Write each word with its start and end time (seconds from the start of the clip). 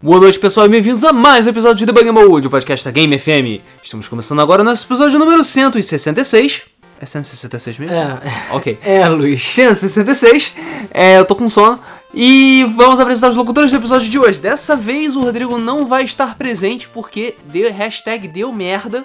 Boa 0.00 0.20
noite, 0.20 0.38
pessoal, 0.38 0.66
e 0.66 0.68
bem-vindos 0.68 1.02
a 1.04 1.12
mais 1.12 1.46
um 1.46 1.50
episódio 1.50 1.76
de 1.78 1.86
Debug 1.86 2.10
Mode, 2.12 2.46
o 2.46 2.50
podcast 2.50 2.84
da 2.84 2.90
Game 2.92 3.18
FM. 3.18 3.62
Estamos 3.82 4.06
começando 4.06 4.40
agora 4.40 4.62
o 4.62 4.64
nosso 4.64 4.86
episódio 4.86 5.18
número 5.18 5.42
166. 5.42 6.62
É 7.00 7.06
166 7.06 7.78
mesmo? 7.78 7.94
É, 7.94 8.20
Ok. 8.52 8.78
é, 8.82 9.08
Luiz. 9.08 9.42
166. 9.48 10.52
É, 10.92 11.18
eu 11.18 11.24
tô 11.24 11.34
com 11.34 11.48
sono. 11.48 11.80
E 12.14 12.64
vamos 12.76 12.98
apresentar 13.00 13.30
os 13.30 13.36
locutores 13.36 13.70
do 13.70 13.76
episódio 13.76 14.08
de 14.08 14.18
hoje. 14.18 14.40
Dessa 14.40 14.74
vez 14.76 15.14
o 15.16 15.20
Rodrigo 15.20 15.58
não 15.58 15.86
vai 15.86 16.04
estar 16.04 16.36
presente 16.36 16.88
porque 16.88 17.34
deu, 17.44 17.72
hashtag 17.72 18.26
deu 18.28 18.52
merda 18.52 19.04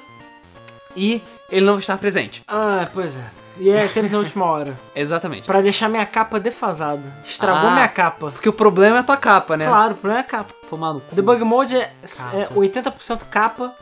e 0.95 1.21
ele 1.51 1.65
não 1.65 1.73
vai 1.73 1.81
estar 1.81 1.97
presente. 1.97 2.43
Ah, 2.47 2.87
pois 2.93 3.15
é. 3.15 3.25
E 3.57 3.69
é 3.69 3.87
sempre 3.87 4.11
na 4.11 4.17
última 4.17 4.45
hora. 4.45 4.73
Exatamente. 4.95 5.45
Pra 5.45 5.61
deixar 5.61 5.87
minha 5.89 6.05
capa 6.05 6.39
defasada. 6.39 7.01
Estragou 7.25 7.69
Ah. 7.69 7.73
minha 7.73 7.87
capa. 7.87 8.31
Porque 8.31 8.49
o 8.49 8.53
problema 8.53 8.97
é 8.97 8.99
a 8.99 9.03
tua 9.03 9.17
capa, 9.17 9.55
né? 9.55 9.65
Claro, 9.67 9.93
o 9.93 9.97
problema 9.97 10.19
é 10.19 10.23
a 10.23 10.25
capa. 10.27 10.53
Tomar 10.69 10.93
no 10.93 11.01
cu. 11.01 11.15
Debug 11.15 11.43
Mode 11.43 11.75
é, 11.75 11.91
é 12.33 12.47
80% 12.55 13.25
capa, 13.29 13.73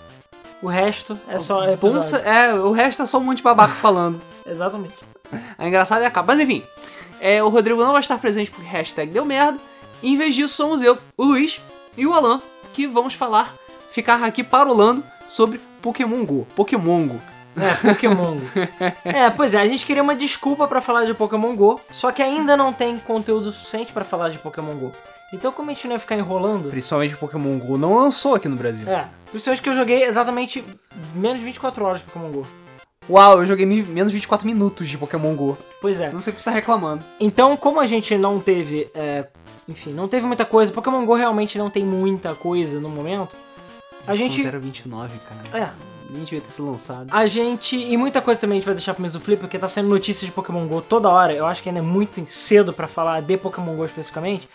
o 0.62 0.68
resto 0.68 1.18
é 1.28 1.40
só 1.40 1.64
é 1.64 1.74
episódio. 1.74 2.18
é, 2.28 2.54
o 2.54 2.72
resto 2.72 3.02
é 3.04 3.06
só 3.06 3.18
um 3.18 3.22
monte 3.22 3.38
de 3.38 3.44
babaca 3.44 3.74
falando. 3.76 4.22
Exatamente. 4.46 4.96
A 5.58 5.66
engraçada 5.68 6.04
é 6.04 6.08
a 6.08 6.12
capa. 6.12 6.28
Mas 6.34 6.42
enfim, 6.42 6.64
é, 7.22 7.42
o 7.42 7.48
Rodrigo 7.50 7.82
não 7.82 7.94
vai 7.94 8.02
estar 8.02 8.18
presente 8.18 8.52
porque 8.52 8.68
hashtag 8.68 9.12
deu 9.12 9.24
merda. 9.24 9.58
E, 10.04 10.14
em 10.14 10.18
vez 10.18 10.36
disso, 10.36 10.54
somos 10.56 10.82
eu, 10.82 10.98
o 11.16 11.24
Luiz 11.24 11.62
e 11.96 12.06
o 12.06 12.14
Alan, 12.14 12.42
que 12.74 12.88
vamos 12.88 13.14
falar, 13.14 13.54
ficar 13.92 14.22
aqui 14.24 14.44
parolando 14.44 15.04
sobre 15.28 15.62
Pokémon 15.82 16.26
GO. 16.26 16.46
Pokémon 16.56 17.08
GO. 17.08 17.22
É, 17.56 17.94
Pokémon 17.94 18.36
Go. 18.36 18.42
É, 19.06 19.30
pois 19.30 19.54
é, 19.54 19.60
a 19.62 19.68
gente 19.68 19.86
queria 19.86 20.02
uma 20.04 20.16
desculpa 20.16 20.68
pra 20.68 20.80
falar 20.82 21.06
de 21.06 21.14
Pokémon 21.14 21.56
Go, 21.56 21.80
só 21.92 22.12
que 22.12 22.22
ainda 22.22 22.56
não 22.56 22.72
tem 22.72 22.98
conteúdo 23.00 23.52
suficiente 23.52 23.92
pra 23.92 24.04
falar 24.06 24.30
de 24.30 24.38
Pokémon 24.40 24.74
Go. 24.76 24.92
Então, 25.34 25.52
como 25.52 25.72
a 25.72 25.74
gente 25.74 25.88
não 25.88 25.94
ia 25.94 26.00
ficar 26.00 26.16
enrolando, 26.18 26.70
Principalmente 26.70 27.16
Pokémon 27.16 27.58
GO 27.58 27.78
não 27.78 27.96
lançou 27.96 28.36
aqui 28.36 28.50
no 28.50 28.56
Brasil. 28.58 28.88
é, 28.90 29.08
principalmente 29.30 29.62
que 29.62 29.70
eu 29.70 29.74
joguei 29.74 30.04
exatamente 30.04 30.64
menos 31.16 31.40
de 31.40 31.46
24 31.46 31.86
horas 31.86 32.00
de 32.00 32.06
Pokémon 32.06 32.30
Go. 32.32 32.46
Uau, 33.10 33.40
eu 33.40 33.46
joguei 33.46 33.66
menos 33.66 34.12
de 34.12 34.18
24 34.18 34.46
minutos 34.46 34.88
de 34.88 34.98
Pokémon 34.98 35.34
GO. 35.36 35.58
Pois 35.82 36.00
é. 36.00 36.12
Não 36.12 36.22
sei 36.22 36.32
o 36.32 36.36
que 36.36 36.42
você 36.42 36.50
tá 36.50 36.56
reclamando. 36.56 37.04
Então, 37.20 37.56
como 37.58 37.80
a 37.80 37.86
gente 37.86 38.18
não 38.18 38.40
teve, 38.40 38.90
é, 38.94 39.28
enfim, 39.68 39.92
não 39.94 40.08
teve 40.08 40.26
muita 40.26 40.44
coisa, 40.46 40.72
Pokémon 40.72 41.06
Go 41.06 41.16
realmente 41.16 41.58
não 41.58 41.70
tem 41.70 41.84
muita 41.84 42.36
coisa 42.36 42.80
no 42.80 42.90
momento. 42.90 43.36
A 44.06 44.16
gente, 44.16 44.42
São 44.42 44.52
029, 44.60 45.18
cara. 45.20 45.64
é, 45.66 45.70
Nem 46.12 46.24
devia 46.24 46.42
ter 46.42 46.52
sido 46.52 46.70
lançado. 46.70 47.08
a 47.10 47.26
gente 47.26 47.76
e 47.76 47.96
muita 47.96 48.22
coisa 48.22 48.42
também 48.42 48.58
a 48.58 48.60
gente 48.60 48.66
vai 48.66 48.76
deixar 48.76 48.94
pro 48.94 49.02
mês 49.02 49.14
do 49.14 49.20
Flip, 49.20 49.40
porque 49.40 49.58
tá 49.58 49.68
saindo 49.68 49.90
notícias 49.90 50.26
de 50.26 50.32
Pokémon 50.32 50.68
Go 50.68 50.82
toda 50.82 51.10
hora. 51.10 51.32
Eu 51.32 51.46
acho 51.46 51.64
que 51.64 51.70
ainda 51.70 51.80
é 51.80 51.84
muito 51.84 52.22
cedo 52.30 52.74
pra 52.74 52.88
falar 52.88 53.22
de 53.22 53.38
Pokémon 53.38 53.76
Go 53.76 53.86
especificamente. 53.86 54.48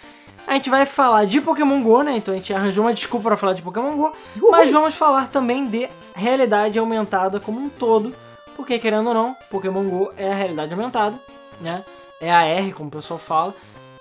A 0.46 0.52
gente 0.54 0.68
vai 0.68 0.84
falar 0.84 1.24
de 1.24 1.40
Pokémon 1.40 1.82
Go, 1.82 2.02
né? 2.02 2.16
Então 2.16 2.34
a 2.34 2.36
gente 2.36 2.52
arranjou 2.52 2.84
uma 2.84 2.92
desculpa 2.92 3.28
pra 3.28 3.36
falar 3.36 3.54
de 3.54 3.62
Pokémon 3.62 3.96
Go, 3.96 4.12
mas 4.50 4.70
vamos 4.70 4.94
falar 4.94 5.28
também 5.28 5.66
de 5.66 5.88
realidade 6.14 6.78
aumentada 6.78 7.40
como 7.40 7.58
um 7.58 7.68
todo, 7.68 8.14
porque 8.54 8.78
querendo 8.78 9.08
ou 9.08 9.14
não, 9.14 9.36
Pokémon 9.50 9.84
Go 9.88 10.12
é 10.16 10.30
a 10.30 10.34
realidade 10.34 10.72
aumentada, 10.72 11.18
né? 11.60 11.82
É 12.20 12.32
a 12.32 12.44
R, 12.44 12.72
como 12.72 12.88
o 12.88 12.92
pessoal 12.92 13.18
fala. 13.18 13.54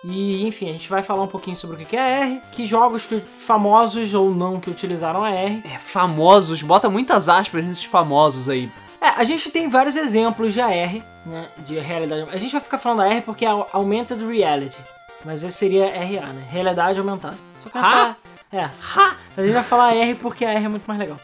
E 0.08 0.45
enfim, 0.48 0.70
a 0.70 0.73
gente 0.73 0.89
vai 0.89 1.02
falar 1.02 1.23
um 1.23 1.28
pouquinho 1.28 1.56
sobre 1.56 1.81
o 1.81 1.86
que 1.86 1.95
é 1.95 2.22
R, 2.22 2.42
que 2.52 2.66
jogos 2.66 3.06
que, 3.06 3.20
famosos 3.20 4.14
ou 4.14 4.30
não 4.34 4.59
que 4.59 4.70
utilizaram 4.70 5.23
a 5.23 5.31
R. 5.31 5.62
É, 5.66 5.78
famosos, 5.80 6.62
bota 6.62 6.89
muitas 6.89 7.28
aspas 7.28 7.66
nesses 7.66 7.86
famosos 7.86 8.47
aí. 8.50 8.70
É, 9.02 9.08
a 9.08 9.23
gente 9.23 9.50
tem 9.50 9.67
vários 9.70 9.95
exemplos 9.95 10.53
de 10.53 10.62
AR, 10.62 10.95
né? 11.25 11.47
De 11.67 11.80
realidade. 11.80 12.28
A 12.31 12.38
gente 12.38 12.52
vai 12.52 12.62
ficar 12.62 12.78
falando 12.78 13.02
AR 13.02 13.22
porque 13.23 13.45
é 13.45 13.50
au- 13.50 13.67
Augmented 13.73 14.23
Reality. 14.25 14.78
Mas 15.23 15.44
esse 15.44 15.58
seria 15.58 15.86
RA, 15.89 16.28
né? 16.28 16.47
Realidade 16.50 17.00
aumentada. 17.00 17.38
Só 17.64 17.69
que 17.69 17.78
Ha? 17.78 17.81
falar. 17.81 18.17
É, 18.52 18.59
ha! 18.64 19.16
A 19.36 19.42
gente 19.44 19.53
vai 19.53 19.64
falar 19.64 19.86
AR 19.90 20.16
porque 20.22 20.45
a 20.45 20.52
R 20.53 20.66
é 20.66 20.69
muito 20.69 20.86
mais 20.86 21.00
legal. 21.00 21.17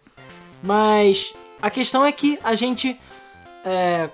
Mas 0.63 1.33
a 1.61 1.69
questão 1.69 2.05
é 2.05 2.11
que 2.11 2.39
a 2.43 2.55
gente. 2.55 2.99
é, 3.65 4.09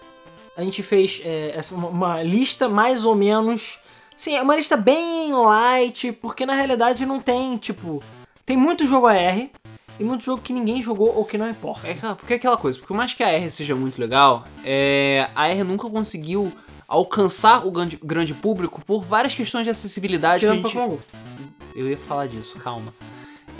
a 0.55 0.61
gente 0.63 0.81
fez 0.83 1.21
é, 1.23 1.57
uma 1.71 2.21
lista 2.23 2.67
mais 2.69 3.05
ou 3.05 3.15
menos. 3.15 3.79
Sim, 4.17 4.35
é 4.35 4.41
uma 4.41 4.55
lista 4.55 4.75
bem 4.75 5.31
light, 5.31 6.11
porque 6.11 6.43
na 6.43 6.55
realidade 6.55 7.05
não 7.05 7.21
tem, 7.21 7.55
tipo. 7.57 8.03
Tem 8.43 8.57
muito 8.57 8.87
jogo 8.87 9.05
AR 9.05 9.47
e 9.99 10.03
muito 10.03 10.23
jogo 10.23 10.41
que 10.41 10.51
ninguém 10.51 10.81
jogou 10.81 11.15
ou 11.15 11.23
que 11.23 11.37
não 11.37 11.47
importa. 11.47 11.87
É 11.87 11.91
aquela, 11.91 12.15
porque 12.15 12.33
é 12.33 12.35
aquela 12.37 12.57
coisa, 12.57 12.79
por 12.79 12.97
mais 12.97 13.13
que 13.13 13.23
a 13.23 13.29
R 13.29 13.51
seja 13.51 13.75
muito 13.75 13.99
legal, 13.99 14.43
é, 14.65 15.29
a 15.35 15.47
R 15.49 15.63
nunca 15.63 15.87
conseguiu 15.87 16.51
alcançar 16.87 17.67
o 17.67 17.69
grande, 17.69 17.99
grande 18.03 18.33
público 18.33 18.81
por 18.83 19.03
várias 19.03 19.35
questões 19.35 19.65
de 19.65 19.69
acessibilidade 19.69 20.45
que 20.45 20.51
a 20.51 20.53
gente... 20.53 20.77
Eu 21.75 21.87
ia 21.87 21.97
falar 21.97 22.27
disso, 22.27 22.57
calma. 22.57 22.91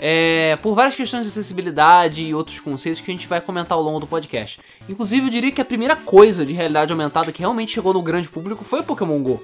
É, 0.00 0.56
por 0.62 0.74
várias 0.74 0.96
questões 0.96 1.24
de 1.24 1.28
acessibilidade 1.28 2.24
e 2.24 2.34
outros 2.34 2.58
conceitos 2.58 3.00
que 3.00 3.10
a 3.10 3.14
gente 3.14 3.28
vai 3.28 3.40
comentar 3.40 3.76
ao 3.76 3.82
longo 3.82 4.00
do 4.00 4.06
podcast. 4.06 4.60
Inclusive, 4.88 5.26
eu 5.26 5.30
diria 5.30 5.52
que 5.52 5.60
a 5.60 5.64
primeira 5.64 5.94
coisa 5.94 6.44
de 6.44 6.52
realidade 6.52 6.92
aumentada 6.92 7.30
que 7.30 7.40
realmente 7.40 7.72
chegou 7.72 7.92
no 7.92 8.02
grande 8.02 8.28
público 8.28 8.64
foi 8.64 8.80
o 8.80 8.84
Pokémon 8.84 9.20
GO. 9.20 9.40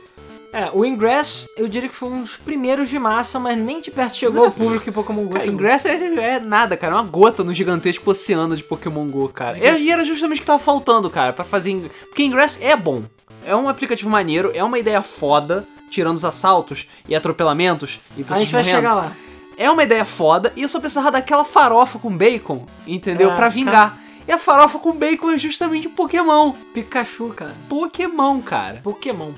É, 0.55 0.71
o 0.73 0.85
Ingress, 0.85 1.49
eu 1.57 1.67
diria 1.67 1.89
que 1.89 1.95
foi 1.95 2.09
um 2.09 2.21
dos 2.21 2.37
primeiros 2.37 2.89
de 2.89 2.97
massa, 2.97 3.41
mas 3.41 3.59
nem 3.59 3.81
de 3.81 3.91
perto 3.91 4.17
chegou 4.17 4.45
ao 4.45 4.51
público 4.53 4.85
que 4.85 4.93
Pokémon 4.93 5.25
Go 5.25 5.31
Cara, 5.31 5.41
chegou. 5.45 5.55
Ingress 5.55 5.85
é, 5.87 6.35
é 6.37 6.39
nada, 6.39 6.77
cara. 6.77 6.93
É 6.95 6.97
uma 6.97 7.03
gota 7.03 7.43
no 7.43 7.53
gigantesco 7.53 8.09
oceano 8.09 8.57
de 8.57 8.63
Pokémon 8.63 9.05
GO, 9.09 9.29
cara. 9.31 9.59
E, 9.59 9.83
e 9.83 9.91
era 9.91 10.05
justamente 10.05 10.39
o 10.39 10.41
que 10.43 10.47
tava 10.47 10.61
faltando, 10.61 11.11
cara, 11.11 11.33
pra 11.33 11.45
fazer... 11.45 11.75
Porque 12.09 12.23
Ingress 12.23 12.59
é 12.63 12.77
bom. 12.77 13.03
É 13.45 13.55
um 13.57 13.69
aplicativo 13.69 14.09
maneiro, 14.09 14.53
é 14.55 14.63
uma 14.63 14.79
ideia 14.79 15.03
foda, 15.03 15.67
tirando 15.91 16.17
os 16.19 16.25
assaltos 16.25 16.87
e 17.09 17.17
atropelamentos 17.17 17.99
e 18.17 18.23
pessoas 18.23 18.39
A 18.39 18.43
gente 18.43 18.53
vai 18.53 18.63
morrendo. 18.63 18.77
chegar 18.77 18.95
lá. 18.95 19.13
É 19.57 19.69
uma 19.69 19.83
ideia 19.83 20.05
foda 20.05 20.53
e 20.55 20.63
eu 20.63 20.69
só 20.69 20.79
precisava 20.79 21.11
daquela 21.11 21.45
farofa 21.45 21.99
com 21.99 22.17
bacon, 22.17 22.65
entendeu? 22.87 23.33
É, 23.33 23.37
pra 23.37 23.49
vingar. 23.49 23.99
E 24.27 24.33
a 24.33 24.39
farofa 24.39 24.79
com 24.79 24.93
bacon 24.93 25.33
é 25.33 25.39
justamente 25.39 25.89
Pokémon. 25.89 26.53
Pikachu, 26.73 27.29
cara. 27.31 27.55
Pokémon, 27.69 28.41
cara. 28.41 28.81
Pokémon. 28.83 29.33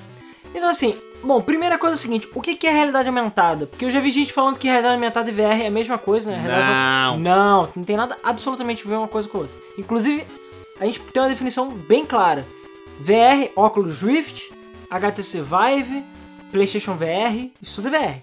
Então 0.57 0.69
assim, 0.71 0.95
bom, 1.23 1.41
primeira 1.43 1.77
coisa 1.79 1.95
é 1.95 1.99
o 1.99 2.01
seguinte, 2.01 2.29
o 2.35 2.41
que 2.41 2.67
é 2.67 2.71
realidade 2.71 3.07
aumentada? 3.09 3.67
Porque 3.67 3.85
eu 3.85 3.91
já 3.91 4.01
vi 4.01 4.11
gente 4.11 4.33
falando 4.33 4.59
que 4.59 4.67
realidade 4.67 4.95
aumentada 4.95 5.29
e 5.31 5.33
VR 5.33 5.63
é 5.63 5.67
a 5.67 5.71
mesma 5.71 5.99
coisa, 5.99 6.31
né? 6.31 6.39
Realidade- 6.41 7.19
Não. 7.19 7.19
Não, 7.19 7.69
não 7.77 7.85
tem 7.85 7.97
nada 7.97 8.17
absolutamente 8.25 8.83
a 8.85 8.89
ver 8.89 8.97
uma 8.97 9.09
coisa 9.09 9.29
com 9.29 9.39
a 9.39 9.41
outra. 9.43 9.55
Inclusive, 9.79 10.25
a 10.81 10.87
gente 10.87 11.01
tem 11.01 11.23
uma 11.23 11.29
definição 11.29 11.69
bem 11.71 12.07
clara. 12.07 12.47
VR, 12.99 13.51
óculos 13.55 14.01
Rift, 14.03 14.51
HTC 14.91 15.43
Vive, 15.43 16.03
PlayStation 16.51 16.95
VR, 16.97 17.51
isso 17.61 17.83
tudo 17.83 17.95
é 17.95 17.99
VR. 18.09 18.15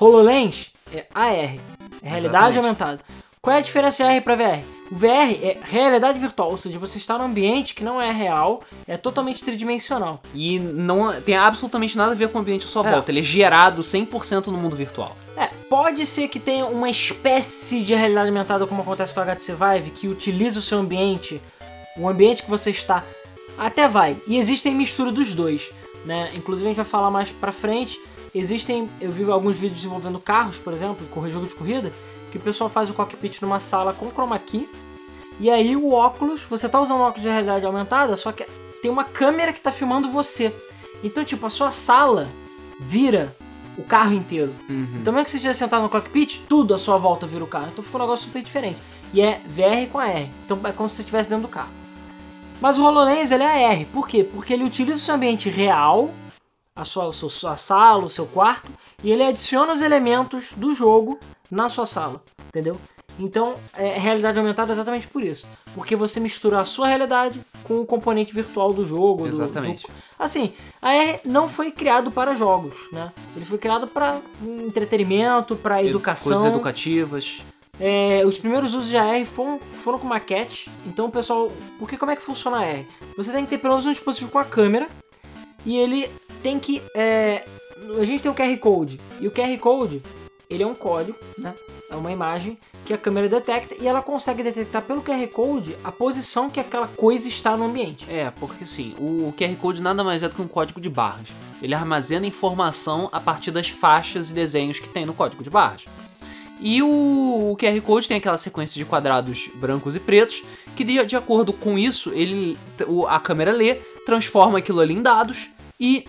HoloLens 0.00 0.70
é 0.92 1.06
AR, 1.14 1.28
é 1.32 1.58
realidade 2.02 2.58
Exatamente. 2.58 2.58
aumentada. 2.58 3.00
Qual 3.48 3.56
é 3.56 3.60
a 3.60 3.62
diferença 3.62 4.04
de 4.04 4.10
AR 4.10 4.20
para 4.20 4.34
VR? 4.36 4.62
O 4.92 4.94
VR 4.94 5.32
é 5.42 5.56
realidade 5.62 6.18
virtual, 6.18 6.50
ou 6.50 6.56
seja, 6.58 6.78
você 6.78 6.98
está 6.98 7.16
num 7.16 7.24
ambiente 7.24 7.74
que 7.74 7.82
não 7.82 7.98
é 7.98 8.12
real, 8.12 8.60
é 8.86 8.94
totalmente 8.98 9.42
tridimensional. 9.42 10.20
E 10.34 10.58
não 10.58 11.18
tem 11.22 11.34
absolutamente 11.34 11.96
nada 11.96 12.12
a 12.12 12.14
ver 12.14 12.28
com 12.28 12.36
o 12.36 12.40
ambiente 12.42 12.66
à 12.66 12.68
sua 12.68 12.86
É. 12.86 12.92
volta. 12.92 13.10
Ele 13.10 13.20
é 13.20 13.22
gerado 13.22 13.82
100% 13.82 14.48
no 14.48 14.58
mundo 14.58 14.76
virtual. 14.76 15.16
É, 15.34 15.46
pode 15.70 16.04
ser 16.04 16.28
que 16.28 16.38
tenha 16.38 16.66
uma 16.66 16.90
espécie 16.90 17.80
de 17.82 17.94
realidade 17.94 18.28
aumentada, 18.28 18.66
como 18.66 18.82
acontece 18.82 19.14
com 19.14 19.20
o 19.20 19.22
HTC 19.22 19.54
Vive, 19.54 19.90
que 19.92 20.08
utiliza 20.08 20.58
o 20.58 20.62
seu 20.62 20.80
ambiente, 20.80 21.40
o 21.96 22.06
ambiente 22.06 22.42
que 22.42 22.50
você 22.50 22.68
está, 22.68 23.02
até 23.56 23.88
vai. 23.88 24.18
E 24.26 24.36
existem 24.36 24.74
mistura 24.74 25.10
dos 25.10 25.32
dois, 25.32 25.70
né? 26.04 26.30
Inclusive 26.34 26.66
a 26.66 26.68
gente 26.68 26.76
vai 26.76 26.84
falar 26.84 27.10
mais 27.10 27.32
pra 27.32 27.50
frente. 27.50 27.98
Existem, 28.34 28.90
eu 29.00 29.10
vi 29.10 29.24
alguns 29.24 29.56
vídeos 29.56 29.82
envolvendo 29.86 30.20
carros, 30.20 30.58
por 30.58 30.74
exemplo, 30.74 31.06
correr 31.06 31.30
jogo 31.30 31.46
de 31.46 31.54
corrida, 31.54 31.90
que 32.30 32.38
o 32.38 32.40
pessoal 32.40 32.68
faz 32.68 32.90
o 32.90 32.94
cockpit 32.94 33.40
numa 33.42 33.60
sala 33.60 33.92
com 33.92 34.10
chroma 34.10 34.38
key. 34.38 34.68
E 35.40 35.50
aí 35.50 35.76
o 35.76 35.92
óculos, 35.92 36.42
você 36.42 36.68
tá 36.68 36.80
usando 36.80 36.98
um 36.98 37.02
óculos 37.02 37.22
de 37.22 37.28
realidade 37.28 37.64
aumentada, 37.64 38.16
só 38.16 38.32
que 38.32 38.44
tem 38.82 38.90
uma 38.90 39.04
câmera 39.04 39.52
que 39.52 39.60
tá 39.60 39.70
filmando 39.70 40.08
você. 40.08 40.54
Então, 41.02 41.24
tipo, 41.24 41.46
a 41.46 41.50
sua 41.50 41.70
sala 41.70 42.28
vira 42.80 43.34
o 43.76 43.84
carro 43.84 44.12
inteiro. 44.12 44.52
Então, 45.00 45.12
mesmo 45.12 45.24
que 45.24 45.30
você 45.30 45.36
esteja 45.36 45.54
sentado 45.54 45.82
no 45.82 45.88
cockpit, 45.88 46.40
tudo 46.48 46.74
à 46.74 46.78
sua 46.78 46.98
volta 46.98 47.26
vira 47.26 47.44
o 47.44 47.46
carro. 47.46 47.68
Então, 47.72 47.84
fica 47.84 47.96
um 47.96 48.00
negócio 48.00 48.26
super 48.26 48.42
diferente. 48.42 48.80
E 49.14 49.20
é 49.20 49.40
VR 49.46 49.90
com 49.90 49.98
AR. 49.98 50.28
Então, 50.44 50.58
é 50.64 50.72
como 50.72 50.88
se 50.88 50.96
você 50.96 51.02
estivesse 51.02 51.28
dentro 51.28 51.46
do 51.46 51.48
carro. 51.48 51.70
Mas 52.60 52.76
o 52.78 52.84
HoloLens, 52.84 53.30
ele 53.30 53.44
é 53.44 53.66
AR. 53.66 53.86
Por 53.92 54.08
quê? 54.08 54.24
Porque 54.24 54.52
ele 54.52 54.64
utiliza 54.64 54.96
o 54.96 55.00
seu 55.00 55.14
ambiente 55.14 55.48
real, 55.48 56.12
a 56.74 56.84
sua, 56.84 57.08
a 57.08 57.12
sua, 57.12 57.30
sua 57.30 57.56
sala, 57.56 58.04
o 58.04 58.08
seu 58.08 58.26
quarto, 58.26 58.70
e 59.02 59.12
ele 59.12 59.22
adiciona 59.22 59.72
os 59.72 59.80
elementos 59.80 60.52
do 60.56 60.72
jogo 60.72 61.20
na 61.50 61.68
sua 61.68 61.86
sala. 61.86 62.22
Entendeu? 62.48 62.76
Então, 63.20 63.56
é 63.76 63.98
realidade 63.98 64.38
aumentada 64.38 64.72
exatamente 64.72 65.08
por 65.08 65.24
isso. 65.24 65.44
Porque 65.74 65.96
você 65.96 66.20
mistura 66.20 66.60
a 66.60 66.64
sua 66.64 66.86
realidade 66.86 67.40
com 67.64 67.80
o 67.80 67.84
componente 67.86 68.32
virtual 68.32 68.72
do 68.72 68.86
jogo. 68.86 69.24
do- 69.24 69.28
Exatamente. 69.28 69.86
do- 69.86 69.92
Assim, 70.18 70.52
a 70.80 70.92
R 70.94 71.20
não 71.24 71.48
foi 71.48 71.72
criado 71.72 72.10
para 72.12 72.34
jogos, 72.34 72.86
né? 72.92 73.12
Ele 73.34 73.44
foi 73.44 73.58
criado 73.58 73.88
para 73.88 74.20
entretenimento, 74.42 75.56
para 75.56 75.82
educação. 75.82 76.32
Coisas 76.32 76.46
educativas. 76.52 77.44
É, 77.80 78.22
os 78.26 78.38
primeiros 78.38 78.74
usos 78.74 78.88
de 78.88 78.96
AR 78.96 79.24
foram, 79.24 79.60
foram 79.84 79.98
com 79.98 80.06
maquete. 80.06 80.68
Então, 80.86 81.10
pessoal. 81.10 81.50
Porque 81.78 81.96
como 81.96 82.10
é 82.10 82.16
que 82.16 82.22
funciona 82.22 82.58
a 82.58 82.60
AR? 82.60 82.84
Você 83.16 83.30
tem 83.32 83.44
que 83.44 83.50
ter 83.50 83.58
pelo 83.58 83.74
menos 83.74 83.86
um 83.86 83.92
dispositivo 83.92 84.30
com 84.30 84.38
a 84.38 84.44
câmera. 84.44 84.88
E 85.64 85.76
ele 85.76 86.08
tem 86.42 86.58
que. 86.58 86.82
é, 86.94 87.44
a 88.00 88.04
gente 88.04 88.22
tem 88.22 88.30
o 88.30 88.34
QR 88.34 88.56
Code. 88.58 89.00
E 89.20 89.26
o 89.28 89.30
QR 89.30 89.56
Code 89.58 90.02
ele 90.50 90.62
é 90.62 90.66
um 90.66 90.74
código, 90.74 91.18
né? 91.36 91.54
É 91.90 91.96
uma 91.96 92.12
imagem 92.12 92.58
que 92.84 92.92
a 92.92 92.98
câmera 92.98 93.28
detecta 93.28 93.74
e 93.80 93.86
ela 93.86 94.02
consegue 94.02 94.42
detectar 94.42 94.82
pelo 94.82 95.02
QR 95.02 95.26
Code 95.28 95.76
a 95.84 95.92
posição 95.92 96.50
que 96.50 96.60
aquela 96.60 96.86
coisa 96.86 97.28
está 97.28 97.56
no 97.56 97.64
ambiente. 97.64 98.06
É, 98.10 98.30
porque 98.30 98.64
assim, 98.64 98.94
o 98.98 99.32
QR 99.36 99.54
Code 99.56 99.82
nada 99.82 100.02
mais 100.02 100.22
é 100.22 100.28
do 100.28 100.34
que 100.34 100.42
um 100.42 100.48
código 100.48 100.80
de 100.80 100.88
barras. 100.88 101.28
Ele 101.60 101.74
armazena 101.74 102.26
informação 102.26 103.08
a 103.12 103.20
partir 103.20 103.50
das 103.50 103.68
faixas 103.68 104.30
e 104.30 104.34
desenhos 104.34 104.78
que 104.78 104.88
tem 104.88 105.04
no 105.04 105.14
código 105.14 105.42
de 105.42 105.50
barras. 105.50 105.84
E 106.60 106.82
o, 106.82 107.56
QR 107.58 107.80
Code 107.82 108.08
tem 108.08 108.16
aquela 108.16 108.38
sequência 108.38 108.78
de 108.78 108.84
quadrados 108.84 109.48
brancos 109.54 109.94
e 109.94 110.00
pretos, 110.00 110.42
que 110.74 110.82
de, 110.82 111.04
de 111.04 111.16
acordo 111.16 111.52
com 111.52 111.78
isso, 111.78 112.10
ele, 112.10 112.58
a 113.08 113.20
câmera 113.20 113.52
lê, 113.52 113.74
transforma 114.04 114.58
aquilo 114.58 114.80
ali 114.80 114.94
em 114.94 115.02
dados 115.02 115.50
e 115.78 116.04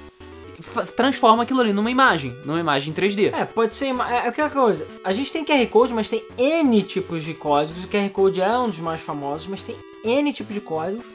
transforma 0.95 1.43
aquilo 1.43 1.61
ali 1.61 1.73
numa 1.73 1.89
imagem, 1.89 2.35
numa 2.45 2.59
imagem 2.59 2.91
em 2.91 2.95
3D. 2.95 3.33
É, 3.33 3.45
pode 3.45 3.75
ser. 3.75 3.87
É, 3.87 4.25
é 4.25 4.27
aquela 4.27 4.49
coisa. 4.49 4.85
A 5.03 5.13
gente 5.13 5.31
tem 5.31 5.43
QR 5.45 5.65
Code, 5.67 5.93
mas 5.93 6.09
tem 6.09 6.23
N 6.37 6.83
tipos 6.83 7.23
de 7.23 7.33
códigos. 7.33 7.83
O 7.83 7.87
QR 7.87 8.09
Code 8.09 8.41
é 8.41 8.57
um 8.57 8.67
dos 8.67 8.79
mais 8.79 9.01
famosos, 9.01 9.47
mas 9.47 9.63
tem 9.63 9.75
N 10.03 10.31
tipos 10.33 10.53
de 10.53 10.61
códigos. 10.61 11.05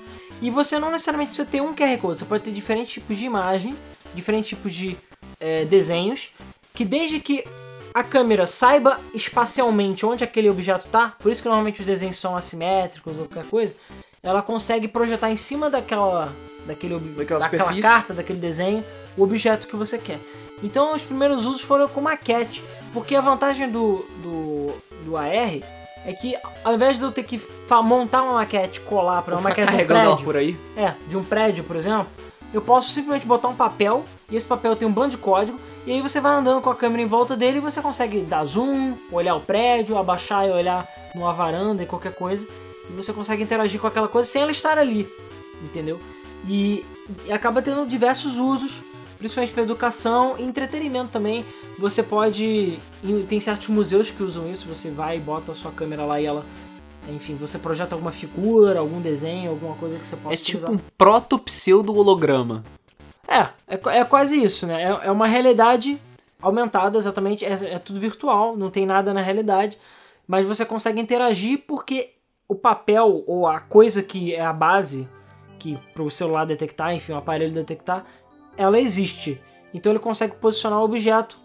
E 0.43 0.51
você 0.51 0.79
não 0.79 0.91
necessariamente 0.91 1.31
precisa 1.31 1.49
ter 1.49 1.61
um 1.61 1.75
QR 1.75 1.97
Code. 1.99 2.19
Você 2.19 2.25
pode 2.25 2.45
ter 2.45 2.51
diferentes 2.51 2.93
tipos 2.93 3.17
de 3.17 3.25
imagem, 3.25 3.75
diferentes 4.15 4.49
tipos 4.49 4.75
de 4.75 4.97
é, 5.39 5.65
desenhos, 5.65 6.31
que 6.73 6.85
desde 6.85 7.21
que 7.21 7.45
a 7.95 8.03
câmera 8.03 8.47
saiba 8.47 8.99
espacialmente 9.15 10.05
onde 10.05 10.25
aquele 10.25 10.51
objeto 10.51 10.89
tá, 10.89 11.15
por 11.21 11.31
isso 11.31 11.41
que 11.41 11.49
normalmente 11.49 11.81
os 11.81 11.87
desenhos 11.87 12.17
são 12.17 12.37
assimétricos 12.37 13.17
ou 13.19 13.27
qualquer 13.27 13.49
coisa, 13.49 13.75
ela 14.21 14.43
consegue 14.43 14.89
projetar 14.89 15.31
em 15.31 15.37
cima 15.37 15.71
daquela, 15.71 16.33
daquele, 16.67 16.99
Daquela 16.99 17.41
daquela 17.41 17.81
carta, 17.81 18.15
daquele 18.15 18.41
desenho, 18.41 18.83
o 19.17 19.23
objeto 19.23 19.67
que 19.67 19.77
você 19.77 19.99
quer. 19.99 20.19
Então 20.63 20.95
os 20.95 21.03
primeiros 21.03 21.47
usos 21.47 21.61
foram 21.61 21.89
com 21.89 22.01
maquete, 22.01 22.63
porque 22.93 23.15
a 23.15 23.21
vantagem 23.21 23.71
do, 23.71 24.05
do, 24.23 24.73
do 25.05 25.17
AR 25.17 25.61
é 26.07 26.13
que 26.13 26.37
ao 26.63 26.75
invés 26.75 26.99
de 26.99 27.03
eu 27.05 27.13
ter 27.13 27.23
que 27.23 27.41
montar 27.83 28.23
uma 28.23 28.35
maquete, 28.35 28.81
colar 28.81 29.23
para 29.23 29.35
uma 29.35 29.43
maquete 29.43 29.77
de 29.77 29.83
um 29.83 29.87
prédio, 29.87 30.25
por 30.25 30.37
aí. 30.37 30.57
é, 30.77 30.95
de 31.09 31.17
um 31.17 31.25
prédio, 31.25 31.65
por 31.65 31.77
exemplo, 31.77 32.07
eu 32.53 32.63
posso 32.63 32.91
simplesmente 32.91 33.27
botar 33.27 33.49
um 33.49 33.57
papel 33.57 34.05
e 34.31 34.37
esse 34.37 34.47
papel 34.47 34.77
tem 34.77 34.87
um 34.87 34.93
bando 34.93 35.11
de 35.11 35.19
código 35.19 35.59
e 35.87 35.93
aí 35.93 36.01
você 36.01 36.21
vai 36.21 36.33
andando 36.33 36.63
com 36.63 36.71
a 36.71 36.75
câmera 36.75 37.03
em 37.03 37.07
volta 37.07 37.37
dele 37.37 37.59
e 37.59 37.61
você 37.61 37.83
consegue 37.83 38.21
dar 38.21 38.45
zoom, 38.45 38.95
olhar 39.11 39.35
o 39.35 39.41
prédio, 39.41 39.99
abaixar 39.99 40.47
e 40.47 40.51
olhar 40.51 40.87
numa 41.15 41.33
varanda 41.33 41.83
e 41.83 41.87
qualquer 41.87 42.15
coisa 42.15 42.47
e 42.89 42.93
você 42.93 43.13
consegue 43.13 43.43
interagir 43.43 43.81
com 43.81 43.87
aquela 43.87 44.09
coisa 44.09 44.29
sem 44.29 44.43
ela 44.43 44.51
estar 44.51 44.79
ali, 44.79 45.09
entendeu? 45.63 45.99
E, 46.47 46.85
e 47.27 47.33
acaba 47.33 47.63
tendo 47.63 47.87
diversos 47.87 48.39
usos, 48.39 48.83
principalmente 49.19 49.53
para 49.53 49.63
educação 49.63 50.37
e 50.39 50.43
entretenimento 50.43 51.11
também. 51.11 51.45
Você 51.79 52.03
pode, 52.03 52.79
em- 53.03 53.23
tem 53.27 53.41
certos 53.41 53.69
museus 53.69 54.11
que 54.11 54.23
usam 54.23 54.51
isso, 54.53 54.69
você 54.69 54.91
vai 54.91 55.17
e 55.17 55.21
bota 55.21 55.53
a 55.53 55.55
sua 55.55 55.71
câmera 55.73 56.05
lá 56.05 56.21
e 56.21 56.27
ela 56.27 56.45
enfim, 57.07 57.35
você 57.35 57.59
projeta 57.59 57.95
alguma 57.95 58.11
figura, 58.13 58.79
algum 58.79 58.99
desenho, 58.99 59.51
alguma 59.51 59.75
coisa 59.77 59.99
que 59.99 60.07
você 60.07 60.17
possa 60.17 60.35
É 60.35 60.39
tipo 60.39 60.73
um 60.73 60.79
proto-pseudo-holograma. 60.97 62.65
É, 63.29 63.41
é, 63.69 63.99
é 63.99 64.05
quase 64.05 64.43
isso, 64.43 64.67
né? 64.67 64.83
É, 64.83 65.07
é 65.07 65.11
uma 65.11 65.27
realidade 65.27 65.99
aumentada, 66.41 66.99
exatamente. 66.99 67.45
É, 67.45 67.53
é 67.75 67.79
tudo 67.79 68.01
virtual, 68.01 68.57
não 68.57 68.71
tem 68.71 68.87
nada 68.87 69.13
na 69.13 69.21
realidade. 69.21 69.79
Mas 70.27 70.47
você 70.47 70.65
consegue 70.65 71.01
interagir 71.01 71.63
porque 71.67 72.11
o 72.49 72.55
papel 72.55 73.23
ou 73.27 73.47
a 73.47 73.61
coisa 73.61 74.03
que 74.03 74.35
é 74.35 74.41
a 74.45 74.53
base 74.53 75.07
que 75.59 75.79
para 75.93 76.03
o 76.03 76.11
celular 76.11 76.45
detectar, 76.45 76.95
enfim, 76.95 77.13
o 77.13 77.17
aparelho 77.17 77.53
detectar, 77.53 78.05
ela 78.57 78.79
existe. 78.79 79.41
Então 79.73 79.93
ele 79.93 79.99
consegue 79.99 80.37
posicionar 80.37 80.79
o 80.81 80.85
objeto 80.85 81.39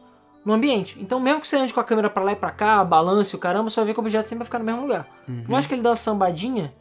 no 0.45 0.53
ambiente. 0.53 0.97
Então 0.99 1.19
mesmo 1.19 1.41
que 1.41 1.47
você 1.47 1.57
ande 1.57 1.73
com 1.73 1.79
a 1.79 1.83
câmera 1.83 2.09
para 2.09 2.23
lá 2.23 2.31
e 2.31 2.35
para 2.35 2.51
cá, 2.51 2.83
balance 2.83 3.35
o 3.35 3.39
caramba, 3.39 3.69
você 3.69 3.79
vai 3.79 3.87
ver 3.87 3.93
que 3.93 3.99
o 3.99 4.03
objeto 4.03 4.29
sempre 4.29 4.39
vai 4.39 4.45
ficar 4.45 4.59
no 4.59 4.65
mesmo 4.65 4.81
lugar. 4.81 5.07
Por 5.43 5.51
mais 5.51 5.65
que 5.65 5.73
ele 5.73 5.81
dê 5.81 5.87
uma 5.87 5.95
sambadinha, 5.95 6.73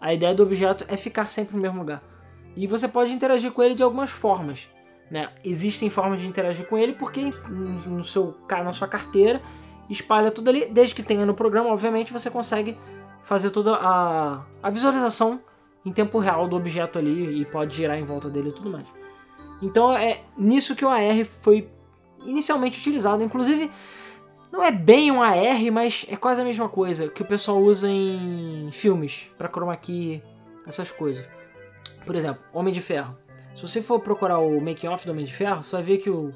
a 0.00 0.12
ideia 0.12 0.34
do 0.34 0.42
objeto 0.42 0.84
é 0.88 0.96
ficar 0.96 1.30
sempre 1.30 1.56
no 1.56 1.62
mesmo 1.62 1.78
lugar. 1.78 2.02
E 2.56 2.66
você 2.66 2.88
pode 2.88 3.12
interagir 3.12 3.52
com 3.52 3.62
ele 3.62 3.74
de 3.74 3.82
algumas 3.82 4.10
formas. 4.10 4.68
Né? 5.10 5.28
Existem 5.44 5.88
formas 5.88 6.20
de 6.20 6.26
interagir 6.26 6.66
com 6.66 6.76
ele 6.76 6.92
porque 6.92 7.32
no 7.86 8.02
seu, 8.02 8.36
na 8.48 8.72
sua 8.72 8.88
carteira 8.88 9.40
espalha 9.88 10.30
tudo 10.30 10.48
ali. 10.48 10.66
Desde 10.66 10.94
que 10.94 11.02
tenha 11.02 11.24
no 11.24 11.34
programa, 11.34 11.70
obviamente, 11.70 12.12
você 12.12 12.30
consegue 12.30 12.76
fazer 13.22 13.50
toda 13.50 13.74
a, 13.74 14.42
a 14.62 14.70
visualização 14.70 15.40
em 15.84 15.92
tempo 15.92 16.18
real 16.18 16.48
do 16.48 16.56
objeto 16.56 16.98
ali 16.98 17.40
e 17.40 17.44
pode 17.44 17.76
girar 17.76 17.98
em 17.98 18.04
volta 18.04 18.28
dele 18.28 18.48
e 18.48 18.52
tudo 18.52 18.70
mais. 18.70 18.86
Então 19.62 19.92
é 19.96 20.20
nisso 20.36 20.74
que 20.76 20.84
o 20.84 20.88
AR 20.88 21.24
foi 21.40 21.68
inicialmente 22.24 22.78
utilizado. 22.78 23.22
Inclusive, 23.22 23.70
não 24.52 24.62
é 24.62 24.70
bem 24.70 25.10
um 25.10 25.22
AR, 25.22 25.72
mas 25.72 26.04
é 26.08 26.16
quase 26.16 26.40
a 26.40 26.44
mesma 26.44 26.68
coisa 26.68 27.08
que 27.08 27.22
o 27.22 27.24
pessoal 27.24 27.58
usa 27.60 27.88
em 27.88 28.68
filmes 28.72 29.30
para 29.38 29.48
chroma 29.48 29.76
key, 29.76 30.22
essas 30.66 30.90
coisas. 30.90 31.24
Por 32.04 32.14
exemplo, 32.14 32.42
Homem 32.52 32.72
de 32.72 32.80
Ferro. 32.80 33.16
Se 33.54 33.62
você 33.62 33.80
for 33.82 34.00
procurar 34.00 34.38
o 34.38 34.60
making 34.60 34.88
off 34.88 35.06
do 35.06 35.12
Homem 35.12 35.24
de 35.24 35.32
Ferro, 35.32 35.62
você 35.62 35.72
vai 35.76 35.82
ver 35.82 35.98
que 35.98 36.10
o 36.10 36.32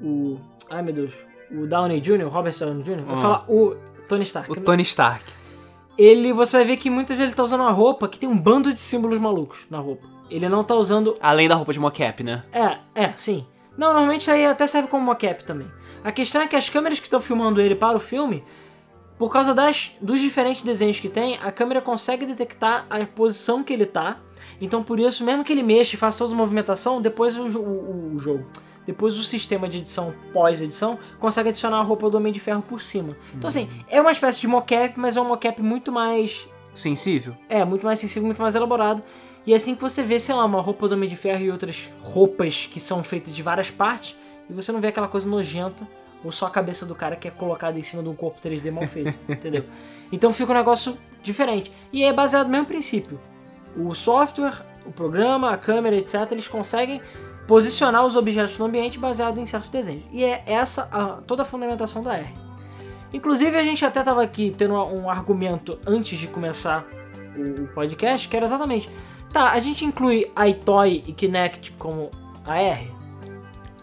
o 0.00 0.36
ai 0.70 0.82
meu 0.82 0.92
Deus, 0.92 1.14
o 1.50 1.66
Downey 1.66 2.00
Jr., 2.00 2.24
o 2.24 2.28
Robert 2.28 2.58
Downey 2.58 2.82
Jr., 2.82 3.02
vai 3.04 3.14
Ah. 3.14 3.18
falar 3.18 3.44
o 3.48 3.76
Tony 4.08 4.22
Stark. 4.24 4.50
O 4.50 4.56
Tony 4.56 4.82
Stark. 4.82 5.24
Ele, 5.96 6.32
você 6.32 6.56
vai 6.56 6.66
ver 6.66 6.76
que 6.78 6.88
muitas 6.90 7.16
vezes 7.16 7.30
ele 7.30 7.36
tá 7.36 7.42
usando 7.44 7.60
uma 7.60 7.70
roupa 7.70 8.08
que 8.08 8.18
tem 8.18 8.28
um 8.28 8.36
bando 8.36 8.72
de 8.72 8.80
símbolos 8.80 9.18
malucos 9.20 9.66
na 9.70 9.78
roupa. 9.78 10.06
Ele 10.34 10.48
não 10.48 10.64
tá 10.64 10.74
usando 10.74 11.16
Além 11.20 11.48
da 11.48 11.54
roupa 11.54 11.72
de 11.72 11.78
mocap, 11.80 12.22
né? 12.22 12.42
é, 12.52 12.78
é, 12.94 13.12
sim. 13.16 13.46
Não, 13.76 13.88
normalmente 13.88 14.22
isso 14.22 14.30
aí 14.30 14.44
até 14.46 14.66
serve 14.66 14.88
como 14.88 15.04
mocap 15.04 15.44
também. 15.44 15.66
A 16.04 16.10
questão 16.10 16.42
é 16.42 16.46
que 16.46 16.56
as 16.56 16.68
câmeras 16.68 16.98
que 16.98 17.06
estão 17.06 17.20
filmando 17.20 17.60
ele 17.60 17.74
para 17.74 17.96
o 17.96 18.00
filme, 18.00 18.44
por 19.18 19.30
causa 19.32 19.54
das, 19.54 19.92
dos 20.00 20.20
diferentes 20.20 20.62
desenhos 20.62 20.98
que 20.98 21.08
tem, 21.08 21.38
a 21.42 21.52
câmera 21.52 21.80
consegue 21.80 22.26
detectar 22.26 22.86
a 22.90 23.04
posição 23.06 23.62
que 23.62 23.72
ele 23.72 23.86
tá. 23.86 24.18
Então 24.60 24.82
por 24.82 24.98
isso, 24.98 25.24
mesmo 25.24 25.44
que 25.44 25.52
ele 25.52 25.62
mexa 25.62 25.94
e 25.94 25.98
faça 25.98 26.18
toda 26.18 26.32
a 26.34 26.36
movimentação, 26.36 27.00
depois 27.00 27.36
o, 27.36 27.58
o, 27.58 28.14
o 28.14 28.18
jogo, 28.18 28.46
depois 28.86 29.18
o 29.18 29.22
sistema 29.22 29.68
de 29.68 29.78
edição 29.78 30.14
pós-edição 30.32 30.98
consegue 31.18 31.50
adicionar 31.50 31.78
a 31.78 31.82
roupa 31.82 32.10
do 32.10 32.16
Homem 32.16 32.32
de 32.32 32.40
Ferro 32.40 32.62
por 32.62 32.82
cima. 32.82 33.16
Então 33.34 33.48
assim, 33.48 33.68
é 33.88 34.00
uma 34.00 34.12
espécie 34.12 34.40
de 34.40 34.48
mocap, 34.48 34.98
mas 34.98 35.16
é 35.16 35.20
um 35.20 35.28
mocap 35.28 35.60
muito 35.62 35.92
mais 35.92 36.46
Sensível. 36.74 37.34
é, 37.48 37.64
muito 37.64 37.84
mais 37.84 37.98
sensível, 38.00 38.24
muito 38.26 38.40
mais 38.42 38.54
elaborado. 38.54 39.02
E 39.46 39.52
é 39.52 39.56
assim 39.56 39.74
que 39.74 39.80
você 39.82 40.02
vê, 40.02 40.18
sei 40.20 40.34
lá, 40.34 40.44
uma 40.44 40.60
roupa 40.60 40.88
do 40.88 40.94
Homem 40.94 41.08
de 41.08 41.16
Ferro 41.16 41.42
e 41.42 41.50
outras 41.50 41.90
roupas 42.00 42.66
que 42.66 42.78
são 42.78 43.02
feitas 43.02 43.34
de 43.34 43.42
várias 43.42 43.70
partes, 43.70 44.16
e 44.48 44.52
você 44.52 44.70
não 44.72 44.80
vê 44.80 44.88
aquela 44.88 45.08
coisa 45.08 45.26
nojenta, 45.26 45.86
ou 46.24 46.30
só 46.30 46.46
a 46.46 46.50
cabeça 46.50 46.86
do 46.86 46.94
cara 46.94 47.16
que 47.16 47.26
é 47.26 47.30
colocada 47.30 47.76
em 47.78 47.82
cima 47.82 48.02
de 48.02 48.08
um 48.08 48.14
corpo 48.14 48.40
3D 48.40 48.70
mal 48.70 48.86
feito, 48.86 49.18
entendeu? 49.28 49.64
Então 50.12 50.32
fica 50.32 50.52
um 50.52 50.54
negócio 50.54 50.96
diferente. 51.22 51.72
E 51.92 52.04
é 52.04 52.12
baseado 52.12 52.46
no 52.46 52.52
mesmo 52.52 52.66
princípio. 52.66 53.18
O 53.76 53.92
software, 53.94 54.64
o 54.86 54.92
programa, 54.92 55.50
a 55.50 55.56
câmera, 55.56 55.96
etc., 55.96 56.30
eles 56.30 56.46
conseguem 56.46 57.00
posicionar 57.48 58.04
os 58.06 58.14
objetos 58.14 58.56
no 58.58 58.66
ambiente 58.66 58.98
baseado 58.98 59.38
em 59.38 59.46
certos 59.46 59.68
desenhos. 59.70 60.04
E 60.12 60.22
é 60.22 60.44
essa 60.46 60.88
a- 60.92 61.20
toda 61.26 61.42
a 61.42 61.44
fundamentação 61.44 62.02
da 62.04 62.14
R. 62.16 62.32
Inclusive, 63.12 63.56
a 63.56 63.62
gente 63.64 63.84
até 63.84 63.98
estava 64.00 64.22
aqui 64.22 64.54
tendo 64.56 64.74
um 64.74 65.10
argumento 65.10 65.78
antes 65.86 66.18
de 66.18 66.26
começar 66.28 66.84
o, 67.36 67.64
o 67.64 67.68
podcast, 67.68 68.28
que 68.28 68.36
era 68.36 68.44
exatamente: 68.46 68.88
tá, 69.32 69.52
a 69.52 69.60
gente 69.60 69.84
inclui 69.84 70.30
iToy 70.48 71.02
e 71.06 71.12
Kinect 71.12 71.72
como 71.72 72.10
AR? 72.44 72.84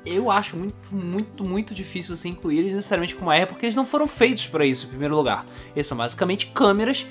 Eu 0.05 0.31
acho 0.31 0.55
muito, 0.55 0.75
muito, 0.91 1.43
muito 1.43 1.75
difícil 1.75 2.15
você 2.15 2.29
incluir 2.29 2.59
eles 2.59 2.73
necessariamente 2.73 3.15
como 3.15 3.29
AR, 3.29 3.47
porque 3.47 3.65
eles 3.65 3.75
não 3.75 3.85
foram 3.85 4.07
feitos 4.07 4.47
para 4.47 4.65
isso, 4.65 4.85
em 4.85 4.89
primeiro 4.89 5.15
lugar. 5.15 5.45
Eles 5.75 5.87
são 5.87 5.97
basicamente 5.97 6.47
câmeras 6.47 7.05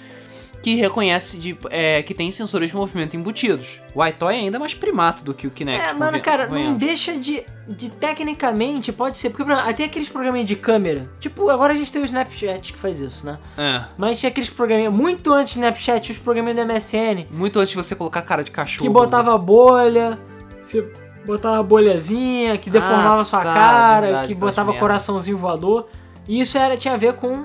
que 0.68 0.74
reconhecem 0.74 1.40
de, 1.40 1.58
é, 1.70 2.02
que 2.02 2.12
tem 2.12 2.30
sensores 2.30 2.68
de 2.68 2.76
movimento 2.76 3.16
embutidos. 3.16 3.80
O 3.94 4.04
iToy 4.04 4.34
é 4.34 4.38
ainda 4.40 4.58
mais 4.58 4.74
primato 4.74 5.24
do 5.24 5.32
que 5.32 5.46
o 5.46 5.50
Kinect. 5.50 5.82
É, 5.82 5.94
mano, 5.94 6.20
cara, 6.20 6.46
não 6.46 6.74
deixa 6.74 7.16
de, 7.16 7.42
de 7.66 7.90
tecnicamente, 7.90 8.92
pode 8.92 9.16
ser, 9.16 9.30
porque 9.30 9.44
por 9.44 9.52
exemplo, 9.52 9.72
tem 9.72 9.86
aqueles 9.86 10.10
programinhas 10.10 10.46
de 10.46 10.56
câmera, 10.56 11.10
tipo, 11.18 11.48
agora 11.48 11.72
a 11.72 11.76
gente 11.76 11.90
tem 11.90 12.02
o 12.02 12.04
Snapchat 12.04 12.74
que 12.74 12.78
faz 12.78 13.00
isso, 13.00 13.24
né? 13.24 13.38
É. 13.56 13.82
Mas 13.96 14.20
tinha 14.20 14.28
aqueles 14.28 14.50
programinhas, 14.50 14.92
muito 14.92 15.32
antes 15.32 15.54
do 15.54 15.60
Snapchat, 15.60 16.12
os 16.12 16.18
programinhas 16.18 16.58
do 16.58 16.70
MSN, 16.70 17.26
Muito 17.30 17.58
antes 17.58 17.70
de 17.70 17.76
você 17.76 17.94
colocar 17.94 18.20
cara 18.20 18.44
de 18.44 18.50
cachorro. 18.50 18.86
que 18.86 18.92
botava 18.92 19.38
bolha, 19.38 20.18
você 20.60 20.92
botava 21.24 21.62
bolhazinha, 21.62 22.58
que 22.58 22.68
deformava 22.68 23.22
Ah, 23.22 23.24
sua 23.24 23.38
tá, 23.38 23.54
cara, 23.54 24.06
verdade, 24.06 24.28
que 24.28 24.34
botava 24.34 24.74
coraçãozinho 24.74 25.38
voador. 25.38 25.88
E 26.26 26.42
isso 26.42 26.58
era, 26.58 26.76
tinha 26.76 26.92
a 26.92 26.98
ver 26.98 27.14
com, 27.14 27.44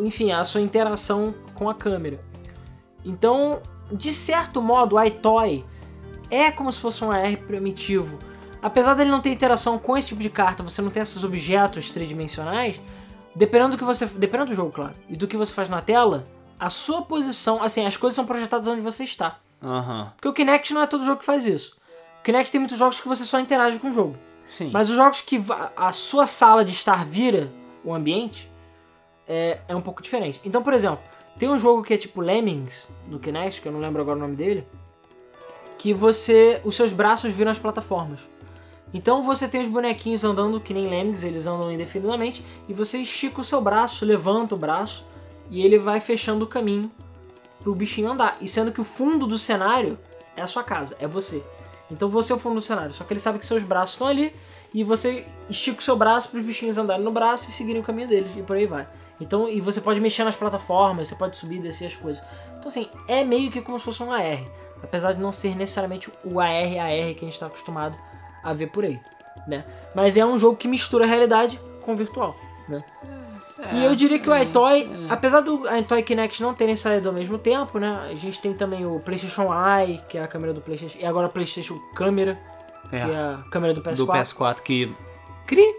enfim, 0.00 0.32
a 0.32 0.44
sua 0.44 0.60
interação 0.60 1.34
com 1.54 1.70
a 1.70 1.74
câmera. 1.74 2.20
Então, 3.04 3.62
de 3.90 4.12
certo 4.12 4.62
modo, 4.62 4.96
o 4.96 5.02
iToy 5.02 5.64
é 6.30 6.50
como 6.50 6.72
se 6.72 6.80
fosse 6.80 7.04
um 7.04 7.10
AR 7.10 7.36
primitivo. 7.46 8.18
Apesar 8.62 8.94
dele 8.94 9.10
não 9.10 9.20
ter 9.20 9.30
interação 9.30 9.78
com 9.78 9.96
esse 9.96 10.08
tipo 10.08 10.22
de 10.22 10.30
carta, 10.30 10.62
você 10.62 10.80
não 10.80 10.90
tem 10.90 11.02
esses 11.02 11.22
objetos 11.24 11.90
tridimensionais, 11.90 12.80
dependendo 13.34 13.72
do 13.72 13.78
que 13.78 13.84
você. 13.84 14.06
Dependendo 14.06 14.50
do 14.50 14.54
jogo, 14.54 14.70
claro, 14.70 14.94
e 15.08 15.16
do 15.16 15.26
que 15.26 15.36
você 15.36 15.52
faz 15.52 15.68
na 15.68 15.82
tela, 15.82 16.24
a 16.58 16.70
sua 16.70 17.02
posição, 17.02 17.62
assim, 17.62 17.84
as 17.84 17.96
coisas 17.96 18.14
são 18.14 18.24
projetadas 18.24 18.68
onde 18.68 18.80
você 18.80 19.02
está. 19.02 19.38
Aham. 19.60 20.12
Porque 20.16 20.28
o 20.28 20.32
Kinect 20.32 20.72
não 20.72 20.82
é 20.82 20.86
todo 20.86 21.04
jogo 21.04 21.18
que 21.18 21.24
faz 21.24 21.44
isso. 21.44 21.76
O 22.20 22.22
Kinect 22.22 22.52
tem 22.52 22.60
muitos 22.60 22.78
jogos 22.78 23.00
que 23.00 23.08
você 23.08 23.24
só 23.24 23.40
interage 23.40 23.80
com 23.80 23.88
o 23.88 23.92
jogo. 23.92 24.16
Sim. 24.48 24.70
Mas 24.72 24.90
os 24.90 24.96
jogos 24.96 25.20
que 25.20 25.42
a 25.76 25.92
sua 25.92 26.26
sala 26.26 26.64
de 26.64 26.70
estar 26.70 27.04
vira, 27.04 27.50
o 27.84 27.92
ambiente, 27.92 28.50
é, 29.26 29.60
é 29.66 29.74
um 29.74 29.80
pouco 29.80 30.02
diferente. 30.02 30.40
Então, 30.44 30.62
por 30.62 30.72
exemplo, 30.72 31.00
tem 31.38 31.48
um 31.48 31.58
jogo 31.58 31.82
que 31.82 31.94
é 31.94 31.96
tipo 31.96 32.20
Lemmings 32.20 32.88
no 33.08 33.18
Kinect, 33.18 33.60
que 33.60 33.68
eu 33.68 33.72
não 33.72 33.80
lembro 33.80 34.02
agora 34.02 34.16
o 34.18 34.20
nome 34.20 34.36
dele, 34.36 34.66
que 35.78 35.92
você, 35.92 36.60
os 36.64 36.76
seus 36.76 36.92
braços 36.92 37.32
viram 37.32 37.50
as 37.50 37.58
plataformas. 37.58 38.20
Então 38.94 39.22
você 39.22 39.48
tem 39.48 39.62
os 39.62 39.68
bonequinhos 39.68 40.22
andando 40.22 40.60
que 40.60 40.74
nem 40.74 40.88
Lemmings, 40.88 41.24
eles 41.24 41.46
andam 41.46 41.72
indefinidamente, 41.72 42.44
e 42.68 42.72
você 42.72 42.98
estica 42.98 43.40
o 43.40 43.44
seu 43.44 43.60
braço, 43.60 44.04
levanta 44.04 44.54
o 44.54 44.58
braço, 44.58 45.04
e 45.50 45.64
ele 45.64 45.78
vai 45.78 46.00
fechando 46.00 46.44
o 46.44 46.48
caminho 46.48 46.90
pro 47.62 47.74
bichinho 47.74 48.10
andar. 48.10 48.36
E 48.40 48.46
sendo 48.46 48.70
que 48.70 48.80
o 48.80 48.84
fundo 48.84 49.26
do 49.26 49.38
cenário 49.38 49.98
é 50.36 50.42
a 50.42 50.46
sua 50.46 50.62
casa, 50.62 50.96
é 51.00 51.06
você. 51.08 51.42
Então 51.90 52.08
você 52.08 52.32
é 52.32 52.36
o 52.36 52.38
fundo 52.38 52.56
do 52.56 52.60
cenário, 52.60 52.92
só 52.92 53.04
que 53.04 53.12
ele 53.12 53.20
sabe 53.20 53.38
que 53.38 53.46
seus 53.46 53.62
braços 53.62 53.94
estão 53.94 54.06
ali, 54.06 54.34
e 54.74 54.84
você 54.84 55.26
estica 55.50 55.80
o 55.80 55.82
seu 55.82 55.96
braço 55.96 56.30
para 56.30 56.40
os 56.40 56.46
bichinhos 56.46 56.78
andarem 56.78 57.04
no 57.04 57.10
braço 57.10 57.48
e 57.48 57.52
seguirem 57.52 57.82
o 57.82 57.84
caminho 57.84 58.08
deles, 58.08 58.30
e 58.36 58.42
por 58.42 58.56
aí 58.56 58.66
vai. 58.66 58.86
Então, 59.20 59.48
e 59.48 59.60
você 59.60 59.80
pode 59.80 60.00
mexer 60.00 60.24
nas 60.24 60.36
plataformas, 60.36 61.08
você 61.08 61.14
pode 61.14 61.36
subir 61.36 61.56
e 61.56 61.62
descer 61.62 61.86
as 61.86 61.96
coisas. 61.96 62.22
Então, 62.58 62.68
assim, 62.68 62.88
é 63.08 63.22
meio 63.24 63.50
que 63.50 63.60
como 63.60 63.78
se 63.78 63.84
fosse 63.84 64.02
um 64.02 64.12
AR. 64.12 64.40
Apesar 64.82 65.12
de 65.12 65.20
não 65.20 65.32
ser 65.32 65.56
necessariamente 65.56 66.10
o 66.24 66.40
AR 66.40 66.48
AR 66.48 67.14
que 67.14 67.18
a 67.20 67.24
gente 67.24 67.32
está 67.32 67.46
acostumado 67.46 67.96
a 68.42 68.52
ver 68.52 68.66
por 68.68 68.84
aí, 68.84 69.00
né? 69.46 69.64
Mas 69.94 70.16
é 70.16 70.24
um 70.26 70.38
jogo 70.38 70.56
que 70.56 70.66
mistura 70.66 71.04
a 71.04 71.08
realidade 71.08 71.60
com 71.82 71.92
o 71.92 71.96
virtual, 71.96 72.34
né? 72.68 72.82
e 73.72 73.84
eu 73.84 73.94
diria 73.94 74.18
que 74.18 74.28
o 74.28 74.36
iToy, 74.36 74.88
apesar 75.08 75.40
do 75.40 75.62
iToy 75.76 76.02
Kinect 76.02 76.42
não 76.42 76.52
terem 76.52 76.74
saído 76.74 77.08
ao 77.08 77.14
mesmo 77.14 77.38
tempo, 77.38 77.78
né? 77.78 78.08
A 78.10 78.14
gente 78.14 78.40
tem 78.40 78.52
também 78.52 78.84
o 78.84 78.98
PlayStation 78.98 79.48
Eye, 79.52 80.00
que 80.08 80.18
é 80.18 80.22
a 80.24 80.26
câmera 80.26 80.52
do 80.52 80.60
PlayStation, 80.60 80.98
e 80.98 81.06
agora 81.06 81.28
o 81.28 81.30
PlayStation 81.30 81.78
Câmera, 81.94 82.40
que 82.90 82.96
é 82.96 83.00
a 83.00 83.44
câmera 83.50 83.72
do 83.72 83.80
PS4. 83.80 83.96
Do 83.96 84.06
PS4 84.06 84.60
que. 84.60 84.92
Cri, 85.46 85.76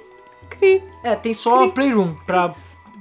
cri. 0.49 0.83
É, 1.03 1.15
tem 1.15 1.33
só 1.33 1.67
Playroom 1.69 2.15
pra 2.25 2.55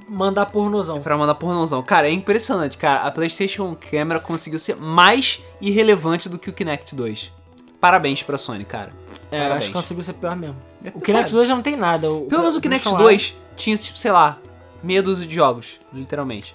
mandar 0.09 0.47
pornozão. 0.47 1.01
Pra 1.01 1.17
mandar 1.17 1.35
pornozão. 1.35 1.83
Cara, 1.83 2.09
é 2.09 2.13
impressionante, 2.13 2.77
cara. 2.79 3.01
A 3.03 3.11
PlayStation 3.11 3.77
Camera 3.91 4.21
conseguiu 4.21 4.59
ser 4.59 4.77
mais 4.77 5.43
irrelevante 5.61 6.29
do 6.29 6.39
que 6.39 6.51
o 6.51 6.53
Kinect 6.53 6.95
2. 6.95 7.33
Parabéns 7.81 8.23
pra 8.23 8.39
Sony, 8.39 8.65
cara. 8.65 8.91
É, 9.31 9.39
Parabéns. 9.39 9.57
acho 9.59 9.67
que 9.69 9.73
conseguiu 9.73 10.03
ser 10.03 10.13
pior 10.15 10.37
mesmo. 10.37 10.57
É, 10.85 10.89
O 10.95 11.01
Kinect 11.01 11.25
cara, 11.25 11.31
2 11.37 11.49
já 11.49 11.55
não 11.55 11.63
tem 11.63 11.77
nada. 11.77 12.11
O, 12.13 12.27
Pelo 12.27 12.43
menos 12.43 12.57
o 12.57 12.61
Kinect 12.61 12.85
PlayStation 12.85 13.03
2 13.03 13.37
tinha, 13.57 13.77
tipo, 13.77 13.99
sei 13.99 14.13
lá, 14.13 14.39
meia 14.83 15.03
dúzia 15.03 15.27
de 15.27 15.35
jogos, 15.35 15.81
literalmente. 15.93 16.55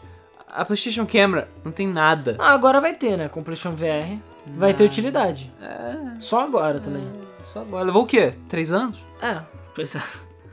A 0.49 0.63
PlayStation 0.63 1.05
Camera 1.05 1.49
não 1.65 1.71
tem 1.71 1.85
nada. 1.87 2.35
Ah, 2.39 2.53
agora 2.53 2.79
vai 2.79 2.93
ter, 2.93 3.17
né? 3.17 3.27
Com 3.27 3.41
o 3.41 3.43
PlayStation 3.43 3.75
VR. 3.75 4.17
Vai 4.57 4.73
ter 4.73 4.85
utilidade. 4.85 5.53
É, 5.61 6.17
Só 6.19 6.41
agora 6.41 6.79
também. 6.79 7.05
só 7.43 7.59
agora. 7.59 7.83
Levou 7.83 8.03
o 8.03 8.05
quê? 8.05 8.33
Três 8.47 8.71
anos? 8.71 9.03
É, 9.21 9.41
pois 9.75 9.93
é. 9.93 10.01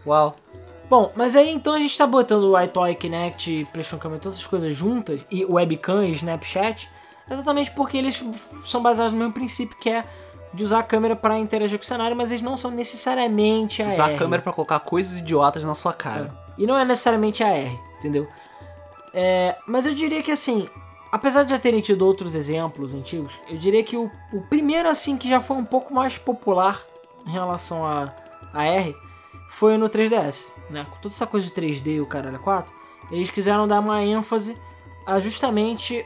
Uau. 0.05 0.35
Bom, 0.95 1.11
mas 1.17 1.35
aí 1.35 1.51
então 1.51 1.75
a 1.75 1.81
gente 1.81 1.99
tá 1.99 2.07
botando 2.07 2.45
o 2.45 2.61
iToy, 2.61 2.95
Kinect, 2.95 3.67
PlayStation 3.73 3.99
Camera, 3.99 4.21
todas 4.21 4.39
essas 4.39 4.47
coisas 4.47 4.73
juntas, 4.73 5.27
e 5.29 5.45
webcam 5.45 6.05
e 6.05 6.13
Snapchat, 6.13 6.89
exatamente 7.29 7.73
porque 7.73 7.97
eles 7.97 8.23
são 8.65 8.81
baseados 8.81 9.13
no 9.13 9.19
mesmo 9.19 9.33
princípio, 9.33 9.77
que 9.77 9.91
é 9.91 10.05
de 10.53 10.63
usar 10.63 10.79
a 10.79 10.83
câmera 10.85 11.17
pra 11.17 11.37
interagir 11.37 11.81
com 11.81 11.83
o 11.83 11.87
cenário, 11.87 12.17
mas 12.17 12.31
eles 12.31 12.43
não 12.43 12.57
são 12.57 12.71
necessariamente 12.71 13.83
AR. 13.83 13.89
Usar 13.89 14.07
a 14.07 14.17
câmera 14.17 14.41
pra 14.41 14.53
colocar 14.53 14.79
coisas 14.79 15.19
idiotas 15.19 15.65
na 15.65 15.75
sua 15.75 15.93
cara. 15.93 16.33
E 16.57 16.65
não 16.65 16.79
é 16.79 16.85
necessariamente 16.85 17.43
AR, 17.43 17.77
entendeu? 17.99 18.29
É, 19.13 19.57
mas 19.67 19.87
eu 19.87 19.95
diria 19.95 20.23
que 20.23 20.31
assim, 20.31 20.69
apesar 21.11 21.43
de 21.43 21.51
já 21.51 21.59
terem 21.59 21.81
tido 21.81 22.07
outros 22.07 22.37
exemplos 22.37 22.95
antigos, 22.95 23.33
eu 23.49 23.59
diria 23.59 23.83
que 23.83 23.97
o, 23.97 24.09
o 24.33 24.43
primeiro 24.43 24.89
assim 24.89 25.19
que 25.19 25.29
já 25.29 25.41
foi 25.41 25.57
um 25.57 25.65
pouco 25.65 25.93
mais 25.93 26.19
popular 26.19 26.81
em 27.27 27.33
relação 27.33 27.85
a 27.85 28.13
AR 28.53 29.04
foi 29.55 29.77
no 29.79 29.89
3DS, 29.89 30.51
né? 30.71 30.85
Com 30.91 30.97
toda 31.01 31.15
essa 31.15 31.27
coisa 31.27 31.47
de 31.47 31.53
3D 31.53 31.97
e 31.97 32.01
o 32.01 32.07
caralho 32.07 32.39
4, 32.39 32.73
eles 33.11 33.31
quiseram 33.31 33.67
dar 33.69 33.81
uma 33.81 34.03
ênfase 34.03 34.57
a 35.07 35.21
justamente 35.21 36.05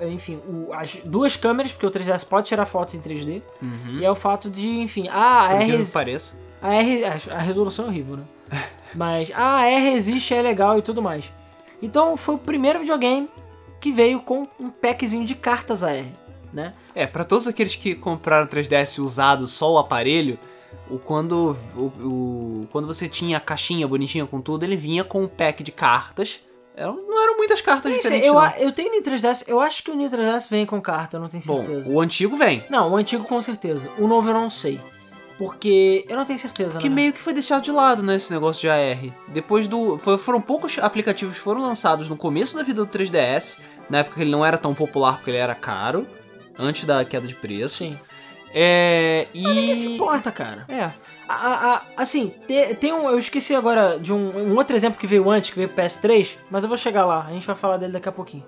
enfim, 0.00 0.36
o- 0.46 0.74
as 0.74 0.96
duas 0.96 1.36
câmeras, 1.36 1.72
porque 1.72 1.86
o 1.86 1.90
3DS 1.90 2.22
pode 2.24 2.48
tirar 2.48 2.66
fotos 2.66 2.92
em 2.94 3.00
3D, 3.00 3.40
Uhum. 3.62 3.98
e 3.98 4.04
é 4.04 4.10
o 4.10 4.14
fato 4.14 4.50
de, 4.50 4.68
enfim, 4.80 5.08
ah, 5.08 5.46
a 5.46 5.48
Por 5.56 5.62
R, 5.62 5.86
pareça. 5.86 6.36
a 6.60 6.74
R. 6.74 7.04
A, 7.04 7.12
a 7.36 7.38
resolução 7.38 7.86
é 7.86 7.88
horrível, 7.88 8.16
né? 8.18 8.24
Mas 8.94 9.30
ah, 9.34 9.56
a 9.60 9.70
R 9.70 9.88
existe, 9.94 10.34
é 10.34 10.42
legal 10.42 10.78
e 10.78 10.82
tudo 10.82 11.00
mais. 11.00 11.30
Então 11.80 12.14
foi 12.16 12.34
o 12.34 12.38
primeiro 12.38 12.78
videogame 12.80 13.28
que 13.80 13.90
veio 13.90 14.20
com 14.20 14.46
um 14.60 14.68
packzinho 14.68 15.24
de 15.24 15.34
cartas 15.34 15.82
AR, 15.82 16.04
né? 16.52 16.74
É, 16.94 17.06
pra 17.06 17.24
todos 17.24 17.46
aqueles 17.46 17.74
que 17.74 17.94
compraram 17.94 18.46
3DS 18.46 18.98
usado 19.00 19.46
só 19.46 19.72
o 19.72 19.78
aparelho, 19.78 20.38
o 20.90 20.98
quando, 20.98 21.56
o, 21.76 21.80
o- 21.80 22.68
quando 22.70 22.86
você 22.86 23.08
tinha 23.08 23.36
a 23.38 23.40
caixinha 23.40 23.86
bonitinha 23.88 24.26
com 24.26 24.40
tudo, 24.40 24.64
ele 24.64 24.76
vinha 24.76 25.02
com 25.04 25.22
um 25.24 25.28
pack 25.28 25.62
de 25.62 25.72
cartas. 25.72 26.40
Não 26.78 27.22
eram 27.22 27.36
muitas 27.38 27.62
cartas 27.62 27.90
sei, 27.90 27.96
diferentes, 28.02 28.26
eu, 28.26 28.34
não. 28.34 28.40
a- 28.40 28.58
eu 28.60 28.70
tenho 28.70 28.88
o 28.90 28.92
New 28.92 29.02
3DS, 29.02 29.44
eu 29.48 29.60
acho 29.60 29.82
que 29.82 29.90
o 29.90 29.96
New 29.96 30.10
3DS 30.10 30.48
vem 30.50 30.66
com 30.66 30.80
carta, 30.80 31.16
eu 31.16 31.20
não 31.22 31.28
tenho 31.28 31.42
Bom, 31.46 31.56
certeza. 31.64 31.90
o 31.90 32.00
antigo 32.00 32.36
vem. 32.36 32.64
Não, 32.68 32.92
o 32.92 32.96
antigo 32.96 33.24
com 33.24 33.40
certeza. 33.40 33.88
O 33.98 34.06
novo 34.06 34.28
eu 34.28 34.34
não 34.34 34.50
sei. 34.50 34.78
Porque 35.38 36.04
eu 36.08 36.16
não 36.16 36.24
tenho 36.24 36.38
certeza, 36.38 36.78
Que 36.78 36.88
né? 36.88 36.94
meio 36.94 37.12
que 37.12 37.18
foi 37.20 37.34
deixado 37.34 37.62
de 37.62 37.70
lado, 37.70 38.02
né, 38.02 38.16
esse 38.16 38.32
negócio 38.32 38.60
de 38.62 38.68
AR. 38.70 38.98
Depois 39.28 39.68
do... 39.68 39.98
foi- 39.98 40.16
foram 40.16 40.40
poucos 40.40 40.78
aplicativos 40.78 41.34
que 41.36 41.40
foram 41.42 41.60
lançados 41.60 42.08
no 42.08 42.16
começo 42.16 42.56
da 42.56 42.62
vida 42.62 42.84
do 42.84 42.90
3DS, 42.90 43.58
na 43.90 43.98
época 43.98 44.16
que 44.16 44.22
ele 44.22 44.30
não 44.30 44.44
era 44.44 44.56
tão 44.56 44.74
popular 44.74 45.16
porque 45.16 45.30
ele 45.30 45.36
era 45.38 45.54
caro, 45.54 46.06
antes 46.58 46.84
da 46.84 47.04
queda 47.04 47.26
de 47.26 47.34
preço. 47.34 47.76
Sim. 47.78 47.98
É... 48.58 49.26
E... 49.34 49.42
Ninguém 49.46 49.76
se 49.76 49.86
importa, 49.86 50.32
cara. 50.32 50.64
É, 50.68 50.84
A- 50.84 51.34
a- 51.34 51.74
a- 51.74 51.82
assim, 51.98 52.32
te- 52.48 52.74
tem 52.76 52.90
um. 52.90 53.06
Eu 53.10 53.18
esqueci 53.18 53.54
agora 53.54 53.98
de 53.98 54.14
um, 54.14 54.30
um 54.52 54.56
outro 54.56 54.74
exemplo 54.74 54.98
que 54.98 55.06
veio 55.06 55.28
antes, 55.30 55.50
que 55.50 55.56
veio 55.56 55.68
pro 55.68 55.84
PS3, 55.84 56.36
mas 56.50 56.62
eu 56.64 56.68
vou 56.68 56.78
chegar 56.78 57.04
lá, 57.04 57.26
a 57.28 57.32
gente 57.32 57.46
vai 57.46 57.54
falar 57.54 57.76
dele 57.76 57.92
daqui 57.92 58.08
a 58.08 58.12
pouquinho. 58.12 58.44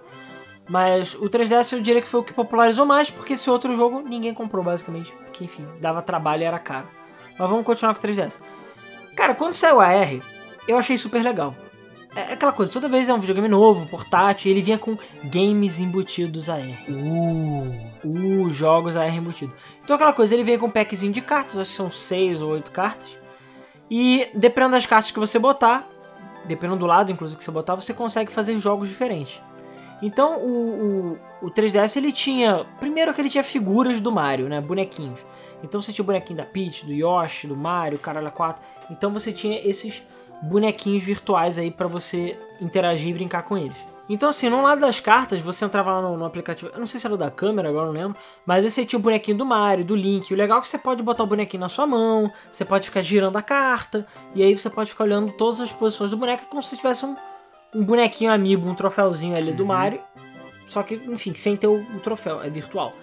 Mas 0.66 1.14
o 1.14 1.28
3DS 1.28 1.74
eu 1.74 1.80
diria 1.82 2.00
que 2.00 2.08
foi 2.08 2.20
o 2.20 2.24
que 2.24 2.32
popularizou 2.32 2.86
mais, 2.86 3.10
porque 3.10 3.34
esse 3.34 3.50
outro 3.50 3.74
jogo 3.76 4.00
ninguém 4.00 4.32
comprou, 4.32 4.64
basicamente. 4.64 5.12
Porque, 5.24 5.44
enfim, 5.44 5.66
dava 5.80 6.00
trabalho 6.00 6.42
e 6.42 6.44
era 6.46 6.58
caro. 6.58 6.86
Mas 7.38 7.48
vamos 7.50 7.64
continuar 7.66 7.94
com 7.94 8.00
o 8.00 8.02
3DS. 8.10 8.38
Cara, 9.16 9.34
quando 9.34 9.54
saiu 9.54 9.80
a 9.80 9.92
R, 9.92 10.22
eu 10.66 10.78
achei 10.78 10.96
super 10.96 11.22
legal. 11.22 11.54
É 12.14 12.32
aquela 12.32 12.52
coisa, 12.52 12.72
toda 12.72 12.88
vez 12.88 13.08
é 13.08 13.14
um 13.14 13.18
videogame 13.18 13.48
novo, 13.48 13.86
portátil, 13.86 14.48
e 14.48 14.52
ele 14.52 14.62
vinha 14.62 14.78
com 14.78 14.96
games 15.24 15.78
embutidos 15.78 16.48
AR. 16.48 16.62
Uh. 16.88 17.88
Uh, 18.04 18.52
jogos 18.52 18.96
AR 18.96 19.14
embutido. 19.14 19.52
Então 19.84 19.94
aquela 19.94 20.12
coisa, 20.12 20.34
ele 20.34 20.42
vem 20.42 20.58
com 20.58 20.66
um 20.66 20.70
packzinho 20.70 21.12
de 21.12 21.20
cartas, 21.20 21.56
acho 21.56 21.70
que 21.70 21.76
são 21.76 21.90
6 21.90 22.40
ou 22.42 22.50
8 22.52 22.70
cartas. 22.70 23.18
E 23.90 24.28
dependendo 24.34 24.72
das 24.72 24.86
cartas 24.86 25.10
que 25.10 25.18
você 25.18 25.38
botar, 25.38 25.86
dependendo 26.46 26.80
do 26.80 26.86
lado, 26.86 27.12
inclusive, 27.12 27.38
que 27.38 27.44
você 27.44 27.50
botar, 27.50 27.74
você 27.74 27.92
consegue 27.94 28.32
fazer 28.32 28.58
jogos 28.58 28.88
diferentes. 28.88 29.40
Então 30.00 30.38
o, 30.38 31.18
o, 31.42 31.46
o 31.46 31.50
3DS 31.50 31.96
ele 31.96 32.12
tinha. 32.12 32.64
Primeiro 32.78 33.12
que 33.12 33.20
ele 33.20 33.28
tinha 33.28 33.44
figuras 33.44 34.00
do 34.00 34.12
Mario, 34.12 34.48
né? 34.48 34.60
Bonequinhos. 34.60 35.18
Então 35.62 35.80
você 35.80 35.92
tinha 35.92 36.02
o 36.04 36.06
bonequinho 36.06 36.36
da 36.36 36.44
Peach, 36.44 36.86
do 36.86 36.92
Yoshi, 36.92 37.46
do 37.46 37.56
Mario, 37.56 37.98
Caralho 37.98 38.30
4. 38.30 38.62
Então 38.90 39.12
você 39.12 39.32
tinha 39.32 39.58
esses 39.68 40.02
bonequinhos 40.42 41.02
virtuais 41.02 41.58
aí 41.58 41.70
pra 41.70 41.86
você 41.86 42.38
interagir 42.60 43.10
e 43.10 43.14
brincar 43.14 43.42
com 43.42 43.56
eles. 43.56 43.76
Então 44.08 44.30
assim, 44.30 44.48
no 44.48 44.62
lado 44.62 44.80
das 44.80 45.00
cartas, 45.00 45.40
você 45.40 45.64
entrava 45.64 45.92
lá 45.92 46.02
no, 46.02 46.16
no 46.16 46.24
aplicativo, 46.24 46.70
eu 46.72 46.80
não 46.80 46.86
sei 46.86 46.98
se 46.98 47.06
era 47.06 47.14
o 47.14 47.18
da 47.18 47.30
câmera, 47.30 47.68
agora 47.68 47.86
não 47.86 47.92
lembro, 47.92 48.16
mas 48.46 48.64
aí 48.64 48.70
você 48.70 48.86
tinha 48.86 48.98
o 48.98 49.02
bonequinho 49.02 49.36
do 49.36 49.44
Mario, 49.44 49.84
do 49.84 49.94
Link. 49.94 50.32
O 50.32 50.36
legal 50.36 50.58
é 50.58 50.60
que 50.62 50.68
você 50.68 50.78
pode 50.78 51.02
botar 51.02 51.24
o 51.24 51.26
bonequinho 51.26 51.60
na 51.60 51.68
sua 51.68 51.86
mão, 51.86 52.32
você 52.50 52.64
pode 52.64 52.86
ficar 52.86 53.02
girando 53.02 53.36
a 53.36 53.42
carta, 53.42 54.06
e 54.34 54.42
aí 54.42 54.56
você 54.56 54.70
pode 54.70 54.90
ficar 54.90 55.04
olhando 55.04 55.32
todas 55.32 55.60
as 55.60 55.70
posições 55.70 56.10
do 56.10 56.16
boneco 56.16 56.46
como 56.46 56.62
se 56.62 56.74
tivesse 56.76 57.04
um, 57.04 57.14
um 57.74 57.84
bonequinho 57.84 58.32
amiibo, 58.32 58.66
um 58.66 58.74
troféuzinho 58.74 59.36
ali 59.36 59.52
do 59.52 59.66
Mario, 59.66 60.00
só 60.66 60.82
que, 60.82 60.94
enfim, 60.94 61.34
sem 61.34 61.56
ter 61.56 61.66
o, 61.66 61.80
o 61.80 62.00
troféu, 62.00 62.42
é 62.42 62.48
virtual. 62.48 62.94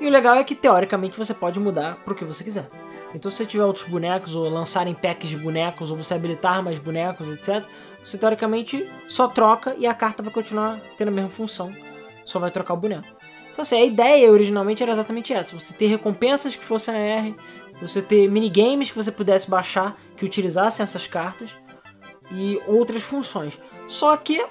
E 0.00 0.06
o 0.06 0.10
legal 0.10 0.34
é 0.34 0.44
que, 0.44 0.54
teoricamente, 0.54 1.16
você 1.16 1.32
pode 1.32 1.58
mudar 1.60 1.96
pro 2.04 2.14
que 2.14 2.24
você 2.24 2.42
quiser. 2.42 2.68
Então, 3.14 3.30
se 3.30 3.38
você 3.38 3.46
tiver 3.46 3.64
outros 3.64 3.86
bonecos, 3.86 4.34
ou 4.34 4.48
lançarem 4.48 4.94
packs 4.94 5.28
de 5.28 5.36
bonecos, 5.36 5.90
ou 5.90 5.96
você 5.96 6.14
habilitar 6.14 6.62
mais 6.62 6.78
bonecos, 6.78 7.28
etc., 7.28 7.64
você, 8.02 8.18
teoricamente, 8.18 8.90
só 9.06 9.28
troca 9.28 9.76
e 9.78 9.86
a 9.86 9.94
carta 9.94 10.22
vai 10.22 10.32
continuar 10.32 10.80
tendo 10.96 11.08
a 11.08 11.12
mesma 11.12 11.30
função. 11.30 11.72
Só 12.24 12.38
vai 12.38 12.50
trocar 12.50 12.74
o 12.74 12.76
boneco. 12.76 13.06
Então, 13.52 13.62
assim, 13.62 13.76
a 13.76 13.84
ideia 13.84 14.32
originalmente 14.32 14.82
era 14.82 14.92
exatamente 14.92 15.32
essa. 15.32 15.54
Você 15.58 15.74
ter 15.74 15.86
recompensas 15.86 16.56
que 16.56 16.64
fossem 16.64 16.94
AR, 16.94 17.34
você 17.80 18.00
ter 18.00 18.28
minigames 18.28 18.90
que 18.90 18.96
você 18.96 19.12
pudesse 19.12 19.48
baixar, 19.48 19.96
que 20.16 20.24
utilizassem 20.24 20.82
essas 20.82 21.06
cartas, 21.06 21.50
e 22.30 22.60
outras 22.66 23.02
funções. 23.02 23.58
Só 23.86 24.16
que, 24.16 24.44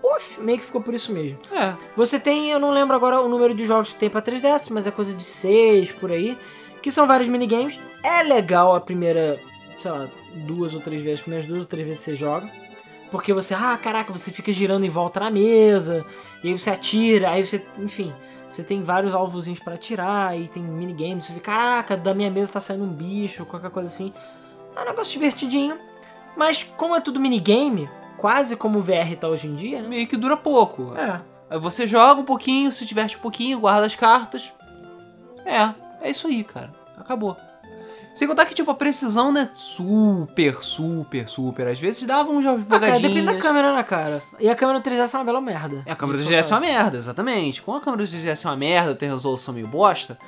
puf, 0.00 0.40
meio 0.40 0.58
que 0.58 0.64
ficou 0.64 0.80
por 0.80 0.94
isso 0.94 1.12
mesmo. 1.12 1.38
É. 1.52 1.74
Você 1.96 2.18
tem, 2.18 2.50
eu 2.50 2.60
não 2.60 2.70
lembro 2.70 2.94
agora 2.94 3.20
o 3.20 3.28
número 3.28 3.54
de 3.54 3.64
jogos 3.64 3.92
que 3.92 3.98
tem 3.98 4.08
pra 4.08 4.22
3DS, 4.22 4.70
mas 4.70 4.86
é 4.86 4.90
coisa 4.90 5.12
de 5.12 5.24
6 5.24 5.92
por 5.92 6.12
aí, 6.12 6.38
que 6.82 6.90
são 6.90 7.06
vários 7.06 7.28
minigames. 7.28 7.78
É 8.04 8.22
legal 8.22 8.74
a 8.74 8.80
primeira, 8.80 9.38
sei 9.78 9.90
lá, 9.90 10.08
duas 10.46 10.74
ou 10.74 10.80
três 10.80 11.02
vezes, 11.02 11.20
as 11.20 11.22
primeiras 11.22 11.46
duas 11.46 11.60
ou 11.60 11.66
três 11.66 11.86
vezes 11.86 12.04
que 12.04 12.10
você 12.10 12.16
joga. 12.16 12.50
Porque 13.10 13.32
você, 13.32 13.54
ah, 13.54 13.78
caraca, 13.80 14.12
você 14.12 14.30
fica 14.30 14.52
girando 14.52 14.84
em 14.84 14.88
volta 14.88 15.20
na 15.20 15.30
mesa, 15.30 16.04
e 16.42 16.48
aí 16.48 16.58
você 16.58 16.70
atira, 16.70 17.30
aí 17.30 17.44
você, 17.44 17.66
enfim, 17.78 18.12
você 18.50 18.62
tem 18.62 18.82
vários 18.82 19.14
alvozinhos 19.14 19.60
pra 19.60 19.74
atirar, 19.74 20.38
e 20.38 20.46
tem 20.46 20.62
minigames, 20.62 21.24
você 21.24 21.32
fica, 21.32 21.52
caraca, 21.52 21.96
da 21.96 22.12
minha 22.14 22.30
mesa 22.30 22.54
tá 22.54 22.60
saindo 22.60 22.84
um 22.84 22.92
bicho, 22.92 23.46
qualquer 23.46 23.70
coisa 23.70 23.88
assim. 23.88 24.12
É 24.76 24.82
um 24.82 24.84
negócio 24.84 25.12
divertidinho. 25.14 25.76
Mas 26.36 26.62
como 26.62 26.94
é 26.94 27.00
tudo 27.00 27.18
minigame, 27.18 27.88
quase 28.16 28.56
como 28.56 28.78
o 28.78 28.82
VR 28.82 29.16
tá 29.18 29.26
hoje 29.26 29.48
em 29.48 29.56
dia, 29.56 29.82
né? 29.82 29.88
Meio 29.88 30.06
que 30.06 30.16
dura 30.16 30.36
pouco. 30.36 30.94
É. 30.96 31.20
Aí 31.50 31.58
você 31.58 31.86
joga 31.86 32.20
um 32.20 32.24
pouquinho, 32.24 32.70
se 32.70 32.84
diverte 32.84 33.16
um 33.16 33.20
pouquinho, 33.20 33.58
guarda 33.58 33.86
as 33.86 33.96
cartas. 33.96 34.52
É, 35.44 35.74
é 36.00 36.10
isso 36.10 36.26
aí, 36.26 36.44
cara. 36.44 36.72
Acabou. 36.96 37.36
Sem 38.14 38.26
contar 38.26 38.46
que, 38.46 38.54
tipo, 38.54 38.68
a 38.70 38.74
precisão 38.74 39.30
não 39.30 39.42
é 39.42 39.48
super, 39.52 40.60
super, 40.60 41.28
super. 41.28 41.68
Às 41.68 41.78
vezes 41.78 42.02
dava 42.04 42.30
uns 42.30 42.44
Ah, 42.44 42.80
cara, 42.80 42.98
depende 42.98 43.22
da 43.22 43.36
câmera, 43.36 43.72
né, 43.72 43.82
cara? 43.84 44.20
E 44.40 44.48
a 44.50 44.56
câmera 44.56 44.80
3DS 44.80 45.14
é 45.14 45.18
uma 45.18 45.24
bela 45.24 45.40
merda. 45.40 45.82
É, 45.86 45.92
a 45.92 45.96
câmera 45.96 46.18
do 46.18 46.22
Isso 46.22 46.32
3DS 46.32 46.38
é 46.38 46.42
sabe. 46.42 46.66
uma 46.66 46.72
merda, 46.72 46.96
exatamente. 46.96 47.62
Como 47.62 47.76
a 47.76 47.80
câmera 47.80 48.02
do 48.02 48.08
3DS 48.08 48.44
é 48.44 48.48
uma 48.48 48.56
merda, 48.56 48.94
tem 48.94 49.08
resolução 49.08 49.54
meio 49.54 49.68
bosta, 49.68 50.18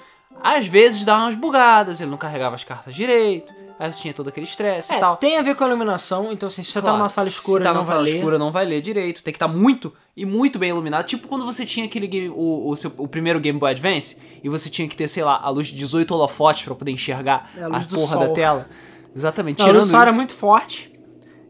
às 0.40 0.66
vezes 0.66 1.04
dava 1.04 1.22
umas 1.24 1.34
bugadas, 1.34 2.00
ele 2.00 2.10
não 2.10 2.18
carregava 2.18 2.54
as 2.54 2.62
cartas 2.62 2.94
direito, 2.94 3.52
aí 3.80 3.92
você 3.92 4.02
tinha 4.02 4.12
todo 4.14 4.28
aquele 4.28 4.44
estresse 4.44 4.92
É, 4.92 4.96
e 4.98 5.00
tal. 5.00 5.16
tem 5.16 5.38
a 5.38 5.42
ver 5.42 5.54
com 5.56 5.64
a 5.64 5.66
iluminação, 5.68 6.30
então 6.30 6.46
assim, 6.46 6.62
se 6.62 6.70
você 6.70 6.78
tá 6.80 6.82
Claro, 6.82 6.98
numa 6.98 7.08
sala 7.08 7.26
escura 7.28 7.60
se 7.60 7.64
tá 7.64 7.70
não 7.70 7.80
numa 7.80 7.86
vai 7.86 7.96
sala 7.96 8.04
ler. 8.04 8.14
escura 8.16 8.38
não 8.38 8.52
vai 8.52 8.64
ler 8.66 8.80
direito, 8.80 9.22
tem 9.22 9.32
que 9.32 9.36
estar 9.36 9.48
muito 9.48 9.92
e 10.16 10.24
muito 10.26 10.58
bem 10.58 10.68
iluminado, 10.70 11.06
tipo 11.06 11.26
quando 11.26 11.44
você 11.46 11.64
tinha 11.64 11.86
aquele 11.86 12.06
game, 12.06 12.28
o, 12.28 12.68
o, 12.70 12.76
seu- 12.76 12.92
o 12.98 13.08
primeiro 13.08 13.40
Game 13.40 13.58
Boy 13.58 13.70
Advance 13.70 14.18
e 14.44 14.48
você 14.48 14.68
tinha 14.68 14.86
que 14.86 14.94
ter, 14.96 15.08
sei 15.08 15.24
lá, 15.24 15.40
a 15.42 15.48
luz 15.48 15.68
de 15.68 15.74
18 15.76 16.14
holofotes 16.14 16.62
pra 16.64 16.74
poder 16.74 16.92
enxergar 16.92 17.50
É, 17.56 17.62
a 17.62 17.66
a, 17.66 17.68
luz 17.68 17.86
do 17.86 17.96
porra 17.96 18.06
sol. 18.12 18.20
da 18.20 18.28
tela. 18.28 18.68
Exatamente, 19.16 19.58
Não, 19.58 19.64
a 19.64 19.68
tirando 19.68 19.80
luz 19.80 19.88
do 19.88 19.92
sol 19.92 20.02
era 20.02 20.12
muito 20.12 20.32
forte. 20.34 20.92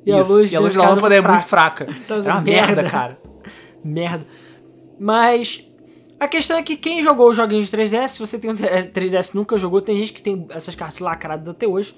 E 0.06 0.12
a 0.12 0.20
Isso, 0.22 0.32
luz, 0.32 0.50
e 0.52 0.56
a 0.56 0.60
luz 0.60 0.74
da 0.74 0.88
lâmpada 0.88 1.14
é 1.14 1.20
muito 1.20 1.44
fraca. 1.44 1.86
Então, 1.90 2.18
Era 2.18 2.32
uma 2.34 2.40
merda. 2.40 2.74
merda, 2.76 2.90
cara. 2.90 3.18
Merda. 3.84 4.26
Mas 4.98 5.64
a 6.18 6.28
questão 6.28 6.56
é 6.56 6.62
que 6.62 6.76
quem 6.76 7.02
jogou 7.02 7.30
os 7.30 7.36
joguinhos 7.36 7.70
de 7.70 7.76
3DS, 7.76 8.08
se 8.08 8.18
você 8.18 8.38
tem 8.38 8.50
um 8.50 8.54
3DS 8.54 9.32
e 9.32 9.36
nunca 9.36 9.56
jogou, 9.58 9.80
tem 9.82 9.96
gente 9.96 10.12
que 10.12 10.22
tem 10.22 10.46
essas 10.50 10.74
cartas 10.74 10.98
lacradas 11.00 11.48
até 11.48 11.66
hoje. 11.66 11.94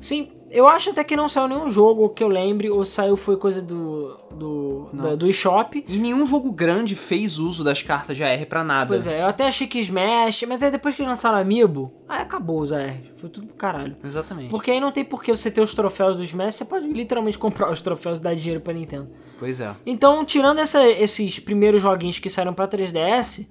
Sim, 0.00 0.30
eu 0.50 0.66
acho 0.66 0.90
até 0.90 1.04
que 1.04 1.14
não 1.16 1.28
saiu 1.28 1.48
nenhum 1.48 1.70
jogo 1.70 2.08
que 2.10 2.22
eu 2.24 2.28
lembre, 2.28 2.70
ou 2.70 2.84
saiu 2.84 3.16
foi 3.16 3.36
coisa 3.36 3.60
do 3.60 4.16
do, 4.38 4.88
da- 4.92 5.16
do 5.16 5.26
eShop. 5.26 5.84
E 5.88 5.98
nenhum 5.98 6.24
jogo 6.24 6.52
grande 6.52 6.94
fez 6.94 7.38
uso 7.38 7.64
das 7.64 7.82
cartas 7.82 8.16
de 8.16 8.22
AR 8.22 8.46
pra 8.46 8.62
nada. 8.62 8.86
Pois 8.86 9.04
é, 9.06 9.20
eu 9.22 9.26
até 9.26 9.46
achei 9.48 9.66
que 9.66 9.78
Smash, 9.80 10.44
mas 10.48 10.62
aí 10.62 10.70
depois 10.70 10.94
que 10.94 11.02
lançaram 11.02 11.36
Amiibo, 11.38 11.92
aí 12.08 12.20
acabou 12.22 12.60
os 12.60 12.72
AR. 12.72 12.96
Foi 13.16 13.28
tudo 13.28 13.48
pro 13.48 13.56
caralho. 13.56 13.96
Exatamente. 14.04 14.48
Porque 14.50 14.70
aí 14.70 14.78
não 14.80 14.92
tem 14.92 15.04
por 15.04 15.22
que 15.24 15.34
você 15.34 15.50
ter 15.50 15.60
os 15.60 15.74
troféus 15.74 16.16
do 16.16 16.22
Smash, 16.22 16.54
você 16.54 16.64
pode 16.64 16.86
literalmente 16.86 17.36
comprar 17.38 17.68
os 17.72 17.82
troféus 17.82 18.20
e 18.20 18.22
dar 18.22 18.34
dinheiro 18.36 18.60
pra 18.60 18.72
Nintendo. 18.72 19.08
Pois 19.38 19.60
é. 19.60 19.74
Então, 19.84 20.24
tirando 20.24 20.60
essa- 20.60 20.86
esses 20.88 21.38
primeiros 21.40 21.82
joguinhos 21.82 22.18
que 22.20 22.30
saíram 22.30 22.54
pra 22.54 22.68
3DS, 22.68 23.48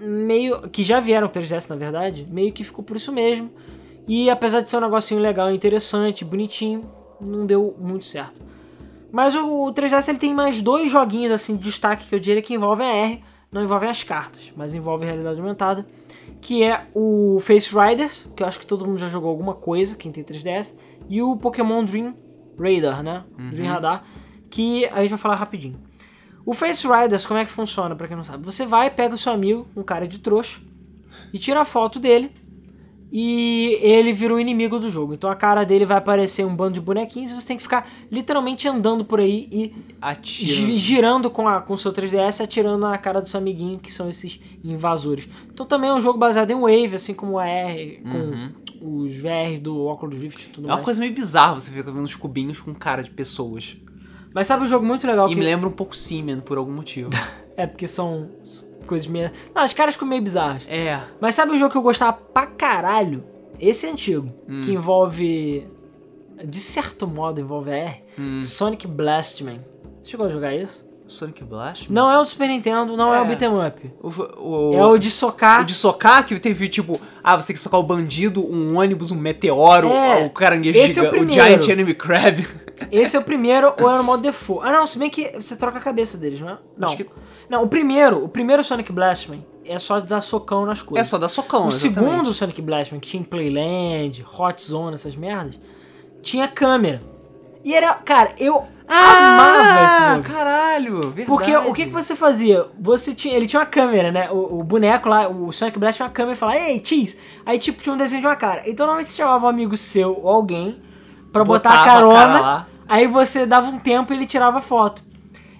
meio 0.00 0.68
que 0.68 0.82
já 0.82 1.00
vieram 1.00 1.28
pro 1.28 1.40
3DS 1.40 1.68
na 1.70 1.76
verdade, 1.76 2.26
meio 2.30 2.52
que 2.52 2.64
ficou 2.64 2.84
por 2.84 2.96
isso 2.96 3.12
mesmo. 3.12 3.50
E 4.06 4.28
apesar 4.28 4.60
de 4.60 4.68
ser 4.68 4.76
um 4.76 4.80
negocinho 4.80 5.20
legal, 5.20 5.52
interessante, 5.52 6.24
bonitinho, 6.24 6.90
não 7.20 7.46
deu 7.46 7.76
muito 7.78 8.04
certo. 8.04 8.40
Mas 9.10 9.34
o, 9.34 9.68
o 9.68 9.72
3DS 9.72 10.08
ele 10.08 10.18
tem 10.18 10.34
mais 10.34 10.60
dois 10.60 10.90
joguinhos 10.90 11.32
assim 11.32 11.56
de 11.56 11.64
destaque 11.64 12.08
que 12.08 12.14
eu 12.14 12.18
diria 12.18 12.42
que 12.42 12.54
envolvem 12.54 12.88
a 12.88 12.94
R, 12.94 13.20
não 13.50 13.62
envolvem 13.62 13.90
as 13.90 14.02
cartas, 14.02 14.52
mas 14.56 14.74
envolvem 14.74 15.06
realidade 15.06 15.38
aumentada, 15.38 15.86
que 16.40 16.62
é 16.62 16.86
o 16.94 17.38
Face 17.40 17.70
Riders, 17.72 18.26
que 18.34 18.42
eu 18.42 18.46
acho 18.46 18.58
que 18.58 18.66
todo 18.66 18.86
mundo 18.86 18.98
já 18.98 19.06
jogou 19.06 19.30
alguma 19.30 19.54
coisa, 19.54 19.94
quem 19.94 20.10
tem 20.10 20.24
3DS, 20.24 20.74
e 21.08 21.20
o 21.22 21.36
Pokémon 21.36 21.84
Dream 21.84 22.14
Radar, 22.58 23.02
né? 23.02 23.24
Dream 23.52 23.70
Radar, 23.70 24.04
que 24.50 24.86
a 24.86 25.02
gente 25.02 25.10
vai 25.10 25.18
falar 25.18 25.34
rapidinho. 25.34 25.78
O 26.44 26.54
Face 26.54 26.86
Riders, 26.88 27.24
como 27.26 27.38
é 27.38 27.44
que 27.44 27.50
funciona, 27.50 27.94
pra 27.94 28.08
quem 28.08 28.16
não 28.16 28.24
sabe? 28.24 28.44
Você 28.44 28.66
vai, 28.66 28.90
pega 28.90 29.14
o 29.14 29.18
seu 29.18 29.32
amigo, 29.32 29.66
um 29.76 29.82
cara 29.82 30.08
de 30.08 30.18
trouxa, 30.18 30.60
e 31.32 31.38
tira 31.38 31.60
a 31.60 31.64
foto 31.64 32.00
dele, 32.00 32.32
e 33.14 33.78
ele 33.82 34.12
vira 34.12 34.34
o 34.34 34.40
inimigo 34.40 34.78
do 34.78 34.88
jogo. 34.88 35.12
Então 35.12 35.30
a 35.30 35.36
cara 35.36 35.64
dele 35.64 35.84
vai 35.84 35.98
aparecer 35.98 36.46
um 36.46 36.56
bando 36.56 36.72
de 36.74 36.80
bonequinhos 36.80 37.30
e 37.30 37.34
você 37.34 37.46
tem 37.48 37.56
que 37.58 37.62
ficar 37.62 37.86
literalmente 38.10 38.66
andando 38.66 39.04
por 39.04 39.20
aí 39.20 39.48
e 39.52 39.66
gi- 39.66 39.74
Atira. 40.00 40.78
girando 40.78 41.30
com, 41.30 41.46
a, 41.46 41.60
com 41.60 41.74
o 41.74 41.78
seu 41.78 41.92
3DS, 41.92 42.42
atirando 42.42 42.78
na 42.86 42.96
cara 42.96 43.20
do 43.20 43.28
seu 43.28 43.38
amiguinho, 43.38 43.78
que 43.78 43.92
são 43.92 44.08
esses 44.08 44.40
invasores. 44.64 45.28
Então 45.52 45.66
também 45.66 45.90
é 45.90 45.94
um 45.94 46.00
jogo 46.00 46.18
baseado 46.18 46.50
em 46.50 46.58
Wave, 46.60 46.94
assim 46.94 47.12
como 47.12 47.38
a 47.38 47.46
R, 47.46 48.02
com 48.80 49.04
os 49.04 49.12
VRs 49.20 49.60
do 49.60 49.78
Oculus 49.86 50.18
Rift 50.18 50.44
e 50.46 50.48
tudo 50.48 50.64
É 50.64 50.68
uma 50.70 50.74
mais. 50.76 50.84
coisa 50.84 50.98
meio 50.98 51.12
bizarra 51.12 51.54
você 51.54 51.70
ficar 51.70 51.90
vendo 51.90 52.02
uns 52.04 52.14
cubinhos 52.16 52.58
com 52.60 52.74
cara 52.74 53.02
de 53.02 53.10
pessoas. 53.10 53.76
Mas 54.34 54.46
sabe 54.46 54.64
um 54.64 54.66
jogo 54.66 54.86
muito 54.86 55.06
legal 55.06 55.26
E 55.28 55.34
que... 55.34 55.38
me 55.38 55.44
lembra 55.44 55.68
um 55.68 55.72
pouco 55.72 55.94
Simen 55.94 56.40
por 56.40 56.56
algum 56.56 56.72
motivo. 56.72 57.10
É, 57.54 57.66
porque 57.66 57.86
são 57.86 58.30
coisas 58.86 59.06
meio... 59.08 59.30
Não, 59.54 59.64
os 59.64 59.72
caras 59.72 59.94
ficam 59.94 60.08
meio 60.08 60.22
bizarros. 60.22 60.64
é. 60.68 61.00
Mas 61.20 61.34
sabe 61.34 61.52
um 61.52 61.58
jogo 61.58 61.70
que 61.72 61.76
eu 61.78 61.82
gostava 61.82 62.12
pra 62.12 62.46
caralho? 62.46 63.22
Esse 63.60 63.86
é 63.86 63.90
antigo, 63.90 64.28
Hum. 64.48 64.60
que 64.62 64.72
envolve. 64.72 65.66
De 66.44 66.58
certo 66.58 67.06
modo 67.06 67.40
envolve 67.40 67.70
a 67.70 67.76
R. 67.76 68.04
Hum. 68.18 68.42
Sonic 68.42 68.86
Blastman. 68.86 69.60
Você 70.00 70.10
chegou 70.10 70.26
a 70.26 70.30
jogar 70.30 70.52
isso? 70.54 70.84
Sonic 71.12 71.44
Blast? 71.44 71.90
Não 71.92 72.10
é 72.10 72.18
o 72.18 72.24
do 72.24 72.28
Super 72.30 72.48
Nintendo, 72.48 72.96
não 72.96 73.14
é, 73.14 73.20
o 73.20 73.24
É. 73.24 73.28
beat'em 73.28 73.48
up. 73.48 73.92
O, 74.02 74.08
o, 74.70 74.74
É 74.74 74.86
o 74.86 74.98
de 74.98 75.10
socar. 75.10 75.60
o 75.62 75.64
de 75.64 75.74
socar, 75.74 76.26
que 76.26 76.38
teve 76.40 76.68
tipo, 76.68 77.00
ah, 77.22 77.36
você 77.40 77.48
tem 77.48 77.56
que 77.56 77.62
socar 77.62 77.78
o 77.78 77.82
bandido, 77.82 78.44
um 78.44 78.78
ônibus, 78.78 79.10
um 79.10 79.16
meteoro, 79.16 79.88
É, 79.88 80.24
o 80.26 80.30
caranguejo 80.30 80.78
esse 80.78 80.98
é 80.98 81.02
o 81.02 81.04
gigante, 81.06 81.22
o 81.22 81.26
primeiro. 81.26 81.62
Giant 81.62 81.68
Enemy 81.68 81.94
Crab. 81.94 82.46
Esse 82.90 83.16
é 83.16 83.20
o 83.20 83.22
primeiro 83.22 83.72
ou 83.80 83.88
é 83.88 83.96
no 83.96 84.02
modo 84.02 84.22
default? 84.22 84.66
Ah, 84.66 84.72
não, 84.72 84.84
se 84.88 84.98
bem 84.98 85.08
que 85.08 85.30
você 85.40 85.54
troca 85.54 85.78
a 85.78 85.80
cabeça 85.80 86.18
deles, 86.18 86.40
não 86.40 86.48
é? 86.48 86.58
Não. 86.76 86.88
Acho 86.88 86.96
que- 86.96 87.06
Não, 87.48 87.62
o 87.62 87.68
primeiro, 87.68 88.24
o 88.24 88.28
primeiro 88.28 88.64
Sonic 88.64 88.90
Blastman 88.90 89.46
é 89.64 89.78
só 89.78 90.00
dar 90.00 90.20
socão 90.20 90.66
nas 90.66 90.80
É 90.80 90.84
coisas. 90.84 91.06
só 91.06 91.16
dar 91.16 91.28
socão, 91.28 91.66
O 91.66 91.68
exatamente. 91.68 91.94
segundo 92.10 92.34
Sonic 92.34 92.60
Blastman, 92.60 92.98
que 92.98 93.08
tinha 93.08 93.22
Playland, 93.22 94.24
Hot 94.36 94.60
Zone, 94.60 94.94
essas 94.94 95.14
merdas, 95.14 95.60
tinha 96.22 96.48
câmera. 96.48 97.00
E 97.64 97.74
era, 97.74 97.94
cara, 97.94 98.32
eu 98.38 98.66
amava 98.88 99.60
esse 99.60 99.70
Ah, 99.70 100.14
jogo. 100.16 100.28
caralho, 100.34 101.00
verdade. 101.10 101.24
Porque 101.26 101.56
o 101.56 101.72
que, 101.72 101.86
que 101.86 101.92
você 101.92 102.14
fazia? 102.16 102.66
Você 102.80 103.14
tinha, 103.14 103.34
ele 103.36 103.46
tinha 103.46 103.60
uma 103.60 103.66
câmera, 103.66 104.10
né? 104.10 104.28
O, 104.30 104.58
o 104.60 104.64
boneco 104.64 105.08
lá, 105.08 105.28
o 105.28 105.52
Sonic 105.52 105.78
Blast 105.78 105.96
tinha 105.96 106.06
uma 106.06 106.12
câmera 106.12 106.34
e 106.34 106.38
falava, 106.38 106.58
ei, 106.58 106.80
cheese! 106.84 107.18
Aí 107.46 107.58
tipo 107.58 107.82
tinha 107.82 107.94
um 107.94 107.96
desenho 107.98 108.20
de 108.20 108.26
uma 108.26 108.36
cara. 108.36 108.62
Então 108.66 108.84
normalmente 108.86 109.10
você 109.10 109.16
chamava 109.22 109.46
um 109.46 109.48
amigo 109.48 109.76
seu 109.76 110.18
ou 110.22 110.28
alguém 110.28 110.80
pra 111.32 111.44
botar 111.44 111.70
a 111.70 111.72
Botava 111.78 111.88
a 111.90 111.94
carona. 111.94 112.38
cara 112.40 112.66
aí 112.88 113.06
você 113.06 113.46
dava 113.46 113.68
um 113.68 113.78
tempo 113.78 114.12
e 114.12 114.16
ele 114.16 114.26
tirava 114.26 114.60
foto. 114.60 115.02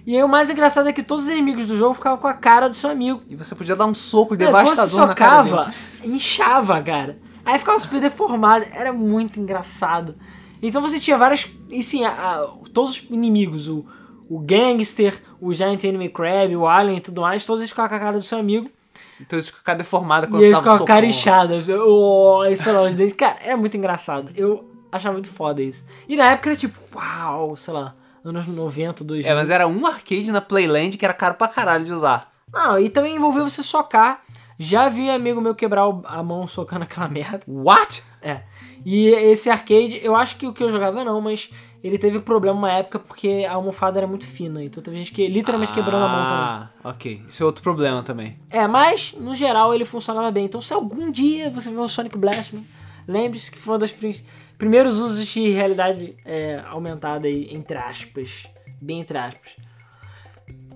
E 0.05 0.15
aí 0.17 0.21
o 0.23 0.27
mais 0.27 0.49
engraçado 0.49 0.89
é 0.89 0.93
que 0.93 1.01
todos 1.01 1.23
os 1.23 1.29
inimigos 1.29 1.65
do 1.67 1.77
jogo 1.77 1.93
ficavam 1.93 2.17
com 2.17 2.27
a 2.27 2.33
cara 2.33 2.67
do 2.69 2.75
seu 2.75 2.89
amigo. 2.89 3.21
E 3.29 3.35
você 3.37 3.55
podia 3.55 3.75
dar 3.75 3.85
um 3.85 3.93
soco 3.93 4.33
É, 4.33 4.37
Quando 4.37 4.51
você 4.67 4.71
devastador 4.75 5.07
na 5.07 5.15
cara 5.15 5.43
socava, 5.45 5.65
dele. 6.01 6.15
inchava, 6.15 6.81
cara. 6.81 7.15
Aí 7.45 7.57
ficava 7.57 7.79
super 7.79 8.01
deformado, 8.01 8.65
era 8.73 8.91
muito 8.93 9.39
engraçado. 9.39 10.15
Então 10.67 10.81
você 10.81 10.99
tinha 10.99 11.17
várias. 11.17 11.47
E 11.69 11.83
sim, 11.83 12.03
a- 12.05 12.09
a- 12.11 12.47
todos 12.73 12.91
os 13.01 13.09
inimigos, 13.09 13.67
o, 13.67 13.85
o 14.29 14.39
Gangster, 14.39 15.21
o 15.41 15.53
Giant 15.53 15.83
Enemy 15.83 16.09
Crab, 16.09 16.55
o 16.55 16.67
Alien 16.67 16.97
e 16.97 17.01
tudo 17.01 17.21
mais, 17.21 17.45
todos 17.45 17.61
eles 17.61 17.69
ficavam 17.69 17.89
com 17.89 17.95
a 17.95 17.99
cara 17.99 18.17
do 18.17 18.23
seu 18.23 18.39
amigo. 18.39 18.69
Então 19.19 19.37
eles 19.37 19.49
ficavam 19.49 19.77
deformados 19.77 20.29
quando 20.29 20.41
e 20.41 20.47
você 20.47 20.55
ficava 20.55 20.77
com 20.77 20.83
a 20.83 20.87
cara 20.87 21.05
inchada. 21.05 21.53
Oh, 21.85 22.43
e 22.45 22.55
sei 22.55 22.71
lá, 22.71 22.81
os 22.83 22.95
dentes. 22.95 23.15
Cara, 23.15 23.37
é 23.41 23.55
muito 23.55 23.75
engraçado. 23.77 24.31
Eu 24.35 24.69
achava 24.91 25.13
muito 25.13 25.27
foda 25.29 25.61
isso. 25.61 25.83
E 26.07 26.15
na 26.15 26.31
época 26.31 26.49
era 26.49 26.57
tipo, 26.57 26.77
uau, 26.95 27.55
sei 27.55 27.73
lá, 27.73 27.93
anos 28.23 28.47
90, 28.47 29.03
2000. 29.03 29.29
É, 29.31 29.35
mas 29.35 29.49
era 29.49 29.67
um 29.67 29.85
arcade 29.85 30.31
na 30.31 30.41
Playland 30.41 30.97
que 30.97 31.05
era 31.05 31.13
caro 31.13 31.35
pra 31.35 31.47
caralho 31.47 31.85
de 31.85 31.91
usar. 31.91 32.31
Não, 32.51 32.77
e 32.79 32.89
também 32.89 33.15
envolveu 33.15 33.47
você 33.49 33.61
socar. 33.63 34.21
Já 34.59 34.87
vi 34.87 35.09
amigo 35.09 35.41
meu 35.41 35.55
quebrar 35.55 35.87
o- 35.87 36.03
a 36.05 36.21
mão 36.21 36.47
socando 36.47 36.83
aquela 36.83 37.07
merda. 37.07 37.41
What? 37.47 38.03
É. 38.21 38.41
E 38.85 39.07
esse 39.07 39.49
arcade, 39.49 39.99
eu 40.03 40.15
acho 40.15 40.35
que 40.37 40.45
o 40.47 40.53
que 40.53 40.63
eu 40.63 40.69
jogava 40.69 41.03
não, 41.03 41.19
mas 41.21 41.49
ele 41.83 41.97
teve 41.97 42.19
problema 42.19 42.57
uma 42.57 42.71
época 42.71 42.97
porque 42.99 43.45
a 43.47 43.53
almofada 43.53 43.99
era 43.99 44.07
muito 44.07 44.25
fina. 44.25 44.63
Então 44.63 44.81
teve 44.83 44.97
gente 44.97 45.11
que 45.11 45.27
literalmente 45.27 45.71
quebrando 45.73 46.03
a 46.05 46.07
mão 46.07 46.25
também. 46.27 46.43
Ah, 46.43 46.69
ok. 46.83 47.21
Isso 47.27 47.43
é 47.43 47.45
outro 47.45 47.61
problema 47.63 48.01
também. 48.03 48.37
É, 48.49 48.67
mas 48.67 49.13
no 49.19 49.35
geral 49.35 49.73
ele 49.73 49.85
funcionava 49.85 50.31
bem. 50.31 50.45
Então 50.45 50.61
se 50.61 50.73
algum 50.73 51.11
dia 51.11 51.49
você 51.49 51.69
ver 51.69 51.77
um 51.79 51.87
Sonic 51.87 52.17
Blastman, 52.17 52.63
lembre-se 53.07 53.51
que 53.51 53.57
foi 53.57 53.75
um 53.75 53.79
dos 53.79 53.91
prim- 53.91 54.23
primeiros 54.57 54.99
usos 54.99 55.27
de 55.27 55.49
realidade 55.49 56.15
é, 56.25 56.61
aumentada 56.69 57.27
aí, 57.27 57.47
entre 57.51 57.77
aspas. 57.77 58.47
Bem 58.81 58.99
entre 59.01 59.17
aspas. 59.17 59.55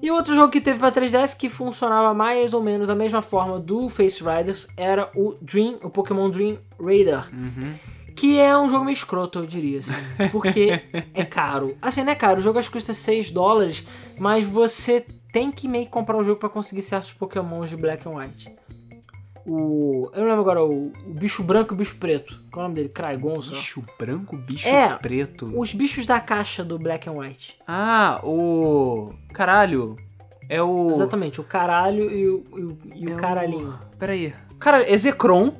E 0.01 0.11
outro 0.11 0.35
jogo 0.35 0.49
que 0.51 0.61
teve 0.61 0.77
pra 0.79 0.91
3DS 0.91 1.35
que 1.37 1.49
funcionava 1.49 2.13
mais 2.13 2.53
ou 2.53 2.61
menos 2.61 2.87
da 2.87 2.93
mesma 2.95 3.21
forma 3.21 3.59
do 3.59 3.89
Face 3.89 4.23
Riders 4.23 4.67
era 4.77 5.09
o 5.15 5.35
Dream, 5.41 5.79
o 5.81 5.89
Pokémon 5.89 6.29
Dream 6.29 6.57
Radar. 6.79 7.27
Que 8.17 8.39
é 8.39 8.57
um 8.57 8.67
jogo 8.67 8.83
meio 8.83 8.93
escroto, 8.95 9.39
eu 9.39 9.45
diria, 9.45 9.79
assim. 9.79 9.93
Porque 10.31 10.81
é 11.13 11.23
caro. 11.23 11.77
Assim, 11.81 12.03
não 12.03 12.11
é 12.11 12.15
caro, 12.15 12.39
o 12.39 12.43
jogo 12.43 12.57
acho 12.59 12.69
que 12.69 12.73
custa 12.77 12.93
6 12.93 13.31
dólares, 13.31 13.85
mas 14.19 14.43
você 14.45 15.05
tem 15.31 15.51
que 15.51 15.67
meio 15.67 15.85
que 15.85 15.91
comprar 15.91 16.17
o 16.17 16.23
jogo 16.23 16.39
pra 16.39 16.49
conseguir 16.49 16.81
certos 16.81 17.13
Pokémons 17.13 17.69
de 17.69 17.77
Black 17.77 18.07
and 18.07 18.11
White. 18.11 18.55
O. 19.45 20.09
Eu 20.13 20.21
não 20.21 20.27
lembro 20.27 20.41
agora, 20.41 20.63
o, 20.63 20.87
o 21.05 21.13
bicho 21.13 21.41
branco 21.41 21.73
e 21.73 21.75
o 21.75 21.77
bicho 21.77 21.95
preto. 21.97 22.41
Qual 22.51 22.63
é 22.63 22.65
o 22.65 22.69
nome 22.69 22.75
dele? 22.81 22.89
Craigon. 22.93 23.35
Bicho 23.39 23.83
branco, 23.97 24.35
bicho 24.35 24.67
É. 24.67 24.93
preto. 24.97 25.51
Os 25.57 25.73
bichos 25.73 26.05
da 26.05 26.19
caixa 26.19 26.65
do 26.65 26.77
Black 26.77 27.07
and 27.07 27.13
White. 27.13 27.55
Ah, 27.65 28.19
o. 28.23 29.13
Caralho. 29.33 29.95
É 30.49 30.61
o. 30.61 30.89
Exatamente, 30.91 31.39
o 31.39 31.43
caralho 31.45 32.11
e 32.11 32.27
o, 32.27 32.43
e 32.57 32.61
o, 32.63 32.77
e 32.95 33.05
o 33.07 33.09
É 33.11 33.13
o- 33.13 33.17
caralhinho. 33.17 33.79
Pera 33.97 34.11
aí. 34.13 34.33
Cara, 34.59 34.81
é 34.91 34.97
Zekrom, 34.97 35.53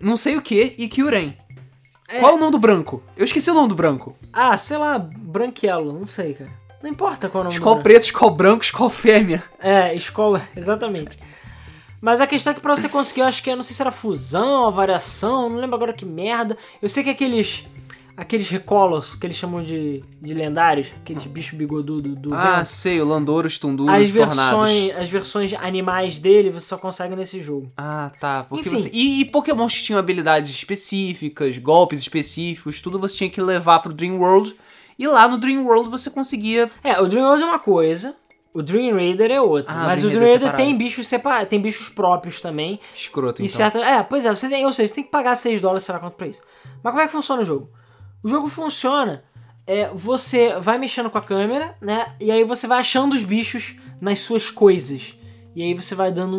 não 0.00 0.16
sei 0.16 0.36
o 0.36 0.42
que, 0.42 0.74
e 0.76 0.88
Kyurem. 0.88 1.36
É. 2.12 2.20
Qual 2.20 2.32
é 2.32 2.34
o 2.34 2.38
nome 2.38 2.52
do 2.52 2.58
branco? 2.58 3.02
Eu 3.16 3.24
esqueci 3.24 3.50
o 3.50 3.54
nome 3.54 3.68
do 3.68 3.74
branco. 3.74 4.14
Ah, 4.30 4.56
sei 4.58 4.76
lá, 4.76 4.98
branquelo, 4.98 5.92
não 5.92 6.04
sei, 6.04 6.34
cara. 6.34 6.50
Não 6.82 6.90
importa 6.90 7.28
qual 7.28 7.40
o 7.40 7.44
nome 7.44 7.58
do 7.58 7.64
branco. 7.64 7.82
preto, 7.82 8.02
escola 8.04 8.32
branco, 8.32 8.62
escola 8.64 8.90
fêmea. 8.90 9.42
É, 9.58 9.94
escola, 9.94 10.42
exatamente. 10.54 11.18
Mas 12.02 12.20
a 12.20 12.26
questão 12.26 12.50
é 12.50 12.54
que 12.54 12.60
pra 12.60 12.76
você 12.76 12.88
conseguir, 12.88 13.20
eu 13.20 13.26
acho 13.26 13.42
que, 13.42 13.48
eu 13.48 13.56
não 13.56 13.62
sei 13.62 13.74
se 13.74 13.80
era 13.80 13.90
fusão, 13.92 14.66
a 14.66 14.70
variação, 14.70 15.48
não 15.48 15.58
lembro 15.58 15.76
agora 15.76 15.92
que 15.94 16.04
merda. 16.04 16.56
Eu 16.82 16.88
sei 16.88 17.02
que 17.02 17.10
aqueles, 17.10 17.64
aqueles 18.16 18.48
recolos, 18.48 19.14
que 19.14 19.26
eles 19.26 19.36
chamam 19.36 19.62
de, 19.62 20.02
de 20.20 20.34
lendários, 20.34 20.92
aqueles 21.00 21.24
bichos 21.24 21.58
bigodudos 21.58 22.14
do 22.16 22.34
Ah, 22.34 22.58
vento, 22.58 22.66
sei, 22.66 23.00
o 23.00 23.04
Landouros, 23.06 23.58
Tunduros, 23.58 23.94
as 23.94 24.12
Tornados. 24.12 24.36
versões, 24.36 24.96
as 24.96 25.08
versões 25.08 25.54
animais 25.54 26.18
dele 26.18 26.50
você 26.50 26.66
só 26.66 26.76
consegue 26.78 27.16
nesse 27.16 27.40
jogo. 27.40 27.68
Ah, 27.76 28.10
tá. 28.20 28.44
Porque 28.48 28.68
Enfim. 28.68 28.78
você... 28.78 28.90
e, 28.92 29.20
e 29.20 29.24
Pokémon 29.24 29.66
que 29.66 29.82
tinham 29.82 29.98
habilidades 29.98 30.50
específicas, 30.50 31.58
golpes 31.58 32.00
específicos, 32.00 32.80
tudo 32.80 32.98
você 32.98 33.16
tinha 33.16 33.30
que 33.30 33.40
levar 33.40 33.78
pro 33.80 33.92
Dream 33.92 34.18
World. 34.18 34.54
E 34.98 35.06
lá 35.06 35.26
no 35.26 35.38
Dream 35.38 35.64
World 35.64 35.90
você 35.90 36.10
conseguia. 36.10 36.70
É, 36.84 37.00
o 37.00 37.06
Dream 37.08 37.24
World 37.26 37.42
é 37.42 37.46
uma 37.46 37.58
coisa, 37.58 38.14
o 38.54 38.62
Dream 38.62 38.94
Raider 38.94 39.30
é 39.30 39.40
outra. 39.40 39.72
Ah, 39.74 39.86
mas 39.86 40.04
o 40.04 40.08
Dream 40.10 40.20
Raider 40.26 40.48
é 40.48 40.50
Raider 40.50 40.66
tem 40.66 40.76
bichos 40.76 41.08
separados, 41.08 41.48
tem 41.48 41.60
bichos 41.60 41.88
próprios 41.88 42.40
também. 42.40 42.78
Escroto, 42.94 43.40
E 43.40 43.46
então. 43.46 43.56
certa... 43.56 43.78
É, 43.78 44.02
pois 44.02 44.26
é, 44.26 44.28
você 44.34 44.48
tem, 44.48 44.64
ou 44.66 44.72
seja, 44.72 44.88
você 44.88 44.94
tem 44.96 45.04
que 45.04 45.10
pagar 45.10 45.34
6 45.34 45.60
dólares, 45.62 45.84
sei 45.84 45.94
lá 45.94 46.00
quanto 46.00 46.14
pra 46.14 46.26
isso. 46.26 46.42
Mas 46.82 46.92
como 46.92 47.02
é 47.02 47.06
que 47.06 47.12
funciona 47.12 47.40
o 47.40 47.44
jogo? 47.44 47.68
O 48.22 48.28
jogo 48.28 48.48
funciona, 48.48 49.24
é, 49.66 49.88
você 49.88 50.58
vai 50.60 50.78
mexendo 50.78 51.10
com 51.10 51.18
a 51.18 51.22
câmera, 51.22 51.76
né? 51.80 52.14
E 52.20 52.30
aí 52.30 52.44
você 52.44 52.66
vai 52.66 52.78
achando 52.80 53.14
os 53.14 53.24
bichos 53.24 53.76
nas 54.00 54.20
suas 54.20 54.50
coisas. 54.50 55.16
E 55.54 55.62
aí 55.62 55.74
você 55.74 55.94
vai 55.94 56.10
dando 56.12 56.36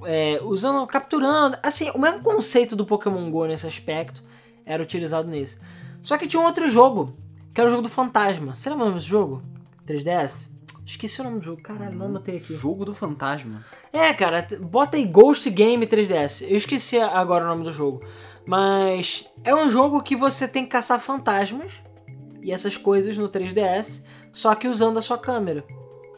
um. 0.00 0.06
é, 0.06 0.40
usando, 0.42 0.86
capturando. 0.86 1.56
Assim, 1.62 1.90
o 1.90 1.98
mesmo 1.98 2.20
conceito 2.20 2.76
do 2.76 2.84
Pokémon 2.84 3.30
GO 3.30 3.46
nesse 3.46 3.66
aspecto 3.66 4.22
era 4.66 4.82
utilizado 4.82 5.28
nesse. 5.28 5.58
Só 6.02 6.18
que 6.18 6.26
tinha 6.26 6.40
um 6.40 6.44
outro 6.44 6.68
jogo, 6.68 7.16
que 7.54 7.60
era 7.60 7.68
o 7.68 7.70
jogo 7.70 7.82
do 7.82 7.88
fantasma. 7.88 8.54
Você 8.54 8.70
lembra 8.70 8.92
desse 8.92 9.06
jogo? 9.06 9.42
3DS? 9.86 10.50
Esqueci 10.86 11.20
o 11.20 11.24
nome 11.24 11.38
do 11.38 11.44
jogo, 11.44 11.62
caralho, 11.62 11.96
não 11.96 12.06
anotei 12.06 12.36
aqui. 12.36 12.54
Jogo 12.54 12.84
do 12.84 12.94
fantasma. 12.94 13.64
É, 13.92 14.12
cara, 14.12 14.46
bota 14.60 14.96
aí 14.96 15.04
Ghost 15.06 15.48
Game 15.50 15.86
3DS. 15.86 16.46
Eu 16.48 16.56
esqueci 16.56 16.98
agora 16.98 17.44
o 17.44 17.48
nome 17.48 17.64
do 17.64 17.72
jogo. 17.72 18.04
Mas 18.46 19.24
é 19.42 19.54
um 19.54 19.70
jogo 19.70 20.02
que 20.02 20.14
você 20.14 20.46
tem 20.46 20.64
que 20.64 20.70
caçar 20.70 21.00
fantasmas 21.00 21.72
e 22.42 22.52
essas 22.52 22.76
coisas 22.76 23.16
no 23.16 23.28
3DS, 23.30 24.04
só 24.32 24.54
que 24.54 24.68
usando 24.68 24.98
a 24.98 25.02
sua 25.02 25.16
câmera. 25.16 25.64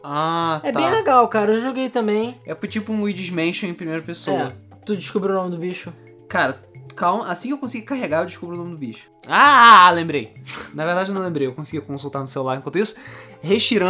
Ah, 0.03 0.59
É 0.63 0.71
tá. 0.71 0.79
bem 0.79 0.91
legal, 0.91 1.25
cara. 1.29 1.53
Eu 1.53 1.61
joguei 1.61 1.89
também. 1.89 2.39
É 2.45 2.53
tipo 2.67 2.91
um 2.91 2.99
Luigi's 2.99 3.29
Mansion 3.29 3.69
em 3.69 3.73
primeira 3.73 4.01
pessoa. 4.01 4.53
É, 4.71 4.77
tu 4.85 4.95
descobriu 4.97 5.33
o 5.35 5.37
nome 5.37 5.51
do 5.51 5.57
bicho? 5.57 5.93
Cara, 6.27 6.61
calma. 6.95 7.27
Assim 7.29 7.47
que 7.49 7.53
eu 7.53 7.57
conseguir 7.57 7.85
carregar, 7.85 8.21
eu 8.21 8.25
descubro 8.25 8.55
o 8.55 8.57
nome 8.57 8.71
do 8.71 8.77
bicho. 8.77 9.09
Ah, 9.25 9.89
lembrei. 9.91 10.33
Na 10.73 10.85
verdade, 10.85 11.09
eu 11.09 11.15
não 11.15 11.21
lembrei. 11.21 11.47
Eu 11.47 11.53
consegui 11.53 11.81
consultar 11.81 12.19
no 12.19 12.27
celular 12.27 12.57
enquanto 12.57 12.77
isso. 12.77 12.95
Reshiram 13.41 13.87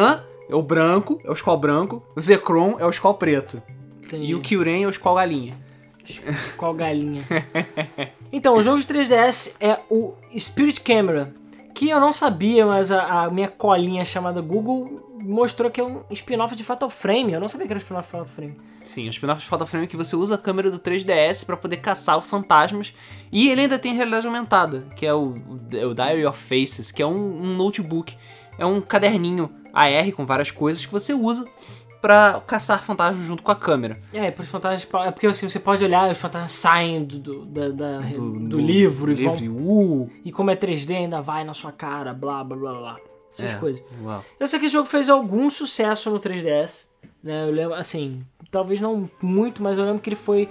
é 0.49 0.55
o 0.55 0.61
branco, 0.61 1.19
é 1.23 1.29
o 1.29 1.33
Skull 1.33 1.57
branco. 1.57 2.03
O 2.15 2.21
Zekrom 2.21 2.77
é 2.79 2.85
o 2.85 2.89
Skull 2.89 3.15
preto. 3.15 3.61
Entendi. 4.03 4.31
E 4.31 4.35
o 4.35 4.41
Kyurem 4.41 4.83
é 4.83 4.87
o 4.87 4.89
Skull 4.89 5.15
galinha. 5.15 5.67
Qual 6.55 6.73
galinha? 6.73 7.21
então, 8.31 8.55
o 8.55 8.63
jogo 8.63 8.79
de 8.79 8.87
3DS 8.87 9.55
é 9.59 9.79
o 9.89 10.13
Spirit 10.37 10.79
Camera, 10.79 11.33
que 11.73 11.89
eu 11.89 11.99
não 11.99 12.13
sabia, 12.13 12.65
mas 12.65 12.91
a, 12.91 13.23
a 13.23 13.29
minha 13.29 13.49
colinha 13.49 14.05
chamada 14.05 14.41
Google 14.41 15.05
mostrou 15.21 15.69
que 15.69 15.81
é 15.81 15.83
um 15.83 16.03
spin-off 16.11 16.55
de 16.55 16.63
Fatal 16.63 16.89
Frame. 16.89 17.33
Eu 17.33 17.39
não 17.39 17.49
sabia 17.49 17.67
que 17.67 17.73
era 17.73 17.77
um 17.77 17.81
spin-off 17.81 18.05
de 18.05 18.11
Fatal 18.11 18.27
Frame. 18.27 18.57
Sim, 18.83 19.07
o 19.07 19.09
spin-off 19.09 19.41
de 19.41 19.47
Fatal 19.47 19.67
Frame 19.67 19.85
é 19.85 19.87
que 19.87 19.97
você 19.97 20.15
usa 20.15 20.35
a 20.35 20.37
câmera 20.37 20.71
do 20.71 20.79
3DS 20.79 21.45
pra 21.45 21.57
poder 21.57 21.77
caçar 21.77 22.17
os 22.17 22.25
fantasmas. 22.25 22.93
E 23.31 23.49
ele 23.49 23.61
ainda 23.61 23.77
tem 23.77 23.93
realidade 23.93 24.25
aumentada, 24.25 24.87
que 24.95 25.05
é 25.05 25.13
o, 25.13 25.35
o 25.35 25.93
Diary 25.93 26.25
of 26.25 26.39
Faces, 26.39 26.91
que 26.91 27.01
é 27.01 27.05
um, 27.05 27.43
um 27.43 27.55
notebook. 27.55 28.15
É 28.57 28.65
um 28.65 28.79
caderninho 28.81 29.49
AR 29.73 30.11
com 30.13 30.25
várias 30.25 30.51
coisas 30.51 30.85
que 30.85 30.91
você 30.91 31.13
usa 31.13 31.45
pra 32.01 32.41
caçar 32.45 32.81
fantasmas 32.83 33.25
junto 33.25 33.41
com 33.41 33.51
a 33.51 33.55
câmera. 33.55 33.99
É, 34.13 34.29
pros 34.29 34.47
fantasmas. 34.47 34.87
É 35.07 35.11
porque 35.11 35.25
assim, 35.27 35.49
você 35.49 35.59
pode 35.59 35.83
olhar, 35.83 36.09
os 36.11 36.17
fantasmas 36.17 36.51
saem 36.51 37.03
do, 37.03 37.17
do, 37.19 37.45
da- 37.45 37.69
da- 37.69 37.99
do 37.99 38.59
livro, 38.59 39.11
e 39.11 39.23
vão. 39.25 39.35
Uh, 39.35 40.09
E 40.23 40.31
como 40.31 40.51
é 40.51 40.55
3D, 40.55 40.95
ainda 40.95 41.21
vai 41.21 41.43
na 41.43 41.53
sua 41.53 41.71
cara, 41.71 42.13
blá 42.13 42.43
blá 42.43 42.55
blá 42.57 42.73
blá. 42.73 42.97
Essas 43.31 43.53
É. 43.53 43.57
coisas. 43.57 43.81
uau. 44.01 44.23
Eu 44.39 44.47
sei 44.47 44.59
que 44.59 44.65
esse 44.67 44.73
jogo 44.73 44.87
fez 44.87 45.09
algum 45.09 45.49
sucesso 45.49 46.09
no 46.09 46.19
3DS. 46.19 46.87
Né? 47.23 47.45
Eu 47.47 47.51
lembro, 47.51 47.73
assim, 47.75 48.23
talvez 48.51 48.79
não 48.79 49.09
muito, 49.21 49.61
mas 49.61 49.77
eu 49.77 49.83
lembro 49.85 49.99
que 50.01 50.09
ele 50.09 50.15
foi 50.15 50.47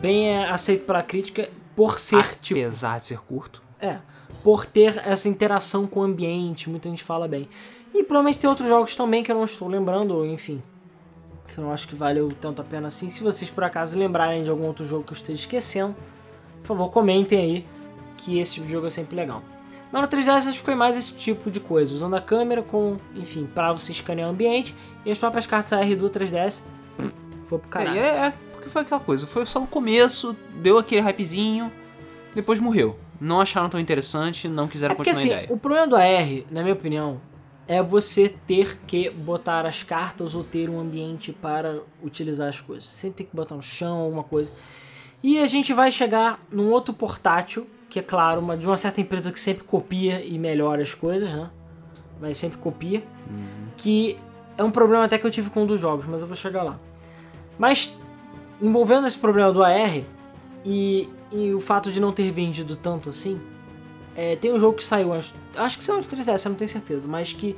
bem 0.00 0.28
é, 0.28 0.48
aceito 0.50 0.84
pela 0.84 1.02
crítica 1.02 1.48
por 1.74 1.98
ser, 1.98 2.24
tipo. 2.40 2.58
Apesar 2.60 2.98
de 2.98 3.06
ser 3.06 3.18
curto. 3.20 3.62
É, 3.80 3.98
por 4.42 4.66
ter 4.66 4.98
essa 5.04 5.28
interação 5.28 5.86
com 5.86 6.00
o 6.00 6.02
ambiente, 6.02 6.68
muita 6.68 6.88
gente 6.88 7.02
fala 7.02 7.26
bem. 7.28 7.48
E 7.98 8.04
provavelmente 8.04 8.38
tem 8.40 8.48
outros 8.48 8.68
jogos 8.68 8.94
também 8.94 9.22
que 9.22 9.30
eu 9.32 9.36
não 9.36 9.44
estou 9.44 9.66
lembrando, 9.68 10.24
enfim, 10.24 10.62
que 11.48 11.58
eu 11.58 11.64
não 11.64 11.72
acho 11.72 11.88
que 11.88 11.94
valeu 11.96 12.30
tanto 12.40 12.62
a 12.62 12.64
pena 12.64 12.86
assim. 12.88 13.08
Se 13.08 13.22
vocês 13.24 13.50
por 13.50 13.64
acaso 13.64 13.98
lembrarem 13.98 14.42
de 14.44 14.50
algum 14.50 14.66
outro 14.66 14.86
jogo 14.86 15.02
que 15.04 15.12
eu 15.12 15.16
esteja 15.16 15.40
esquecendo, 15.40 15.96
por 16.62 16.68
favor, 16.68 16.90
comentem 16.90 17.38
aí 17.40 17.66
que 18.16 18.38
esse 18.38 18.54
tipo 18.54 18.66
de 18.66 18.72
jogo 18.72 18.86
é 18.86 18.90
sempre 18.90 19.16
legal. 19.16 19.42
Mas 19.90 20.02
no 20.02 20.08
3DS 20.08 20.48
acho 20.48 20.58
que 20.58 20.64
foi 20.64 20.74
mais 20.74 20.96
esse 20.96 21.12
tipo 21.14 21.50
de 21.50 21.58
coisa, 21.60 21.92
usando 21.94 22.14
a 22.14 22.20
câmera 22.20 22.62
com, 22.62 22.98
enfim, 23.16 23.46
para 23.46 23.72
você 23.72 23.90
escanear 23.90 24.28
o 24.28 24.32
ambiente 24.32 24.74
e 25.04 25.10
as 25.10 25.18
próprias 25.18 25.46
cartas 25.46 25.72
AR 25.72 25.96
do 25.96 26.08
3DS 26.10 26.62
pff, 26.96 27.14
foi 27.44 27.58
pro 27.58 27.68
É, 27.68 27.72
caralho. 27.72 27.96
e 27.96 27.98
é, 27.98 28.26
é, 28.26 28.34
porque 28.52 28.68
foi 28.68 28.82
aquela 28.82 29.00
coisa. 29.00 29.26
Foi 29.26 29.44
só 29.46 29.58
no 29.58 29.66
começo, 29.66 30.36
deu 30.56 30.78
aquele 30.78 31.00
hypezinho, 31.00 31.72
depois 32.34 32.60
morreu. 32.60 32.98
Não 33.20 33.40
acharam 33.40 33.68
tão 33.68 33.80
interessante, 33.80 34.46
não 34.46 34.68
quiseram 34.68 34.92
É 34.92 34.94
porque 34.94 35.10
continuar 35.10 35.32
assim, 35.34 35.40
a 35.40 35.44
ideia. 35.44 35.56
o 35.56 35.58
problema 35.58 35.86
do 35.88 35.96
AR, 35.96 36.44
na 36.50 36.60
minha 36.62 36.74
opinião, 36.74 37.18
é 37.68 37.82
você 37.82 38.34
ter 38.46 38.78
que 38.86 39.10
botar 39.10 39.66
as 39.66 39.82
cartas 39.82 40.34
ou 40.34 40.42
ter 40.42 40.70
um 40.70 40.80
ambiente 40.80 41.32
para 41.32 41.80
utilizar 42.02 42.48
as 42.48 42.62
coisas. 42.62 42.84
Sempre 42.84 43.18
tem 43.18 43.26
que 43.26 43.36
botar 43.36 43.54
no 43.54 43.62
chão, 43.62 43.98
alguma 43.98 44.24
coisa. 44.24 44.50
E 45.22 45.38
a 45.38 45.46
gente 45.46 45.74
vai 45.74 45.92
chegar 45.92 46.40
num 46.50 46.70
outro 46.70 46.94
portátil, 46.94 47.66
que 47.90 47.98
é 47.98 48.02
claro, 48.02 48.40
uma, 48.40 48.56
de 48.56 48.66
uma 48.66 48.76
certa 48.78 49.02
empresa 49.02 49.30
que 49.30 49.38
sempre 49.38 49.64
copia 49.64 50.24
e 50.24 50.38
melhora 50.38 50.80
as 50.80 50.94
coisas, 50.94 51.30
né? 51.30 51.50
Mas 52.18 52.38
sempre 52.38 52.58
copia. 52.58 53.02
Que 53.76 54.16
é 54.56 54.64
um 54.64 54.70
problema 54.70 55.04
até 55.04 55.18
que 55.18 55.26
eu 55.26 55.30
tive 55.30 55.50
com 55.50 55.64
um 55.64 55.66
dos 55.66 55.78
jogos, 55.78 56.06
mas 56.06 56.22
eu 56.22 56.26
vou 56.26 56.36
chegar 56.36 56.62
lá. 56.62 56.80
Mas, 57.58 57.94
envolvendo 58.62 59.06
esse 59.06 59.18
problema 59.18 59.52
do 59.52 59.62
AR 59.62 60.02
e, 60.64 61.08
e 61.30 61.52
o 61.52 61.60
fato 61.60 61.92
de 61.92 62.00
não 62.00 62.12
ter 62.12 62.30
vendido 62.30 62.76
tanto 62.76 63.10
assim, 63.10 63.38
é, 64.20 64.36
tem 64.36 64.52
um 64.52 64.58
jogo 64.58 64.76
que 64.78 64.84
saiu 64.84 65.12
antes. 65.12 65.32
Acho 65.54 65.78
que 65.78 65.84
saiu 65.84 66.00
do 66.00 66.06
3DS, 66.06 66.44
eu 66.44 66.50
não 66.50 66.56
tenho 66.56 66.68
certeza. 66.68 67.06
Mas 67.06 67.32
que 67.32 67.54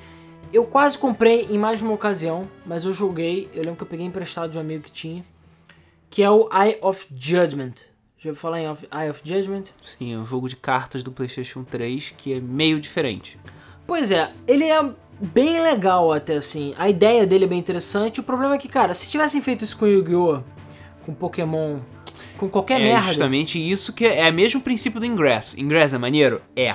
eu 0.53 0.65
quase 0.65 0.99
comprei 0.99 1.47
em 1.51 1.57
mais 1.59 1.79
de 1.79 1.85
uma 1.85 1.95
ocasião. 1.95 2.47
Mas 2.67 2.85
eu 2.85 2.93
joguei. 2.93 3.49
Eu 3.55 3.63
lembro 3.63 3.77
que 3.77 3.83
eu 3.83 3.87
peguei 3.87 4.05
emprestado 4.05 4.51
de 4.51 4.59
um 4.59 4.61
amigo 4.61 4.85
que 4.85 4.93
tinha. 4.93 5.25
Que 6.11 6.23
é 6.23 6.31
o 6.31 6.49
Eye 6.53 6.77
of 6.83 7.07
Judgment. 7.17 7.75
Já 8.19 8.29
ouviu 8.31 8.35
falar 8.41 8.61
em 8.61 8.69
of- 8.69 8.87
Eye 8.93 9.09
of 9.09 9.23
Judgment? 9.25 9.65
Sim, 9.83 10.13
é 10.13 10.19
um 10.19 10.27
jogo 10.27 10.49
de 10.49 10.57
cartas 10.57 11.03
do 11.03 11.11
PlayStation 11.11 11.65
3 11.65 12.13
que 12.17 12.35
é 12.35 12.41
meio 12.41 12.79
diferente. 12.79 13.39
Pois 13.87 14.11
é, 14.11 14.31
ele 14.47 14.65
é 14.65 14.91
bem 15.21 15.61
legal 15.63 16.13
até 16.13 16.35
assim. 16.37 16.75
A 16.77 16.89
ideia 16.91 17.27
dele 17.27 17.45
é 17.45 17.49
bem 17.49 17.59
interessante. 17.59 18.21
O 18.21 18.23
problema 18.23 18.55
é 18.57 18.59
que, 18.59 18.69
cara, 18.69 18.93
se 18.93 19.11
tivessem 19.11 19.41
feito 19.41 19.65
isso 19.65 19.77
com 19.77 19.87
Yu-Gi-Oh! 19.87 20.43
Com 21.07 21.15
Pokémon, 21.15 21.79
com 22.41 22.49
qualquer 22.49 22.81
é 22.81 22.85
merda. 22.85 23.07
justamente 23.09 23.59
isso 23.59 23.93
que 23.93 24.07
é, 24.07 24.27
é 24.27 24.31
o 24.31 24.35
mesmo 24.35 24.61
princípio 24.63 24.99
do 24.99 25.05
Ingress. 25.05 25.55
Ingress 25.61 25.95
é 25.95 25.99
maneiro? 25.99 26.41
É. 26.57 26.75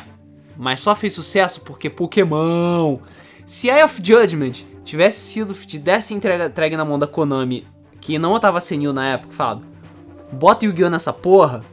Mas 0.56 0.80
só 0.80 0.95
fez 0.95 1.13
sucesso 1.13 1.62
porque 1.62 1.89
Pokémon. 1.89 2.99
Se 3.45 3.67
Eye 3.67 3.84
of 3.84 3.99
Judgment 4.04 4.63
tivesse 4.84 5.19
sido, 5.19 5.54
tivesse 5.54 6.13
entregue, 6.13 6.45
entregue 6.45 6.78
na 6.78 6.86
mão 6.86 6.99
da 6.99 7.08
Konami, 7.08 7.67
que 7.99 8.19
não 8.19 8.39
tava 8.39 8.62
senil 8.62 8.93
na 8.93 9.08
época, 9.08 9.34
falado, 9.34 9.65
bota 10.32 10.65
Yu-Gi-Oh! 10.65 10.89
nessa 10.89 11.12
porra, 11.12 11.63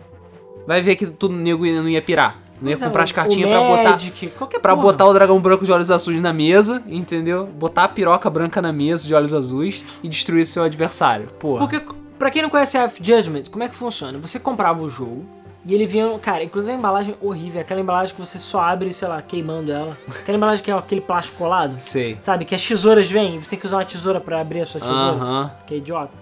vai 0.67 0.81
ver 0.83 0.97
que 0.97 1.07
todo 1.07 1.35
nego 1.35 1.67
não 1.67 1.89
ia 1.89 2.01
pirar. 2.01 2.37
Não 2.61 2.71
ia 2.71 2.77
é, 2.77 2.79
comprar 2.79 3.03
as 3.03 3.13
cartinhas 3.13 3.51
pra 3.51 3.61
botar. 3.61 3.99
Qualquer 4.39 4.61
Pra 4.61 4.75
porra. 4.75 4.87
botar 4.87 5.07
o 5.07 5.13
dragão 5.13 5.41
branco 5.41 5.65
de 5.65 5.73
olhos 5.73 5.91
azuis 5.91 6.23
na 6.23 6.33
mesa, 6.33 6.83
entendeu? 6.87 7.45
Botar 7.47 7.85
a 7.85 7.89
piroca 7.89 8.31
branca 8.31 8.63
na 8.63 8.73
mesa 8.73 9.07
de 9.07 9.13
olhos 9.15 9.35
azuis 9.35 9.85
e 10.03 10.09
destruir 10.09 10.47
seu 10.47 10.63
adversário. 10.63 11.27
Porra. 11.41 11.59
Porque, 11.59 11.83
pra 12.23 12.31
quem 12.31 12.41
não 12.41 12.49
conhece 12.49 12.79
a 12.79 12.83
F 12.83 13.03
Judgment, 13.03 13.45
como 13.51 13.65
é 13.65 13.69
que 13.69 13.75
funciona? 13.75 14.17
Você 14.19 14.39
comprava 14.39 14.81
o 14.81 14.89
jogo 14.89 15.27
e 15.65 15.75
ele 15.75 15.89
vinha. 15.89 16.17
Cara, 16.21 16.45
inclusive 16.45 16.73
a 16.73 16.77
embalagem 16.77 17.17
horrível, 17.21 17.61
aquela 17.61 17.81
embalagem 17.81 18.15
que 18.15 18.21
você 18.21 18.39
só 18.39 18.61
abre, 18.61 18.93
sei 18.93 19.09
lá, 19.09 19.21
queimando 19.21 19.73
ela. 19.73 19.99
Aquela 20.09 20.37
embalagem 20.37 20.65
que 20.65 20.71
é 20.71 20.75
aquele 20.75 21.01
plástico 21.01 21.39
colado. 21.39 21.77
Sei. 21.79 22.17
Sabe? 22.21 22.45
Que 22.45 22.55
as 22.55 22.65
tesouras 22.65 23.11
vêm, 23.11 23.43
você 23.43 23.51
tem 23.51 23.59
que 23.59 23.67
usar 23.67 23.79
uma 23.79 23.85
tesoura 23.85 24.21
pra 24.21 24.41
abrir 24.41 24.61
a 24.61 24.67
sua 24.67 24.81
tesoura. 24.81 25.01
Aham. 25.01 25.51
Que 25.67 25.75
é 25.75 25.77
idiota. 25.79 26.13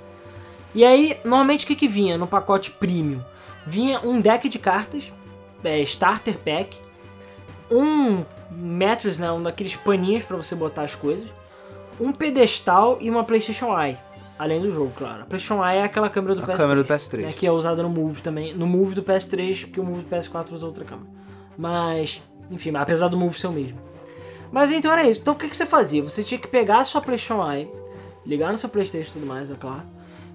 E 0.75 0.87
aí, 0.87 1.19
normalmente 1.23 1.67
o 1.67 1.69
que, 1.69 1.77
que 1.77 1.87
vinha 1.87 2.17
no 2.17 2.27
pacote 2.27 2.71
premium? 2.71 3.21
Vinha 3.67 4.01
um 4.01 4.23
deck 4.23 4.49
de 4.49 4.59
cartas, 4.59 5.13
é, 5.63 5.81
starter 5.81 6.39
pack, 6.39 6.79
um 7.71 8.25
mattress, 8.51 9.21
né, 9.21 9.31
um 9.31 9.43
daqueles 9.43 9.77
paninhos 9.77 10.23
pra 10.23 10.39
você 10.39 10.55
botar 10.55 10.83
as 10.83 10.95
coisas, 10.95 11.29
um 12.01 12.11
pedestal 12.11 12.97
e 13.03 13.11
uma 13.11 13.23
PlayStation 13.23 13.79
Eye. 13.79 13.99
Além 14.43 14.61
do 14.63 14.71
jogo, 14.71 14.91
claro. 14.97 15.23
A 15.23 15.27
PlayStation 15.27 15.63
Eye 15.63 15.79
é 15.81 15.85
aquela 15.85 16.09
câmera 16.09 16.35
do 16.35 16.43
A 16.43 16.47
PS3. 16.47 16.57
câmera 16.57 16.83
do 16.83 16.89
PS3. 16.89 17.21
né, 17.27 17.33
que 17.33 17.47
é 17.47 17.53
usada 17.53 17.83
no 17.83 17.91
Move 17.91 18.23
também. 18.23 18.55
No 18.55 18.67
Move 18.67 18.95
do 18.95 19.03
PS3, 19.03 19.67
porque 19.67 19.79
o 19.81 19.85
Move 19.85 20.03
do 20.03 20.09
PS4 20.17 20.53
usa 20.53 20.65
outra 20.67 20.83
câmera. 20.85 21.09
Mas, 21.59 22.23
enfim, 22.51 22.75
apesar 22.75 23.09
do 23.09 23.19
Move 23.19 23.39
ser 23.39 23.49
o 23.49 23.53
mesmo. 23.53 23.79
Mas 24.51 24.71
então 24.73 24.91
era 24.91 25.05
isso. 25.05 25.21
Então 25.21 25.35
o 25.35 25.37
que, 25.37 25.47
que 25.49 25.55
você 25.57 25.67
fazia? 25.67 26.03
Você 26.03 26.25
tinha 26.25 26.39
que 26.41 26.49
pegar 26.49 26.79
a 26.81 26.85
sua 26.85 27.01
PlayStation 27.03 27.47
Eye, 27.53 27.69
ligar 28.25 28.51
no 28.51 28.57
seu 28.57 28.69
PlayStation 28.71 29.11
e 29.11 29.13
tudo 29.13 29.27
mais, 29.27 29.51
é 29.51 29.55
claro. 29.55 29.83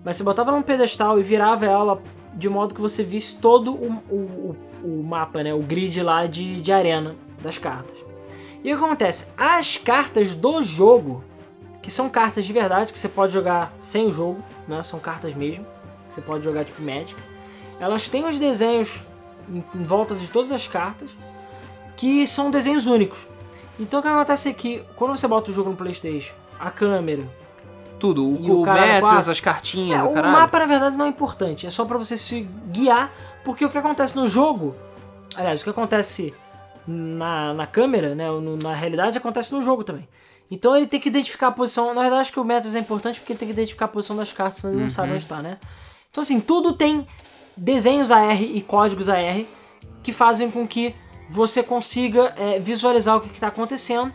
Mas 0.03 0.17
você 0.17 0.23
botava 0.23 0.51
num 0.51 0.61
pedestal 0.61 1.19
e 1.19 1.23
virava 1.23 1.65
ela 1.65 1.99
de 2.35 2.47
modo 2.47 2.75
que 2.75 2.81
você 2.81 3.01
visse 3.03 3.35
todo 3.37 3.73
o, 3.73 3.91
o, 4.09 4.15
o- 4.15 4.55
o 4.83 5.03
mapa, 5.03 5.41
né? 5.41 5.51
O 5.53 5.59
grid 5.63 5.99
lá 6.03 6.27
de, 6.27 6.61
de 6.61 6.71
arena 6.71 7.15
das 7.41 7.57
cartas. 7.57 7.97
E 8.63 8.71
o 8.71 8.77
que 8.77 8.83
acontece? 8.83 9.27
As 9.35 9.77
cartas 9.77 10.35
do 10.35 10.61
jogo, 10.61 11.23
que 11.85 11.91
são 11.91 12.09
cartas 12.09 12.47
de 12.47 12.51
verdade, 12.51 12.91
que 12.91 12.97
você 12.97 13.07
pode 13.07 13.31
jogar 13.31 13.71
sem 13.77 14.07
o 14.07 14.11
jogo, 14.11 14.43
né? 14.67 14.81
São 14.81 14.99
cartas 14.99 15.35
mesmo. 15.35 15.63
que 16.09 16.15
Você 16.15 16.19
pode 16.19 16.43
jogar 16.43 16.65
tipo 16.65 16.81
Magic. 16.81 17.15
Elas 17.79 18.09
têm 18.09 18.25
os 18.25 18.39
desenhos 18.39 19.01
em, 19.47 19.63
volta 19.83 20.15
de 20.15 20.27
todas 20.27 20.51
as 20.51 20.65
cartas, 20.65 21.15
que 21.95 22.25
são 22.25 22.49
desenhos 22.49 22.87
únicos. 22.87 23.27
Então 23.79 23.99
o 23.99 24.01
que 24.01 24.07
acontece 24.07 24.49
é 24.49 24.53
que 24.53 24.83
quando 24.95 25.15
você 25.15 25.27
bota 25.27 25.51
o 25.51 25.53
jogo 25.53 25.69
no 25.69 25.75
Playstation, 25.75 26.33
a 26.59 26.71
câmera, 26.71 27.21
Tudo. 27.99 28.31
O, 28.31 28.35
E 28.41 28.49
o 28.49 28.61
o 28.61 28.63
quatro. 28.63 29.31
as 29.31 29.39
cartinhas, 29.39 29.99
é, 29.99 30.03
o 30.03 30.09
o 30.09 30.15
mapa 30.23 30.57
na 30.57 30.65
verdade 30.65 30.97
não 30.97 31.05
é 31.05 31.09
importante, 31.09 31.67
é 31.67 31.69
só 31.69 31.85
pra 31.85 31.99
você 31.99 32.17
se 32.17 32.49
guiar, 32.71 33.13
porque 33.43 33.63
o 33.63 33.69
que 33.69 33.77
acontece 33.77 34.15
no 34.15 34.25
jogo, 34.25 34.75
aliás, 35.35 35.61
o 35.61 35.63
que 35.63 35.69
acontece 35.69 36.33
na, 36.87 37.53
na 37.53 37.67
câmera, 37.67 38.15
né, 38.15 38.25
na 38.63 38.73
realidade 38.73 39.19
acontece 39.19 39.53
no 39.53 39.61
jogo 39.61 39.83
também. 39.83 40.07
Então 40.49 40.75
ele 40.75 40.85
tem 40.85 40.99
que 40.99 41.09
identificar 41.09 41.47
a 41.47 41.51
posição, 41.51 41.93
na 41.93 42.01
verdade 42.01 42.21
acho 42.21 42.33
que 42.33 42.39
o 42.39 42.43
Metroid 42.43 42.75
é 42.75 42.79
importante 42.79 43.19
porque 43.19 43.33
ele 43.33 43.39
tem 43.39 43.47
que 43.47 43.53
identificar 43.53 43.85
a 43.85 43.87
posição 43.87 44.15
das 44.15 44.31
cartas, 44.31 44.61
senão 44.61 44.73
ele 44.73 44.83
não 44.83 44.89
sabe 44.89 45.13
onde 45.13 45.25
tá, 45.25 45.41
né? 45.41 45.57
Então 46.11 46.21
assim, 46.21 46.39
tudo 46.39 46.73
tem 46.73 47.07
desenhos 47.57 48.11
AR 48.11 48.41
e 48.41 48.61
códigos 48.61 49.09
AR 49.09 49.43
que 50.03 50.13
fazem 50.13 50.51
com 50.51 50.67
que 50.67 50.93
você 51.29 51.63
consiga 51.63 52.33
é, 52.37 52.59
visualizar 52.59 53.17
o 53.17 53.21
que 53.21 53.31
está 53.33 53.47
acontecendo 53.47 54.13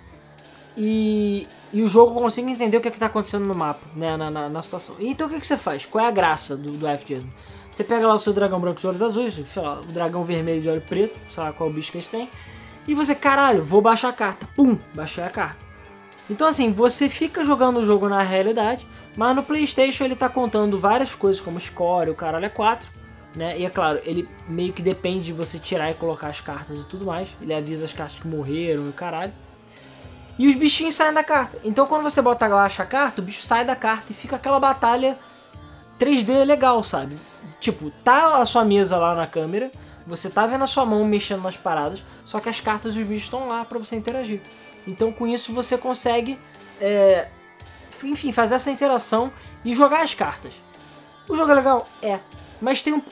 e, 0.76 1.48
e 1.72 1.82
o 1.82 1.88
jogo 1.88 2.14
consiga 2.14 2.48
entender 2.48 2.76
o 2.76 2.80
que 2.80 2.88
está 2.88 3.06
acontecendo 3.06 3.44
no 3.44 3.54
mapa, 3.54 3.84
né, 3.96 4.16
na, 4.16 4.30
na, 4.30 4.48
na 4.48 4.62
situação. 4.62 4.94
E 5.00 5.08
Então 5.08 5.26
o 5.26 5.30
que, 5.30 5.40
que 5.40 5.46
você 5.46 5.56
faz? 5.56 5.84
Qual 5.84 6.04
é 6.04 6.08
a 6.08 6.12
graça 6.12 6.56
do, 6.56 6.72
do 6.72 6.86
FGS? 6.86 7.26
Você 7.70 7.84
pega 7.84 8.06
lá 8.06 8.14
o 8.14 8.18
seu 8.18 8.32
dragão 8.32 8.60
branco 8.60 8.80
de 8.80 8.86
olhos 8.86 9.02
azuis, 9.02 9.34
sei 9.34 9.62
lá, 9.62 9.80
o 9.80 9.84
dragão 9.84 10.24
vermelho 10.24 10.60
de 10.60 10.68
olho 10.68 10.80
preto, 10.80 11.18
sei 11.30 11.42
lá 11.42 11.52
qual 11.52 11.70
é 11.70 11.72
bicho 11.72 11.90
que 11.90 11.98
eles 11.98 12.08
têm, 12.08 12.28
e 12.86 12.94
você, 12.94 13.14
caralho, 13.14 13.62
vou 13.62 13.80
baixar 13.80 14.08
a 14.08 14.12
carta. 14.12 14.48
Pum, 14.56 14.76
baixei 14.94 15.22
a 15.22 15.28
carta. 15.28 15.69
Então 16.30 16.46
assim, 16.46 16.72
você 16.72 17.08
fica 17.08 17.42
jogando 17.42 17.78
o 17.78 17.84
jogo 17.84 18.08
na 18.08 18.22
realidade, 18.22 18.86
mas 19.16 19.34
no 19.34 19.42
Playstation 19.42 20.04
ele 20.04 20.14
tá 20.14 20.28
contando 20.28 20.78
várias 20.78 21.12
coisas 21.12 21.42
como 21.42 21.60
score, 21.60 22.08
o 22.08 22.14
caralho 22.14 22.46
é 22.46 22.48
4, 22.48 22.88
né? 23.34 23.58
E 23.58 23.66
é 23.66 23.70
claro, 23.70 24.00
ele 24.04 24.28
meio 24.48 24.72
que 24.72 24.80
depende 24.80 25.26
de 25.26 25.32
você 25.32 25.58
tirar 25.58 25.90
e 25.90 25.94
colocar 25.94 26.28
as 26.28 26.40
cartas 26.40 26.78
e 26.78 26.86
tudo 26.86 27.04
mais. 27.04 27.28
Ele 27.42 27.52
avisa 27.52 27.84
as 27.84 27.92
cartas 27.92 28.16
que 28.16 28.28
morreram 28.28 28.88
e 28.88 28.92
caralho. 28.92 29.32
E 30.38 30.46
os 30.46 30.54
bichinhos 30.54 30.94
saem 30.94 31.12
da 31.12 31.24
carta. 31.24 31.58
Então 31.64 31.84
quando 31.84 32.04
você 32.04 32.22
bota 32.22 32.48
baixa 32.48 32.84
a 32.84 32.86
carta, 32.86 33.20
o 33.20 33.24
bicho 33.24 33.42
sai 33.42 33.64
da 33.64 33.74
carta 33.74 34.12
e 34.12 34.14
fica 34.14 34.36
aquela 34.36 34.60
batalha 34.60 35.18
3D 35.98 36.44
legal, 36.44 36.82
sabe? 36.84 37.18
Tipo, 37.58 37.90
tá 38.04 38.36
a 38.36 38.46
sua 38.46 38.64
mesa 38.64 38.96
lá 38.96 39.16
na 39.16 39.26
câmera, 39.26 39.70
você 40.06 40.30
tá 40.30 40.46
vendo 40.46 40.62
a 40.62 40.66
sua 40.68 40.86
mão 40.86 41.04
mexendo 41.04 41.42
nas 41.42 41.56
paradas, 41.56 42.04
só 42.24 42.38
que 42.38 42.48
as 42.48 42.60
cartas 42.60 42.94
e 42.94 43.00
os 43.00 43.04
bichos 43.04 43.24
estão 43.24 43.48
lá 43.48 43.64
pra 43.64 43.78
você 43.78 43.96
interagir. 43.96 44.40
Então 44.86 45.12
com 45.12 45.26
isso 45.26 45.52
você 45.52 45.76
consegue, 45.78 46.38
é, 46.80 47.28
enfim, 48.04 48.32
fazer 48.32 48.54
essa 48.54 48.70
interação 48.70 49.30
e 49.64 49.74
jogar 49.74 50.02
as 50.02 50.14
cartas. 50.14 50.52
O 51.28 51.36
jogo 51.36 51.50
é 51.52 51.54
legal? 51.54 51.88
É. 52.02 52.18
Mas 52.60 52.82
tem 52.82 52.92
um- 52.94 53.02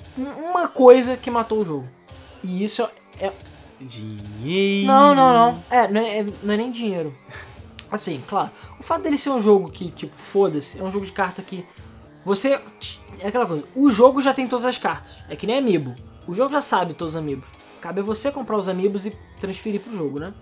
uma 0.51 0.69
coisa 0.69 1.17
que 1.17 1.31
matou 1.31 1.61
o 1.61 1.65
jogo. 1.65 1.89
E 2.43 2.63
isso 2.65 2.89
é. 3.21 3.33
Dinheiro. 3.81 4.87
Não, 4.87 5.15
não, 5.15 5.33
não. 5.33 5.65
É, 5.71 5.89
não 5.89 6.01
é, 6.01 6.23
não 6.43 6.55
é 6.55 6.57
nem 6.57 6.71
dinheiro. 6.71 7.15
Assim, 7.91 8.23
claro. 8.29 8.51
O 8.79 8.83
fato 8.83 9.03
dele 9.03 9.17
ser 9.17 9.31
um 9.31 9.41
jogo 9.41 9.71
que, 9.71 9.91
tipo, 9.91 10.15
foda-se, 10.17 10.79
é 10.79 10.83
um 10.83 10.91
jogo 10.91 11.07
de 11.07 11.13
carta 11.13 11.43
que. 11.43 11.65
Você. 12.25 12.61
É 13.21 13.29
aquela 13.29 13.47
coisa. 13.47 13.65
O 13.75 13.89
jogo 13.91 14.21
já 14.21 14.35
tem 14.35 14.47
todas 14.47 14.65
as 14.65 14.79
cartas. 14.79 15.13
É 15.29 15.37
que 15.37 15.47
nem 15.47 15.59
amiibo. 15.59 15.95
O 16.27 16.35
jogo 16.35 16.53
já 16.53 16.61
sabe 16.61 16.93
todos 16.93 17.15
os 17.15 17.19
amigos. 17.19 17.49
Cabe 17.81 18.01
a 18.01 18.03
você 18.03 18.31
comprar 18.31 18.57
os 18.57 18.69
amigos 18.69 19.07
e 19.07 19.13
transferir 19.41 19.81
pro 19.81 19.95
jogo, 19.95 20.19
né? 20.19 20.35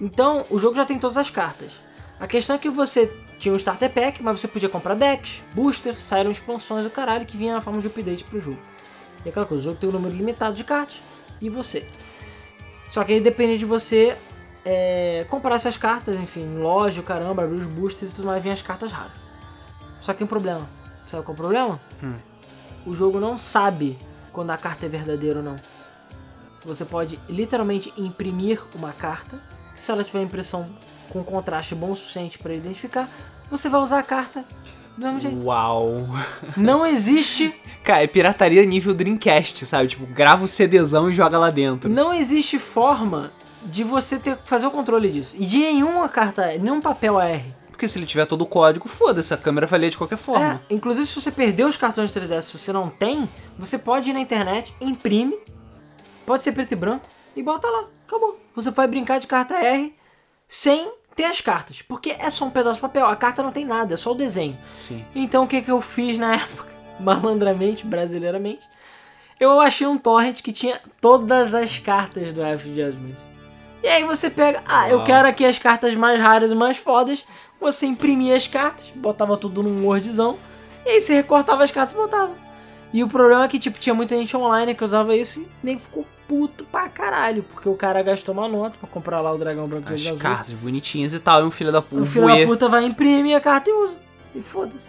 Então, 0.00 0.44
o 0.50 0.58
jogo 0.58 0.76
já 0.76 0.84
tem 0.84 0.98
todas 0.98 1.16
as 1.16 1.30
cartas. 1.30 1.72
A 2.18 2.26
questão 2.26 2.56
é 2.56 2.58
que 2.58 2.70
você 2.70 3.06
tinha 3.38 3.52
um 3.52 3.56
starter 3.56 3.90
pack, 3.92 4.22
mas 4.22 4.40
você 4.40 4.48
podia 4.48 4.68
comprar 4.68 4.94
decks, 4.94 5.42
boosters, 5.54 6.00
saíram 6.00 6.30
expansões 6.30 6.84
do 6.84 6.90
caralho 6.90 7.26
que 7.26 7.36
vinha 7.36 7.54
na 7.54 7.60
forma 7.60 7.80
de 7.80 7.88
update 7.88 8.24
pro 8.24 8.38
jogo. 8.38 8.58
E 9.24 9.28
aquela 9.28 9.46
coisa, 9.46 9.62
o 9.62 9.64
jogo 9.64 9.78
tem 9.78 9.88
um 9.88 9.92
número 9.92 10.14
limitado 10.14 10.54
de 10.54 10.64
cartas 10.64 11.00
e 11.40 11.48
você. 11.48 11.88
Só 12.86 13.02
que 13.04 13.12
aí 13.12 13.20
depende 13.20 13.58
de 13.58 13.64
você 13.64 14.16
é, 14.64 15.26
comprar 15.28 15.56
essas 15.56 15.76
cartas, 15.76 16.16
enfim, 16.16 16.58
loja, 16.58 17.02
caramba, 17.02 17.44
abrir 17.44 17.56
os 17.56 17.66
boosters 17.66 18.12
e 18.12 18.14
tudo 18.14 18.26
mais, 18.26 18.42
vem 18.42 18.52
as 18.52 18.62
cartas 18.62 18.92
raras. 18.92 19.12
Só 20.00 20.12
que 20.12 20.18
tem 20.18 20.24
um 20.24 20.28
problema. 20.28 20.66
Sabe 21.08 21.22
qual 21.22 21.32
é 21.32 21.34
o 21.34 21.36
problema? 21.36 21.80
O 22.86 22.94
jogo 22.94 23.18
não 23.18 23.38
sabe 23.38 23.98
quando 24.32 24.50
a 24.50 24.56
carta 24.56 24.86
é 24.86 24.88
verdadeira 24.88 25.38
ou 25.38 25.44
não. 25.44 25.58
Você 26.64 26.84
pode 26.84 27.18
literalmente 27.28 27.92
imprimir 27.96 28.62
uma 28.74 28.92
carta. 28.92 29.38
Se 29.76 29.90
ela 29.90 30.04
tiver 30.04 30.22
impressão 30.22 30.68
com 31.10 31.22
contraste 31.22 31.74
bom 31.74 31.92
o 31.92 31.96
suficiente 31.96 32.38
para 32.38 32.54
identificar, 32.54 33.08
você 33.50 33.68
vai 33.68 33.80
usar 33.80 33.98
a 33.98 34.02
carta 34.02 34.44
do 34.96 35.04
mesmo 35.06 35.20
jeito. 35.20 35.44
Uau. 35.44 36.06
Não 36.56 36.86
existe, 36.86 37.54
Cara, 37.84 38.02
é 38.02 38.06
pirataria 38.06 38.64
nível 38.64 38.94
Dreamcast, 38.94 39.66
sabe? 39.66 39.88
Tipo, 39.88 40.06
grava 40.06 40.44
o 40.44 40.48
CDzão 40.48 41.10
e 41.10 41.14
joga 41.14 41.38
lá 41.38 41.50
dentro. 41.50 41.90
não 41.90 42.14
existe 42.14 42.58
forma 42.58 43.30
de 43.64 43.84
você 43.84 44.18
ter 44.18 44.38
fazer 44.44 44.66
o 44.66 44.70
controle 44.70 45.10
disso. 45.10 45.36
E 45.38 45.44
de 45.44 45.58
nenhuma 45.58 46.08
carta, 46.08 46.46
nenhum 46.58 46.80
papel 46.80 47.18
AR. 47.18 47.42
Porque 47.68 47.88
se 47.88 47.98
ele 47.98 48.06
tiver 48.06 48.24
todo 48.24 48.42
o 48.42 48.46
código, 48.46 48.88
foda-se, 48.88 49.34
a 49.34 49.36
câmera 49.36 49.66
vai 49.66 49.78
ler 49.78 49.90
de 49.90 49.98
qualquer 49.98 50.16
forma. 50.16 50.62
É, 50.70 50.74
inclusive 50.74 51.06
se 51.06 51.20
você 51.20 51.30
perdeu 51.30 51.66
os 51.66 51.76
cartões 51.76 52.12
de 52.12 52.20
3DS, 52.20 52.42
se 52.42 52.58
você 52.58 52.72
não 52.72 52.88
tem, 52.88 53.28
você 53.58 53.76
pode 53.76 54.10
ir 54.10 54.12
na 54.12 54.20
internet, 54.20 54.72
imprime, 54.80 55.36
pode 56.24 56.42
ser 56.42 56.52
preto 56.52 56.72
e 56.72 56.76
branco, 56.76 57.06
e 57.34 57.42
bota 57.42 57.68
lá. 57.68 57.84
Acabou. 58.14 58.38
Você 58.54 58.70
vai 58.70 58.86
brincar 58.86 59.18
de 59.18 59.26
carta 59.26 59.54
R 59.54 59.92
sem 60.46 60.92
ter 61.16 61.24
as 61.24 61.40
cartas. 61.40 61.82
Porque 61.82 62.10
é 62.10 62.30
só 62.30 62.44
um 62.44 62.50
pedaço 62.50 62.76
de 62.76 62.80
papel. 62.80 63.06
A 63.06 63.16
carta 63.16 63.42
não 63.42 63.50
tem 63.50 63.64
nada, 63.64 63.94
é 63.94 63.96
só 63.96 64.12
o 64.12 64.14
desenho. 64.14 64.56
Sim. 64.76 65.04
Então 65.14 65.44
o 65.44 65.48
que, 65.48 65.60
que 65.60 65.70
eu 65.70 65.80
fiz 65.80 66.16
na 66.16 66.34
época? 66.36 66.72
Malandramente, 67.00 67.84
brasileiramente. 67.84 68.66
Eu 69.40 69.60
achei 69.60 69.86
um 69.86 69.98
torrent 69.98 70.42
que 70.42 70.52
tinha 70.52 70.80
todas 71.00 71.54
as 71.54 71.78
cartas 71.78 72.32
do 72.32 72.40
F 72.42 72.68
Judgment. 72.68 73.16
E 73.82 73.88
aí 73.88 74.04
você 74.04 74.30
pega, 74.30 74.62
ah, 74.66 74.88
eu 74.88 75.02
quero 75.04 75.28
aqui 75.28 75.44
as 75.44 75.58
cartas 75.58 75.94
mais 75.94 76.20
raras 76.20 76.52
e 76.52 76.54
mais 76.54 76.76
fodas. 76.76 77.26
Você 77.60 77.84
imprimia 77.84 78.36
as 78.36 78.46
cartas, 78.46 78.90
botava 78.94 79.36
tudo 79.36 79.62
num 79.62 79.84
Wordzão. 79.84 80.38
E 80.86 80.90
aí 80.90 81.00
você 81.00 81.14
recortava 81.14 81.64
as 81.64 81.72
cartas 81.72 81.94
e 81.94 81.98
botava. 81.98 82.32
E 82.92 83.02
o 83.02 83.08
problema 83.08 83.44
é 83.44 83.48
que, 83.48 83.58
tipo, 83.58 83.78
tinha 83.78 83.92
muita 83.92 84.14
gente 84.16 84.36
online 84.36 84.74
que 84.74 84.84
usava 84.84 85.16
isso 85.16 85.40
e 85.40 85.48
nem 85.62 85.78
ficou 85.78 86.06
puto 86.28 86.64
pra 86.64 86.88
caralho. 86.88 87.42
Porque 87.42 87.68
o 87.68 87.74
cara 87.74 88.02
gastou 88.02 88.34
uma 88.34 88.48
nota 88.48 88.76
pra 88.78 88.88
comprar 88.88 89.20
lá 89.20 89.32
o 89.32 89.38
dragão 89.38 89.66
branco 89.66 89.88
de 89.88 89.94
As 89.94 90.00
azuis. 90.06 90.20
cartas 90.22 90.52
bonitinhas 90.54 91.12
e 91.14 91.20
tal, 91.20 91.42
e 91.42 91.44
um 91.44 91.50
filho 91.50 91.72
da 91.72 91.82
puta. 91.82 92.02
O 92.02 92.06
filho 92.06 92.26
da 92.26 92.46
puta 92.46 92.68
vai 92.68 92.84
imprimir 92.84 93.36
a 93.36 93.40
carta 93.40 93.70
e 93.70 93.72
usa. 93.72 93.96
E 94.34 94.42
foda-se. 94.42 94.88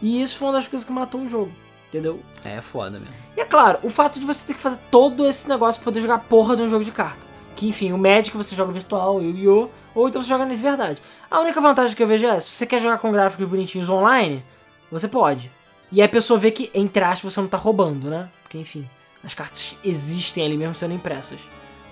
E 0.00 0.22
isso 0.22 0.36
foi 0.36 0.48
uma 0.48 0.54
das 0.54 0.68
coisas 0.68 0.86
que 0.86 0.92
matou 0.92 1.20
o 1.20 1.28
jogo. 1.28 1.50
Entendeu? 1.88 2.20
É 2.44 2.60
foda 2.60 2.98
mesmo. 2.98 3.14
E 3.36 3.40
é 3.40 3.44
claro, 3.44 3.78
o 3.82 3.88
fato 3.88 4.18
de 4.18 4.26
você 4.26 4.46
ter 4.46 4.54
que 4.54 4.60
fazer 4.60 4.78
todo 4.90 5.26
esse 5.28 5.48
negócio 5.48 5.80
pra 5.80 5.90
poder 5.90 6.00
jogar 6.00 6.18
porra 6.18 6.56
de 6.56 6.62
um 6.62 6.68
jogo 6.68 6.84
de 6.84 6.90
carta. 6.90 7.18
Que 7.54 7.68
enfim, 7.68 7.92
o 7.92 7.98
Magic 7.98 8.36
você 8.36 8.54
joga 8.54 8.72
virtual, 8.72 9.16
o 9.16 9.22
Yu-Gi-Oh! 9.22 9.68
Ou 9.94 10.08
então 10.08 10.20
você 10.20 10.28
joga 10.28 10.44
de 10.44 10.56
verdade. 10.56 11.00
A 11.30 11.40
única 11.40 11.60
vantagem 11.60 11.94
que 11.94 12.02
eu 12.02 12.06
vejo 12.06 12.26
é, 12.26 12.40
se 12.40 12.48
você 12.48 12.66
quer 12.66 12.80
jogar 12.80 12.98
com 12.98 13.12
gráficos 13.12 13.46
bonitinhos 13.48 13.88
online, 13.88 14.44
você 14.90 15.06
pode. 15.06 15.50
E 15.92 16.00
aí 16.00 16.06
a 16.06 16.08
pessoa 16.08 16.38
vê 16.38 16.50
que, 16.50 16.68
entre 16.74 17.04
aspas, 17.04 17.32
você 17.32 17.40
não 17.40 17.46
tá 17.46 17.56
roubando, 17.56 18.10
né? 18.10 18.28
Porque 18.42 18.58
enfim, 18.58 18.88
as 19.24 19.34
cartas 19.34 19.76
existem 19.84 20.44
ali 20.44 20.56
mesmo 20.56 20.74
sendo 20.74 20.94
impressas, 20.94 21.40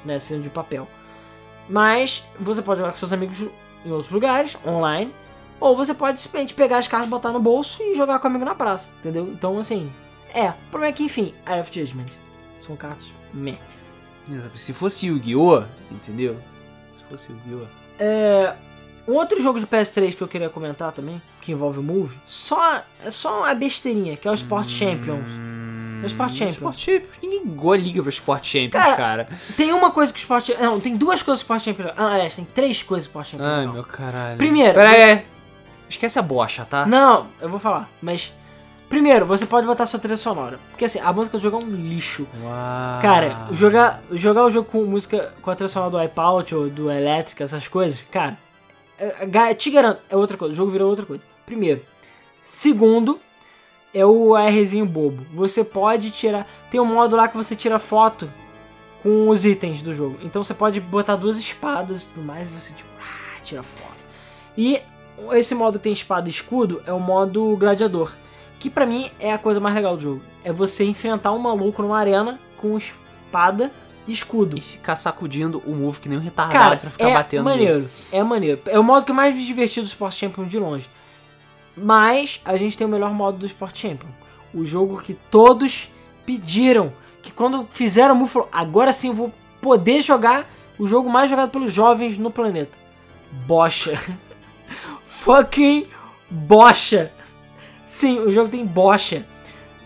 né? 0.04 0.18
Sendo 0.18 0.42
de 0.42 0.50
papel. 0.50 0.86
Mas 1.68 2.22
você 2.38 2.60
pode 2.60 2.80
jogar 2.80 2.92
com 2.92 2.98
seus 2.98 3.12
amigos 3.12 3.46
em 3.84 3.90
outros 3.90 4.10
lugares, 4.10 4.56
online. 4.66 5.12
Ou 5.60 5.76
você 5.76 5.94
pode 5.94 6.20
simplesmente 6.20 6.54
pegar 6.54 6.78
as 6.78 6.88
cartas, 6.88 7.08
botar 7.08 7.30
no 7.30 7.40
bolso 7.40 7.82
e 7.82 7.94
jogar 7.94 8.18
com 8.18 8.26
o 8.26 8.30
amigo 8.30 8.44
na 8.44 8.54
praça, 8.54 8.90
entendeu? 8.98 9.28
Então, 9.28 9.58
assim, 9.58 9.90
é. 10.34 10.50
O 10.50 10.70
problema 10.70 10.92
é 10.92 10.92
que, 10.92 11.04
enfim, 11.04 11.32
Eye 11.46 11.60
of 11.60 11.72
Judgment 11.72 12.08
são 12.66 12.74
cartas 12.76 13.06
meh. 13.32 13.58
Se 14.54 14.72
fosse 14.72 15.06
Yu-Gi-Oh!, 15.06 15.64
entendeu? 15.90 16.36
Se 16.98 17.04
fosse 17.04 17.30
Yu-Gi-Oh! 17.30 17.66
É, 17.98 18.54
um 19.06 19.14
outro 19.14 19.40
jogo 19.40 19.60
do 19.60 19.66
PS3 19.66 20.14
que 20.14 20.22
eu 20.22 20.28
queria 20.28 20.48
comentar 20.48 20.92
também, 20.92 21.20
que 21.40 21.52
envolve 21.52 21.78
o 21.78 21.82
Move, 21.82 22.16
só, 22.26 22.82
é 23.04 23.10
só 23.10 23.40
uma 23.40 23.54
besteirinha, 23.54 24.16
que 24.16 24.26
é 24.26 24.30
o 24.30 24.34
Sport 24.34 24.68
Champions. 24.68 25.24
É 26.02 26.04
o 26.04 26.06
Sport 26.06 26.32
Champions. 26.32 26.54
Sport 26.56 26.76
Champions. 26.78 27.18
Ninguém 27.22 27.44
go- 27.46 27.74
liga 27.74 28.02
pro 28.02 28.10
Sport 28.10 28.44
Champions, 28.44 28.82
Cara, 28.82 28.96
cara. 28.96 29.28
Tem 29.56 29.72
uma 29.72 29.90
coisa 29.90 30.12
que 30.12 30.18
o 30.18 30.20
Sport 30.22 30.48
Não, 30.60 30.80
tem 30.80 30.96
duas 30.96 31.22
coisas 31.22 31.42
que 31.42 31.50
o 31.52 31.54
Sport 31.56 31.62
Champions. 31.76 31.92
Ah, 31.96 32.12
aliás, 32.14 32.36
tem 32.36 32.44
três 32.44 32.82
coisas 32.82 33.06
que 33.06 33.16
o 33.16 33.20
Sport 33.20 33.30
Champions. 33.30 33.48
Ai, 33.50 33.58
legal. 33.60 33.74
meu 33.74 33.84
caralho. 33.84 34.36
Primeiro, 34.38 34.74
Pera 34.74 34.90
aí. 34.90 35.24
Esquece 35.88 36.18
a 36.18 36.22
bocha, 36.22 36.64
tá? 36.68 36.84
Não, 36.86 37.26
eu 37.40 37.48
vou 37.48 37.58
falar, 37.60 37.88
mas. 38.00 38.32
Primeiro, 38.88 39.24
você 39.24 39.46
pode 39.46 39.66
botar 39.66 39.86
sua 39.86 39.98
trilha 39.98 40.18
sonora. 40.18 40.58
Porque 40.70 40.84
assim, 40.84 40.98
a 41.00 41.10
música 41.14 41.38
do 41.38 41.42
jogo 41.42 41.58
é 41.58 41.64
um 41.64 41.70
lixo. 41.70 42.26
Uau. 42.42 43.00
Cara, 43.00 43.48
jogar, 43.52 44.02
jogar 44.12 44.44
o 44.44 44.50
jogo 44.50 44.68
com 44.70 44.84
música 44.84 45.32
com 45.40 45.50
a 45.50 45.54
trilha 45.54 45.68
sonora 45.68 45.90
do 45.90 45.96
Wipeout 45.98 46.54
ou 46.54 46.68
do 46.68 46.90
Elétrica, 46.90 47.42
essas 47.44 47.66
coisas, 47.68 48.02
cara, 48.10 48.36
é- 48.98 49.26
é- 49.32 49.54
te 49.54 49.70
garanto, 49.70 50.02
é 50.10 50.16
outra 50.16 50.36
coisa. 50.36 50.52
O 50.52 50.56
jogo 50.56 50.70
virou 50.70 50.90
outra 50.90 51.06
coisa. 51.06 51.22
Primeiro. 51.46 51.80
Segundo, 52.44 53.18
é 53.94 54.04
o 54.04 54.34
ARzinho 54.34 54.86
bobo. 54.86 55.24
Você 55.34 55.62
pode 55.62 56.10
tirar. 56.10 56.46
Tem 56.70 56.80
um 56.80 56.84
modo 56.84 57.16
lá 57.16 57.28
que 57.28 57.36
você 57.36 57.54
tira 57.54 57.78
foto 57.78 58.28
com 59.02 59.28
os 59.28 59.44
itens 59.44 59.82
do 59.82 59.92
jogo. 59.92 60.18
Então 60.22 60.42
você 60.42 60.54
pode 60.54 60.80
botar 60.80 61.16
duas 61.16 61.36
espadas 61.36 62.02
e 62.02 62.06
tudo 62.08 62.24
mais 62.24 62.48
e 62.48 62.50
você, 62.50 62.72
tipo, 62.72 62.88
ah, 63.00 63.40
tira 63.44 63.62
foto. 63.62 64.06
E 64.56 64.80
esse 65.32 65.54
modo 65.54 65.78
que 65.78 65.84
tem 65.84 65.92
espada 65.92 66.28
e 66.28 66.30
escudo 66.30 66.82
é 66.86 66.92
o 66.92 67.00
modo 67.00 67.56
gladiador. 67.56 68.12
Que 68.58 68.70
pra 68.70 68.86
mim 68.86 69.10
é 69.18 69.32
a 69.32 69.38
coisa 69.38 69.60
mais 69.60 69.74
legal 69.74 69.96
do 69.96 70.02
jogo. 70.02 70.22
É 70.44 70.52
você 70.52 70.84
enfrentar 70.84 71.32
um 71.32 71.38
maluco 71.38 71.82
numa 71.82 71.98
arena 71.98 72.38
com 72.58 72.78
espada 72.78 73.72
e 74.06 74.12
escudo. 74.12 74.56
E 74.56 74.60
ficar 74.60 74.96
sacudindo 74.96 75.62
o 75.66 75.74
move 75.74 76.00
que 76.00 76.08
nem 76.08 76.18
um 76.18 76.20
retardado 76.20 76.58
Cara, 76.58 76.76
pra 76.76 76.90
ficar 76.90 77.08
é 77.08 77.12
batendo. 77.14 77.44
maneiro, 77.44 77.90
é 78.10 78.22
maneiro. 78.22 78.60
É 78.66 78.78
o 78.78 78.84
modo 78.84 79.04
que 79.04 79.10
eu 79.10 79.16
mais 79.16 79.34
me 79.34 79.44
diverti 79.44 79.80
do 79.80 79.86
Sport 79.86 80.14
Champion 80.14 80.44
de 80.44 80.58
longe. 80.58 80.88
Mas 81.76 82.40
a 82.44 82.56
gente 82.56 82.76
tem 82.76 82.86
o 82.86 82.90
melhor 82.90 83.12
modo 83.12 83.38
do 83.38 83.46
Sport 83.46 83.76
Champion. 83.76 84.08
O 84.54 84.64
jogo 84.64 85.00
que 85.00 85.14
todos 85.14 85.90
pediram. 86.26 86.92
Que 87.22 87.30
quando 87.30 87.66
fizeram 87.70 88.20
o 88.20 88.26
falou, 88.26 88.48
agora 88.52 88.92
sim 88.92 89.08
eu 89.08 89.14
vou 89.14 89.32
poder 89.60 90.02
jogar 90.02 90.48
o 90.78 90.86
jogo 90.86 91.08
mais 91.08 91.30
jogado 91.30 91.50
pelos 91.50 91.72
jovens 91.72 92.18
no 92.18 92.30
planeta. 92.30 92.76
Bocha. 93.46 93.98
Fucking 95.06 95.86
bocha. 96.28 97.12
Sim, 97.86 98.18
o 98.20 98.30
jogo 98.30 98.50
tem 98.50 98.64
bocha. 98.64 99.24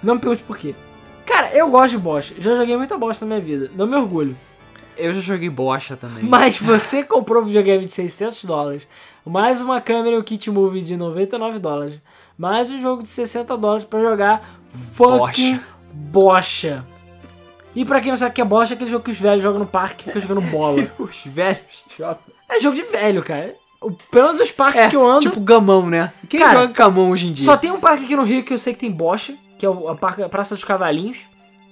Não 0.02 0.14
me 0.14 0.20
pergunte 0.20 0.42
por 0.44 0.56
quê. 0.56 0.74
Cara, 1.24 1.54
eu 1.54 1.68
gosto 1.68 1.92
de 1.92 1.98
bocha. 1.98 2.34
Já 2.38 2.54
joguei 2.54 2.76
muita 2.76 2.96
bosta 2.96 3.24
na 3.24 3.34
minha 3.34 3.44
vida. 3.44 3.70
Não 3.74 3.86
me 3.86 3.96
orgulho. 3.96 4.36
Eu 4.96 5.12
já 5.14 5.20
joguei 5.20 5.50
bocha 5.50 5.96
também. 5.96 6.24
Mas 6.24 6.58
você 6.58 7.02
comprou 7.04 7.42
um 7.42 7.46
videogame 7.46 7.84
de 7.84 7.92
600 7.92 8.44
dólares, 8.44 8.86
mais 9.26 9.60
uma 9.60 9.80
câmera 9.80 10.16
e 10.16 10.18
um 10.18 10.22
kit 10.22 10.50
movie 10.50 10.82
de 10.82 10.96
99 10.96 11.58
dólares, 11.58 12.00
mais 12.38 12.70
um 12.70 12.80
jogo 12.80 13.02
de 13.02 13.08
60 13.08 13.56
dólares 13.56 13.84
pra 13.84 14.00
jogar 14.00 14.60
fucking 14.68 15.60
bocha. 15.92 16.84
E 17.74 17.84
pra 17.84 18.00
quem 18.00 18.10
não 18.10 18.16
sabe 18.16 18.30
o 18.30 18.34
que 18.34 18.40
é 18.40 18.44
bocha, 18.44 18.72
é 18.72 18.74
aquele 18.74 18.90
jogo 18.90 19.04
que 19.04 19.10
os 19.10 19.18
velhos 19.18 19.42
jogam 19.42 19.58
no 19.58 19.66
parque 19.66 20.02
e 20.02 20.06
ficam 20.06 20.22
jogando 20.22 20.40
bola. 20.50 20.90
Os 20.98 21.22
velhos 21.26 21.60
jogam. 21.98 22.18
É 22.50 22.58
jogo 22.58 22.74
de 22.74 22.82
velho, 22.84 23.22
cara. 23.22 23.54
O- 23.82 23.90
Pelo 23.92 24.28
menos 24.28 24.40
os 24.40 24.50
parques 24.50 24.80
É, 24.80 24.88
que 24.88 24.96
eu 24.96 25.06
ando, 25.06 25.20
tipo 25.20 25.38
gamão, 25.42 25.86
né? 25.90 26.10
Quem 26.26 26.40
Cara, 26.40 26.60
joga 26.62 26.72
gamão 26.72 27.10
hoje 27.10 27.26
em 27.28 27.32
dia? 27.34 27.44
só 27.44 27.54
tem 27.54 27.70
um 27.70 27.78
parque 27.78 28.04
aqui 28.04 28.16
no 28.16 28.22
Rio 28.24 28.42
que 28.42 28.54
eu 28.54 28.58
sei 28.58 28.72
que 28.72 28.78
tem 28.80 28.90
bocha, 28.90 29.34
que 29.58 29.66
é 29.66 29.68
o- 29.68 29.88
a 29.90 29.94
Praça 30.28 30.54
dos 30.54 30.64
Cavalinhos, 30.64 31.18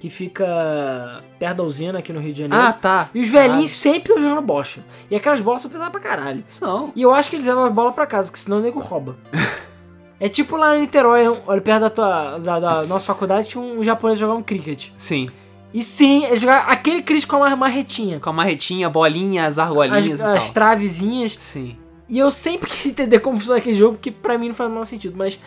que 0.04 0.10
fica 0.10 1.24
perto 1.38 1.56
da 1.56 1.62
usina 1.62 2.00
aqui 2.00 2.12
no 2.12 2.20
Rio 2.20 2.34
de 2.34 2.40
Janeiro. 2.40 2.62
Ah, 2.62 2.74
tá. 2.74 3.08
E 3.14 3.20
os 3.20 3.28
velhinhos 3.30 3.70
sempre 3.70 4.10
estão 4.12 4.20
jogando 4.20 4.42
bocha. 4.44 4.84
E 5.10 5.16
aquelas 5.16 5.40
bolas 5.40 5.62
são 5.62 5.70
pesadas 5.70 5.92
pra 5.92 5.98
caralho. 5.98 6.44
São. 6.46 6.92
E 6.94 7.00
eu 7.00 7.14
acho 7.14 7.30
que 7.30 7.36
eles 7.36 7.46
levam 7.46 7.64
as 7.64 7.72
bolas 7.72 7.94
pra 7.94 8.06
casa, 8.06 8.30
que 8.30 8.38
senão 8.38 8.58
o 8.58 8.60
nego 8.60 8.78
rouba. 8.80 9.16
é 10.20 10.28
tipo 10.28 10.58
lá 10.58 10.76
em 10.76 10.82
Niterói, 10.82 11.26
olha, 11.46 11.60
perto 11.62 11.80
da, 11.80 11.88
tua, 11.88 12.38
da, 12.38 12.60
da 12.60 12.82
nossa 12.82 13.06
faculdade, 13.06 13.48
tinha 13.48 13.64
um 13.64 13.82
japonês 13.82 14.18
jogar 14.18 14.34
um 14.34 14.42
cricket. 14.42 14.90
Sim. 14.98 15.30
E 15.72 15.82
sim, 15.82 16.26
ele 16.26 16.36
jogava 16.36 16.70
aquele 16.70 17.00
cricket 17.00 17.26
com 17.26 17.38
uma 17.38 17.56
marretinha. 17.56 18.20
Com 18.20 18.28
a 18.28 18.32
marretinha, 18.34 18.90
bolinha, 18.90 19.46
as 19.46 19.58
argolinhas 19.58 20.20
As, 20.20 20.34
e 20.34 20.36
as 20.36 20.44
tal. 20.44 20.52
travezinhas. 20.52 21.34
Sim. 21.38 21.78
E 22.10 22.18
eu 22.18 22.30
sempre 22.30 22.68
quis 22.68 22.84
entender 22.84 23.20
como 23.20 23.38
funciona 23.38 23.58
aquele 23.58 23.74
jogo, 23.74 23.94
porque 23.94 24.10
pra 24.10 24.36
mim 24.36 24.48
não 24.48 24.54
faz 24.54 24.68
o 24.68 24.72
menor 24.74 24.84
sentido. 24.84 25.14
Mas 25.16 25.40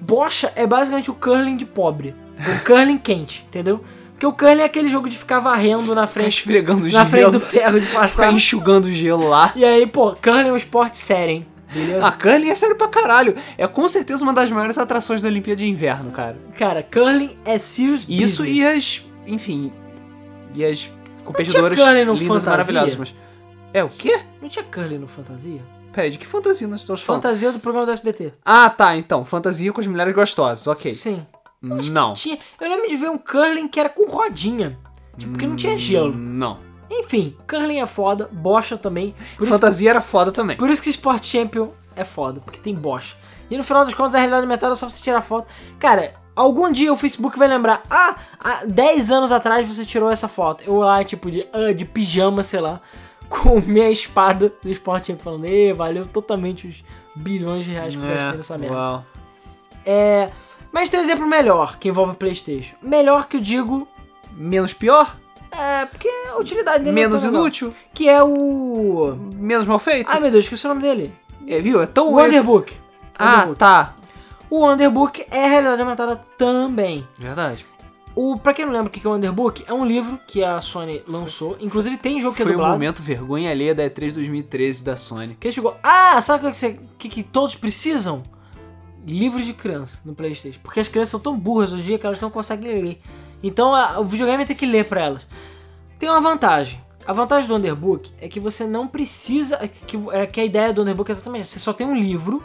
bocha 0.00 0.52
é 0.56 0.66
basicamente 0.66 1.10
o 1.10 1.14
curling 1.14 1.56
de 1.56 1.64
pobre. 1.64 2.14
O 2.38 2.64
curling 2.64 2.98
quente, 2.98 3.44
entendeu? 3.48 3.82
Porque 4.12 4.26
o 4.26 4.32
curling 4.32 4.62
é 4.62 4.64
aquele 4.64 4.88
jogo 4.88 5.08
de 5.08 5.16
ficar 5.18 5.40
varrendo 5.40 5.94
na 5.94 6.06
Ficar 6.06 6.20
frente, 6.20 6.38
esfregando 6.38 6.82
na 6.84 6.88
gelo. 6.90 7.06
frente 7.06 7.30
do 7.32 7.40
ferro 7.40 7.80
de 7.80 7.86
Ficar 7.86 8.00
passar. 8.00 8.32
enxugando 8.32 8.90
gelo 8.90 9.28
lá. 9.28 9.52
E 9.54 9.64
aí, 9.64 9.86
pô, 9.86 10.14
curling 10.16 10.48
é 10.48 10.52
um 10.52 10.56
esporte 10.56 10.98
sério, 10.98 11.34
hein? 11.34 11.46
Beleza? 11.72 12.06
A 12.06 12.12
curling 12.12 12.48
é 12.48 12.54
sério 12.54 12.76
pra 12.76 12.88
caralho. 12.88 13.34
É 13.58 13.66
com 13.66 13.86
certeza 13.88 14.22
uma 14.22 14.32
das 14.32 14.50
maiores 14.50 14.78
atrações 14.78 15.20
da 15.22 15.28
Olimpíada 15.28 15.58
de 15.60 15.68
Inverno, 15.68 16.10
cara. 16.10 16.36
Cara, 16.56 16.82
curling 16.82 17.36
é 17.44 17.58
serious 17.58 18.06
Isso 18.08 18.42
business. 18.42 18.48
e 18.58 18.66
as. 18.66 19.06
Enfim. 19.26 19.72
E 20.54 20.64
as 20.64 20.90
competidoras 21.24 21.78
lindas 21.78 22.22
Fantasia? 22.22 22.50
maravilhosas. 22.50 22.96
Mas. 22.96 23.14
É 23.74 23.82
o 23.84 23.88
quê? 23.88 24.18
Não 24.40 24.48
tinha 24.48 24.64
curling 24.64 24.98
no 24.98 25.08
Fantasia? 25.08 25.60
Que 26.18 26.26
fantasia 26.26 26.68
nós 26.68 26.82
estamos 26.82 27.02
falando? 27.02 27.22
Fantasia 27.22 27.52
do 27.52 27.58
programa 27.58 27.86
do 27.86 27.92
SBT. 27.92 28.34
Ah, 28.44 28.68
tá, 28.68 28.96
então. 28.96 29.24
Fantasia 29.24 29.72
com 29.72 29.80
as 29.80 29.86
mulheres 29.86 30.14
gostosas, 30.14 30.66
ok. 30.66 30.94
Sim. 30.94 31.26
Não. 31.62 32.12
Tinha, 32.12 32.38
eu 32.60 32.68
lembro 32.68 32.88
de 32.88 32.96
ver 32.96 33.10
um 33.10 33.18
curling 33.18 33.66
que 33.66 33.80
era 33.80 33.88
com 33.88 34.08
rodinha. 34.08 34.78
Tipo, 35.16 35.32
porque 35.32 35.46
não 35.46 35.56
tinha 35.56 35.76
gelo. 35.78 36.12
Não. 36.12 36.58
Enfim, 36.90 37.36
curling 37.48 37.80
é 37.80 37.86
foda, 37.86 38.28
bocha 38.30 38.76
também. 38.76 39.14
Fantasia 39.38 39.90
era 39.90 40.00
foda 40.00 40.30
também. 40.30 40.56
por 40.56 40.70
isso 40.70 40.82
que 40.82 40.90
Sport 40.90 41.24
Champion 41.24 41.70
é 41.96 42.04
foda, 42.04 42.40
porque 42.40 42.60
tem 42.60 42.74
bocha. 42.74 43.16
E 43.50 43.56
no 43.56 43.64
final 43.64 43.84
das 43.84 43.94
contas, 43.94 44.14
a 44.14 44.18
realidade 44.18 44.42
aumentada 44.42 44.72
é 44.72 44.76
só 44.76 44.88
você 44.88 45.02
tirar 45.02 45.22
foto. 45.22 45.48
Cara, 45.78 46.14
algum 46.34 46.70
dia 46.70 46.92
o 46.92 46.96
Facebook 46.96 47.38
vai 47.38 47.48
lembrar, 47.48 47.82
ah, 47.90 48.16
há 48.38 48.64
10 48.66 49.10
anos 49.10 49.32
atrás 49.32 49.66
você 49.66 49.84
tirou 49.84 50.10
essa 50.10 50.28
foto. 50.28 50.62
Eu 50.64 50.76
lá, 50.76 51.02
tipo, 51.02 51.30
de, 51.30 51.48
ah, 51.52 51.72
de 51.72 51.84
pijama, 51.84 52.42
sei 52.42 52.60
lá, 52.60 52.80
com 53.28 53.60
minha 53.60 53.90
espada 53.90 54.52
do 54.62 54.70
Sport 54.70 55.06
Champion 55.06 55.22
falando, 55.22 55.44
Ê, 55.46 55.72
valeu 55.72 56.06
totalmente 56.06 56.66
os 56.66 56.84
bilhões 57.14 57.64
de 57.64 57.72
reais 57.72 57.94
que 57.96 58.02
eu 58.02 58.08
gastei 58.08 58.36
nessa 58.36 58.58
merda. 58.58 58.74
É, 58.74 58.78
uau. 58.78 59.04
É. 59.84 60.30
Mas 60.72 60.90
tem 60.90 61.00
um 61.00 61.02
exemplo 61.02 61.26
melhor 61.26 61.78
que 61.78 61.88
envolve 61.88 62.12
o 62.12 62.14
PlayStation. 62.16 62.76
Melhor 62.82 63.26
que 63.28 63.36
eu 63.36 63.40
digo. 63.40 63.88
Menos 64.32 64.74
pior? 64.74 65.16
É, 65.50 65.86
porque 65.86 66.08
a 66.08 66.38
utilidade 66.38 66.80
dele 66.84 66.92
Menos 66.92 67.22
é 67.24 67.26
legal. 67.28 67.42
inútil? 67.42 67.74
Que 67.94 68.08
é 68.08 68.22
o. 68.22 69.16
Menos 69.34 69.66
mal 69.66 69.78
feito? 69.78 70.10
Ai 70.10 70.20
meu 70.20 70.30
Deus, 70.30 70.44
esqueci 70.44 70.66
o 70.66 70.68
nome 70.68 70.82
dele. 70.82 71.14
É, 71.46 71.60
viu? 71.60 71.80
É 71.80 71.86
tão. 71.86 72.12
O 72.12 72.20
Underbook. 72.20 72.74
Ah, 73.18 73.36
Underbook. 73.36 73.58
tá. 73.58 73.94
O 74.50 74.68
Underbook 74.68 75.24
é 75.30 75.46
realidade 75.46 75.80
aumentada 75.80 76.16
também. 76.36 77.06
Verdade. 77.18 77.64
O, 78.16 78.38
pra 78.38 78.54
quem 78.54 78.64
não 78.64 78.72
lembra 78.72 78.88
o 78.88 78.90
que 78.90 79.06
é 79.06 79.10
o 79.10 79.14
Underbook, 79.14 79.62
é 79.68 79.74
um 79.74 79.84
livro 79.84 80.18
que 80.26 80.42
a 80.42 80.58
Sony 80.62 81.02
lançou. 81.06 81.54
Inclusive 81.60 81.98
tem 81.98 82.18
jogo 82.18 82.34
que 82.34 82.40
é 82.40 82.44
Foi 82.46 82.52
o 82.52 82.56
dublado. 82.56 82.72
momento 82.72 83.02
vergonha 83.02 83.50
alheia 83.50 83.74
da 83.74 83.84
E3 83.84 84.14
2013 84.14 84.82
da 84.84 84.96
Sony. 84.96 85.36
Que 85.38 85.52
chegou, 85.52 85.76
ah, 85.82 86.18
sabe 86.22 86.46
o 86.46 86.50
que, 86.50 86.56
você, 86.56 86.80
que, 86.98 87.10
que 87.10 87.22
todos 87.22 87.54
precisam? 87.54 88.22
Livros 89.06 89.44
de 89.44 89.52
criança 89.52 90.00
no 90.04 90.14
Playstation. 90.14 90.58
Porque 90.62 90.80
as 90.80 90.88
crianças 90.88 91.10
são 91.10 91.20
tão 91.20 91.38
burras 91.38 91.72
hoje 91.74 91.82
em 91.82 91.86
dia 91.86 91.98
que 91.98 92.06
elas 92.06 92.18
não 92.20 92.30
conseguem 92.30 92.82
ler. 92.82 92.98
Então 93.42 93.74
a- 93.74 94.00
o 94.00 94.04
videogame 94.04 94.46
tem 94.46 94.56
que 94.56 94.64
ler 94.66 94.86
pra 94.86 95.02
elas. 95.02 95.26
Tem 95.98 96.08
uma 96.08 96.20
vantagem. 96.20 96.80
A 97.06 97.12
vantagem 97.12 97.46
do 97.48 97.54
Underbook 97.54 98.10
é 98.20 98.28
que 98.28 98.40
você 98.40 98.66
não 98.66 98.88
precisa. 98.88 99.56
é 99.62 99.68
Que, 99.68 99.96
é 100.12 100.26
que 100.26 100.40
a 100.40 100.44
ideia 100.44 100.72
do 100.72 100.80
Underbook 100.82 101.10
é 101.10 101.12
exatamente 101.12 101.46
você 101.48 101.58
só 101.58 101.72
tem 101.72 101.86
um 101.86 101.94
livro 101.94 102.42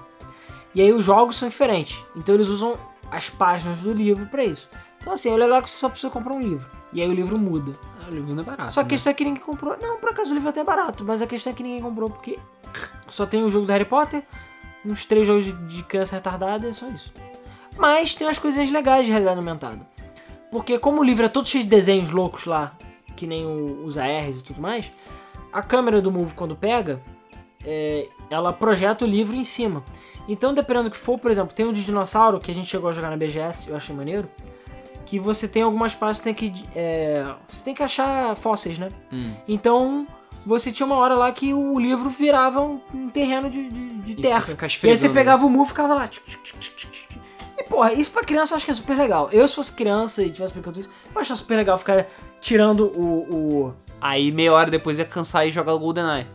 e 0.76 0.82
aí 0.82 0.92
os 0.94 1.04
jogos 1.06 1.38
são 1.38 1.48
diferentes. 1.50 2.04
Então 2.16 2.36
eles 2.36 2.50
usam 2.50 2.78
as 3.10 3.30
páginas 3.30 3.82
do 3.84 3.92
livro 3.94 4.26
pra 4.28 4.44
isso. 4.46 4.70
Então 5.02 5.14
assim, 5.14 5.32
é 5.34 5.36
legal 5.36 5.62
que 5.62 5.70
você 5.70 5.78
só 5.78 5.90
precisa 5.90 6.12
comprar 6.12 6.34
um 6.34 6.42
livro. 6.42 6.66
E 6.94 7.02
aí 7.02 7.10
o 7.10 7.14
livro 7.14 7.38
muda. 7.40 7.74
Ah, 8.02 8.10
o 8.10 8.14
livro 8.14 8.34
não 8.34 8.44
é 8.44 8.46
barato. 8.46 8.74
Só 8.74 8.82
que 8.82 8.86
a 8.86 8.88
né? 8.88 8.90
questão 8.90 9.12
é 9.12 9.14
que 9.14 9.24
ninguém 9.24 9.42
comprou. 9.42 9.78
Não, 9.82 9.98
por 10.00 10.10
acaso 10.10 10.32
o 10.32 10.34
livro 10.34 10.50
é 10.50 10.52
até 10.52 10.64
barato, 10.64 11.04
mas 11.04 11.22
a 11.22 11.28
questão 11.28 11.52
é 11.52 11.56
que 11.56 11.64
ninguém 11.64 11.82
comprou 11.82 12.10
porque 12.10 12.38
só 13.08 13.26
tem 13.26 13.44
o 13.44 13.50
jogo 13.50 13.66
do 13.66 13.72
Harry 13.72 13.86
Potter, 13.86 14.24
uns 14.86 15.06
três 15.06 15.26
jogos 15.26 15.46
de, 15.46 15.84
criança 15.84 16.16
retardada 16.16 16.68
é 16.68 16.74
só 16.74 16.88
isso. 16.90 17.12
Mas 17.78 18.14
tem 18.16 18.28
umas 18.28 18.40
coisinhas 18.40 18.70
legais 18.70 19.06
de 19.06 19.12
realidade 19.12 19.38
aumentada. 19.40 19.88
Porque 20.52 20.78
como 20.78 21.02
o 21.02 21.04
livro 21.04 21.26
é 21.26 21.30
todo 21.30 21.48
cheio 21.48 21.64
de 21.64 21.70
desenhos 21.70 22.10
loucos 22.12 22.46
lá, 22.46 22.76
que 23.16 23.26
nem 23.26 23.46
o- 23.46 23.86
os 23.86 23.98
ARs 23.98 24.42
e 24.42 24.44
tudo 24.44 24.62
mais, 24.62 24.92
a 25.54 25.62
câmera 25.62 26.02
do 26.02 26.12
Move 26.12 26.34
quando 26.36 26.56
pega, 26.56 27.02
é, 27.66 28.08
ela 28.30 28.52
projeta 28.52 29.06
o 29.06 29.08
livro 29.08 29.36
em 29.36 29.44
cima. 29.44 29.84
Então, 30.28 30.54
dependendo 30.54 30.90
do 30.90 30.92
que 30.92 30.98
for, 30.98 31.18
por 31.18 31.32
exemplo, 31.32 31.54
tem 31.54 31.66
um 31.66 31.72
de 31.74 31.84
dinossauro 31.86 32.40
que 32.40 32.52
a 32.52 32.54
gente 32.54 32.68
chegou 32.68 32.90
a 32.90 32.94
jogar 32.94 33.10
na 33.10 33.18
BGS, 33.18 33.70
eu 33.70 33.76
achei 33.76 33.96
maneiro, 33.96 34.30
que 35.06 35.20
você 35.20 35.48
tem 35.48 35.62
algumas 35.62 35.96
partes 35.96 36.20
que 36.20 36.24
tem 36.24 36.34
que 36.34 36.66
é, 36.76 37.26
você 37.48 37.64
tem 37.64 37.76
que 37.76 37.84
achar 37.84 38.36
fósseis, 38.36 38.78
né? 38.78 38.92
Hum. 39.12 39.34
Então 39.48 40.08
você 40.46 40.72
tinha 40.72 40.86
uma 40.86 40.96
hora 40.96 41.16
lá 41.16 41.32
que 41.32 41.54
o 41.54 41.80
livro 41.80 42.10
virava 42.10 42.62
um, 42.62 43.10
terreno 43.10 43.50
de, 43.50 43.70
de, 43.70 44.16
de 44.16 44.16
terra. 44.22 44.46
e 44.84 44.90
aí 44.90 44.98
você 44.98 45.10
pegava 45.10 45.46
o 45.46 45.50
mu 45.50 45.64
e 45.64 45.68
ficava 45.68 45.94
lá. 45.94 46.10
E 47.58 47.64
porra, 47.64 47.94
isso 47.94 48.12
pra 48.12 48.24
criança 48.24 48.54
eu 48.54 48.58
acho 48.58 48.66
que 48.66 48.72
é 48.72 48.76
super 48.76 48.98
legal. 48.98 49.30
Eu, 49.32 49.48
se 49.48 49.56
fosse 49.56 49.72
criança 49.72 50.24
e 50.24 50.32
tivesse 50.32 50.54
brincando 50.54 50.80
isso, 50.80 50.90
eu 51.14 51.22
acho 51.22 51.36
super 51.36 51.56
legal 51.56 51.78
ficar 51.78 52.08
tirando 52.40 52.86
o, 52.86 53.36
o. 53.68 53.74
Aí 54.00 54.32
meia 54.32 54.52
hora 54.52 54.72
depois 54.72 54.98
ia 54.98 55.06
cansar 55.06 55.48
e 55.48 55.52
jogar 55.52 55.74
o 55.74 55.80
GoldenEye. 55.80 56.26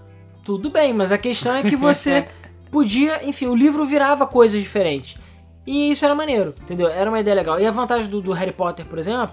Tudo 0.45 0.71
bem, 0.71 0.93
mas 0.93 1.11
a 1.11 1.19
questão 1.19 1.57
é 1.57 1.63
que 1.65 1.75
você 1.75 2.29
podia, 2.71 3.29
enfim, 3.29 3.47
o 3.47 3.55
livro 3.57 3.85
virava 3.85 4.25
coisas 4.27 4.63
diferentes. 4.63 5.19
E 5.67 5.91
isso 5.91 6.05
era 6.05 6.15
maneiro, 6.15 6.55
entendeu? 6.63 6.89
Era 6.89 7.11
uma 7.11 7.19
ideia 7.19 7.35
legal. 7.35 7.59
E 7.61 7.67
a 7.67 7.71
vantagem 7.71 8.09
do, 8.09 8.21
do 8.21 8.33
Harry 8.33 8.53
Potter, 8.53 8.85
por 8.87 8.99
exemplo, 8.99 9.31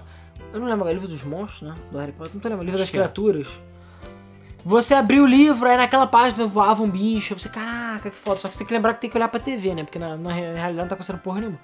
eu 0.52 0.60
não 0.60 0.66
lembro, 0.68 0.86
é 0.88 0.90
o 0.90 0.94
livro 0.94 1.08
dos 1.08 1.22
monstros, 1.22 1.62
né? 1.68 1.74
Do 1.92 1.98
Harry 1.98 2.12
Potter, 2.12 2.32
não 2.34 2.40
tô 2.40 2.48
lembrando, 2.48 2.62
o 2.62 2.70
livro 2.70 2.82
Acho 2.82 2.84
das 2.84 2.90
que 2.90 2.96
é. 2.96 3.00
criaturas. 3.00 3.48
Você 4.64 4.94
abriu 4.94 5.24
o 5.24 5.26
livro, 5.26 5.68
aí 5.68 5.76
naquela 5.76 6.06
página 6.06 6.46
voava 6.46 6.82
um 6.82 6.88
bicho, 6.88 7.38
você, 7.38 7.48
caraca, 7.50 8.10
que 8.10 8.18
foda. 8.18 8.38
Só 8.40 8.48
que 8.48 8.54
você 8.54 8.58
tem 8.58 8.66
que 8.66 8.72
lembrar 8.72 8.94
que 8.94 9.00
tem 9.02 9.10
que 9.10 9.16
olhar 9.16 9.28
pra 9.28 9.38
TV, 9.38 9.74
né? 9.74 9.84
Porque 9.84 9.98
na, 9.98 10.16
na 10.16 10.32
realidade 10.32 10.74
não 10.76 10.88
tá 10.88 10.94
acontecendo 10.94 11.18
porra 11.18 11.40
nenhuma. 11.40 11.58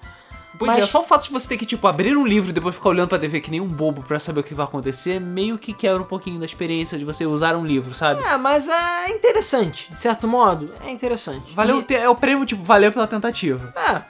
Pois 0.59 0.69
Mas- 0.73 0.83
é, 0.83 0.87
só 0.87 0.99
o 0.99 1.03
fato 1.03 1.23
de 1.23 1.31
você 1.31 1.49
ter 1.49 1.57
que, 1.57 1.65
tipo, 1.65 1.87
abrir 1.87 2.15
um 2.15 2.27
livro 2.27 2.51
e 2.51 2.53
depois 2.53 2.75
ficar 2.75 2.89
olhando 2.89 3.07
pra 3.09 3.17
TV 3.17 3.41
que 3.41 3.49
nem 3.49 3.59
um 3.59 3.67
bobo 3.67 4.03
pra 4.03 4.19
saber 4.19 4.41
o 4.41 4.43
que 4.43 4.53
vai 4.53 4.65
acontecer, 4.65 5.19
meio 5.19 5.57
que 5.57 5.73
quebra 5.73 6.01
um 6.03 6.05
pouquinho 6.05 6.37
da 6.39 6.45
experiência 6.45 6.97
de 6.99 7.03
você 7.05 7.25
usar 7.25 7.55
um 7.55 7.65
livro, 7.65 7.95
sabe? 7.95 8.21
É, 8.21 8.37
mas 8.37 8.67
é 8.67 9.09
interessante, 9.09 9.91
de 9.91 9.99
certo 9.99 10.27
modo, 10.27 10.69
é 10.83 10.91
interessante. 10.91 11.55
Valeu, 11.55 11.83
E- 11.89 11.93
é 11.95 12.07
o 12.07 12.15
prêmio, 12.15 12.45
tipo, 12.45 12.61
valeu 12.61 12.91
pela 12.91 13.07
tentativa. 13.07 13.73
É, 13.75 14.01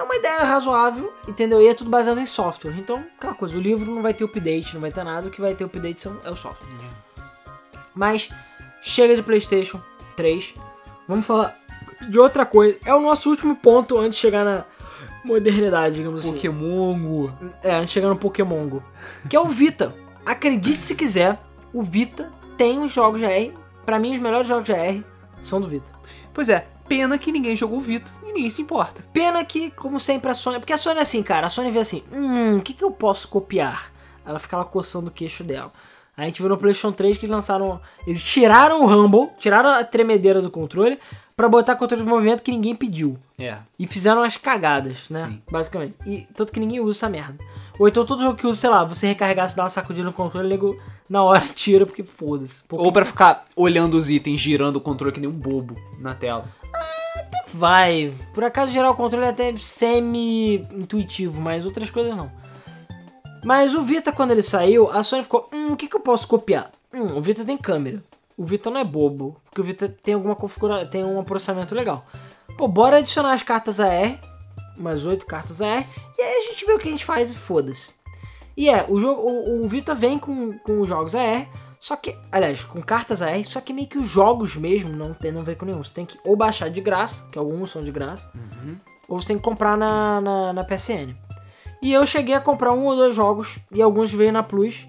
é 0.00 0.02
uma 0.02 0.16
ideia 0.16 0.44
razoável, 0.44 1.12
entendeu? 1.28 1.60
E 1.60 1.68
é 1.68 1.74
tudo 1.74 1.90
baseado 1.90 2.18
em 2.18 2.26
software. 2.26 2.74
Então, 2.78 3.04
aquela 3.18 3.34
coisa, 3.34 3.56
o 3.56 3.60
livro 3.60 3.90
não 3.94 4.02
vai 4.02 4.14
ter 4.14 4.24
update, 4.24 4.74
não 4.74 4.80
vai 4.80 4.90
ter 4.90 5.04
nada, 5.04 5.28
o 5.28 5.30
que 5.30 5.40
vai 5.40 5.54
ter 5.54 5.64
update 5.64 6.00
são, 6.00 6.16
é 6.24 6.30
o 6.30 6.36
software. 6.36 6.68
Mas, 7.94 8.30
chega 8.80 9.14
de 9.14 9.22
PlayStation 9.22 9.80
3, 10.16 10.54
vamos 11.06 11.26
falar 11.26 11.56
de 12.08 12.18
outra 12.18 12.46
coisa. 12.46 12.78
É 12.84 12.94
o 12.94 13.00
nosso 13.00 13.28
último 13.28 13.54
ponto 13.54 13.98
antes 13.98 14.16
de 14.16 14.22
chegar 14.22 14.44
na 14.44 14.64
modernidade, 15.22 15.96
digamos 15.96 16.22
assim. 16.22 16.32
Pokémon. 16.32 17.28
É, 17.62 17.74
antes 17.74 17.88
de 17.88 17.92
chegar 17.92 18.08
no 18.08 18.16
Pokémon 18.16 18.66
Go. 18.68 18.82
Que 19.28 19.36
é 19.36 19.40
o 19.40 19.48
Vita. 19.48 19.94
Acredite 20.24 20.82
se 20.82 20.94
quiser, 20.94 21.38
o 21.74 21.82
Vita 21.82 22.32
tem 22.56 22.78
os 22.78 22.90
jogos 22.90 23.20
GR. 23.20 23.52
Pra 23.84 23.98
mim, 23.98 24.14
os 24.14 24.18
melhores 24.18 24.48
jogos 24.48 24.66
GR 24.66 25.04
são 25.40 25.60
do 25.60 25.66
Vita. 25.66 25.90
Pois 26.32 26.48
é, 26.48 26.66
pena 26.90 27.16
que 27.16 27.30
ninguém 27.30 27.54
jogou 27.54 27.78
o 27.78 27.80
Vita 27.80 28.10
e 28.24 28.32
ninguém 28.32 28.50
se 28.50 28.60
importa. 28.60 29.04
Pena 29.12 29.44
que, 29.44 29.70
como 29.70 30.00
sempre, 30.00 30.32
a 30.32 30.34
Sony. 30.34 30.58
Porque 30.58 30.72
a 30.72 30.76
Sony 30.76 30.98
é 30.98 31.02
assim, 31.02 31.22
cara. 31.22 31.46
A 31.46 31.50
Sony 31.50 31.70
vê 31.70 31.78
assim: 31.78 32.02
hum, 32.12 32.58
o 32.58 32.60
que, 32.60 32.74
que 32.74 32.82
eu 32.82 32.90
posso 32.90 33.28
copiar? 33.28 33.92
Ela 34.26 34.40
fica 34.40 34.56
lá 34.56 34.64
coçando 34.64 35.06
o 35.06 35.12
queixo 35.12 35.44
dela. 35.44 35.70
A 36.16 36.24
gente 36.24 36.42
viu 36.42 36.48
no 36.48 36.58
PlayStation 36.58 36.92
3 36.92 37.16
que 37.16 37.26
eles 37.26 37.34
lançaram. 37.34 37.80
Eles 38.04 38.22
tiraram 38.22 38.82
o 38.82 38.86
Rumble, 38.86 39.30
tiraram 39.38 39.70
a 39.70 39.84
tremedeira 39.84 40.42
do 40.42 40.50
controle, 40.50 40.98
pra 41.36 41.48
botar 41.48 41.76
controle 41.76 42.02
de 42.02 42.08
movimento 42.08 42.42
que 42.42 42.50
ninguém 42.50 42.74
pediu. 42.74 43.16
É. 43.38 43.56
E 43.78 43.86
fizeram 43.86 44.22
as 44.22 44.36
cagadas, 44.36 45.08
né? 45.08 45.28
Sim. 45.28 45.42
Basicamente. 45.50 45.94
E 46.04 46.26
tanto 46.34 46.52
que 46.52 46.58
ninguém 46.58 46.80
usa 46.80 46.98
essa 46.98 47.08
merda. 47.08 47.38
Ou 47.78 47.88
então 47.88 48.04
todo 48.04 48.20
jogo 48.20 48.36
que 48.36 48.46
usa, 48.46 48.60
sei 48.60 48.68
lá, 48.68 48.84
você 48.84 49.06
recarregar, 49.06 49.48
se 49.48 49.56
dá 49.56 49.62
uma 49.62 49.70
sacudida 49.70 50.04
no 50.04 50.12
controle, 50.12 50.48
nego 50.48 50.78
na 51.08 51.22
hora 51.22 51.46
tira, 51.54 51.86
porque 51.86 52.02
foda-se. 52.02 52.62
Porque 52.64 52.84
Ou 52.84 52.92
pra 52.92 53.06
ficar 53.06 53.46
olhando 53.56 53.96
os 53.96 54.10
itens, 54.10 54.38
girando 54.38 54.76
o 54.76 54.80
controle 54.80 55.14
que 55.14 55.20
nem 55.20 55.30
um 55.30 55.32
bobo 55.32 55.76
na 55.98 56.12
tela. 56.14 56.44
Vai. 57.56 58.14
Por 58.34 58.44
acaso 58.44 58.72
gerar 58.72 58.90
o 58.90 58.94
controle 58.94 59.26
é 59.26 59.30
até 59.30 59.54
semi-intuitivo, 59.56 61.40
mas 61.40 61.64
outras 61.64 61.90
coisas 61.90 62.16
não. 62.16 62.30
Mas 63.44 63.74
o 63.74 63.82
Vita, 63.82 64.12
quando 64.12 64.32
ele 64.32 64.42
saiu, 64.42 64.90
a 64.90 65.02
Sony 65.02 65.22
ficou, 65.22 65.48
hum, 65.52 65.72
o 65.72 65.76
que, 65.76 65.88
que 65.88 65.96
eu 65.96 66.00
posso 66.00 66.28
copiar? 66.28 66.70
Hum, 66.92 67.16
o 67.16 67.22
Vita 67.22 67.44
tem 67.44 67.56
câmera. 67.56 68.02
O 68.36 68.44
Vita 68.44 68.70
não 68.70 68.80
é 68.80 68.84
bobo, 68.84 69.36
porque 69.44 69.60
o 69.60 69.64
Vita 69.64 69.88
tem 69.88 70.14
alguma 70.14 70.36
configuração, 70.36 70.88
tem 70.88 71.04
um 71.04 71.22
processamento 71.24 71.74
legal. 71.74 72.06
Pô, 72.56 72.68
bora 72.68 72.98
adicionar 72.98 73.32
as 73.32 73.42
cartas 73.42 73.80
AR, 73.80 74.18
umas 74.76 75.04
8 75.06 75.24
cartas 75.26 75.62
AR, 75.62 75.86
e 76.18 76.22
aí 76.22 76.36
a 76.38 76.50
gente 76.50 76.64
vê 76.64 76.72
o 76.72 76.78
que 76.78 76.88
a 76.88 76.90
gente 76.90 77.04
faz 77.04 77.30
e 77.30 77.34
foda-se. 77.34 77.94
E 78.56 78.68
é, 78.68 78.84
o, 78.88 79.00
jogo, 79.00 79.22
o, 79.22 79.64
o 79.64 79.68
Vita 79.68 79.94
vem 79.94 80.18
com, 80.18 80.58
com 80.58 80.80
os 80.80 80.88
jogos 80.88 81.14
AR, 81.14 81.48
só 81.80 81.96
que, 81.96 82.14
aliás, 82.30 82.62
com 82.62 82.82
cartas 82.82 83.22
AR, 83.22 83.42
só 83.42 83.58
que 83.58 83.72
meio 83.72 83.88
que 83.88 83.96
os 83.96 84.06
jogos 84.06 84.54
mesmo 84.54 84.90
não, 84.90 85.14
tem, 85.14 85.32
não 85.32 85.42
vem 85.42 85.54
com 85.56 85.64
nenhum. 85.64 85.82
Você 85.82 85.94
tem 85.94 86.04
que 86.04 86.18
ou 86.22 86.36
baixar 86.36 86.68
de 86.68 86.78
graça, 86.78 87.26
que 87.32 87.38
alguns 87.38 87.70
são 87.70 87.82
de 87.82 87.90
graça, 87.90 88.30
ou 89.08 89.18
você 89.18 89.28
tem 89.28 89.38
que 89.38 89.42
comprar 89.42 89.78
na, 89.78 90.20
na, 90.20 90.52
na 90.52 90.64
PSN. 90.64 91.14
E 91.80 91.90
eu 91.90 92.04
cheguei 92.04 92.34
a 92.34 92.40
comprar 92.40 92.72
um 92.72 92.84
ou 92.84 92.94
dois 92.94 93.16
jogos, 93.16 93.58
e 93.72 93.80
alguns 93.80 94.12
veio 94.12 94.30
na 94.30 94.42
Plus, 94.42 94.86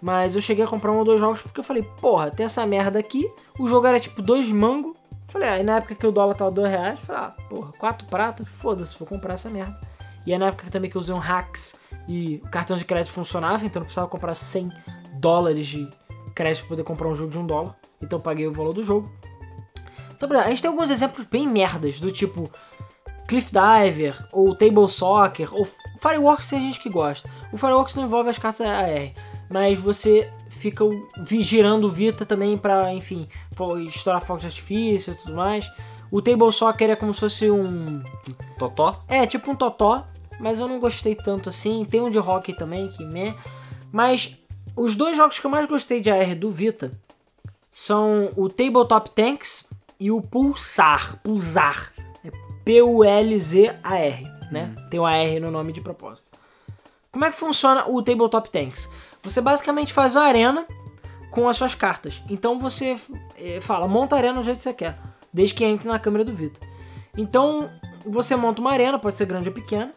mas 0.00 0.36
eu 0.36 0.40
cheguei 0.40 0.64
a 0.64 0.68
comprar 0.68 0.92
um 0.92 0.98
ou 0.98 1.04
dois 1.04 1.18
jogos 1.18 1.42
porque 1.42 1.58
eu 1.58 1.64
falei, 1.64 1.82
porra, 2.00 2.30
tem 2.30 2.46
essa 2.46 2.64
merda 2.64 3.00
aqui, 3.00 3.28
o 3.58 3.66
jogo 3.66 3.88
era 3.88 3.98
tipo 3.98 4.22
dois 4.22 4.52
mango. 4.52 4.96
Falei, 5.26 5.48
aí 5.48 5.62
na 5.64 5.78
época 5.78 5.96
que 5.96 6.06
o 6.06 6.12
dólar 6.12 6.36
tava 6.36 6.52
dois 6.52 6.70
reais, 6.70 7.00
falei, 7.00 7.22
ah, 7.22 7.34
porra, 7.50 7.72
quatro 7.72 8.06
pratas, 8.06 8.48
foda-se, 8.48 8.96
vou 8.96 9.08
comprar 9.08 9.34
essa 9.34 9.50
merda. 9.50 9.76
E 10.24 10.32
aí 10.32 10.38
na 10.38 10.46
época 10.46 10.70
também 10.70 10.88
que 10.88 10.96
eu 10.96 11.00
usei 11.00 11.14
um 11.14 11.18
hacks 11.18 11.74
e 12.06 12.40
o 12.44 12.48
cartão 12.48 12.76
de 12.76 12.84
crédito 12.84 13.12
funcionava, 13.12 13.66
então 13.66 13.80
eu 13.80 13.80
não 13.80 13.86
precisava 13.86 14.06
comprar 14.06 14.36
100 14.36 14.70
dólares 15.14 15.66
de 15.66 15.90
crédito 16.38 16.60
pra 16.60 16.68
poder 16.68 16.84
comprar 16.84 17.08
um 17.08 17.14
jogo 17.16 17.32
de 17.32 17.38
um 17.38 17.44
dólar. 17.44 17.74
Então 18.00 18.20
eu 18.20 18.22
paguei 18.22 18.46
o 18.46 18.52
valor 18.52 18.72
do 18.72 18.82
jogo. 18.82 19.10
Então, 20.14 20.30
a 20.38 20.48
gente 20.48 20.62
tem 20.62 20.70
alguns 20.70 20.88
exemplos 20.88 21.26
bem 21.26 21.46
merdas, 21.46 22.00
do 22.00 22.10
tipo 22.12 22.48
Cliff 23.26 23.50
Diver, 23.52 24.16
ou 24.32 24.54
Table 24.54 24.88
Soccer, 24.88 25.52
ou 25.52 25.66
Fireworks 26.00 26.48
tem 26.48 26.60
gente 26.60 26.80
que 26.80 26.88
gosta. 26.88 27.28
O 27.52 27.56
Fireworks 27.56 27.94
não 27.94 28.04
envolve 28.04 28.30
as 28.30 28.38
cartas 28.38 28.66
AR, 28.66 29.12
mas 29.50 29.78
você 29.78 30.32
fica 30.48 30.84
girando 31.40 31.84
o 31.84 31.90
Vita 31.90 32.24
também 32.24 32.56
pra, 32.56 32.92
enfim, 32.92 33.28
estourar 33.86 34.20
fogos 34.20 34.42
de 34.42 34.48
artifício 34.48 35.12
e 35.12 35.16
tudo 35.16 35.34
mais. 35.34 35.70
O 36.10 36.22
Table 36.22 36.52
Soccer 36.52 36.90
é 36.90 36.96
como 36.96 37.12
se 37.12 37.20
fosse 37.20 37.50
um... 37.50 38.02
Totó? 38.58 39.04
É, 39.08 39.26
tipo 39.26 39.50
um 39.50 39.54
totó, 39.54 40.04
mas 40.40 40.58
eu 40.58 40.66
não 40.66 40.80
gostei 40.80 41.14
tanto 41.14 41.48
assim. 41.48 41.84
Tem 41.84 42.00
um 42.00 42.10
de 42.10 42.18
hockey 42.18 42.54
também, 42.54 42.88
que 42.88 43.04
meh. 43.04 43.34
Mas 43.92 44.34
os 44.78 44.94
dois 44.94 45.16
jogos 45.16 45.38
que 45.38 45.46
eu 45.46 45.50
mais 45.50 45.66
gostei 45.66 46.00
de 46.00 46.10
AR 46.10 46.34
do 46.36 46.50
Vita 46.50 46.90
são 47.68 48.30
o 48.36 48.48
Tabletop 48.48 49.10
Tanks 49.10 49.66
e 49.98 50.10
o 50.10 50.22
Pulsar. 50.22 51.18
Pulsar. 51.22 51.92
É 52.24 52.30
P-U-L-Z-A-R, 52.64 54.24
né? 54.52 54.74
Tem 54.90 55.00
o 55.00 55.04
AR 55.04 55.40
no 55.40 55.50
nome 55.50 55.72
de 55.72 55.80
propósito. 55.80 56.28
Como 57.10 57.24
é 57.24 57.30
que 57.30 57.36
funciona 57.36 57.88
o 57.88 58.02
Tabletop 58.02 58.50
Tanks? 58.50 58.88
Você 59.22 59.40
basicamente 59.40 59.92
faz 59.92 60.14
uma 60.14 60.24
arena 60.24 60.66
com 61.30 61.48
as 61.48 61.56
suas 61.56 61.74
cartas. 61.74 62.22
Então 62.30 62.58
você 62.58 62.96
eh, 63.36 63.60
fala, 63.60 63.88
monta 63.88 64.14
a 64.14 64.18
arena 64.18 64.38
do 64.38 64.44
jeito 64.44 64.58
que 64.58 64.62
você 64.62 64.72
quer, 64.72 64.98
desde 65.32 65.54
que 65.54 65.64
entre 65.64 65.88
na 65.88 65.98
câmera 65.98 66.24
do 66.24 66.32
Vita. 66.32 66.60
Então 67.16 67.70
você 68.06 68.36
monta 68.36 68.60
uma 68.60 68.70
arena, 68.70 68.98
pode 68.98 69.16
ser 69.16 69.26
grande 69.26 69.48
ou 69.48 69.54
pequena. 69.54 69.92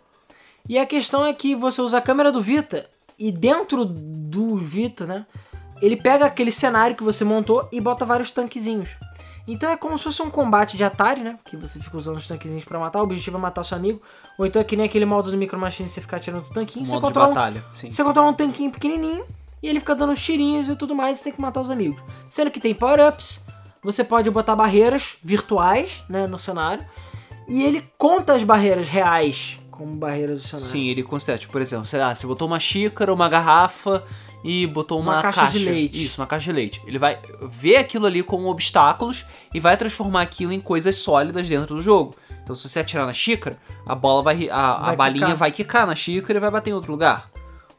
E 0.68 0.78
a 0.78 0.86
questão 0.86 1.26
é 1.26 1.34
que 1.34 1.56
você 1.56 1.82
usa 1.82 2.00
a 2.00 2.02
câmera 2.02 2.32
do 2.32 2.42
Vita 2.42 2.90
e 3.22 3.32
dentro 3.32 3.86
do 3.86 4.58
Vita, 4.58 5.06
né? 5.06 5.26
Ele 5.82 5.96
pega 5.96 6.26
aquele 6.26 6.52
cenário 6.52 6.96
que 6.96 7.04
você 7.04 7.24
montou 7.24 7.68
e 7.72 7.80
bota 7.82 8.06
vários 8.06 8.32
tanquezinhos. 8.32 8.90
Então 9.48 9.70
é 9.72 9.76
como 9.76 9.98
se 9.98 10.04
fosse 10.04 10.22
um 10.22 10.30
combate 10.30 10.78
de 10.78 10.84
Atari, 10.84 11.22
né? 11.22 11.40
Que 11.44 11.58
você 11.58 11.80
fica 11.80 11.98
usando 11.98 12.18
os 12.18 12.28
tanquezinhos 12.28 12.64
pra 12.64 12.78
matar. 12.80 13.00
O 13.00 13.04
objetivo 13.04 13.38
é 13.38 13.40
matar 13.42 13.64
seu 13.64 13.76
amigo. 13.78 14.00
Ou 14.38 14.46
então 14.46 14.62
é 14.62 14.66
que 14.66 14.76
nem 14.78 14.86
aquele 14.86 15.06
modo 15.06 15.32
do 15.32 15.38
Micro 15.38 15.60
Machine 15.60 15.90
você 15.90 16.00
ficar 16.00 16.20
tirando 16.20 16.44
o 16.46 16.50
tanquinho. 16.54 16.86
você 16.86 16.92
Modo 16.94 17.02
de 17.02 17.08
controla 17.08 17.30
um- 17.32 17.34
batalha, 17.34 17.66
sim. 17.74 17.90
você 17.90 18.04
controla 18.04 18.30
um 18.30 18.34
tanquinho 18.34 18.70
pequenininho 18.72 19.26
e 19.64 19.68
ele 19.68 19.80
fica 19.80 19.96
dando 19.96 20.14
tirinhos 20.16 20.70
e 20.70 20.76
tudo 20.76 20.94
mais, 20.96 21.14
e 21.14 21.18
você 21.18 21.24
tem 21.26 21.34
que 21.34 21.42
matar 21.42 21.62
os 21.62 21.72
amigos. 21.72 22.02
Sendo 22.30 22.52
que 22.52 22.60
tem 22.60 22.74
power-ups, 22.76 23.42
você 23.84 24.04
pode 24.04 24.30
botar 24.30 24.56
barreiras 24.56 25.16
virtuais, 25.24 26.04
né, 26.08 26.28
no 26.28 26.38
cenário, 26.40 26.86
e 27.48 27.64
ele 27.64 27.88
conta 27.98 28.34
as 28.36 28.44
barreiras 28.44 28.88
reais 28.90 29.58
como 29.82 29.96
barreiras 29.96 30.42
do 30.42 30.48
cenário. 30.48 30.72
Sim, 30.72 30.88
ele 30.88 31.04
considera, 31.04 31.38
tipo, 31.38 31.52
por 31.52 31.62
exemplo, 31.62 31.86
sei 31.86 32.00
lá, 32.00 32.14
você 32.14 32.28
botou 32.28 32.48
uma 32.48 32.60
xícara, 32.60 33.12
uma 33.14 33.28
garrafa 33.28 34.04
e 34.44 34.66
botou 34.68 35.00
uma, 35.00 35.14
Uma 35.16 35.22
caixa 35.22 35.48
de 35.48 35.60
leite. 35.66 36.06
Isso, 36.06 36.22
uma 36.22 36.28
caixa 36.28 36.46
de 36.46 36.52
leite. 36.54 36.82
Ele 36.86 36.98
vai 37.00 37.18
ver 37.50 37.78
aquilo 37.78 38.06
ali 38.06 38.22
como 38.24 38.48
obstáculos 38.50 39.26
e 39.54 39.60
vai 39.60 39.76
transformar 39.78 40.22
aquilo 40.22 40.52
em 40.54 40.60
coisas 40.60 40.96
sólidas 40.98 41.48
dentro 41.50 41.76
do 41.76 41.82
jogo. 41.82 42.16
Então, 42.44 42.56
se 42.56 42.68
você 42.68 42.80
atirar 42.80 43.06
na 43.06 43.14
xícara, 43.14 43.58
a 43.88 43.94
bola 43.96 44.22
vai. 44.24 44.50
A, 44.50 44.74
a 44.74 44.80
Vai 44.88 44.96
balinha 44.96 45.26
quicar. 45.26 45.38
vai 45.38 45.52
quicar 45.52 45.88
na 45.88 45.96
xícara 45.96 46.38
e 46.38 46.42
vai 46.42 46.52
bater 46.52 46.70
em 46.72 46.74
outro 46.74 46.92
lugar. 46.92 47.30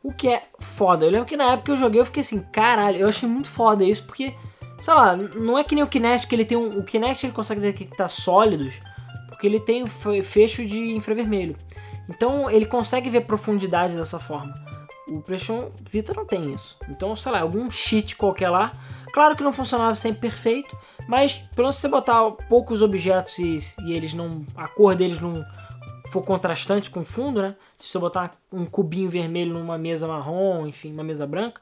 O 0.02 0.12
que 0.12 0.28
é 0.28 0.42
foda. 0.60 1.04
Eu 1.04 1.10
lembro 1.10 1.26
que 1.26 1.36
na 1.36 1.44
época 1.52 1.64
que 1.66 1.70
eu 1.72 1.76
joguei, 1.76 2.00
eu 2.00 2.04
fiquei 2.06 2.22
assim, 2.22 2.40
caralho, 2.52 2.96
eu 2.98 3.08
achei 3.08 3.28
muito 3.28 3.48
foda 3.48 3.84
isso, 3.84 4.04
porque, 4.04 4.34
sei 4.80 4.94
lá, 4.94 5.14
não 5.16 5.56
é 5.58 5.62
que 5.64 5.74
nem 5.76 5.84
o 5.84 5.86
Kinect, 5.86 6.26
que 6.26 6.34
ele 6.34 6.44
tem 6.44 6.58
um. 6.58 6.78
O 6.78 6.82
Kinect 6.84 7.24
ele 7.26 7.32
consegue 7.32 7.60
detectar 7.60 8.08
sólidos, 8.08 8.80
porque 9.28 9.46
ele 9.46 9.60
tem 9.60 9.84
fecho 9.86 10.64
de 10.66 10.92
infravermelho. 10.96 11.56
Então 12.08 12.50
ele 12.50 12.66
consegue 12.66 13.10
ver 13.10 13.22
profundidade 13.22 13.96
dessa 13.96 14.18
forma. 14.18 14.54
O 15.08 15.20
PlayStation 15.20 15.70
Vita 15.90 16.14
não 16.14 16.24
tem 16.24 16.52
isso. 16.52 16.78
Então, 16.88 17.14
sei 17.16 17.32
lá, 17.32 17.40
algum 17.40 17.70
cheat 17.70 18.16
qualquer 18.16 18.48
lá. 18.48 18.72
Claro 19.12 19.36
que 19.36 19.42
não 19.42 19.52
funcionava 19.52 19.94
sempre 19.94 20.20
perfeito, 20.20 20.76
mas 21.06 21.34
pelo 21.54 21.66
menos 21.66 21.76
se 21.76 21.82
você 21.82 21.88
botar 21.88 22.30
poucos 22.48 22.80
objetos 22.80 23.38
e, 23.38 23.58
e 23.84 23.92
eles 23.92 24.14
não. 24.14 24.44
a 24.56 24.66
cor 24.68 24.94
deles 24.94 25.20
não 25.20 25.44
for 26.10 26.22
contrastante 26.22 26.90
com 26.90 27.00
o 27.00 27.04
fundo, 27.04 27.42
né? 27.42 27.56
Se 27.76 27.88
você 27.88 27.98
botar 27.98 28.30
um 28.50 28.64
cubinho 28.64 29.10
vermelho 29.10 29.54
numa 29.54 29.76
mesa 29.76 30.06
marrom, 30.06 30.66
enfim, 30.66 30.92
uma 30.92 31.04
mesa 31.04 31.26
branca, 31.26 31.60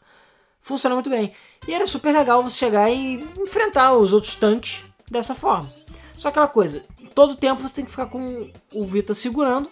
funciona 0.61 0.95
muito 0.95 1.11
bem. 1.11 1.33
E 1.67 1.75
era 1.75 1.87
super 1.87 2.13
legal 2.13 2.43
você 2.43 2.57
chegar 2.57 2.91
e 2.91 3.15
enfrentar 3.39 3.95
os 3.95 4.13
outros 4.13 4.35
tanques 4.35 4.85
dessa 5.11 5.35
forma. 5.35 5.73
Só 6.17 6.29
aquela 6.29 6.49
coisa, 6.49 6.85
todo 7.15 7.37
tempo 7.37 7.63
você 7.63 7.77
tem 7.77 7.85
que 7.85 7.91
ficar 7.91 8.07
com 8.07 8.51
o 8.73 8.85
Vita 8.85 9.15
segurando 9.15 9.71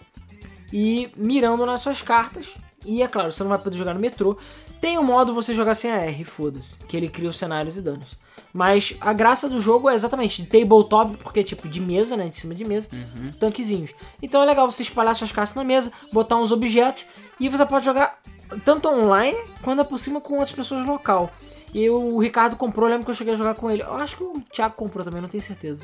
e 0.71 1.11
mirando 1.15 1.65
nas 1.65 1.81
suas 1.81 2.01
cartas. 2.01 2.55
E 2.85 3.01
é 3.01 3.07
claro, 3.07 3.31
você 3.31 3.43
não 3.43 3.49
vai 3.49 3.59
poder 3.59 3.77
jogar 3.77 3.93
no 3.93 3.99
metrô. 3.99 4.37
Tem 4.79 4.97
o 4.97 5.03
modo 5.03 5.33
você 5.33 5.53
jogar 5.53 5.75
sem 5.75 5.91
AR, 5.91 6.23
foda-se, 6.23 6.79
que 6.87 6.95
ele 6.95 7.09
cria 7.09 7.29
os 7.29 7.35
cenários 7.35 7.75
e 7.75 7.81
danos. 7.81 8.17
Mas 8.53 8.95
a 9.01 9.11
graça 9.11 9.49
do 9.49 9.59
jogo 9.59 9.89
é 9.89 9.93
exatamente 9.93 10.41
de 10.41 10.47
tabletop, 10.47 11.17
porque 11.17 11.41
é 11.41 11.43
tipo 11.43 11.67
de 11.67 11.81
mesa, 11.81 12.15
né? 12.15 12.29
De 12.29 12.35
cima 12.35 12.55
de 12.55 12.63
mesa, 12.63 12.89
tanquezinhos. 13.37 13.93
Então 14.21 14.41
é 14.41 14.45
legal 14.45 14.69
você 14.69 14.81
espalhar 14.81 15.15
suas 15.15 15.31
cartas 15.31 15.53
na 15.55 15.63
mesa, 15.63 15.91
botar 16.11 16.37
uns 16.37 16.51
objetos 16.51 17.05
e 17.39 17.49
você 17.49 17.65
pode 17.65 17.85
jogar 17.85 18.19
tanto 18.63 18.87
online 18.89 19.37
quanto 19.61 19.83
por 19.85 19.97
cima 19.97 20.21
com 20.21 20.35
outras 20.35 20.53
pessoas 20.53 20.85
local. 20.85 21.29
E 21.73 21.87
o 21.89 22.17
Ricardo 22.17 22.55
comprou, 22.55 22.87
eu 22.87 22.91
lembro 22.91 23.05
que 23.05 23.11
eu 23.11 23.15
cheguei 23.15 23.33
a 23.33 23.37
jogar 23.37 23.53
com 23.55 23.69
ele. 23.69 23.83
Eu 23.83 23.95
acho 23.95 24.17
que 24.17 24.23
o 24.23 24.41
Thiago 24.51 24.75
comprou 24.75 25.03
também, 25.03 25.21
não 25.21 25.29
tenho 25.29 25.43
certeza. 25.43 25.83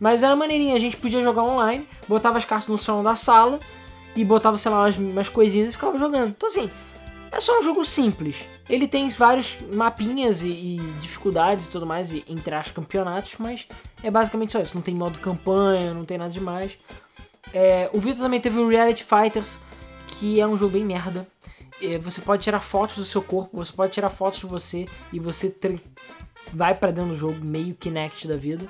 Mas 0.00 0.22
era 0.22 0.34
maneirinho, 0.34 0.74
a 0.74 0.78
gente 0.78 0.96
podia 0.96 1.22
jogar 1.22 1.42
online, 1.42 1.86
botava 2.08 2.38
as 2.38 2.44
cartas 2.44 2.68
no 2.68 2.78
chão 2.78 3.02
da 3.02 3.14
sala 3.14 3.60
e 4.14 4.24
botava, 4.24 4.58
sei 4.58 4.70
lá, 4.70 4.84
umas, 4.84 4.96
umas 4.96 5.28
coisinhas 5.28 5.70
e 5.70 5.72
ficava 5.72 5.98
jogando. 5.98 6.30
Então 6.30 6.48
assim, 6.48 6.70
é 7.30 7.40
só 7.40 7.58
um 7.58 7.62
jogo 7.62 7.84
simples. 7.84 8.44
Ele 8.68 8.86
tem 8.86 9.08
vários 9.10 9.58
mapinhas 9.70 10.42
e, 10.42 10.48
e 10.48 10.76
dificuldades 11.00 11.66
e 11.66 11.70
tudo 11.70 11.86
mais, 11.86 12.12
e, 12.12 12.24
entre 12.28 12.54
as 12.54 12.70
campeonatos, 12.70 13.36
mas 13.38 13.66
é 14.02 14.10
basicamente 14.10 14.52
só 14.52 14.60
isso. 14.60 14.74
Não 14.74 14.82
tem 14.82 14.94
modo 14.94 15.18
campanha, 15.18 15.94
não 15.94 16.04
tem 16.04 16.18
nada 16.18 16.30
demais. 16.30 16.76
É, 17.52 17.90
o 17.92 18.00
Vita 18.00 18.20
também 18.20 18.40
teve 18.40 18.58
o 18.58 18.68
Reality 18.68 19.04
Fighters, 19.04 19.58
que 20.06 20.40
é 20.40 20.46
um 20.46 20.56
jogo 20.56 20.74
bem 20.74 20.84
merda. 20.84 21.26
É, 21.80 21.98
você 21.98 22.20
pode 22.20 22.42
tirar 22.42 22.60
fotos 22.60 22.96
do 22.96 23.04
seu 23.04 23.22
corpo, 23.22 23.56
você 23.56 23.72
pode 23.72 23.92
tirar 23.92 24.10
fotos 24.10 24.40
de 24.40 24.46
você 24.46 24.86
e 25.12 25.18
você 25.18 25.54
vai 26.52 26.74
para 26.74 26.92
dentro 26.92 27.10
do 27.10 27.16
jogo, 27.16 27.44
meio 27.44 27.74
Kinect 27.74 28.28
da 28.28 28.36
vida. 28.36 28.66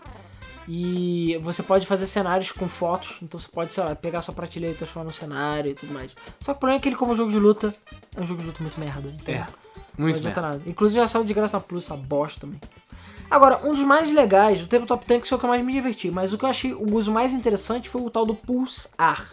E 0.68 1.36
você 1.42 1.62
pode 1.62 1.86
fazer 1.86 2.06
cenários 2.06 2.52
com 2.52 2.68
fotos, 2.68 3.16
então 3.20 3.38
você 3.38 3.48
pode, 3.48 3.74
sei 3.74 3.82
lá, 3.82 3.96
pegar 3.96 4.22
sua 4.22 4.32
prateleira 4.32 4.74
e 4.74 4.78
transformar 4.78 5.06
no 5.06 5.12
cenário 5.12 5.70
e 5.72 5.74
tudo 5.74 5.92
mais. 5.92 6.12
Só 6.40 6.52
que 6.52 6.58
o 6.58 6.60
problema 6.60 6.78
é 6.78 6.80
que 6.80 6.88
ele, 6.88 6.96
como 6.96 7.14
jogo 7.16 7.30
de 7.30 7.38
luta, 7.38 7.74
é 8.16 8.20
um 8.20 8.24
jogo 8.24 8.40
de 8.42 8.46
luta 8.46 8.62
muito 8.62 8.78
merda. 8.78 9.12
Então 9.20 9.34
É, 9.34 9.38
muito 9.38 9.50
não 9.98 10.06
adianta 10.08 10.40
merda. 10.40 10.58
nada. 10.58 10.62
Inclusive 10.70 11.00
já 11.00 11.06
saiu 11.06 11.24
de 11.24 11.34
graça 11.34 11.56
na 11.56 11.60
Plus, 11.60 11.84
essa 11.84 11.96
bosta 11.96 12.42
também. 12.42 12.60
Agora, 13.28 13.60
um 13.66 13.74
dos 13.74 13.82
mais 13.82 14.12
legais 14.12 14.60
do 14.60 14.66
Tabletop 14.66 15.04
Tanks 15.06 15.28
foi 15.28 15.36
o 15.36 15.38
que 15.38 15.44
eu 15.46 15.48
mais 15.48 15.64
me 15.64 15.72
diverti, 15.72 16.10
mas 16.10 16.32
o 16.32 16.38
que 16.38 16.44
eu 16.44 16.48
achei 16.48 16.72
o 16.74 16.94
uso 16.94 17.10
mais 17.10 17.32
interessante 17.32 17.88
foi 17.88 18.02
o 18.02 18.10
tal 18.10 18.24
do 18.26 18.34
Pulsar. 18.34 19.32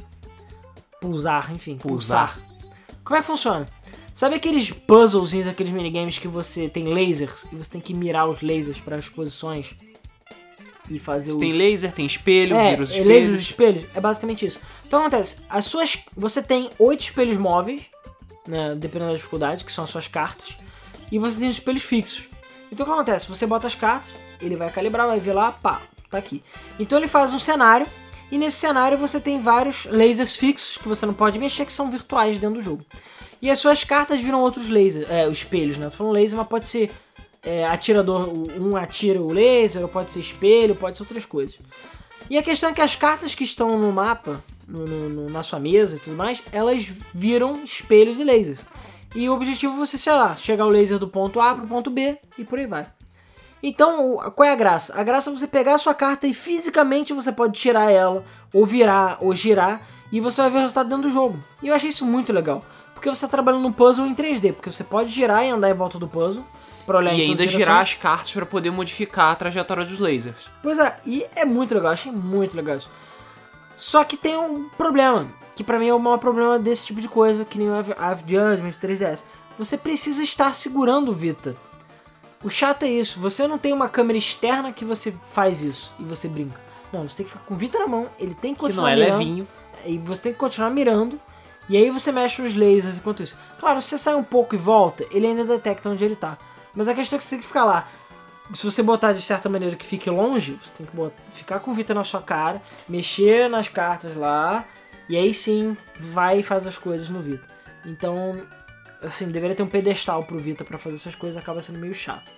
Pulsar, 1.01 1.53
enfim, 1.53 1.77
Pulsar. 1.77 2.33
Pulsar. 2.35 2.49
Como 3.03 3.17
é 3.17 3.21
que 3.21 3.27
funciona? 3.27 3.67
Sabe 4.13 4.35
aqueles 4.35 4.71
puzzlezinhos, 4.71 5.47
aqueles 5.47 5.71
minigames 5.71 6.17
que 6.17 6.27
você 6.27 6.67
tem 6.67 6.85
lasers 6.93 7.45
e 7.51 7.55
você 7.55 7.71
tem 7.71 7.81
que 7.81 7.93
mirar 7.93 8.27
os 8.27 8.41
lasers 8.41 8.79
para 8.79 8.95
as 8.97 9.07
posições 9.07 9.75
e 10.89 10.97
fazer 10.99 11.31
Você 11.31 11.37
os... 11.37 11.41
tem 11.41 11.51
laser, 11.51 11.91
tem 11.93 12.05
espelho, 12.05 12.55
É, 12.55 12.71
vira 12.71 12.83
os 12.83 12.91
é, 12.91 12.93
espelhos. 12.93 13.17
lasers 13.19 13.39
e 13.39 13.43
espelhos. 13.43 13.83
É 13.93 14.01
basicamente 14.01 14.45
isso. 14.45 14.59
Então 14.87 14.99
acontece, 15.01 15.37
as 15.49 15.65
suas. 15.65 15.97
Você 16.15 16.41
tem 16.41 16.69
oito 16.79 17.01
espelhos 17.01 17.37
móveis, 17.37 17.81
né? 18.47 18.75
Dependendo 18.75 19.11
da 19.11 19.17
dificuldade, 19.17 19.63
que 19.63 19.71
são 19.71 19.83
as 19.83 19.89
suas 19.89 20.07
cartas. 20.07 20.57
E 21.11 21.19
você 21.19 21.39
tem 21.39 21.49
os 21.49 21.55
espelhos 21.55 21.83
fixos. 21.83 22.23
Então 22.71 22.85
o 22.85 22.87
que 22.89 22.93
acontece? 22.93 23.27
Você 23.27 23.45
bota 23.47 23.67
as 23.67 23.75
cartas, 23.75 24.09
ele 24.41 24.55
vai 24.55 24.69
calibrar, 24.71 25.07
vai 25.07 25.19
ver 25.19 25.33
lá, 25.33 25.51
pá, 25.51 25.81
tá 26.09 26.17
aqui. 26.17 26.43
Então 26.79 26.97
ele 26.97 27.07
faz 27.07 27.33
um 27.33 27.39
cenário. 27.39 27.87
E 28.31 28.37
nesse 28.37 28.57
cenário 28.57 28.95
você 28.97 29.19
tem 29.19 29.39
vários 29.39 29.85
lasers 29.85 30.35
fixos 30.35 30.77
que 30.77 30.87
você 30.87 31.03
não 31.05 31.15
pode 31.15 31.39
mexer, 31.39 31.65
que 31.65 31.73
são 31.73 31.89
virtuais 31.89 32.37
dentro 32.37 32.57
do 32.59 32.61
jogo. 32.63 32.85
E 33.41 33.49
as 33.49 33.57
suas 33.57 33.83
cartas 33.83 34.19
viram 34.19 34.41
outros 34.41 34.67
lasers, 34.69 35.09
é, 35.09 35.27
os 35.27 35.39
espelhos, 35.39 35.77
né? 35.77 35.87
Eu 35.87 35.91
tô 35.91 35.97
falando 35.97 36.13
laser, 36.13 36.37
mas 36.37 36.47
pode 36.47 36.65
ser 36.67 36.91
é, 37.49 37.65
atirador, 37.67 38.29
um 38.59 38.75
atira 38.75 39.21
o 39.21 39.31
laser, 39.31 39.81
ou 39.81 39.87
pode 39.87 40.11
ser 40.11 40.19
espelho, 40.19 40.75
pode 40.75 40.97
ser 40.97 41.03
outras 41.03 41.25
coisas. 41.25 41.57
E 42.29 42.37
a 42.37 42.43
questão 42.43 42.69
é 42.69 42.73
que 42.73 42.81
as 42.81 42.95
cartas 42.95 43.33
que 43.33 43.43
estão 43.43 43.77
no 43.77 43.91
mapa, 43.91 44.43
no- 44.67 44.85
no- 44.85 45.29
na 45.29 45.41
sua 45.41 45.59
mesa 45.59 45.95
e 45.95 45.99
tudo 45.99 46.15
mais, 46.15 46.43
elas 46.51 46.87
viram 47.13 47.63
espelhos 47.63 48.19
e 48.19 48.23
lasers. 48.23 48.65
E 49.15 49.27
o 49.27 49.33
objetivo 49.33 49.73
é 49.73 49.77
você, 49.77 49.97
sei 49.97 50.13
lá, 50.13 50.35
chegar 50.35 50.65
o 50.67 50.69
laser 50.69 50.99
do 50.99 51.07
ponto 51.07 51.41
A 51.41 51.55
pro 51.55 51.65
ponto 51.67 51.89
B 51.89 52.19
e 52.37 52.43
por 52.45 52.59
aí 52.59 52.67
vai. 52.67 52.85
Então, 53.61 54.17
qual 54.35 54.47
é 54.47 54.51
a 54.51 54.55
graça? 54.55 54.97
A 54.99 55.03
graça 55.03 55.29
é 55.29 55.33
você 55.33 55.47
pegar 55.47 55.75
a 55.75 55.77
sua 55.79 55.93
carta 55.93 56.27
e 56.27 56.33
fisicamente 56.33 57.11
você 57.13 57.31
pode 57.31 57.59
tirar 57.59 57.91
ela, 57.91 58.23
ou 58.53 58.65
virar, 58.65 59.17
ou 59.21 59.33
girar, 59.35 59.81
e 60.11 60.19
você 60.21 60.41
vai 60.41 60.51
ver 60.51 60.57
o 60.57 60.61
resultado 60.61 60.87
dentro 60.89 61.03
do 61.03 61.09
jogo. 61.09 61.37
E 61.61 61.67
eu 61.67 61.75
achei 61.75 61.89
isso 61.89 62.05
muito 62.05 62.31
legal. 62.31 62.63
Porque 62.93 63.09
você 63.09 63.25
está 63.25 63.27
trabalhando 63.27 63.61
num 63.63 63.71
puzzle 63.71 64.05
em 64.05 64.13
3D, 64.13 64.53
porque 64.53 64.71
você 64.71 64.83
pode 64.83 65.09
girar 65.09 65.43
e 65.45 65.49
andar 65.49 65.69
em 65.69 65.73
volta 65.73 65.97
do 65.97 66.07
puzzle, 66.07 66.45
olhar 66.97 67.13
E 67.13 67.21
em 67.21 67.27
todas 67.27 67.29
ainda 67.39 67.43
as 67.43 67.49
girar 67.51 67.75
direções. 67.77 67.95
as 67.97 68.01
cartas 68.01 68.31
pra 68.33 68.45
poder 68.45 68.71
modificar 68.71 69.31
a 69.31 69.35
trajetória 69.35 69.85
dos 69.85 69.99
lasers. 69.99 70.49
Pois 70.63 70.77
é, 70.79 70.97
e 71.05 71.25
é 71.35 71.45
muito 71.45 71.73
legal, 71.75 71.91
achei 71.91 72.11
muito 72.11 72.55
legal 72.57 72.77
isso. 72.77 72.89
Só 73.77 74.03
que 74.03 74.17
tem 74.17 74.37
um 74.37 74.67
problema, 74.69 75.27
que 75.55 75.63
pra 75.63 75.79
mim 75.79 75.87
é 75.87 75.93
o 75.93 75.99
maior 75.99 76.17
problema 76.17 76.59
desse 76.59 76.85
tipo 76.85 76.99
de 76.99 77.07
coisa, 77.07 77.45
que 77.45 77.57
nem 77.57 77.69
o 77.69 77.75
Ave 77.75 77.93
Ave 77.97 78.23
Judgment 78.27 78.71
3DS. 78.71 79.23
Você 79.57 79.77
precisa 79.77 80.23
estar 80.23 80.53
segurando 80.53 81.09
o 81.09 81.13
Vita. 81.13 81.55
O 82.43 82.49
chato 82.49 82.83
é 82.83 82.87
isso, 82.89 83.19
você 83.19 83.45
não 83.47 83.57
tem 83.57 83.73
uma 83.73 83.89
câmera 83.89 84.17
externa 84.17 84.71
que 84.71 84.85
você 84.85 85.13
faz 85.33 85.61
isso 85.61 85.93
e 85.99 86.03
você 86.03 86.27
brinca. 86.27 86.59
Não, 86.91 87.07
você 87.07 87.17
tem 87.17 87.25
que 87.25 87.31
ficar 87.33 87.43
com 87.45 87.53
o 87.53 87.57
Vita 87.57 87.77
na 87.79 87.87
mão, 87.87 88.09
ele 88.17 88.33
tem 88.33 88.53
que 88.53 88.59
Que 88.59 88.63
não 88.63 88.69
continuar 88.69 88.91
é 88.91 88.95
mirando, 88.95 89.17
levinho. 89.19 89.47
e 89.85 89.97
você 89.97 90.21
tem 90.23 90.33
que 90.33 90.39
continuar 90.39 90.69
mirando, 90.69 91.19
e 91.67 91.75
aí 91.77 91.89
você 91.91 92.11
mexe 92.11 92.41
os 92.41 92.53
lasers 92.53 92.97
enquanto 92.97 93.21
isso. 93.21 93.37
Claro, 93.59 93.81
se 93.81 93.89
você 93.89 93.97
sai 93.97 94.15
um 94.15 94.23
pouco 94.23 94.55
e 94.55 94.57
volta, 94.57 95.05
ele 95.11 95.27
ainda 95.27 95.43
detecta 95.43 95.89
onde 95.89 96.03
ele 96.03 96.15
tá. 96.15 96.37
Mas 96.79 96.87
a 96.87 96.93
questão 96.93 97.17
é 97.17 97.19
que 97.19 97.25
você 97.25 97.31
tem 97.31 97.39
que 97.39 97.45
ficar 97.45 97.65
lá. 97.65 97.89
Se 98.53 98.63
você 98.63 98.81
botar 98.81 99.11
de 99.11 99.21
certa 99.21 99.49
maneira 99.49 99.75
que 99.75 99.85
fique 99.85 100.09
longe, 100.09 100.57
você 100.63 100.73
tem 100.77 100.85
que 100.85 100.95
botar- 100.95 101.21
ficar 101.29 101.59
com 101.59 101.71
o 101.71 101.73
Vita 101.73 101.93
na 101.93 102.05
sua 102.05 102.21
cara, 102.21 102.61
mexer 102.87 103.49
nas 103.49 103.67
cartas 103.67 104.15
lá, 104.15 104.63
e 105.09 105.17
aí 105.17 105.33
sim 105.33 105.75
vai 105.99 106.39
e 106.39 106.43
faz 106.43 106.65
as 106.65 106.77
coisas 106.77 107.09
no 107.09 107.19
Vita. 107.21 107.45
Então, 107.85 108.47
assim, 109.03 109.27
deveria 109.27 109.57
ter 109.57 109.61
um 109.63 109.67
pedestal 109.67 110.23
pro 110.23 110.39
Vita 110.39 110.63
pra 110.63 110.77
fazer 110.77 110.95
essas 110.95 111.15
coisas, 111.15 111.35
acaba 111.35 111.61
sendo 111.61 111.79
meio 111.79 111.93
chato. 111.93 112.31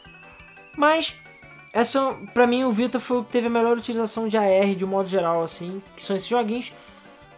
Mas, 0.76 1.14
essa, 1.72 2.02
pra 2.34 2.48
mim, 2.48 2.64
o 2.64 2.72
Vita 2.72 3.00
foi 3.00 3.18
o 3.20 3.24
que 3.24 3.32
teve 3.32 3.46
a 3.46 3.50
melhor 3.52 3.78
utilização 3.78 4.28
de 4.28 4.38
AR 4.38 4.74
de 4.74 4.84
um 4.84 4.88
modo 4.88 5.08
geral, 5.08 5.44
assim, 5.44 5.84
que 5.96 6.02
são 6.02 6.16
esses 6.16 6.28
joguinhos. 6.28 6.74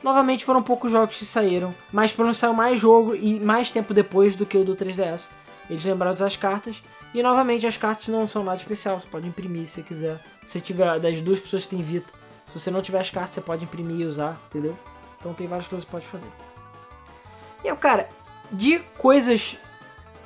Novamente 0.02 0.46
foram 0.46 0.64
poucos 0.64 0.90
jogos 0.90 1.18
que 1.20 1.26
saíram, 1.26 1.76
mas 1.92 2.14
pelo 2.14 2.28
menos 2.28 2.38
saiu 2.38 2.54
mais 2.54 2.80
jogo 2.80 3.14
e 3.14 3.42
mais 3.42 3.70
tempo 3.70 3.94
depois 3.94 4.38
do 4.38 4.46
que 4.46 4.58
o 4.58 4.64
do 4.64 4.74
3DS. 4.74 5.30
Eles 5.70 5.86
lembraram 5.86 6.16
das 6.16 6.36
cartas. 6.36 6.82
E 7.14 7.22
novamente 7.22 7.66
as 7.66 7.78
cartas 7.78 8.08
não 8.08 8.28
são 8.28 8.44
nada 8.44 8.58
especial, 8.58 9.00
você 9.00 9.08
pode 9.08 9.28
imprimir 9.28 9.68
se 9.68 9.84
quiser. 9.84 10.20
Se 10.46 10.60
tiver 10.60 11.00
das 11.00 11.22
duas 11.22 11.40
pessoas 11.40 11.64
que 11.64 11.70
tem 11.70 11.82
Vita, 11.82 12.12
se 12.48 12.60
você 12.60 12.72
não 12.72 12.82
tiver 12.82 13.00
as 13.00 13.10
cartas, 13.10 13.32
você 13.32 13.42
pode 13.42 13.64
imprimir 13.64 14.02
e 14.02 14.06
usar, 14.06 14.40
entendeu? 14.48 14.78
Então 15.20 15.34
tem 15.34 15.48
várias 15.48 15.68
coisas 15.68 15.86
que 15.86 15.92
você 15.92 15.98
pode 15.98 16.08
fazer. 16.08 16.32
E 17.64 17.68
eu, 17.68 17.78
cara, 17.78 18.10
de 18.52 18.80
coisas, 18.98 19.58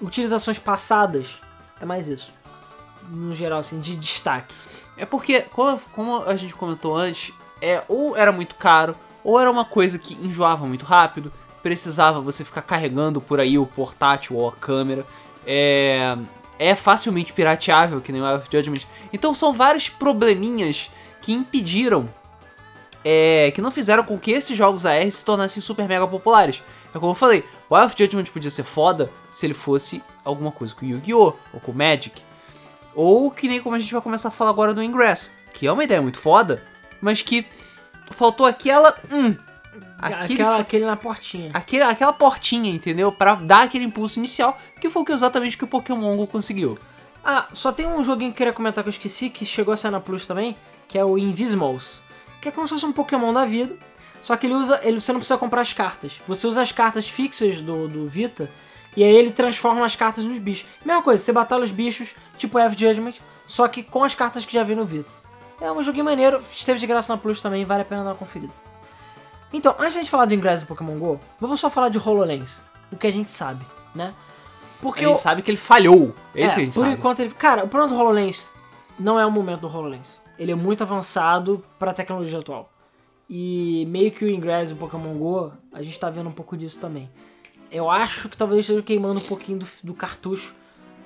utilizações 0.02 0.58
passadas, 0.58 1.42
é 1.80 1.86
mais 1.86 2.08
isso. 2.08 2.32
No 3.10 3.34
geral, 3.36 3.60
assim, 3.60 3.80
de 3.80 3.96
destaque. 3.96 4.56
É 4.98 5.06
porque, 5.06 5.42
como, 5.42 5.80
como 5.94 6.24
a 6.24 6.36
gente 6.36 6.56
comentou 6.56 6.96
antes, 6.96 7.34
é 7.62 7.84
ou 7.88 8.18
era 8.18 8.32
muito 8.32 8.56
caro, 8.56 8.96
ou 9.24 9.40
era 9.40 9.50
uma 9.50 9.66
coisa 9.66 10.00
que 10.00 10.14
enjoava 10.16 10.66
muito 10.66 10.86
rápido, 10.86 11.32
precisava 11.62 12.20
você 12.20 12.44
ficar 12.44 12.62
carregando 12.62 13.22
por 13.22 13.40
aí 13.40 13.58
o 13.58 13.66
portátil 13.66 14.38
ou 14.38 14.48
a 14.48 14.52
câmera. 14.52 15.06
É, 15.48 16.18
é 16.60 16.76
facilmente 16.76 17.32
pirateável, 17.32 18.02
que 18.02 18.12
nem 18.12 18.22
o 18.22 18.28
Eye 18.28 18.38
of 18.38 18.48
Judgment. 18.52 18.86
Então 19.14 19.34
são 19.34 19.54
vários 19.54 19.88
probleminhas 19.88 20.92
que 21.22 21.32
impediram, 21.32 22.10
é, 23.04 23.52
que 23.56 23.62
não 23.62 23.72
fizeram 23.72 24.04
com 24.04 24.18
que 24.20 24.32
esses 24.32 24.58
jogos 24.58 24.86
AR 24.86 25.10
se 25.10 25.24
tornassem 25.24 25.62
super 25.62 25.88
mega 25.88 26.08
populares. 26.08 26.62
É 26.94 27.00
como 27.00 27.12
eu 27.12 27.16
falei, 27.16 27.46
o 27.70 27.78
Eye 27.78 27.86
of 27.86 27.96
Judgment 27.98 28.26
podia 28.26 28.52
ser 28.52 28.64
foda 28.64 29.10
se 29.32 29.46
ele 29.46 29.54
fosse 29.54 30.04
alguma 30.26 30.52
coisa 30.52 30.76
com 30.76 30.86
Yu-Gi-Oh! 30.86 31.34
ou 31.54 31.60
com 31.60 31.72
Magic. 31.72 32.22
Ou 32.94 33.30
que 33.30 33.48
nem 33.48 33.62
como 33.62 33.76
a 33.76 33.80
gente 33.80 33.94
vai 33.94 34.02
começar 34.02 34.30
a 34.30 34.32
falar 34.32 34.50
agora 34.50 34.74
do 34.74 34.82
Ingress, 34.84 35.32
que 35.54 35.68
é 35.68 35.72
uma 35.72 35.84
ideia 35.84 36.02
muito 36.02 36.20
foda, 36.20 36.64
mas 37.00 37.22
que 37.22 37.46
faltou 38.12 38.46
aquela. 38.46 38.96
Hum, 39.12 39.36
aquele, 39.98 40.34
Aquela, 40.42 40.58
aquele 40.60 40.86
na 40.86 40.96
portinha. 40.96 41.52
aquele- 41.54 41.84
aquela 41.84 42.14
portinha, 42.14 42.72
entendeu? 42.72 43.12
Pra 43.12 43.36
dar 43.36 43.64
aquele 43.64 43.86
impulso 43.86 44.20
inicial, 44.20 44.58
que 44.80 44.90
foi 44.90 45.02
o 45.02 45.06
que 45.06 45.12
exatamente 45.12 45.62
o 45.64 45.68
Pokémon 45.68 46.16
Go 46.18 46.28
conseguiu. 46.28 46.78
Ah, 47.24 47.48
só 47.54 47.72
tem 47.72 47.86
um 47.88 48.04
joguinho 48.04 48.32
que 48.32 48.36
eu 48.36 48.38
queria 48.38 48.54
comentar 48.54 48.84
que 48.84 48.88
eu 48.88 48.92
esqueci, 48.92 49.30
que 49.30 49.46
chegou 49.46 49.74
a 49.74 49.78
sair 49.78 49.92
na 49.92 50.00
Plus 50.00 50.26
também, 50.26 50.56
que 50.88 50.98
é 50.98 51.04
o 51.04 51.18
Invisimals. 51.18 52.02
Que 52.42 52.50
é 52.50 52.52
como 52.52 52.68
se 52.68 52.74
fosse 52.74 52.86
um 52.86 52.94
Pokémon 52.94 53.34
da 53.34 53.46
vida. 53.46 53.76
Só 54.22 54.36
que 54.38 54.48
ele 54.48 54.54
usa. 54.54 54.80
Ele, 54.84 55.00
você 55.02 55.12
não 55.12 55.20
precisa 55.20 55.38
comprar 55.38 55.62
as 55.62 55.74
cartas. 55.74 56.22
Você 56.28 56.48
usa 56.48 56.62
as 56.62 56.72
cartas 56.72 57.08
fixas 57.10 57.60
do, 57.62 57.88
do 57.88 58.08
Vita. 58.08 58.50
E 58.96 59.04
aí 59.04 59.14
ele 59.16 59.32
transforma 59.32 59.86
as 59.86 59.96
cartas 59.96 60.24
nos 60.24 60.40
bichos. 60.40 60.66
Mesma 60.86 61.02
coisa, 61.04 61.24
você 61.24 61.32
batalha 61.32 61.64
os 61.64 61.72
bichos, 61.72 62.16
tipo 62.38 62.58
F 62.58 62.76
Judgment, 62.80 63.14
só 63.46 63.68
que 63.68 63.84
com 63.84 64.04
as 64.04 64.16
cartas 64.16 64.44
que 64.44 64.54
já 64.54 64.64
vem 64.64 64.76
no 64.76 64.86
Vita. 64.86 65.10
É 65.62 65.72
um 65.72 65.84
joguinho 65.84 66.06
maneiro, 66.06 66.42
esteve 66.52 66.80
de 66.80 66.88
graça 66.88 67.14
na 67.14 67.18
Plus 67.18 67.40
também, 67.40 67.64
vale 67.64 67.84
a 67.84 67.86
pena 67.86 68.04
dar 68.04 68.10
uma 68.12 68.16
conferida. 68.16 68.52
Então, 69.52 69.74
antes 69.80 69.94
de 69.94 70.00
a 70.00 70.02
gente 70.02 70.10
falar 70.10 70.26
do 70.26 70.34
Ingress 70.34 70.64
do 70.64 70.68
Pokémon 70.68 70.98
GO, 70.98 71.20
vamos 71.40 71.60
só 71.60 71.70
falar 71.70 71.90
de 71.90 71.98
HoloLens. 71.98 72.62
O 72.92 72.98
que 72.98 73.08
a 73.08 73.12
gente 73.12 73.32
sabe, 73.32 73.66
né? 73.96 74.14
Porque 74.82 75.04
a 75.04 75.08
gente 75.08 75.20
sabe 75.20 75.42
que 75.42 75.50
ele 75.50 75.58
falhou. 75.58 76.14
É 76.36 76.46
isso 76.46 76.54
é, 76.54 76.56
que 76.56 76.62
a 76.62 76.66
gente 76.66 76.74
por 76.74 76.82
sabe. 76.82 76.94
enquanto 76.94 77.20
ele. 77.20 77.32
Cara, 77.32 77.64
o 77.64 77.68
problema 77.68 77.94
do 77.94 78.00
HoloLens 78.00 78.54
não 79.00 79.20
é 79.20 79.26
o 79.26 79.32
momento 79.32 79.62
do 79.62 79.68
HoloLens. 79.68 80.20
Ele 80.38 80.52
é 80.52 80.56
muito 80.56 80.84
avançado 80.84 81.64
pra 81.80 81.94
tecnologia 81.94 82.40
atual. 82.40 82.72
E 83.30 83.86
meio 83.88 84.12
que 84.12 84.24
o 84.24 84.30
Ingress 84.30 84.72
do 84.72 84.78
Pokémon 84.78 85.14
GO, 85.16 85.52
a 85.74 85.82
gente 85.82 86.00
tá 86.00 86.10
vendo 86.10 86.30
um 86.30 86.34
pouco 86.34 86.56
disso 86.56 86.80
também. 86.80 87.10
Eu 87.72 87.90
acho 87.90 88.30
que 88.30 88.38
talvez 88.38 88.62
esteja 88.62 88.82
queimando 88.82 89.20
um 89.20 89.24
pouquinho 89.24 89.60
do, 89.60 89.68
do 89.84 89.94
cartucho 89.94 90.56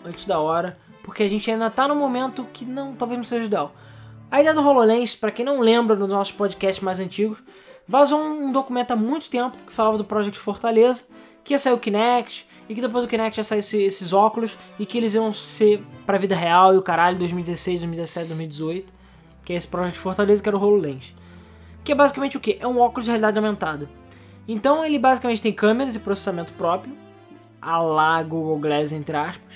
antes 0.06 0.26
da 0.26 0.40
hora, 0.40 0.78
porque 1.04 1.24
a 1.24 1.28
gente 1.28 1.50
ainda 1.50 1.70
tá 1.70 1.88
num 1.88 1.96
momento 1.96 2.46
que 2.54 2.66
não, 2.66 2.94
talvez 2.94 3.18
não 3.18 3.24
seja 3.24 3.46
ideal. 3.46 3.74
A 4.30 4.40
ideia 4.40 4.54
do 4.54 4.62
HoloLens, 4.62 5.16
pra 5.16 5.32
quem 5.32 5.44
não 5.44 5.60
lembra 5.60 5.96
dos 5.96 6.08
nossos 6.08 6.34
podcasts 6.34 6.84
mais 6.84 7.00
antigos, 7.00 7.42
vazou 7.92 8.18
um 8.20 8.54
documento 8.54 8.92
há 8.92 8.96
muito 8.96 9.30
tempo 9.30 9.58
que 9.68 9.74
falava 9.74 9.98
do 9.98 10.06
Project 10.06 10.40
Fortaleza, 10.40 11.04
que 11.44 11.54
ia 11.54 11.60
sair 11.60 11.74
o 11.74 11.78
Kinect, 11.78 12.48
e 12.70 12.74
que 12.74 12.80
depois 12.80 13.04
do 13.04 13.10
Kinect 13.10 13.38
ia 13.38 13.44
sair 13.44 13.60
esse- 13.60 13.84
esses 13.84 14.14
óculos 14.14 14.58
e 14.80 14.86
que 14.86 14.98
eles 14.98 15.14
iam 15.14 15.30
ser 15.30 15.84
pra 16.06 16.18
vida 16.18 16.34
real 16.34 16.74
e 16.74 16.78
o 16.78 16.82
caralho 16.82 17.18
2016, 17.18 17.82
2017, 17.82 18.28
2018, 18.30 18.94
que 19.44 19.52
é 19.52 19.58
esse 19.58 19.68
Project 19.68 19.98
Fortaleza 20.00 20.42
que 20.42 20.48
era 20.48 20.58
o 20.58 20.62
HoloLens. 20.62 21.14
Que 21.84 21.92
é 21.92 21.96
basicamente 21.96 22.38
o 22.38 22.40
que? 22.40 22.58
É 22.62 22.66
um 22.66 22.80
óculos 22.80 23.06
de 23.06 23.12
realidade 23.12 23.38
aumentada. 23.38 23.90
Então 24.48 24.86
ele 24.86 24.98
basicamente 24.98 25.42
tem 25.42 25.52
câmeras 25.52 25.94
e 25.94 26.00
processamento 26.00 26.54
próprio, 26.54 26.96
a 27.62 27.78
lá 27.82 28.24
Google 28.24 28.58
Glass 28.60 28.94
entre 28.94 29.18
aspas, 29.18 29.54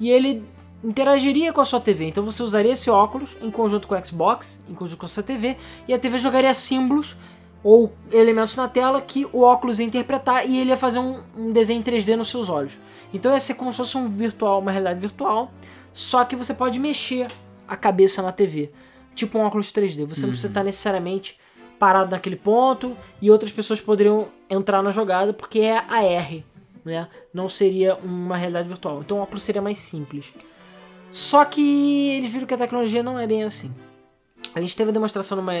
e 0.00 0.10
ele 0.10 0.42
interagiria 0.82 1.52
com 1.52 1.60
a 1.60 1.64
sua 1.64 1.78
TV. 1.80 2.06
Então 2.08 2.24
você 2.24 2.42
usaria 2.42 2.72
esse 2.72 2.90
óculos 2.90 3.36
em 3.40 3.50
conjunto 3.50 3.86
com 3.86 3.94
o 3.94 4.04
Xbox, 4.04 4.60
em 4.68 4.74
conjunto 4.74 4.98
com 4.98 5.06
a 5.06 5.08
sua 5.08 5.22
TV, 5.22 5.56
e 5.86 5.94
a 5.94 5.98
TV 6.00 6.18
jogaria 6.18 6.52
símbolos 6.52 7.16
ou 7.62 7.92
elementos 8.10 8.56
na 8.56 8.68
tela 8.68 9.00
que 9.00 9.26
o 9.32 9.42
óculos 9.42 9.78
ia 9.78 9.86
interpretar 9.86 10.48
e 10.48 10.58
ele 10.58 10.70
ia 10.70 10.76
fazer 10.76 10.98
um, 10.98 11.20
um 11.36 11.52
desenho 11.52 11.80
em 11.80 11.82
3D 11.82 12.16
nos 12.16 12.30
seus 12.30 12.48
olhos. 12.48 12.78
Então 13.12 13.32
ia 13.32 13.40
ser 13.40 13.54
como 13.54 13.70
se 13.70 13.76
fosse 13.78 13.96
um 13.96 14.08
virtual, 14.08 14.60
uma 14.60 14.70
realidade 14.70 15.00
virtual, 15.00 15.50
só 15.92 16.24
que 16.24 16.36
você 16.36 16.54
pode 16.54 16.78
mexer 16.78 17.28
a 17.68 17.76
cabeça 17.76 18.22
na 18.22 18.32
TV, 18.32 18.70
tipo 19.14 19.38
um 19.38 19.42
óculos 19.42 19.72
3D. 19.72 20.06
Você 20.06 20.22
não 20.22 20.30
precisa 20.30 20.48
estar 20.48 20.64
necessariamente 20.64 21.38
parado 21.78 22.10
naquele 22.10 22.36
ponto 22.36 22.96
e 23.22 23.30
outras 23.30 23.50
pessoas 23.52 23.80
poderiam 23.80 24.28
entrar 24.48 24.82
na 24.82 24.90
jogada 24.90 25.32
porque 25.32 25.60
é 25.60 25.78
AR, 25.78 26.42
né? 26.84 27.08
Não 27.32 27.48
seria 27.48 27.94
uma 27.96 28.36
realidade 28.36 28.68
virtual. 28.68 29.00
Então 29.00 29.18
o 29.18 29.22
óculos 29.22 29.42
seria 29.42 29.62
mais 29.62 29.78
simples. 29.78 30.32
Só 31.10 31.44
que 31.44 32.10
eles 32.10 32.30
viram 32.30 32.46
que 32.46 32.54
a 32.54 32.58
tecnologia 32.58 33.02
não 33.02 33.18
é 33.18 33.26
bem 33.26 33.42
assim. 33.42 33.74
A 34.54 34.60
gente 34.60 34.76
teve 34.76 34.90
a 34.90 34.92
demonstração 34.92 35.36
numa, 35.36 35.52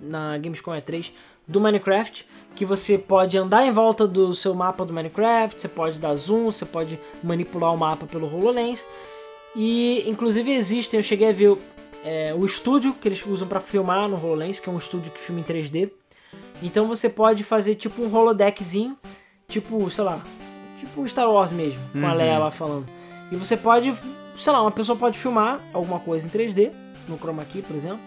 na 0.00 0.36
Gamescom 0.38 0.72
E3 0.72 1.12
do 1.46 1.60
Minecraft, 1.60 2.26
que 2.54 2.64
você 2.64 2.98
pode 2.98 3.36
andar 3.36 3.66
em 3.66 3.72
volta 3.72 4.06
do 4.06 4.34
seu 4.34 4.54
mapa 4.54 4.84
do 4.84 4.92
Minecraft, 4.92 5.60
você 5.60 5.68
pode 5.68 5.98
dar 5.98 6.14
zoom, 6.14 6.50
você 6.50 6.64
pode 6.64 6.98
manipular 7.22 7.72
o 7.72 7.76
mapa 7.76 8.06
pelo 8.06 8.26
HoloLens. 8.26 8.84
E 9.54 10.04
inclusive 10.08 10.50
existem, 10.52 10.98
eu 10.98 11.02
cheguei 11.04 11.30
a 11.30 11.32
ver 11.32 11.56
é, 12.04 12.34
o 12.34 12.44
estúdio 12.44 12.94
que 12.94 13.08
eles 13.08 13.24
usam 13.26 13.46
para 13.46 13.60
filmar 13.60 14.08
no 14.08 14.16
HoloLens, 14.16 14.60
que 14.60 14.68
é 14.68 14.72
um 14.72 14.78
estúdio 14.78 15.12
que 15.12 15.20
filma 15.20 15.40
em 15.40 15.44
3D. 15.44 15.90
Então 16.62 16.86
você 16.86 17.08
pode 17.08 17.42
fazer 17.42 17.74
tipo 17.74 18.02
um 18.02 18.14
holodeckzinho, 18.14 18.96
tipo, 19.48 19.90
sei 19.90 20.04
lá, 20.04 20.22
tipo 20.78 21.06
Star 21.08 21.28
Wars 21.30 21.52
mesmo, 21.52 21.80
com 21.92 22.06
a 22.06 22.12
Leia 22.12 22.38
lá 22.38 22.50
falando. 22.50 22.86
E 23.30 23.36
você 23.36 23.56
pode, 23.56 23.92
sei 24.36 24.52
lá, 24.52 24.62
uma 24.62 24.70
pessoa 24.70 24.96
pode 24.96 25.18
filmar 25.18 25.60
alguma 25.72 25.98
coisa 25.98 26.26
em 26.26 26.30
3D, 26.30 26.70
no 27.08 27.18
chroma 27.18 27.44
key, 27.44 27.62
por 27.62 27.74
exemplo. 27.74 28.00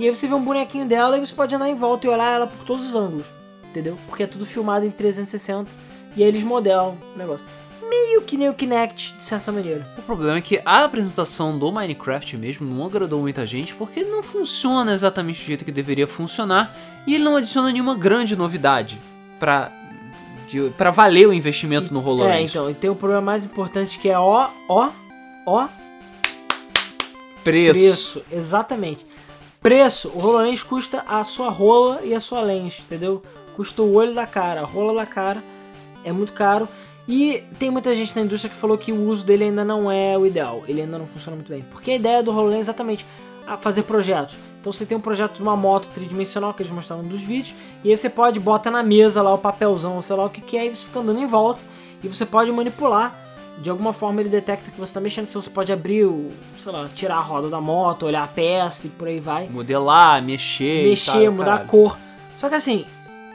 E 0.00 0.08
aí 0.08 0.14
você 0.14 0.26
vê 0.26 0.32
um 0.32 0.42
bonequinho 0.42 0.86
dela 0.86 1.18
e 1.18 1.20
você 1.20 1.34
pode 1.34 1.54
andar 1.54 1.68
em 1.68 1.74
volta 1.74 2.06
e 2.06 2.10
olhar 2.10 2.32
ela 2.32 2.46
por 2.46 2.64
todos 2.64 2.86
os 2.86 2.94
ângulos, 2.94 3.26
entendeu? 3.68 3.98
Porque 4.06 4.22
é 4.22 4.26
tudo 4.26 4.46
filmado 4.46 4.86
em 4.86 4.90
360 4.90 5.70
e 6.16 6.22
aí 6.22 6.28
eles 6.30 6.42
modelam 6.42 6.96
o 7.14 7.18
negócio. 7.18 7.44
Meio 7.86 8.22
que 8.22 8.38
nem 8.38 8.48
o 8.48 8.54
Kinect, 8.54 9.14
de 9.18 9.22
certa 9.22 9.52
maneira. 9.52 9.86
O 9.98 10.02
problema 10.02 10.38
é 10.38 10.40
que 10.40 10.58
a 10.64 10.84
apresentação 10.84 11.58
do 11.58 11.70
Minecraft 11.70 12.38
mesmo 12.38 12.66
não 12.66 12.86
agradou 12.86 13.20
muita 13.20 13.46
gente 13.46 13.74
porque 13.74 14.00
ele 14.00 14.10
não 14.10 14.22
funciona 14.22 14.94
exatamente 14.94 15.42
do 15.42 15.46
jeito 15.46 15.66
que 15.66 15.72
deveria 15.72 16.06
funcionar 16.06 16.74
e 17.06 17.14
ele 17.14 17.24
não 17.24 17.36
adiciona 17.36 17.70
nenhuma 17.70 17.94
grande 17.94 18.34
novidade 18.34 18.98
pra, 19.38 19.70
de, 20.48 20.70
pra 20.78 20.90
valer 20.90 21.28
o 21.28 21.32
investimento 21.34 21.92
no 21.92 22.00
HoloLens. 22.00 22.36
É, 22.36 22.40
então, 22.40 22.70
e 22.70 22.74
tem 22.74 22.88
o 22.88 22.96
problema 22.96 23.20
mais 23.20 23.44
importante 23.44 23.98
que 23.98 24.08
é 24.08 24.18
ó, 24.18 24.48
ó, 24.66 24.88
ó, 25.44 25.68
Preço. 27.44 27.80
Preço, 27.80 28.22
exatamente. 28.30 29.06
Preço, 29.60 30.08
o 30.14 30.18
HoloLens 30.18 30.62
custa 30.62 31.04
a 31.06 31.22
sua 31.22 31.50
rola 31.50 32.00
e 32.02 32.14
a 32.14 32.20
sua 32.20 32.40
lente, 32.40 32.80
entendeu? 32.80 33.22
Custa 33.54 33.82
o 33.82 33.92
olho 33.94 34.14
da 34.14 34.26
cara, 34.26 34.62
a 34.62 34.64
rola 34.64 34.94
da 34.94 35.04
cara, 35.04 35.42
é 36.02 36.10
muito 36.10 36.32
caro. 36.32 36.66
E 37.06 37.44
tem 37.58 37.70
muita 37.70 37.94
gente 37.94 38.16
na 38.16 38.22
indústria 38.22 38.48
que 38.48 38.56
falou 38.56 38.78
que 38.78 38.90
o 38.90 39.08
uso 39.08 39.22
dele 39.22 39.44
ainda 39.44 39.62
não 39.62 39.92
é 39.92 40.16
o 40.16 40.24
ideal, 40.24 40.62
ele 40.66 40.80
ainda 40.80 40.98
não 40.98 41.06
funciona 41.06 41.36
muito 41.36 41.52
bem. 41.52 41.62
Porque 41.70 41.90
a 41.90 41.94
ideia 41.96 42.22
do 42.22 42.30
HoloLens 42.30 42.56
é 42.56 42.60
exatamente 42.60 43.04
a 43.46 43.58
fazer 43.58 43.82
projetos. 43.82 44.34
Então 44.58 44.72
você 44.72 44.86
tem 44.86 44.96
um 44.96 45.00
projeto 45.00 45.34
de 45.34 45.42
uma 45.42 45.56
moto 45.56 45.88
tridimensional 45.92 46.54
que 46.54 46.62
eles 46.62 46.72
mostraram 46.72 47.02
nos 47.02 47.20
vídeos, 47.20 47.54
e 47.84 47.90
aí 47.90 47.96
você 47.96 48.08
pode 48.08 48.40
botar 48.40 48.70
na 48.70 48.82
mesa 48.82 49.20
lá 49.20 49.34
o 49.34 49.38
papelzão, 49.38 50.00
sei 50.00 50.16
lá 50.16 50.24
o 50.24 50.30
que 50.30 50.40
que 50.40 50.56
é, 50.56 50.66
e 50.66 50.74
você 50.74 50.86
fica 50.86 51.00
andando 51.00 51.20
em 51.20 51.26
volta, 51.26 51.60
e 52.02 52.08
você 52.08 52.24
pode 52.24 52.50
manipular 52.50 53.14
de 53.58 53.68
alguma 53.70 53.92
forma 53.92 54.20
ele 54.20 54.28
detecta 54.30 54.70
que 54.70 54.76
você 54.78 54.90
está 54.90 55.00
mexendo, 55.00 55.28
então 55.28 55.40
você 55.42 55.50
pode 55.50 55.70
abrir 55.72 56.04
o, 56.06 56.30
sei 56.58 56.72
lá, 56.72 56.88
tirar 56.94 57.16
a 57.16 57.20
roda 57.20 57.48
da 57.48 57.60
moto, 57.60 58.06
olhar 58.06 58.22
a 58.24 58.26
peça 58.26 58.86
e 58.86 58.90
por 58.90 59.08
aí 59.08 59.20
vai. 59.20 59.48
Modelar, 59.48 60.22
mexer, 60.22 60.86
e 60.86 60.90
Mexer, 60.90 61.12
tal, 61.24 61.32
mudar 61.32 61.54
a 61.54 61.58
cor. 61.60 61.98
Só 62.38 62.48
que 62.48 62.54
assim, 62.54 62.86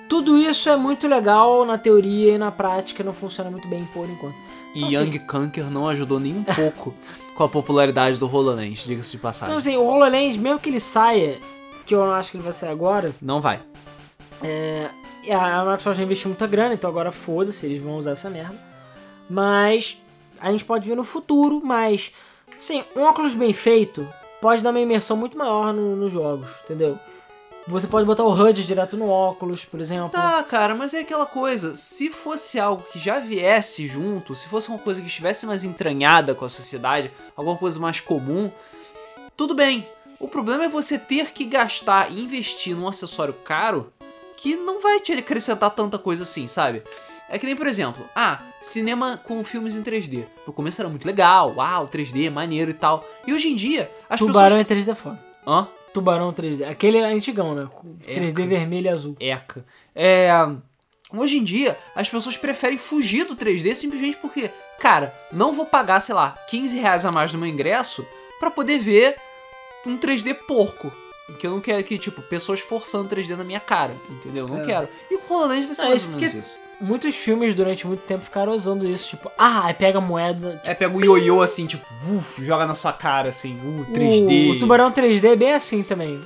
tudo 0.10 0.38
isso 0.38 0.70
é 0.70 0.76
muito 0.76 1.08
legal 1.08 1.64
na 1.66 1.78
teoria 1.78 2.34
e 2.34 2.38
na 2.38 2.52
prática 2.52 3.04
não 3.04 3.14
funciona 3.14 3.52
muito 3.52 3.68
bem 3.68 3.86
por 3.94 4.10
enquanto. 4.10 4.36
E 4.74 4.80
Então, 4.80 4.88
assim- 4.88 4.98
Young 5.12 5.20
Kanker 5.20 5.66
não 5.70 5.88
ajudou 5.88 6.20
nem 6.20 6.34
um 6.36 6.44
pouco 6.44 6.94
com 7.36 7.44
a 7.44 7.50
popularidade 7.50 8.18
do 8.20 8.28
HoloLens, 8.34 8.84
diga-se 8.86 9.12
de 9.12 9.18
passagem. 9.20 9.54
Então 9.54 9.58
assim, 9.60 9.78
o 9.78 9.86
HoloLens, 9.86 10.38
mesmo 10.38 10.60
que 10.60 10.70
ele 10.70 10.80
saia, 10.80 11.38
que 11.86 11.94
eu 11.94 12.00
não 12.06 12.14
acho 12.14 12.32
que 12.32 12.38
ele 12.38 12.44
vai 12.44 12.54
sair 12.54 12.72
agora, 12.72 13.14
Não 13.22 13.40
vai. 13.40 13.60
É, 14.44 14.88
a 15.32 15.60
Microsoft 15.64 15.98
já 15.98 16.04
investiu 16.04 16.30
muita 16.30 16.48
grana, 16.48 16.74
então 16.74 16.90
agora 16.90 17.12
foda-se, 17.12 17.66
eles 17.66 17.80
vão 17.82 17.96
usar 17.98 18.12
essa 18.12 18.30
merda. 18.30 18.56
Mas 19.30 19.98
a 20.40 20.52
gente 20.52 20.66
pode 20.66 20.88
ver 20.88 20.96
no 20.96 21.04
futuro, 21.04 21.62
mas 21.64 22.12
sim, 22.58 22.84
um 22.96 23.02
óculos 23.02 23.34
bem 23.34 23.54
feito 23.54 24.08
pode 24.42 24.62
dar 24.62 24.70
uma 24.72 24.80
imersão 24.80 25.18
muito 25.18 25.38
maior 25.38 25.74
no- 25.74 25.96
nos 25.96 26.12
jogos, 26.12 26.50
entendeu? 26.64 26.98
Você 27.68 27.88
pode 27.88 28.06
botar 28.06 28.22
o 28.24 28.30
HUD 28.32 28.64
direto 28.64 28.96
no 28.96 29.10
óculos, 29.10 29.66
por 29.66 29.82
exemplo. 29.82 30.10
Tá, 30.12 30.44
cara, 30.44 30.76
mas 30.76 30.94
é 30.94 31.00
aquela 31.00 31.26
coisa. 31.26 31.74
Se 31.76 32.12
fosse 32.12 32.60
algo 32.60 32.84
que 32.92 33.00
já 33.00 33.18
viesse 33.18 33.88
junto, 33.88 34.36
se 34.36 34.48
fosse 34.48 34.70
uma 34.70 34.78
coisa 34.78 35.02
que 35.02 35.08
estivesse 35.08 35.48
mais 35.48 35.64
entranhada 35.64 36.36
com 36.36 36.46
a 36.46 36.50
sociedade, 36.50 37.12
alguma 37.36 37.58
coisa 37.58 37.80
mais 37.80 38.00
comum, 38.00 38.52
tudo 39.36 39.56
bem. 39.56 39.88
O 40.20 40.28
problema 40.28 40.66
é 40.66 40.70
você 40.70 41.00
ter 41.00 41.32
que 41.32 41.44
gastar 41.44 42.12
e 42.12 42.22
investir 42.24 42.76
num 42.76 42.88
acessório 42.88 43.34
caro 43.34 43.92
que 44.38 44.56
não 44.56 44.80
vai 44.80 45.00
te 45.00 45.12
acrescentar 45.14 45.72
tanta 45.72 45.98
coisa 45.98 46.22
assim, 46.22 46.48
sabe? 46.48 46.84
É 47.30 47.40
que 47.40 47.46
nem, 47.46 47.56
por 47.56 47.66
exemplo, 47.68 48.06
ah, 48.16 48.40
cinema 48.62 49.18
com 49.24 49.44
filmes 49.44 49.76
em 49.76 49.82
3D. 49.84 50.26
No 50.46 50.54
começo 50.54 50.80
era 50.82 50.90
muito 50.90 51.06
legal, 51.06 51.54
uau, 51.56 51.88
3D, 51.88 52.30
maneiro 52.30 52.70
e 52.72 52.74
tal. 52.74 53.08
E 53.26 53.34
hoje 53.34 53.48
em 53.50 53.56
dia, 53.56 53.90
as 54.10 54.20
Tubarão 54.20 54.58
pessoas. 54.64 54.88
é 54.88 54.92
3D 54.92 54.96
foda. 54.96 55.20
Hã? 55.48 55.68
Tubarão 55.94 56.32
3D. 56.34 56.64
Aquele 56.70 56.98
é 57.00 57.06
antigão, 57.06 57.56
né? 57.56 57.68
Com 57.74 57.96
3D 57.98 58.30
Eca. 58.30 58.46
vermelho 58.46 58.86
e 58.86 58.90
azul. 58.90 59.16
Eca. 59.20 59.66
É. 59.96 60.30
Hoje 61.14 61.38
em 61.38 61.44
dia, 61.44 61.78
as 61.96 62.10
pessoas 62.10 62.36
preferem 62.38 62.78
fugir 62.78 63.26
do 63.26 63.36
3D 63.36 63.74
simplesmente 63.76 64.18
porque, 64.18 64.50
cara, 64.80 65.14
não 65.32 65.54
vou 65.54 65.66
pagar, 65.66 66.00
sei 66.02 66.14
lá, 66.14 66.36
15 66.50 66.78
reais 66.78 67.06
a 67.06 67.12
mais 67.12 67.32
no 67.32 67.40
meu 67.40 67.48
ingresso 67.48 68.06
pra 68.40 68.52
poder 68.52 68.78
ver 68.80 69.16
um 69.86 69.98
3D 69.98 70.34
porco. 70.34 70.92
Que 71.40 71.48
eu 71.48 71.52
não 71.52 71.62
quero 71.62 71.84
que, 71.84 71.98
tipo, 71.98 72.22
pessoas 72.22 72.60
forçando 72.60 73.10
3D 73.16 73.36
na 73.36 73.44
minha 73.44 73.60
cara, 73.60 73.96
entendeu? 74.12 74.48
Eu 74.48 74.54
Não 74.54 74.62
É. 74.62 74.66
quero. 74.66 74.88
E 75.10 75.16
o 75.16 75.22
HoloLens 75.28 75.66
vai 75.66 75.74
ser 75.76 75.82
Não, 75.84 75.90
mais 75.90 76.04
ou 76.04 76.10
menos 76.12 76.34
isso. 76.36 76.58
Muitos 76.82 77.16
filmes 77.16 77.56
durante 77.56 77.88
muito 77.88 78.02
tempo 78.02 78.22
ficaram 78.22 78.52
usando 78.52 78.86
isso, 78.86 79.10
tipo, 79.12 79.32
ah, 79.38 79.66
aí 79.66 79.74
pega 79.74 79.98
a 79.98 80.02
moeda. 80.02 80.62
É, 80.66 80.74
pega 80.74 80.96
o 80.96 81.04
ioiô 81.04 81.42
assim, 81.42 81.66
tipo, 81.66 81.86
uf, 82.12 82.44
joga 82.44 82.66
na 82.66 82.76
sua 82.76 82.92
cara 82.92 83.30
assim, 83.30 83.58
uh, 83.64 83.86
3D. 83.94 84.50
O, 84.50 84.52
o 84.52 84.60
Tubarão 84.60 84.92
3D 84.92 85.24
é 85.24 85.36
bem 85.36 85.54
assim 85.54 85.84
também. 85.84 86.20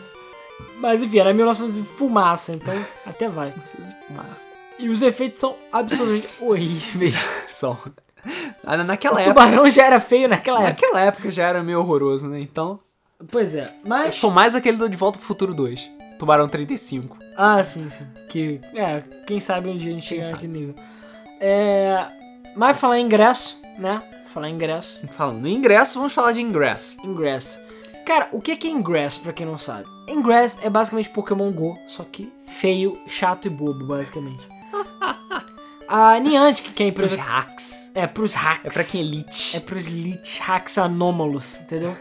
Mas 0.78 1.04
enfim, 1.04 1.20
era 1.20 1.34
1900 1.34 1.78
e 1.78 1.84
fumaça, 1.84 2.54
então 2.54 2.74
até 3.06 3.30
vai. 3.30 3.54
Massa. 4.10 4.52
E 4.80 4.90
os 4.90 5.02
efeitos 5.02 5.40
são 5.42 5.56
absolutamente 5.72 6.28
horríveis. 6.42 7.16
Só. 7.50 7.78
Ah, 8.66 8.78
Naquela 8.78 9.18
O 9.18 9.20
época. 9.20 9.34
tubarão 9.46 9.70
já 9.70 9.86
era 9.86 10.00
feio 10.00 10.28
naquela 10.28 10.60
época. 10.64 10.74
Naquela 10.88 11.02
época 11.06 11.32
já 11.32 11.44
era 11.48 11.62
meio 11.64 11.80
horroroso, 11.80 12.28
né? 12.28 12.40
Então. 12.40 12.80
Pois 13.30 13.54
é, 13.56 13.66
Eu 13.66 13.70
mas. 13.90 14.16
sou 14.16 14.32
mais 14.32 14.56
aquele 14.56 14.78
do 14.78 14.88
De 14.90 14.96
Volta 14.96 15.18
pro 15.18 15.28
Futuro 15.28 15.54
2. 15.54 15.90
Tubarão 16.20 16.48
35. 16.50 17.18
Ah, 17.38 17.64
sim, 17.64 17.90
sim. 17.90 18.06
Que. 18.28 18.60
É, 18.76 19.02
quem 19.26 19.40
sabe 19.40 19.70
um 19.70 19.78
dia 19.78 19.90
a 19.92 19.94
gente 19.96 20.06
chegar 20.06 20.24
sabe? 20.24 20.34
naquele 20.34 20.54
nível. 20.54 20.76
É. 21.40 22.06
Mas 22.56 22.78
falar 22.78 23.00
em 23.00 23.06
ingresso, 23.06 23.58
né? 23.78 24.04
Falar 24.26 24.50
em 24.50 24.54
ingresso. 24.56 25.00
Falando 25.18 25.48
em 25.48 25.56
ingresso, 25.56 25.98
vamos 25.98 26.14
falar 26.14 26.34
de 26.34 26.42
ingresso. 26.42 26.98
Ingress. 27.04 27.58
Cara, 28.06 28.28
o 28.32 28.42
que 28.42 28.56
que 28.58 28.68
é 28.68 28.72
Ingress, 28.72 29.18
pra 29.20 29.32
quem 29.32 29.46
não 29.46 29.58
sabe? 29.58 29.86
Ingress 30.10 30.60
é 30.64 30.70
basicamente 30.70 31.10
Pokémon 31.10 31.52
GO, 31.52 31.78
só 31.88 32.04
que 32.04 32.32
feio, 32.46 32.98
chato 33.08 33.46
e 33.46 33.50
bobo, 33.50 33.86
basicamente. 33.88 34.44
A 35.88 36.20
Niantic, 36.20 36.72
que 36.74 36.84
é 36.84 36.90
a 36.90 36.92
Pros 36.92 37.14
empresa... 37.14 37.30
hacks. 37.30 37.92
É 37.96 38.06
pros 38.06 38.34
hacks. 38.36 38.66
É 38.66 38.70
pra 38.74 38.84
quem 38.84 39.02
é 39.02 39.04
elite. 39.04 39.58
É 39.58 39.60
pros 39.60 39.88
elite 39.88 40.40
hacks 40.42 40.78
anômalos, 40.78 41.60
entendeu? 41.62 41.96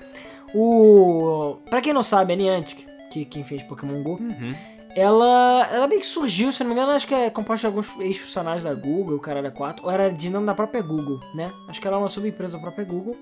O... 0.54 1.56
Pra 1.70 1.80
quem 1.80 1.92
não 1.94 2.02
sabe, 2.02 2.32
a 2.34 2.36
Niantic, 2.36 2.84
que 3.24 3.30
quem 3.32 3.42
fez 3.44 3.62
Pokémon 3.62 4.02
GO, 4.02 4.12
Uhum. 4.20 4.54
ela, 4.94 5.68
ela 5.72 5.86
meio 5.86 6.00
que 6.00 6.06
surgiu, 6.06 6.50
se 6.52 6.62
não 6.64 6.70
me 6.70 6.76
engano, 6.76 6.92
acho 6.92 7.06
que 7.06 7.14
é 7.14 7.30
composta 7.30 7.60
de 7.68 7.74
alguns 7.76 7.98
ex-funcionários 8.00 8.64
da 8.64 8.74
Google, 8.74 9.16
o 9.16 9.20
cara 9.20 9.38
era 9.38 9.50
4, 9.50 9.84
ou 9.84 9.90
era 9.90 10.10
de 10.10 10.28
nome 10.30 10.46
da 10.46 10.54
própria 10.54 10.82
Google, 10.82 11.20
né? 11.34 11.52
Acho 11.68 11.80
que 11.80 11.86
ela 11.86 11.96
é 11.96 12.00
uma 12.00 12.08
subempresa 12.08 12.56
da 12.56 12.62
própria 12.62 12.84
Google. 12.84 13.16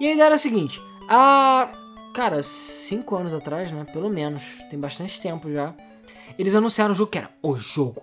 E 0.00 0.06
a 0.06 0.12
ideia 0.12 0.26
era 0.26 0.34
a 0.34 0.38
seguinte, 0.38 0.80
a... 1.08 1.68
Cara, 2.14 2.42
5 2.42 3.14
anos 3.14 3.34
atrás, 3.34 3.70
né? 3.70 3.84
Pelo 3.92 4.08
menos, 4.08 4.42
tem 4.70 4.78
bastante 4.78 5.20
tempo 5.20 5.52
já. 5.52 5.74
Eles 6.38 6.54
anunciaram 6.54 6.92
um 6.92 6.94
jogo 6.94 7.10
que 7.10 7.18
era 7.18 7.28
o 7.42 7.58
jogo. 7.58 8.02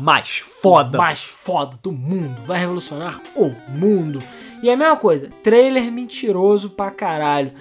mais 0.00 0.38
foda. 0.38 0.96
mais 0.96 1.22
foda 1.22 1.78
do 1.82 1.92
mundo. 1.92 2.40
Vai 2.46 2.60
revolucionar 2.60 3.20
o 3.36 3.50
mundo. 3.68 4.22
E 4.62 4.70
é 4.70 4.72
a 4.72 4.76
mesma 4.78 4.96
coisa, 4.96 5.28
trailer 5.42 5.92
mentiroso 5.92 6.70
pra 6.70 6.90
caralho. 6.90 7.52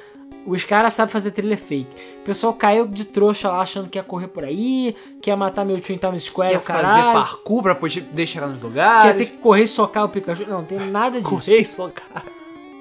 Os 0.45 0.63
caras 0.65 0.93
sabem 0.93 1.11
fazer 1.11 1.31
trailer 1.31 1.57
fake. 1.57 1.87
O 2.21 2.25
pessoal 2.25 2.53
caiu 2.53 2.85
de 2.87 3.05
trouxa 3.05 3.49
lá 3.49 3.61
achando 3.61 3.89
que 3.89 3.97
ia 3.97 4.03
correr 4.03 4.27
por 4.27 4.43
aí, 4.43 4.93
que 5.21 5.29
ia 5.29 5.37
matar 5.37 5.63
meu 5.63 5.79
tio 5.79 5.95
em 5.95 5.97
Times 5.97 6.23
Square, 6.23 6.51
Quer 6.51 6.57
o 6.57 6.61
caralho. 6.61 6.87
fazer 6.87 7.01
parkour 7.13 7.63
pra 7.63 7.75
poder 7.75 8.27
chegar 8.27 8.47
nos 8.47 8.57
que 8.59 8.63
ia 8.63 8.69
lugares. 8.69 9.17
ter 9.17 9.25
que 9.27 9.37
correr 9.37 9.63
e 9.63 9.67
socar 9.67 10.03
o 10.03 10.09
Pikachu. 10.09 10.45
Não, 10.47 10.63
tem 10.65 10.79
nada 10.79 11.19
disso. 11.21 11.29
correr 11.29 11.59
e 11.59 11.65
socar. 11.65 12.23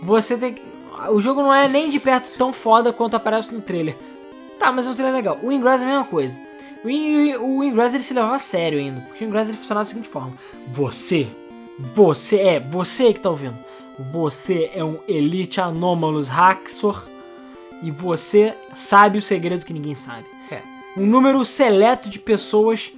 Você 0.03 0.37
tem 0.37 0.55
que. 0.55 0.63
O 1.11 1.21
jogo 1.21 1.43
não 1.43 1.55
é 1.55 1.69
nem 1.69 1.89
de 1.89 1.99
perto 2.01 2.37
tão 2.37 2.53
foda 2.53 2.93
quanto 2.93 3.15
aparece 3.17 3.55
no 3.55 3.61
trailer. 3.61 3.97
Tá, 4.59 4.71
mas 4.73 4.87
é 4.87 4.91
um 4.91 4.95
trailer 4.95 5.15
legal. 5.15 5.39
O 5.43 5.51
Ingress 5.53 5.83
é 5.83 5.87
a 5.87 5.89
mesma 5.89 6.05
coisa. 6.05 6.37
O, 6.85 6.89
o 7.59 7.65
Ingress 7.65 7.95
ele 7.95 8.03
se 8.05 8.13
levava 8.13 8.35
a 8.35 8.39
sério 8.41 8.79
ainda. 8.79 9.01
Porque 9.03 9.25
o 9.25 9.29
Ingress 9.29 9.49
ele 9.51 9.57
funcionava 9.59 9.83
da 9.83 9.89
seguinte 9.89 10.09
forma: 10.09 10.33
Você, 10.69 11.29
você, 11.95 12.37
é, 12.41 12.61
você 12.61 13.13
que 13.13 13.21
tá 13.21 13.31
ouvindo. 13.31 13.57
Você 14.13 14.71
é 14.75 14.83
um 14.85 14.99
Elite 15.07 15.61
Anomalous 15.61 16.29
Haxor. 16.31 17.07
E 17.83 17.91
você 17.91 18.55
sabe 18.75 19.19
o 19.19 19.23
segredo 19.23 19.67
que 19.67 19.73
ninguém 19.73 19.95
sabe. 19.95 20.25
É. 20.51 20.61
Um 20.97 21.07
número 21.07 21.45
seleto 21.45 22.09
de 22.09 22.19
pessoas 22.19 22.93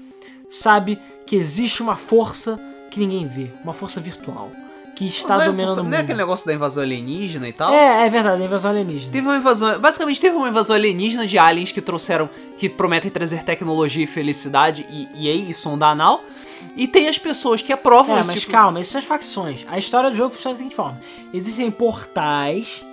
sabe 0.49 0.99
que 1.27 1.37
existe 1.37 1.83
uma 1.83 1.97
força 1.97 2.61
que 2.91 3.01
ninguém 3.01 3.27
vê. 3.27 3.51
Uma 3.63 3.73
força 3.73 4.01
virtual. 4.01 4.51
Que 4.95 5.07
está 5.07 5.35
não 5.37 5.43
é, 5.43 5.47
dominando 5.47 5.79
o 5.81 5.83
mundo. 5.83 5.91
Não 5.91 5.99
é 5.99 6.03
aquele 6.03 6.19
negócio 6.19 6.47
da 6.47 6.55
invasão 6.55 6.83
alienígena 6.83 7.49
e 7.49 7.53
tal? 7.53 7.73
É, 7.75 8.07
é 8.07 8.11
verdade, 8.11 8.41
a 8.43 8.45
invasão 8.45 8.71
alienígena. 8.71 9.11
Teve 9.11 9.27
uma 9.27 9.37
invasão. 9.37 9.81
Basicamente, 9.81 10.21
teve 10.21 10.37
uma 10.37 10.49
invasão 10.49 10.77
alienígena 10.77 11.27
de 11.27 11.37
aliens 11.37 11.73
que 11.73 11.81
trouxeram. 11.81 12.31
que 12.59 12.69
prometem 12.69 13.11
trazer 13.11 13.43
tecnologia 13.43 14.05
e 14.05 14.07
felicidade 14.07 14.87
e, 14.89 15.09
e 15.17 15.29
aí, 15.29 15.51
e 15.51 15.55
sonda 15.55 15.89
anal. 15.89 16.23
E 16.77 16.87
tem 16.87 17.09
as 17.09 17.19
pessoas 17.19 17.61
que 17.61 17.73
aprovam 17.73 18.17
É, 18.17 18.21
esse 18.21 18.29
mas 18.31 18.41
tipo- 18.41 18.53
calma, 18.53 18.81
isso 18.81 18.93
são 18.93 19.01
as 19.01 19.05
facções. 19.05 19.65
A 19.69 19.79
história 19.79 20.11
do 20.11 20.17
jogo 20.17 20.33
funciona 20.33 20.55
da 20.55 20.59
seguinte 20.59 20.77
forma: 20.77 21.01
existem 21.33 21.69
portais 21.73 22.85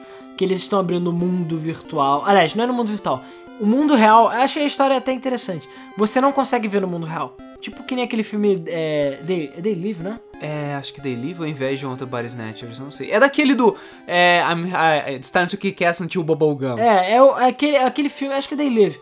que 0.41 0.45
eles 0.45 0.61
estão 0.61 0.79
abrindo 0.79 1.07
o 1.11 1.13
mundo 1.13 1.55
virtual. 1.55 2.23
Aliás, 2.25 2.55
não 2.55 2.63
é 2.63 2.67
no 2.67 2.73
mundo 2.73 2.87
virtual. 2.87 3.23
O 3.59 3.65
mundo 3.67 3.93
real, 3.93 4.23
eu 4.33 4.41
achei 4.41 4.63
a 4.63 4.65
história 4.65 4.97
até 4.97 5.13
interessante. 5.13 5.69
Você 5.95 6.19
não 6.19 6.31
consegue 6.31 6.67
ver 6.67 6.81
no 6.81 6.87
mundo 6.87 7.05
real. 7.05 7.37
Tipo 7.59 7.83
que 7.83 7.93
nem 7.93 8.03
aquele 8.03 8.23
filme 8.23 8.63
é, 8.65 9.19
They, 9.27 9.53
é 9.55 9.61
Live, 9.61 10.01
né? 10.01 10.19
É, 10.41 10.73
acho 10.73 10.93
que 10.95 10.99
They 10.99 11.15
Live 11.15 11.39
ou 11.85 11.91
of 11.91 11.99
the 11.99 12.05
Body 12.07 12.25
Snatchers, 12.25 12.79
não 12.79 12.89
sei. 12.89 13.11
É 13.11 13.19
daquele 13.19 13.53
do. 13.53 13.75
É, 14.07 14.41
I'm, 14.51 14.65
I- 14.65 15.13
It's 15.17 15.29
time 15.29 15.45
to 15.45 15.57
kick 15.57 15.85
ass 15.85 16.01
until 16.01 16.23
bubblegum. 16.23 16.79
É, 16.79 17.13
é, 17.17 17.21
o- 17.21 17.37
é 17.37 17.49
aquele, 17.49 17.75
é 17.75 17.85
aquele 17.85 18.09
filme, 18.09 18.33
acho 18.33 18.47
que 18.47 18.55
é 18.55 18.57
They 18.57 18.69
Live. 18.71 18.99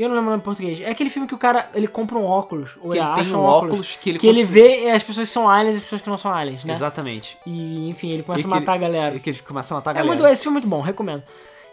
Eu 0.00 0.08
não 0.08 0.14
lembro 0.16 0.28
o 0.28 0.30
nome 0.30 0.40
em 0.40 0.44
português. 0.44 0.80
É 0.80 0.88
aquele 0.90 1.10
filme 1.10 1.28
que 1.28 1.34
o 1.34 1.38
cara 1.38 1.68
ele 1.74 1.86
compra 1.86 2.16
um 2.16 2.24
óculos. 2.24 2.78
Ou 2.80 2.90
Que 2.90 2.98
ele 2.98 3.06
tem 3.06 3.22
acha 3.22 3.36
um 3.36 3.42
óculos 3.42 3.98
que 4.00 4.10
ele 4.10 4.18
que 4.18 4.26
ele 4.26 4.40
cons- 4.40 4.48
vê 4.48 4.90
as 4.90 5.02
pessoas 5.02 5.28
que 5.28 5.32
são 5.32 5.48
aliens 5.48 5.74
e 5.74 5.78
as 5.78 5.82
pessoas 5.84 6.00
que 6.00 6.08
não 6.08 6.16
são 6.18 6.32
aliens, 6.32 6.64
né? 6.64 6.72
Exatamente. 6.72 7.36
E 7.46 7.88
enfim, 7.90 8.10
ele 8.10 8.22
começa 8.22 8.44
E 8.44 8.46
a 8.46 8.48
matar 8.48 8.76
ele- 8.76 8.84
a 8.84 8.88
galera. 8.88 9.16
E 9.16 9.20
que 9.20 9.30
eles 9.30 9.40
começam 9.40 9.76
a 9.76 9.80
matar 9.80 9.90
a 9.90 9.92
É 9.92 9.94
galera. 9.96 10.16
muito, 10.16 10.26
esse 10.32 10.42
filme 10.42 10.56
é 10.56 10.60
muito 10.60 10.68
bom, 10.70 10.80
recomendo. 10.80 11.22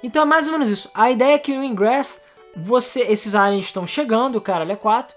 Então 0.03 0.21
é 0.21 0.25
mais 0.25 0.45
ou 0.47 0.51
menos 0.53 0.69
isso. 0.69 0.89
A 0.93 1.09
ideia 1.09 1.35
é 1.35 1.37
que 1.37 1.51
o 1.53 1.63
Ingress, 1.63 2.21
você, 2.55 2.99
esses 3.01 3.33
aliens 3.33 3.65
estão 3.65 3.87
chegando, 3.87 4.41
cara, 4.41 4.63
ele 4.63 4.73
é 4.73 4.75
4, 4.75 5.15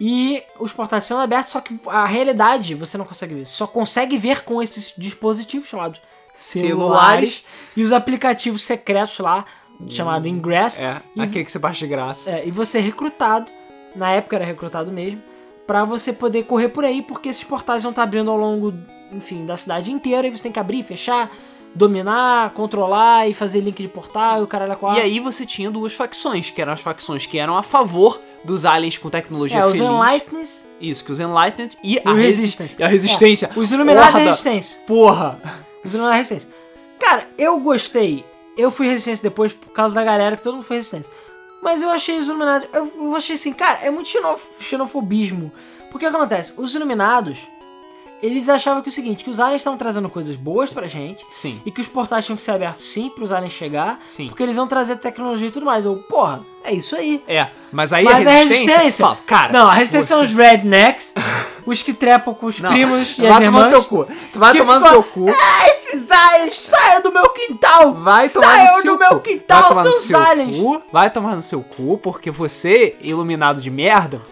e 0.00 0.42
os 0.58 0.72
portais 0.72 1.04
sendo 1.04 1.20
abertos, 1.20 1.52
só 1.52 1.60
que 1.60 1.78
a 1.86 2.04
realidade 2.04 2.74
você 2.74 2.98
não 2.98 3.04
consegue 3.04 3.34
ver. 3.34 3.46
Só 3.46 3.66
consegue 3.66 4.18
ver 4.18 4.42
com 4.44 4.62
esses 4.62 4.92
dispositivos 4.98 5.68
chamados 5.68 6.00
celulares, 6.34 6.70
Celulares. 6.74 7.44
e 7.76 7.82
os 7.82 7.92
aplicativos 7.92 8.62
secretos 8.62 9.18
lá, 9.18 9.44
chamado 9.88 10.26
Ingress. 10.28 10.78
É, 10.80 10.96
e, 11.16 11.20
aquele 11.20 11.44
que 11.44 11.52
você 11.52 11.58
baixa 11.58 11.84
de 11.86 11.90
graça. 11.90 12.30
é, 12.30 12.46
e 12.46 12.50
você 12.50 12.78
é 12.78 12.80
recrutado, 12.80 13.46
na 13.94 14.10
época 14.10 14.36
era 14.36 14.44
recrutado 14.44 14.90
mesmo, 14.90 15.20
pra 15.66 15.84
você 15.84 16.12
poder 16.12 16.44
correr 16.44 16.68
por 16.68 16.84
aí, 16.84 17.02
porque 17.02 17.28
esses 17.28 17.44
portais 17.44 17.82
vão 17.82 17.90
estar 17.90 18.02
abrindo 18.02 18.30
ao 18.30 18.36
longo, 18.36 18.74
enfim, 19.12 19.46
da 19.46 19.56
cidade 19.56 19.92
inteira, 19.92 20.26
e 20.26 20.30
você 20.30 20.44
tem 20.44 20.52
que 20.52 20.58
abrir, 20.58 20.82
fechar, 20.82 21.30
dominar, 21.74 22.50
controlar 22.50 23.28
e 23.28 23.32
fazer 23.34 23.60
link 23.60 23.80
de 23.80 23.88
portal 23.88 24.40
e 24.40 24.42
o 24.44 24.46
caralho 24.46 24.72
a 24.72 24.74
E 24.74 24.78
quatro. 24.78 25.00
aí 25.02 25.20
você 25.20 25.46
tinha 25.46 25.70
duas 25.70 25.94
facções, 25.94 26.50
que 26.50 26.60
eram 26.60 26.72
as 26.72 26.80
facções 26.80 27.24
que 27.26 27.38
eram 27.38 27.56
a 27.56 27.62
favor 27.62 28.20
dos 28.44 28.66
aliens 28.66 28.98
com 28.98 29.08
tecnologia 29.08 29.58
É, 29.58 29.64
os 29.66 29.78
feliz. 29.78 29.90
Enlighteners 29.90 30.66
Isso, 30.80 31.04
que 31.04 31.12
os 31.12 31.20
Enlightened 31.20 31.78
e, 31.82 31.94
e 31.94 32.02
a. 32.04 32.12
Resistance. 32.12 32.76
E 32.78 32.82
a 32.82 32.88
Resistência. 32.88 33.50
É, 33.54 33.58
os 33.58 33.72
Illuminati 33.72 34.16
e 34.18 34.20
a. 34.20 34.24
Resistência. 34.24 34.78
Porra! 34.86 35.38
Os 35.84 35.94
Illuminati 35.94 36.14
e 36.14 36.14
a 36.14 36.18
Resistência. 36.18 36.48
Cara, 36.98 37.26
eu 37.38 37.58
gostei. 37.60 38.24
Eu 38.56 38.70
fui 38.70 38.86
Resistência 38.86 39.22
depois 39.22 39.52
por 39.52 39.70
causa 39.72 39.94
da 39.94 40.04
galera, 40.04 40.36
que 40.36 40.42
todo 40.42 40.54
mundo 40.54 40.64
foi 40.64 40.76
Resistência. 40.76 41.10
Mas 41.62 41.80
eu 41.80 41.90
achei 41.90 42.18
os 42.18 42.26
Iluminados. 42.28 42.68
Eu, 42.72 42.92
eu 42.96 43.16
achei 43.16 43.34
assim, 43.36 43.52
cara, 43.52 43.78
é 43.84 43.90
muito 43.90 44.08
xenof- 44.08 44.60
xenofobismo. 44.60 45.52
Porque 45.90 46.06
acontece? 46.06 46.52
Os 46.56 46.74
Iluminados, 46.74 47.38
eles 48.22 48.48
achavam 48.48 48.80
que 48.82 48.88
o 48.88 48.92
seguinte, 48.92 49.24
que 49.24 49.30
os 49.30 49.40
aliens 49.40 49.60
estavam 49.60 49.76
trazendo 49.78 50.08
coisas 50.08 50.36
boas 50.36 50.70
pra 50.72 50.86
gente. 50.86 51.24
Sim. 51.32 51.60
E 51.66 51.70
que 51.70 51.80
os 51.80 51.88
portais 51.88 52.24
tinham 52.24 52.36
que 52.36 52.42
ser 52.42 52.52
abertos 52.52 52.84
sim 52.84 53.10
pros 53.10 53.32
aliens 53.32 53.52
chegar. 53.52 53.98
Sim. 54.06 54.28
Porque 54.28 54.42
eles 54.42 54.56
vão 54.56 54.66
trazer 54.66 54.96
tecnologia 54.96 55.48
e 55.48 55.50
tudo 55.50 55.66
mais. 55.66 55.84
Eu, 55.84 55.96
porra, 56.08 56.40
é 56.64 56.72
isso 56.72 56.94
aí. 56.94 57.22
É, 57.26 57.48
mas 57.72 57.92
aí 57.92 58.04
Mas 58.04 58.26
a 58.26 58.30
Resistência... 58.30 59.04
fala, 59.04 59.18
cara, 59.26 59.52
não, 59.52 59.66
a 59.66 59.74
resistência 59.74 60.16
você- 60.16 60.22
são 60.22 60.22
os 60.24 60.32
rednecks, 60.32 61.14
os 61.66 61.82
que 61.82 61.92
trepam 61.92 62.32
com 62.34 62.46
os 62.46 62.60
Não, 62.60 62.70
primos 62.70 63.18
e 63.18 63.22
vai 63.22 63.30
as 63.30 63.36
tomar 63.36 63.44
irmãs. 63.46 63.64
no 63.64 63.70
teu 63.70 63.84
cu. 63.84 64.06
Tu 64.32 64.38
vai 64.38 64.56
tomar 64.56 64.74
no 64.80 64.86
seu 64.86 65.02
cu. 65.02 65.26
Ah, 65.28 65.68
esses 65.68 66.10
aliens, 66.10 66.60
saiam 66.60 67.02
do 67.02 67.12
meu 67.12 67.28
quintal! 67.30 67.94
Vai 67.94 68.28
tomar 68.28 68.46
Saiam 68.46 68.76
no 68.76 68.82
seu 68.82 68.92
do 68.92 68.98
meu 68.98 69.20
quintal, 69.20 69.60
vai 69.62 69.68
tomar 69.70 69.82
seus 69.82 69.96
seu 70.04 70.18
aliens! 70.20 70.56
cu. 70.56 70.82
Vai 70.92 71.10
tomar 71.10 71.34
no 71.36 71.42
seu 71.42 71.60
cu, 71.62 71.98
porque 71.98 72.30
você, 72.30 72.94
iluminado 73.00 73.60
de 73.60 73.70
merda, 73.70 74.22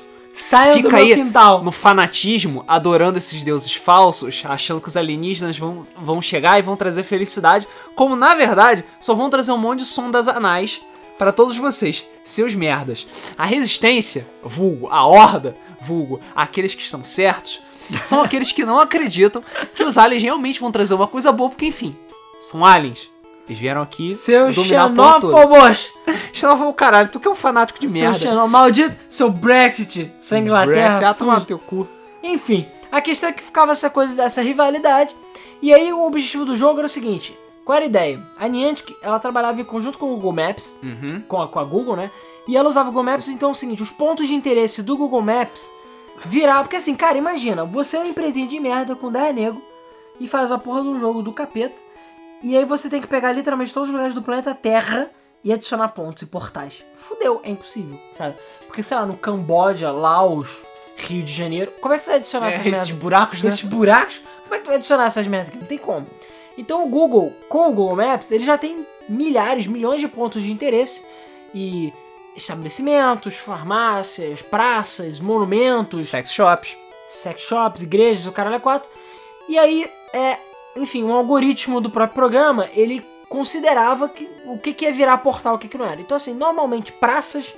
Saiam 0.40 0.76
do 0.76 0.84
fica 0.84 0.96
aí 0.96 1.14
quintal! 1.14 1.62
no 1.62 1.70
fanatismo, 1.70 2.64
adorando 2.66 3.18
esses 3.18 3.44
deuses 3.44 3.74
falsos, 3.74 4.42
achando 4.46 4.80
que 4.80 4.88
os 4.88 4.96
alienígenas 4.96 5.58
vão, 5.58 5.86
vão 6.00 6.22
chegar 6.22 6.58
e 6.58 6.62
vão 6.62 6.76
trazer 6.76 7.02
felicidade, 7.02 7.68
como 7.94 8.16
na 8.16 8.34
verdade 8.34 8.82
só 9.00 9.14
vão 9.14 9.28
trazer 9.28 9.52
um 9.52 9.58
monte 9.58 9.80
de 9.80 9.84
sondas 9.84 10.26
anais 10.28 10.80
para 11.18 11.30
todos 11.30 11.58
vocês, 11.58 12.06
seus 12.24 12.54
merdas. 12.54 13.06
A 13.36 13.44
resistência, 13.44 14.26
vulgo, 14.42 14.88
a 14.88 15.04
horda, 15.04 15.54
vulgo, 15.78 16.18
aqueles 16.34 16.74
que 16.74 16.82
estão 16.82 17.04
certos, 17.04 17.60
são 18.02 18.22
aqueles 18.22 18.50
que 18.50 18.64
não 18.64 18.80
acreditam 18.80 19.44
que 19.74 19.84
os 19.84 19.98
aliens 19.98 20.22
realmente 20.22 20.58
vão 20.58 20.72
trazer 20.72 20.94
uma 20.94 21.06
coisa 21.06 21.30
boa, 21.30 21.50
porque 21.50 21.66
enfim, 21.66 21.94
são 22.38 22.64
aliens. 22.64 23.10
Eles 23.50 23.58
vieram 23.58 23.82
aqui 23.82 24.14
Seus 24.14 24.54
dominar 24.54 24.88
xenófobos! 24.90 25.92
Xenófobo, 26.32 26.72
caralho, 26.72 27.08
tu 27.08 27.18
que 27.18 27.26
é 27.26 27.30
um 27.32 27.34
fanático 27.34 27.80
de 27.80 27.88
merda. 27.88 28.16
Seu 28.16 28.28
xenó... 28.28 28.46
Maldito! 28.46 28.96
Seu 29.10 29.28
Brexit! 29.28 30.12
Sua 30.20 30.38
Inglaterra! 30.38 30.94
Brexit, 30.94 31.04
ah, 31.04 31.14
suja. 31.14 31.40
teu 31.40 31.58
cu. 31.58 31.88
Enfim, 32.22 32.64
a 32.92 33.00
questão 33.00 33.28
é 33.28 33.32
que 33.32 33.42
ficava 33.42 33.72
essa 33.72 33.90
coisa 33.90 34.14
dessa 34.14 34.40
rivalidade. 34.40 35.12
E 35.60 35.74
aí 35.74 35.92
o 35.92 36.06
objetivo 36.06 36.44
do 36.44 36.54
jogo 36.54 36.78
era 36.78 36.86
o 36.86 36.88
seguinte: 36.88 37.36
qual 37.64 37.74
era 37.74 37.86
a 37.86 37.88
ideia? 37.88 38.22
A 38.38 38.46
Niantic, 38.46 38.94
ela 39.02 39.18
trabalhava 39.18 39.60
em 39.60 39.64
conjunto 39.64 39.98
com 39.98 40.06
o 40.12 40.14
Google 40.14 40.32
Maps, 40.32 40.72
Uhum. 40.80 41.20
com, 41.26 41.42
a, 41.42 41.48
com 41.48 41.58
a 41.58 41.64
Google, 41.64 41.96
né? 41.96 42.08
E 42.46 42.56
ela 42.56 42.68
usava 42.68 42.88
o 42.88 42.92
Google 42.92 43.10
Maps, 43.10 43.26
então 43.26 43.48
é 43.48 43.52
o 43.52 43.54
seguinte: 43.56 43.82
os 43.82 43.90
pontos 43.90 44.28
de 44.28 44.34
interesse 44.36 44.80
do 44.80 44.96
Google 44.96 45.22
Maps 45.22 45.68
viravam. 46.24 46.62
Porque 46.62 46.76
assim, 46.76 46.94
cara, 46.94 47.18
imagina, 47.18 47.64
você 47.64 47.96
é 47.96 47.98
uma 47.98 48.08
empresinha 48.08 48.46
de 48.46 48.60
merda 48.60 48.94
com 48.94 49.10
10 49.10 49.34
nego 49.34 49.60
e 50.20 50.28
faz 50.28 50.52
a 50.52 50.58
porra 50.58 50.84
do 50.84 51.00
jogo 51.00 51.20
do 51.20 51.32
capeta. 51.32 51.89
E 52.42 52.56
aí 52.56 52.64
você 52.64 52.88
tem 52.88 53.00
que 53.00 53.06
pegar 53.06 53.32
literalmente 53.32 53.72
todos 53.72 53.88
os 53.88 53.92
lugares 53.92 54.14
do 54.14 54.22
planeta 54.22 54.54
Terra 54.54 55.10
e 55.44 55.52
adicionar 55.52 55.88
pontos 55.88 56.22
e 56.22 56.26
portais. 56.26 56.84
Fudeu, 56.98 57.40
é 57.44 57.50
impossível, 57.50 57.98
sabe? 58.12 58.36
Porque, 58.66 58.82
sei 58.82 58.96
lá, 58.96 59.04
no 59.06 59.16
Camboja, 59.16 59.90
Laos, 59.90 60.58
Rio 60.96 61.22
de 61.22 61.32
Janeiro, 61.32 61.72
como 61.80 61.94
é 61.94 61.98
que 61.98 62.04
você 62.04 62.10
vai 62.10 62.18
adicionar 62.18 62.48
essas 62.48 62.60
É, 62.60 62.64
merdas? 62.64 62.82
esses 62.82 62.94
buracos, 62.94 63.42
né? 63.42 63.48
Esses 63.48 63.62
buracos? 63.62 64.20
Como 64.44 64.54
é 64.54 64.58
que 64.58 64.64
tu 64.64 64.68
vai 64.68 64.76
adicionar 64.76 65.04
essas 65.06 65.26
merdas 65.26 65.48
aqui? 65.48 65.58
Não 65.58 65.66
tem 65.66 65.78
como. 65.78 66.06
Então 66.58 66.84
o 66.84 66.88
Google, 66.88 67.32
com 67.48 67.68
o 67.68 67.72
Google 67.72 67.96
Maps, 67.96 68.30
ele 68.30 68.44
já 68.44 68.58
tem 68.58 68.86
milhares, 69.08 69.66
milhões 69.66 70.00
de 70.00 70.08
pontos 70.08 70.42
de 70.42 70.52
interesse 70.52 71.02
e 71.54 71.92
estabelecimentos, 72.36 73.34
farmácias, 73.36 74.42
praças, 74.42 75.20
monumentos, 75.20 76.04
Sex 76.04 76.32
shops. 76.32 76.76
sex 77.08 77.42
shops, 77.42 77.82
igrejas, 77.82 78.26
o 78.26 78.32
caralho 78.32 78.56
é 78.56 78.60
quatro. 78.60 78.90
E 79.48 79.58
aí, 79.58 79.90
é, 80.12 80.36
enfim, 80.76 81.02
um 81.02 81.12
algoritmo 81.12 81.80
do 81.80 81.90
próprio 81.90 82.14
programa, 82.14 82.68
ele 82.74 83.04
considerava 83.28 84.08
que 84.08 84.28
o 84.44 84.58
que, 84.58 84.72
que 84.72 84.84
ia 84.84 84.92
virar 84.92 85.18
portal, 85.18 85.54
o 85.54 85.58
que, 85.58 85.68
que 85.68 85.78
não 85.78 85.86
era. 85.86 86.00
Então, 86.00 86.16
assim, 86.16 86.34
normalmente 86.34 86.92
praças, 86.92 87.54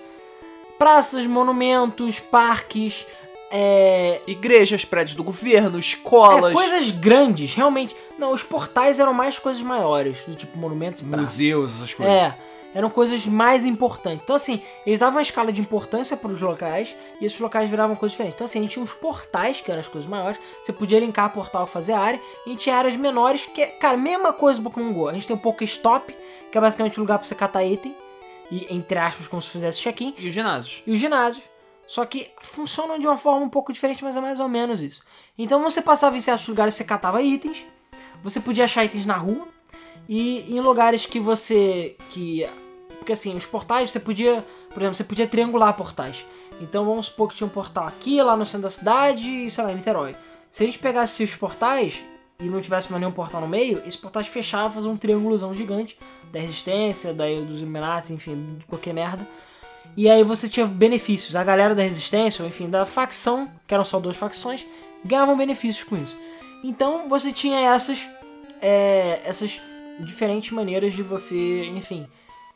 praças, 0.79 1.27
monumentos, 1.27 2.21
parques, 2.21 3.07
é, 3.51 4.21
Igrejas, 4.27 4.85
prédios 4.85 5.15
do 5.15 5.23
governo, 5.23 5.77
é, 5.77 5.81
escolas, 5.81 6.55
coisas 6.55 6.91
grandes, 6.91 7.55
realmente. 7.55 7.95
Não, 8.19 8.33
os 8.33 8.43
portais 8.43 8.99
eram 8.99 9.13
mais 9.13 9.39
coisas 9.39 9.63
maiores, 9.63 10.19
do 10.27 10.35
tipo 10.35 10.59
monumentos 10.59 11.03
e 11.03 11.05
praças. 11.05 11.29
museus, 11.29 11.77
essas 11.77 11.95
coisas. 11.95 12.15
É, 12.15 12.35
eram 12.75 12.89
coisas 12.89 13.27
mais 13.27 13.65
importantes. 13.65 14.23
Então, 14.25 14.37
assim, 14.37 14.63
eles 14.87 14.99
davam 14.99 15.17
uma 15.17 15.23
escala 15.23 15.53
de 15.53 15.61
importância 15.61 16.17
para 16.17 16.31
os 16.31 16.41
locais 16.41 16.95
e 17.21 17.25
esses 17.25 17.39
locais 17.39 17.69
viravam 17.69 17.95
coisas 17.97 18.13
diferentes. 18.13 18.37
Então, 18.37 18.45
assim, 18.45 18.59
a 18.59 18.63
gente 18.63 18.73
tinha 18.73 18.83
uns 18.83 18.95
portais, 18.95 19.61
que 19.61 19.71
eram 19.71 19.81
as 19.81 19.89
coisas 19.89 20.09
maiores. 20.09 20.41
Você 20.63 20.73
podia 20.73 20.99
linkar 20.99 21.33
portal 21.33 21.67
e 21.67 21.71
fazer 21.71 21.93
área. 21.93 22.21
E 22.47 22.51
a 22.51 22.53
gente 22.53 22.63
tinha 22.63 22.77
áreas 22.77 22.97
menores, 22.97 23.47
que 23.47 23.63
é, 23.63 23.67
cara, 23.67 23.97
mesma 23.97 24.33
coisa 24.33 24.61
do 24.61 24.71
Pokémon 24.71 24.93
GO. 24.93 25.09
A 25.09 25.13
gente 25.13 25.27
tem 25.27 25.37
o 25.37 25.39
Pokéstop, 25.39 26.15
que 26.51 26.59
é 26.59 26.61
basicamente 26.61 26.99
um 26.99 27.03
lugar 27.03 27.19
para 27.19 27.29
você 27.29 27.35
catar 27.35 27.65
item. 27.65 27.95
E, 28.51 28.67
entre 28.75 28.99
aspas, 28.99 29.27
como 29.29 29.41
se 29.41 29.49
fizesse 29.49 29.81
check-in. 29.81 30.15
E 30.19 30.29
os 30.29 30.33
ginásios. 30.33 30.83
E 30.87 30.93
os 30.93 31.01
ginásios. 31.01 31.45
Só 31.87 32.07
que 32.07 32.31
funcionam 32.41 32.99
de 32.99 33.07
uma 33.07 33.19
forma 33.19 33.45
um 33.45 33.49
pouco 33.49 33.73
diferente, 33.73 34.03
mas 34.03 34.17
é 34.17 34.21
mais 34.21 34.41
ou 34.41 34.49
menos 34.49 34.81
isso. 34.81 35.03
Então 35.37 35.63
você 35.63 35.83
passava 35.83 36.17
em 36.17 36.21
certos 36.21 36.49
lugares, 36.49 36.75
você 36.75 36.85
catava 36.85 37.21
itens, 37.21 37.67
você 38.23 38.41
podia 38.41 38.65
achar 38.65 38.85
itens 38.85 39.05
na 39.05 39.17
rua, 39.17 39.49
e 40.09 40.55
em 40.55 40.61
lugares 40.61 41.07
que 41.07 41.21
você. 41.21 41.97
que. 42.11 42.49
Porque 43.03 43.15
assim, 43.15 43.35
os 43.35 43.45
portais 43.45 43.91
você 43.91 43.99
podia. 43.99 44.45
Por 44.71 44.81
exemplo, 44.81 44.95
você 44.95 45.03
podia 45.03 45.27
triangular 45.27 45.75
portais. 45.75 46.25
Então 46.61 46.85
vamos 46.85 47.07
supor 47.07 47.29
que 47.29 47.35
tinha 47.35 47.47
um 47.49 47.51
portal 47.51 47.85
aqui, 47.85 48.23
lá 48.23 48.37
no 48.37 48.47
centro 48.47 48.63
da 48.63 48.71
cidade, 48.71 49.29
e 49.29 49.51
sei 49.51 49.65
lá, 49.65 49.73
em 49.73 49.75
Niterói. 49.75 50.15
Se 50.53 50.63
a 50.63 50.67
gente 50.67 50.79
pegasse 50.79 51.25
os 51.25 51.35
portais 51.35 51.99
e 52.39 52.45
não 52.45 52.61
tivesse 52.61 52.93
mais 52.93 53.01
nenhum 53.01 53.13
portal 53.13 53.41
no 53.41 53.49
meio, 53.49 53.83
esse 53.85 53.99
portais 53.99 54.29
fechava 54.29 54.73
fazer 54.73 54.87
um 54.87 54.97
triângulozão 54.97 55.53
gigante 55.53 55.99
da 56.31 56.39
resistência, 56.39 57.13
da, 57.13 57.25
dos 57.25 57.61
Illuminati, 57.61 58.13
enfim, 58.13 58.61
qualquer 58.69 58.95
merda. 58.95 59.27
E 59.97 60.09
aí 60.09 60.23
você 60.23 60.49
tinha 60.49 60.65
benefícios. 60.65 61.35
A 61.35 61.43
galera 61.43 61.75
da 61.75 61.83
resistência, 61.83 62.45
ou 62.45 62.49
enfim, 62.49 62.71
da 62.71 62.87
facção, 62.87 63.51
que 63.67 63.75
eram 63.75 63.83
só 63.83 63.99
duas 63.99 64.15
facções, 64.15 64.65
ganhavam 65.05 65.37
benefícios 65.37 65.83
com 65.83 65.97
isso. 65.97 66.17
Então 66.63 67.09
você 67.09 67.33
tinha 67.33 67.59
essas, 67.75 68.09
é, 68.61 69.21
essas 69.25 69.61
diferentes 69.99 70.53
maneiras 70.53 70.93
de 70.93 71.03
você, 71.03 71.65
enfim, 71.65 72.07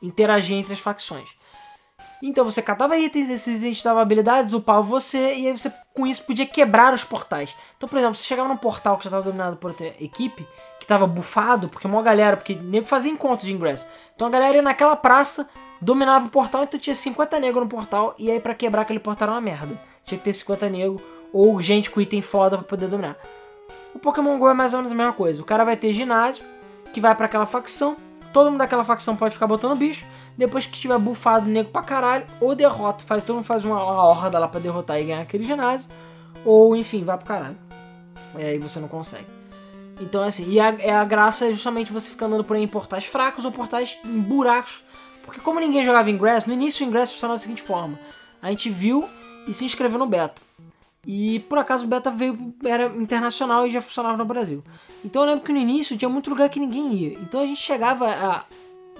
interagir 0.03 0.57
entre 0.57 0.72
as 0.72 0.78
facções. 0.78 1.28
Então 2.22 2.44
você 2.44 2.62
catava 2.62 2.97
itens, 2.97 3.28
esses 3.28 3.59
itens 3.59 3.82
davam 3.82 4.01
habilidades, 4.01 4.53
upava 4.53 4.80
você, 4.80 5.34
e 5.34 5.47
aí 5.47 5.57
você 5.57 5.72
com 5.94 6.07
isso 6.07 6.24
podia 6.24 6.47
quebrar 6.47 6.94
os 6.94 7.05
portais. 7.05 7.55
Então, 7.76 7.88
por 7.88 7.99
exemplo, 7.99 8.14
você 8.14 8.24
chegava 8.24 8.49
num 8.49 8.57
portal 8.57 8.97
que 8.97 9.05
já 9.05 9.09
estava 9.09 9.22
dominado 9.22 9.57
por 9.57 9.70
outra 9.70 9.94
equipe, 10.01 10.47
que 10.78 10.84
estava 10.84 11.07
bufado, 11.07 11.68
porque 11.68 11.86
uma 11.86 12.03
galera, 12.03 12.36
porque 12.36 12.55
nego 12.55 12.86
fazia 12.86 13.12
encontro 13.12 13.47
de 13.47 13.53
ingresso. 13.53 13.86
Então 14.14 14.26
a 14.26 14.30
galera 14.30 14.57
ia 14.57 14.62
naquela 14.62 14.97
praça, 14.97 15.49
dominava 15.80 16.26
o 16.26 16.30
portal, 16.30 16.62
então 16.62 16.80
tinha 16.80 16.94
50 16.94 17.38
negros 17.38 17.64
no 17.64 17.68
portal, 17.68 18.14
e 18.18 18.30
aí 18.30 18.40
para 18.40 18.55
quebrar 18.55 18.82
aquele 18.82 18.99
portal 18.99 19.28
era 19.28 19.34
uma 19.34 19.40
merda. 19.40 19.78
Tinha 20.03 20.16
que 20.16 20.24
ter 20.24 20.32
50 20.32 20.70
negros, 20.70 21.03
ou 21.32 21.61
gente 21.61 21.90
com 21.90 22.01
item 22.01 22.22
foda 22.22 22.57
pra 22.57 22.66
poder 22.66 22.88
dominar. 22.88 23.16
O 23.94 23.99
Pokémon 23.99 24.38
GO 24.38 24.49
é 24.49 24.55
mais 24.55 24.72
ou 24.72 24.78
menos 24.78 24.92
a 24.92 24.94
mesma 24.94 25.12
coisa. 25.12 25.42
O 25.42 25.44
cara 25.44 25.64
vai 25.64 25.76
ter 25.76 25.92
ginásio, 25.92 26.44
que 26.92 27.01
vai 27.01 27.14
para 27.14 27.26
aquela 27.26 27.47
facção, 27.47 27.97
todo 28.32 28.50
mundo 28.50 28.58
daquela 28.58 28.84
facção 28.84 29.16
pode 29.16 29.34
ficar 29.34 29.46
botando 29.46 29.76
bicho, 29.76 30.04
depois 30.36 30.66
que 30.66 30.78
tiver 30.78 30.98
bufado 30.98 31.46
o 31.46 31.48
nego 31.48 31.70
pra 31.70 31.82
caralho, 31.82 32.26
ou 32.40 32.54
derrota, 32.54 33.02
faz, 33.04 33.22
todo 33.22 33.36
mundo 33.36 33.44
faz 33.44 33.64
uma, 33.64 33.82
uma 33.82 34.04
horda 34.04 34.38
lá 34.38 34.48
pra 34.48 34.60
derrotar 34.60 35.00
e 35.00 35.04
ganhar 35.04 35.20
aquele 35.20 35.44
ginásio, 35.44 35.88
ou 36.44 36.76
enfim, 36.76 37.04
vai 37.04 37.16
pro 37.16 37.26
caralho. 37.26 37.56
E 38.38 38.58
você 38.58 38.78
não 38.78 38.88
consegue. 38.88 39.26
Então 40.00 40.22
é 40.22 40.28
assim, 40.28 40.48
e 40.48 40.60
a, 40.60 40.74
é 40.78 40.92
a 40.92 41.04
graça 41.04 41.46
é 41.46 41.52
justamente 41.52 41.92
você 41.92 42.10
ficar 42.10 42.26
andando 42.26 42.44
por 42.44 42.56
aí 42.56 42.62
em 42.62 42.68
portais 42.68 43.06
fracos 43.06 43.44
ou 43.44 43.52
portais 43.52 43.98
em 44.04 44.20
buracos. 44.20 44.82
Porque 45.24 45.40
como 45.40 45.58
ninguém 45.58 45.84
jogava 45.84 46.10
Ingress, 46.10 46.46
no 46.46 46.52
início 46.52 46.84
o 46.84 46.88
Ingress 46.88 47.12
funcionava 47.12 47.38
da 47.38 47.42
seguinte 47.42 47.62
forma. 47.62 47.98
A 48.42 48.50
gente 48.50 48.68
viu 48.68 49.08
e 49.48 49.54
se 49.54 49.64
inscreveu 49.64 49.98
no 49.98 50.06
beta. 50.06 50.45
E 51.07 51.38
por 51.40 51.59
acaso 51.59 51.84
o 51.84 51.88
beta 51.88 52.11
veio, 52.11 52.52
era 52.64 52.86
internacional 52.96 53.66
e 53.66 53.70
já 53.70 53.80
funcionava 53.80 54.16
no 54.16 54.24
Brasil. 54.24 54.62
Então 55.04 55.22
eu 55.22 55.28
lembro 55.28 55.44
que 55.44 55.52
no 55.52 55.59
início 55.59 55.96
tinha 55.96 56.09
muito 56.09 56.28
lugar 56.30 56.48
que 56.48 56.59
ninguém 56.59 56.92
ia. 56.94 57.12
Então 57.20 57.40
a 57.40 57.46
gente 57.46 57.61
chegava 57.61 58.07
a. 58.09 58.44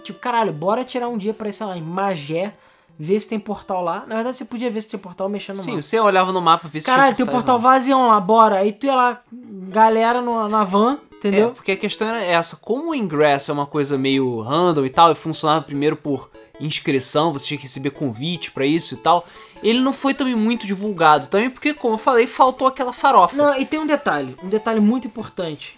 Tipo, 0.05 0.21
caralho, 0.21 0.53
bora 0.53 0.85
tirar 0.85 1.09
um 1.09 1.19
dia 1.19 1.35
pra 1.35 1.49
ir, 1.49 1.53
sei 1.53 1.67
lá, 1.67 1.77
em 1.77 1.83
Magé, 1.83 2.55
ver 2.97 3.19
se 3.19 3.29
tem 3.29 3.41
portal 3.41 3.83
lá. 3.83 4.05
Na 4.07 4.15
verdade, 4.15 4.37
você 4.37 4.45
podia 4.45 4.71
ver 4.71 4.81
se 4.83 4.91
tem 4.91 5.01
portal 5.01 5.29
mexendo 5.29 5.57
no 5.57 5.63
Sim, 5.63 5.71
mapa. 5.73 5.83
você 5.83 5.99
olhava 5.99 6.33
no 6.33 6.41
mapa, 6.41 6.69
via 6.69 6.81
se 6.81 6.87
Caralho, 6.87 7.17
tem 7.17 7.25
um 7.25 7.27
portais 7.27 7.45
portal 7.45 7.59
vazião 7.59 8.07
lá, 8.07 8.21
bora. 8.21 8.59
Aí 8.59 8.71
tu 8.73 8.87
ia 8.87 8.95
lá, 8.95 9.21
galera 9.33 10.23
no, 10.23 10.47
na 10.49 10.63
van, 10.63 11.01
É, 11.13 11.17
entendeu? 11.17 11.51
porque 11.51 11.73
a 11.73 11.77
questão 11.77 12.07
era 12.07 12.23
essa, 12.23 12.55
como 12.55 12.91
o 12.91 12.95
ingresso 12.95 13.51
é 13.51 13.55
uma 13.55 13.67
coisa 13.67 13.99
meio 13.99 14.41
random 14.43 14.85
e 14.85 14.91
tal, 14.91 15.11
e 15.11 15.17
funcionava 15.17 15.65
primeiro 15.65 15.97
por 15.97 16.31
inscrição, 16.61 17.33
você 17.33 17.47
tinha 17.49 17.59
que 17.59 17.65
receber 17.65 17.91
convite 17.91 18.51
pra 18.53 18.65
isso 18.65 18.95
e 18.95 18.97
tal, 18.99 19.25
ele 19.69 19.81
não 19.81 19.93
foi 19.93 20.15
também 20.15 20.35
muito 20.35 20.67
divulgado, 20.67 21.27
também 21.27 21.51
porque, 21.51 21.73
como 21.75 21.95
eu 21.95 21.99
falei, 21.99 22.27
faltou 22.27 22.67
aquela 22.69 22.93
farofa. 22.93 23.37
Não, 23.37 23.59
e 23.61 23.65
tem 23.65 23.79
um 23.81 23.87
detalhe, 23.87 24.37
um 24.43 24.49
detalhe 24.49 24.81
muito 24.81 25.07
importante. 25.07 25.77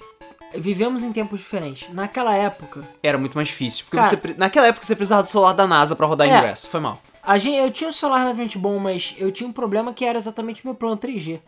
Vivemos 0.54 1.02
em 1.02 1.12
tempos 1.12 1.40
diferentes. 1.40 1.92
Naquela 1.92 2.34
época, 2.34 2.82
Era 3.02 3.18
muito 3.18 3.34
mais 3.34 3.48
difícil, 3.48 3.84
porque 3.84 3.98
Cara- 3.98 4.08
você, 4.08 4.34
naquela 4.38 4.66
época 4.68 4.84
você 4.86 4.96
precisava 4.96 5.22
do 5.22 5.28
celular 5.28 5.52
da 5.52 5.66
NASA 5.66 5.94
pra 5.94 6.06
rodar 6.06 6.26
É. 6.28 6.36
ingresso, 6.38 6.68
foi 6.68 6.80
mal. 6.80 7.00
a 7.22 7.36
gente, 7.36 7.56
eu 7.58 7.70
tinha 7.70 7.88
um 7.90 7.92
celular 7.92 8.18
relativamente 8.20 8.56
bom, 8.56 8.78
mas 8.78 9.14
eu 9.18 9.30
tinha 9.30 9.46
um 9.46 9.52
problema 9.52 9.92
que 9.92 10.04
era 10.06 10.16
exatamente 10.16 10.64
meu 10.64 10.74
plano 10.74 10.96
3G. 10.96 11.40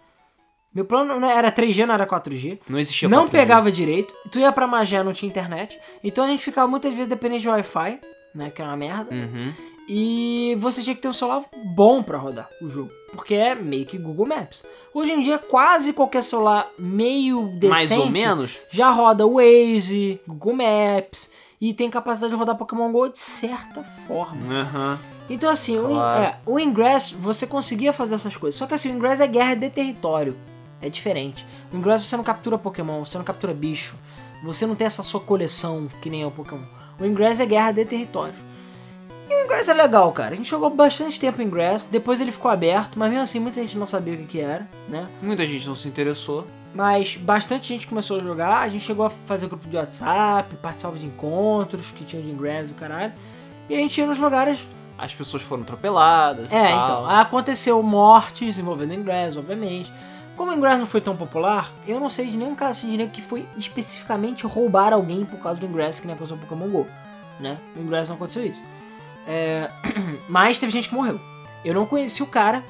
Meu 0.74 0.84
plano 0.84 1.18
não 1.18 1.28
era 1.30 1.50
3G, 1.50 1.84
não 1.86 1.94
era 1.94 2.06
4G. 2.06 2.58
Não 2.68 2.78
existia 2.78 3.08
não 3.08 3.24
4G. 3.26 3.30
pegava 3.30 3.72
direito. 3.72 4.14
Tu 4.30 4.38
ia 4.38 4.52
pra 4.52 4.66
Magé, 4.68 5.02
não 5.02 5.12
tinha 5.14 5.28
internet. 5.28 5.76
Então 6.04 6.22
a 6.24 6.28
gente 6.28 6.44
ficava 6.44 6.68
muitas 6.68 6.92
vezes 6.92 7.08
dependente 7.08 7.42
de 7.42 7.48
Wi-Fi, 7.48 7.98
né? 8.34 8.50
Que 8.50 8.60
é 8.62 8.64
uma 8.66 8.76
merda. 8.76 9.12
Uhum. 9.12 9.52
E 9.92 10.56
você 10.60 10.80
tinha 10.82 10.94
que 10.94 11.02
ter 11.02 11.08
um 11.08 11.12
celular 11.12 11.42
bom 11.74 12.00
pra 12.00 12.16
rodar 12.16 12.48
o 12.62 12.70
jogo. 12.70 12.92
Porque 13.10 13.34
é 13.34 13.56
meio 13.56 13.84
que 13.84 13.98
Google 13.98 14.24
Maps. 14.24 14.62
Hoje 14.94 15.10
em 15.10 15.20
dia, 15.20 15.36
quase 15.36 15.92
qualquer 15.92 16.22
celular 16.22 16.68
meio 16.78 17.48
decente 17.54 17.68
Mais 17.68 17.90
ou 17.90 18.08
menos? 18.08 18.60
já 18.70 18.88
roda 18.90 19.26
Waze, 19.26 20.20
Google 20.28 20.54
Maps 20.54 21.32
e 21.60 21.74
tem 21.74 21.90
capacidade 21.90 22.32
de 22.32 22.38
rodar 22.38 22.56
Pokémon 22.56 22.92
GO 22.92 23.08
de 23.08 23.18
certa 23.18 23.82
forma. 23.82 24.60
Aham. 24.60 24.98
Então 25.28 25.50
assim, 25.50 25.76
o, 25.76 25.88
Claro. 25.88 26.22
é, 26.22 26.38
o 26.46 26.58
Ingress, 26.60 27.12
você 27.12 27.44
conseguia 27.44 27.92
fazer 27.92 28.14
essas 28.14 28.36
coisas. 28.36 28.56
Só 28.56 28.66
que 28.68 28.74
assim, 28.74 28.92
o 28.92 28.96
Ingress 28.96 29.20
é 29.20 29.26
guerra 29.26 29.54
de 29.56 29.70
território. 29.70 30.36
É 30.80 30.88
diferente. 30.88 31.44
O 31.72 31.76
Ingress 31.76 32.06
você 32.06 32.16
não 32.16 32.22
captura 32.24 32.56
Pokémon, 32.56 33.04
você 33.04 33.18
não 33.18 33.24
captura 33.24 33.52
bicho. 33.52 33.96
Você 34.44 34.66
não 34.66 34.76
tem 34.76 34.86
essa 34.86 35.02
sua 35.02 35.20
coleção 35.20 35.88
que 36.00 36.08
nem 36.08 36.22
é 36.22 36.26
o 36.26 36.30
Pokémon. 36.30 36.62
O 36.98 37.04
Ingress 37.04 37.40
é 37.42 37.46
guerra 37.46 37.72
de 37.72 37.84
territórios. 37.84 38.38
E 39.30 39.42
o 39.42 39.44
Ingress 39.44 39.70
é 39.70 39.74
legal, 39.74 40.10
cara. 40.10 40.34
A 40.34 40.36
gente 40.36 40.50
jogou 40.50 40.68
bastante 40.70 41.20
tempo 41.20 41.40
em 41.40 41.44
Ingress, 41.44 41.88
depois 41.88 42.20
ele 42.20 42.32
ficou 42.32 42.50
aberto, 42.50 42.98
mas 42.98 43.08
mesmo 43.08 43.22
assim 43.22 43.38
muita 43.38 43.60
gente 43.60 43.78
não 43.78 43.86
sabia 43.86 44.14
o 44.14 44.16
que, 44.16 44.24
que 44.24 44.40
era, 44.40 44.68
né? 44.88 45.06
Muita 45.22 45.46
gente 45.46 45.68
não 45.68 45.76
se 45.76 45.86
interessou. 45.86 46.44
Mas 46.74 47.16
bastante 47.16 47.68
gente 47.68 47.86
começou 47.86 48.18
a 48.18 48.20
jogar, 48.20 48.58
a 48.58 48.68
gente 48.68 48.84
chegou 48.84 49.06
a 49.06 49.10
fazer 49.10 49.46
grupo 49.46 49.68
de 49.68 49.76
WhatsApp, 49.76 50.52
participava 50.56 50.98
de 50.98 51.06
encontros 51.06 51.92
que 51.92 52.04
tinham 52.04 52.24
de 52.24 52.30
Ingress 52.30 52.70
e 52.70 52.72
o 52.72 52.74
caralho. 52.74 53.12
E 53.68 53.74
a 53.76 53.78
gente 53.78 54.00
ia 54.00 54.06
nos 54.06 54.18
lugares 54.18 54.66
As 54.98 55.14
pessoas 55.14 55.44
foram 55.44 55.62
atropeladas. 55.62 56.50
e 56.50 56.54
é, 56.54 56.68
tal. 56.68 56.84
então, 56.84 57.10
aconteceu 57.10 57.80
mortes 57.84 58.58
envolvendo 58.58 58.94
Ingress, 58.94 59.38
obviamente. 59.38 59.92
Como 60.36 60.50
o 60.50 60.54
Ingress 60.54 60.78
não 60.80 60.86
foi 60.86 61.00
tão 61.00 61.16
popular, 61.16 61.70
eu 61.86 62.00
não 62.00 62.10
sei 62.10 62.26
de 62.26 62.36
nenhum 62.36 62.56
caso 62.56 62.72
assim 62.72 62.90
de 62.90 62.96
nego 62.96 63.12
que 63.12 63.22
foi 63.22 63.46
especificamente 63.56 64.44
roubar 64.44 64.92
alguém 64.92 65.24
por 65.24 65.38
causa 65.38 65.60
do 65.60 65.66
Ingress, 65.66 66.00
que 66.00 66.08
nem 66.08 66.16
aconteceu 66.16 66.36
no 66.36 66.42
Pokémon 66.42 66.68
GO, 66.68 66.86
né? 67.38 67.58
No 67.76 67.82
Ingress 67.82 68.08
não 68.08 68.16
aconteceu 68.16 68.44
isso. 68.44 68.60
É, 69.26 69.70
mas 70.28 70.58
teve 70.58 70.72
gente 70.72 70.88
que 70.88 70.94
morreu. 70.94 71.20
Eu 71.64 71.74
não 71.74 71.86
conheci 71.86 72.22
o 72.22 72.26
cara, 72.26 72.64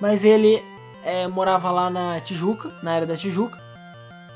mas 0.00 0.24
ele 0.24 0.62
é, 1.04 1.26
morava 1.26 1.70
lá 1.70 1.90
na 1.90 2.20
Tijuca, 2.20 2.70
na 2.82 2.92
área 2.92 3.06
da 3.06 3.16
Tijuca, 3.16 3.58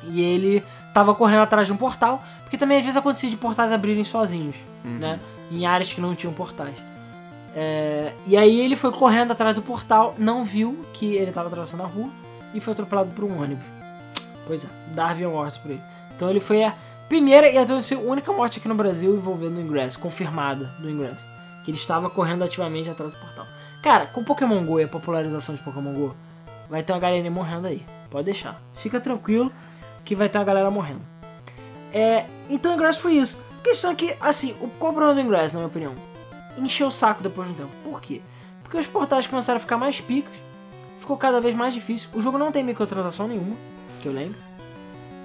e 0.05 0.21
ele 0.21 0.65
tava 0.93 1.15
correndo 1.15 1.43
atrás 1.43 1.67
de 1.67 1.73
um 1.73 1.77
portal, 1.77 2.23
porque 2.43 2.57
também 2.57 2.79
às 2.79 2.85
vezes 2.85 2.97
acontecia 2.97 3.31
de 3.31 3.37
portais 3.37 3.71
abrirem 3.71 4.05
sozinhos, 4.05 4.57
né? 4.85 5.21
Em 5.51 5.67
áreas 5.67 5.93
que 5.93 6.01
não 6.01 6.15
tinham 6.15 6.33
portais. 6.33 6.75
É, 7.55 8.13
e 8.27 8.37
aí 8.37 8.61
ele 8.61 8.77
foi 8.77 8.93
correndo 8.93 9.33
atrás 9.33 9.55
do 9.55 9.63
portal, 9.63 10.15
não 10.19 10.45
viu 10.45 10.85
que 10.93 11.15
ele 11.15 11.29
estava 11.31 11.49
atravessando 11.49 11.83
a 11.83 11.87
rua 11.87 12.09
e 12.55 12.61
foi 12.61 12.73
atropelado 12.73 13.11
por 13.11 13.25
um 13.25 13.43
ônibus. 13.43 13.65
Pois 14.47 14.65
é, 14.65 14.69
Darwin 14.95 15.27
morte 15.27 15.59
por 15.61 15.71
ele. 15.71 15.81
Então 16.15 16.31
ele 16.31 16.41
foi 16.41 16.65
a 16.65 16.75
primeira 17.09 17.49
e 17.49 17.59
até 17.59 17.73
a 17.73 17.99
única 17.99 18.33
morte 18.33 18.59
aqui 18.59 18.69
no 18.69 18.75
Brasil 18.75 19.15
envolvendo 19.15 19.57
o 19.57 19.61
Ingress, 19.61 19.97
confirmada 19.97 20.67
do 20.79 20.89
Ingress. 20.89 21.25
Que 21.65 21.71
ele 21.71 21.79
estava 21.79 22.09
correndo 22.09 22.45
ativamente 22.45 22.89
atrás 22.89 23.13
do 23.13 23.19
portal. 23.19 23.47
Cara, 23.83 24.07
com 24.07 24.23
Pokémon 24.23 24.65
GO 24.65 24.81
e 24.81 24.85
a 24.85 24.89
popularização 24.89 25.55
de 25.55 25.63
Pokémon 25.63 25.93
GO, 25.95 26.17
vai 26.69 26.83
ter 26.83 26.93
uma 26.93 26.99
galera 26.99 27.31
morrendo 27.31 27.67
aí. 27.67 27.85
Pode 28.11 28.25
deixar. 28.25 28.61
Fica 28.77 29.01
tranquilo 29.01 29.53
que 30.05 30.15
vai 30.15 30.29
ter 30.29 30.39
uma 30.39 30.45
galera 30.45 30.71
morrendo. 30.71 31.03
É, 31.93 32.27
então 32.49 32.73
o 32.73 32.75
Ingress 32.75 33.01
foi 33.01 33.15
isso. 33.15 33.39
A 33.59 33.63
questão 33.63 33.91
é 33.91 33.95
que, 33.95 34.17
assim, 34.21 34.55
o 34.61 34.69
qual 34.69 34.93
o 34.93 34.95
problema 34.95 35.15
do 35.15 35.27
Ingress, 35.27 35.53
na 35.53 35.61
minha 35.61 35.69
opinião? 35.69 35.95
Encheu 36.57 36.87
o 36.87 36.91
saco 36.91 37.23
depois 37.23 37.49
de 37.49 37.55
um 37.55 37.57
tempo. 37.57 37.71
Por 37.85 38.01
quê? 38.01 38.23
Porque 38.63 38.79
os 38.79 38.87
portais 38.87 39.27
começaram 39.27 39.57
a 39.57 39.61
ficar 39.61 39.77
mais 39.77 40.01
picos, 40.01 40.33
ficou 40.99 41.17
cada 41.17 41.41
vez 41.41 41.55
mais 41.55 41.75
difícil. 41.75 42.09
O 42.15 42.21
jogo 42.21 42.39
não 42.39 42.53
tem 42.53 42.63
microtransação 42.63 43.27
nenhuma, 43.27 43.57
que 44.01 44.07
eu 44.07 44.13
lembro. 44.13 44.39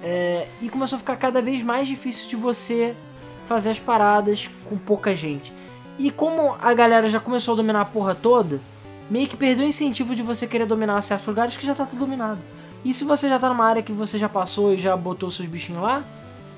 É, 0.02 0.48
e 0.60 0.68
começou 0.68 0.96
a 0.96 0.98
ficar 0.98 1.16
cada 1.16 1.40
vez 1.40 1.62
mais 1.62 1.86
difícil 1.86 2.28
de 2.28 2.36
você 2.36 2.94
fazer 3.46 3.70
as 3.70 3.78
paradas 3.78 4.50
com 4.68 4.76
pouca 4.76 5.14
gente. 5.14 5.52
E 5.98 6.10
como 6.10 6.56
a 6.60 6.74
galera 6.74 7.08
já 7.08 7.18
começou 7.20 7.54
a 7.54 7.56
dominar 7.56 7.80
a 7.80 7.84
porra 7.84 8.14
toda, 8.14 8.60
meio 9.10 9.26
que 9.26 9.36
perdeu 9.36 9.64
o 9.64 9.68
incentivo 9.68 10.14
de 10.14 10.22
você 10.22 10.46
querer 10.46 10.66
dominar 10.66 11.00
certos 11.02 11.26
lugares 11.26 11.56
que 11.56 11.64
já 11.66 11.74
tá 11.74 11.84
tudo 11.86 12.00
dominado. 12.00 12.38
E 12.84 12.92
se 12.92 13.04
você 13.04 13.28
já 13.28 13.38
tá 13.38 13.48
numa 13.48 13.64
área 13.64 13.82
que 13.82 13.92
você 13.92 14.18
já 14.18 14.28
passou 14.28 14.74
e 14.74 14.78
já 14.78 14.96
botou 14.96 15.30
seus 15.30 15.48
bichinhos 15.48 15.82
lá, 15.82 16.04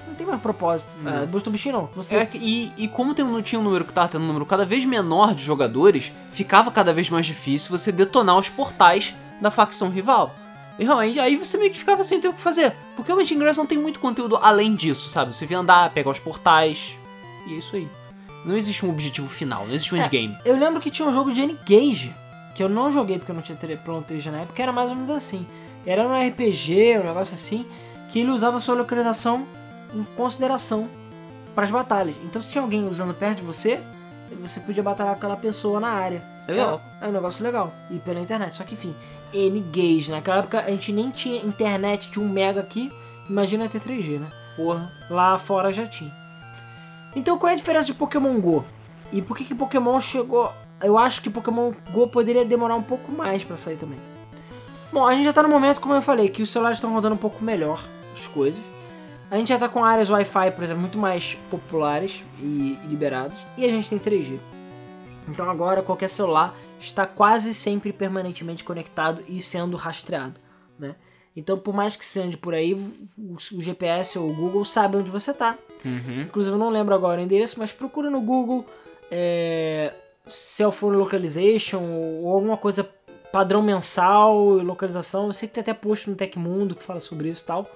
não 0.07 0.14
tem 0.14 0.26
mais 0.26 0.41
propósito. 0.41 0.89
É, 1.07 1.26
botou 1.26 1.53
bichinho 1.53 1.74
não. 1.76 1.89
Você 1.95 2.16
É, 2.16 2.26
que- 2.26 2.39
e, 2.39 2.72
e 2.76 2.89
como 2.89 3.14
tem, 3.14 3.24
tinha 3.43 3.61
um 3.61 3.64
número 3.64 3.84
que 3.84 3.93
tava 3.93 4.09
tendo 4.09 4.24
um 4.24 4.26
número 4.26 4.45
cada 4.45 4.64
vez 4.64 4.84
menor 4.84 5.34
de 5.34 5.43
jogadores, 5.43 6.12
ficava 6.32 6.70
cada 6.70 6.93
vez 6.93 7.09
mais 7.09 7.24
difícil 7.26 7.70
você 7.70 7.93
detonar 7.93 8.36
os 8.36 8.49
portais 8.49 9.14
da 9.41 9.51
facção 9.51 9.89
rival. 9.89 10.34
E 10.78 10.84
realmente, 10.84 11.18
aí 11.18 11.36
você 11.36 11.57
meio 11.59 11.70
que 11.70 11.78
ficava 11.78 12.05
sem 12.05 12.20
ter 12.20 12.28
o 12.28 12.32
que 12.32 12.41
fazer. 12.41 12.72
Porque 12.95 13.09
realmente 13.09 13.34
Ingress 13.34 13.57
não 13.59 13.66
tem 13.66 13.78
muito 13.78 13.99
conteúdo 14.01 14.36
além 14.41 14.74
disso, 14.74 15.09
sabe? 15.09 15.34
Você 15.34 15.45
via 15.47 15.59
andar, 15.59 15.91
pegar 15.91 16.11
os 16.11 16.18
portais. 16.20 16.97
E 17.47 17.55
é 17.55 17.57
isso 17.57 17.74
aí. 17.76 17.89
Não 18.45 18.57
existe 18.57 18.84
um 18.86 18.91
objetivo 18.91 19.28
final, 19.28 19.66
não 19.66 19.74
existe 19.74 19.95
um 19.95 19.99
É, 19.99 20.01
endgame. 20.01 20.36
Eu 20.45 20.57
lembro 20.59 20.80
que 20.80 20.91
tinha 20.91 21.07
um 21.09 21.12
jogo 21.12 21.32
de 21.32 21.43
N-Gage, 21.43 22.14
que 22.55 22.62
eu 22.62 22.68
não 22.68 22.91
joguei 22.91 23.18
porque 23.18 23.30
eu 23.30 23.34
não 23.36 23.43
tinha 23.43 23.57
tele- 23.57 23.76
Play 23.76 24.01
3G 24.03 24.30
na 24.30 24.39
época, 24.39 24.62
era 24.62 24.72
mais 24.72 24.89
ou 24.91 24.95
menos 24.97 25.11
assim. 25.11 25.47
Era 25.86 26.07
um 26.07 26.12
RPG, 26.14 26.99
um 26.99 27.05
negócio 27.05 27.34
assim, 27.34 27.66
que 28.11 28.20
ele 28.20 28.30
usava 28.30 28.61
sua 28.61 28.74
localização 28.74 29.47
em 29.95 30.05
consideração 30.16 30.89
para 31.55 31.64
as 31.64 31.70
batalhas. 31.70 32.16
Então 32.24 32.41
se 32.41 32.51
tinha 32.53 32.62
alguém 32.62 32.86
usando 32.89 33.12
perto 33.14 33.39
de 33.39 33.43
você, 33.45 33.80
você 34.41 34.61
podia 34.61 34.82
batalhar 34.82 35.12
com 35.14 35.18
aquela 35.18 35.36
pessoa 35.36 35.80
na 35.80 35.89
área. 35.89 36.22
Legal. 36.47 36.80
É, 37.01 37.07
é 37.07 37.09
um 37.09 37.12
negócio 37.12 37.43
legal. 37.45 37.72
E 37.91 37.99
pela 37.99 38.20
internet. 38.20 38.55
Só 38.55 38.64
que 38.64 38.74
enfim, 38.74 38.95
N-Gaze. 39.32 40.11
Naquela 40.11 40.39
época 40.39 40.61
a 40.61 40.70
gente 40.70 40.93
nem 40.93 41.11
tinha 41.11 41.43
internet 41.45 42.11
de 42.11 42.20
1 42.20 42.28
mega 42.28 42.61
aqui. 42.61 42.91
Imagina 43.28 43.68
ter 43.68 43.80
3G, 43.80 44.18
né? 44.18 44.30
Porra. 44.57 44.91
Lá 45.11 45.39
fora 45.39 45.72
já 45.72 45.86
tinha. 45.86 46.12
Então 47.16 47.38
qual 47.38 47.50
é 47.50 47.54
a 47.54 47.56
diferença 47.56 47.86
de 47.86 47.94
Pokémon 47.94 48.38
GO? 48.40 48.64
E 49.12 49.22
por 49.22 49.36
que 49.36 49.44
que 49.44 49.54
Pokémon 49.54 50.00
chegou... 50.00 50.52
Eu 50.80 50.96
acho 50.96 51.20
que 51.22 51.30
Pokémon 51.30 51.72
GO 51.90 52.06
poderia 52.06 52.44
demorar 52.44 52.76
um 52.76 52.82
pouco 52.82 53.11
mais 53.11 53.42
pra 53.42 53.56
sair 53.56 53.76
também. 53.76 53.98
Bom, 54.92 55.06
a 55.06 55.12
gente 55.12 55.24
já 55.24 55.32
tá 55.32 55.42
no 55.42 55.48
momento, 55.48 55.80
como 55.80 55.94
eu 55.94 56.02
falei, 56.02 56.28
que 56.28 56.42
os 56.42 56.50
celulares 56.50 56.78
estão 56.78 56.92
rodando 56.92 57.14
um 57.14 57.18
pouco 57.18 57.44
melhor 57.44 57.82
as 58.14 58.26
coisas. 58.26 58.62
A 59.30 59.36
gente 59.36 59.48
já 59.48 59.59
tá 59.59 59.68
com 59.68 59.84
áreas 59.84 60.09
Wi-Fi, 60.09 60.52
por 60.52 60.64
exemplo, 60.64 60.80
muito 60.80 60.98
mais 60.98 61.36
populares 61.50 62.24
e 62.40 62.78
liberadas. 62.86 63.36
E 63.56 63.64
a 63.64 63.68
gente 63.68 63.90
tem 63.90 63.98
3G. 63.98 64.38
Então 65.28 65.50
agora 65.50 65.82
qualquer 65.82 66.09
celular 66.09 66.54
está 66.80 67.06
quase 67.06 67.52
sempre 67.52 67.92
permanentemente 67.92 68.64
conectado 68.64 69.22
e 69.28 69.42
sendo 69.42 69.76
rastreado, 69.76 70.40
né? 70.78 70.94
Então 71.36 71.59
por 71.59 71.74
mais 71.74 71.96
que 71.96 72.04
você 72.06 72.20
ande 72.20 72.38
por 72.38 72.54
aí, 72.54 72.74
o 73.18 73.61
GPS 73.61 74.18
ou 74.18 74.30
o 74.30 74.34
Google 74.34 74.64
sabe 74.64 74.96
onde 74.96 75.11
você 75.11 75.34
tá. 75.34 75.59
Uhum. 75.85 76.22
Inclusive 76.22 76.55
eu 76.55 76.59
não 76.59 76.70
lembro 76.70 76.95
agora 76.95 77.20
o 77.20 77.24
endereço, 77.24 77.59
mas 77.59 77.72
procura 77.72 78.11
no 78.11 78.20
Google 78.20 78.64
é, 79.11 79.93
Cell 80.26 80.72
Phone 80.72 80.97
Localization 80.97 81.83
ou 81.83 82.33
alguma 82.33 82.57
coisa 82.57 82.89
padrão 83.33 83.62
mensal 83.62 84.59
e 84.59 84.62
localização. 84.62 85.26
Eu 85.26 85.33
sei 85.33 85.49
que 85.49 85.55
tem 85.55 85.62
até 85.62 85.74
post 85.74 86.09
no 86.09 86.16
Tecmundo 86.16 86.74
que 86.74 86.83
fala 86.83 87.01
sobre 87.01 87.29
isso 87.29 87.43
e 87.43 87.47
tal, 87.47 87.70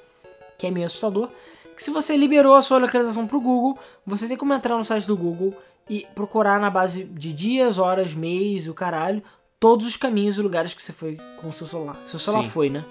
que 0.59 0.67
é 0.67 0.71
meio 0.71 0.87
assustador. 0.87 1.29
Que 1.77 1.83
se 1.83 1.91
você 1.91 2.17
liberou 2.17 2.55
a 2.55 2.63
sua 2.63 2.79
localização 2.79 3.27
pro 3.27 3.41
Google, 3.41 3.79
você 4.07 4.29
tem 4.29 4.37
como 4.37 4.53
entrar 4.53 4.77
no 4.77 4.85
site 4.85 5.07
do 5.07 5.17
Google 5.17 5.55
e 5.89 6.07
procurar 6.15 6.61
na 6.61 6.71
base 6.71 7.05
de 7.05 7.33
dias, 7.33 7.79
horas, 7.79 8.15
mês, 8.15 8.69
o 8.69 8.75
caralho, 8.75 9.23
todos 9.59 9.87
os 9.87 9.97
caminhos 9.97 10.39
e 10.39 10.43
lugares 10.43 10.75
que 10.75 10.83
você 10.83 10.93
foi 10.93 11.19
com 11.41 11.49
o 11.49 11.53
seu 11.53 11.67
celular. 11.67 11.97
Seu 12.07 12.19
celular 12.19 12.45
Sim. 12.45 12.51
foi, 12.51 12.71
né? 12.71 12.85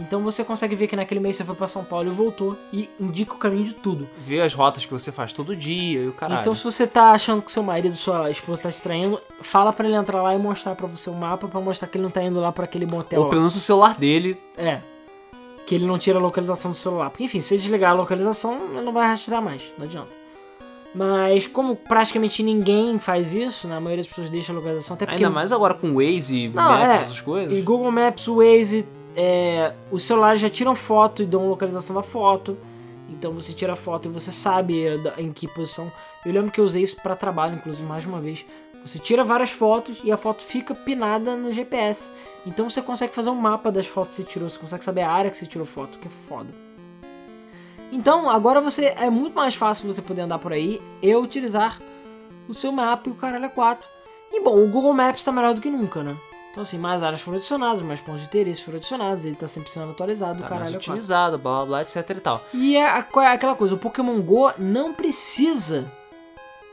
Então 0.00 0.22
você 0.22 0.44
consegue 0.44 0.76
ver 0.76 0.86
que 0.86 0.94
naquele 0.94 1.18
mês 1.18 1.36
você 1.36 1.44
foi 1.44 1.54
pra 1.56 1.66
São 1.66 1.82
Paulo 1.84 2.08
e 2.08 2.10
voltou 2.12 2.56
e 2.72 2.88
indica 3.00 3.34
o 3.34 3.36
caminho 3.36 3.64
de 3.64 3.74
tudo. 3.74 4.08
Ver 4.24 4.42
as 4.42 4.54
rotas 4.54 4.86
que 4.86 4.92
você 4.92 5.10
faz 5.10 5.32
todo 5.32 5.56
dia 5.56 6.00
e 6.02 6.08
o 6.08 6.12
caralho. 6.12 6.40
Então 6.40 6.54
se 6.54 6.62
você 6.62 6.86
tá 6.86 7.10
achando 7.10 7.42
que 7.42 7.50
seu 7.50 7.62
marido, 7.64 7.96
sua 7.96 8.30
esposa 8.30 8.62
tá 8.62 8.70
te 8.70 8.80
traindo, 8.80 9.20
fala 9.40 9.72
pra 9.72 9.86
ele 9.88 9.96
entrar 9.96 10.22
lá 10.22 10.34
e 10.34 10.38
mostrar 10.38 10.76
pra 10.76 10.86
você 10.86 11.10
o 11.10 11.14
mapa 11.14 11.48
pra 11.48 11.60
mostrar 11.60 11.88
que 11.88 11.96
ele 11.96 12.04
não 12.04 12.10
tá 12.10 12.22
indo 12.22 12.38
lá 12.38 12.52
pra 12.52 12.64
aquele 12.64 12.86
motel. 12.86 13.22
Ou 13.22 13.28
pelo 13.28 13.40
menos 13.40 13.56
o 13.56 13.60
celular 13.60 13.94
dele. 13.98 14.38
É. 14.56 14.80
Que 15.66 15.74
ele 15.74 15.84
não 15.84 15.98
tira 15.98 16.18
a 16.18 16.22
localização 16.22 16.70
do 16.70 16.76
celular. 16.76 17.10
Porque, 17.10 17.24
enfim, 17.24 17.40
se 17.40 17.54
ele 17.54 17.60
desligar 17.60 17.90
a 17.90 17.94
localização, 17.94 18.56
ele 18.72 18.80
não 18.82 18.92
vai 18.92 19.06
rastrear 19.08 19.42
mais. 19.42 19.60
Não 19.76 19.84
adianta. 19.84 20.08
Mas, 20.94 21.46
como 21.46 21.76
praticamente 21.76 22.42
ninguém 22.42 22.98
faz 22.98 23.32
isso, 23.34 23.68
né? 23.68 23.76
A 23.76 23.80
maioria 23.80 24.02
das 24.02 24.08
pessoas 24.08 24.30
deixa 24.30 24.52
a 24.52 24.54
localização. 24.56 24.94
Até 24.94 25.04
porque 25.04 25.16
Ainda 25.22 25.28
mais 25.34 25.52
agora 25.52 25.74
com 25.74 25.92
Waze, 25.94 26.48
Não, 26.48 26.62
Maps, 26.62 26.88
é. 26.88 26.92
essas 26.94 27.20
coisas. 27.20 27.52
e 27.52 27.60
Google 27.60 27.92
Maps, 27.92 28.26
Waze, 28.26 28.88
é, 29.16 29.72
os 29.90 30.02
celulares 30.02 30.40
já 30.40 30.48
tiram 30.50 30.74
foto 30.74 31.22
e 31.22 31.26
dão 31.26 31.48
localização 31.48 31.94
da 31.94 32.02
foto. 32.02 32.56
Então 33.08 33.32
você 33.32 33.52
tira 33.52 33.72
a 33.72 33.76
foto 33.76 34.08
e 34.08 34.12
você 34.12 34.30
sabe 34.30 34.98
da- 34.98 35.14
em 35.20 35.32
que 35.32 35.48
posição. 35.48 35.90
Eu 36.26 36.32
lembro 36.32 36.50
que 36.50 36.60
eu 36.60 36.64
usei 36.64 36.82
isso 36.82 36.96
para 37.02 37.16
trabalho, 37.16 37.54
inclusive, 37.56 37.86
mais 37.88 38.04
uma 38.04 38.20
vez. 38.20 38.44
Você 38.84 38.98
tira 38.98 39.24
várias 39.24 39.50
fotos 39.50 39.98
e 40.04 40.12
a 40.12 40.16
foto 40.16 40.42
fica 40.42 40.74
pinada 40.74 41.34
no 41.36 41.50
GPS. 41.50 42.10
Então 42.46 42.68
você 42.70 42.80
consegue 42.80 43.12
fazer 43.14 43.30
um 43.30 43.34
mapa 43.34 43.72
das 43.72 43.86
fotos 43.86 44.14
que 44.16 44.22
você 44.22 44.28
tirou, 44.28 44.48
você 44.48 44.58
consegue 44.58 44.84
saber 44.84 45.02
a 45.02 45.10
área 45.10 45.30
que 45.30 45.36
você 45.36 45.46
tirou 45.46 45.66
foto, 45.66 45.98
que 45.98 46.06
é 46.06 46.10
foda. 46.10 46.48
Então 47.90 48.28
agora 48.28 48.60
você 48.60 48.94
é 48.98 49.08
muito 49.10 49.34
mais 49.34 49.54
fácil 49.54 49.92
você 49.92 50.02
poder 50.02 50.22
andar 50.22 50.38
por 50.38 50.52
aí 50.52 50.80
e 51.02 51.14
utilizar 51.16 51.80
o 52.46 52.54
seu 52.54 52.70
mapa 52.70 53.08
e 53.08 53.12
o 53.12 53.14
caralho 53.14 53.46
é 53.46 53.48
4. 53.48 53.86
E 54.30 54.40
bom, 54.40 54.62
o 54.62 54.68
Google 54.68 54.92
Maps 54.92 55.24
tá 55.24 55.32
melhor 55.32 55.54
do 55.54 55.60
que 55.60 55.70
nunca, 55.70 56.02
né? 56.02 56.14
Então 56.58 56.64
assim, 56.64 56.76
mais 56.76 57.04
áreas 57.04 57.20
foram 57.20 57.38
adicionadas, 57.38 57.82
mais 57.82 58.00
pontos 58.00 58.22
de 58.22 58.26
interesse 58.26 58.64
foram 58.64 58.78
adicionados, 58.78 59.24
ele 59.24 59.36
tá 59.36 59.46
sempre 59.46 59.72
sendo 59.72 59.92
atualizado, 59.92 60.40
o 60.40 60.42
Tá 60.42 60.48
mais 60.48 60.50
caralho 60.50 60.72
4. 60.72 60.90
otimizado, 60.90 61.38
blá 61.38 61.58
blá 61.58 61.66
blá, 61.66 61.82
etc 61.82 62.10
e 62.10 62.14
tal. 62.14 62.44
E 62.52 62.76
é 62.76 62.84
aquela 63.28 63.54
coisa, 63.54 63.76
o 63.76 63.78
Pokémon 63.78 64.20
GO 64.20 64.52
não 64.58 64.92
precisa, 64.92 65.88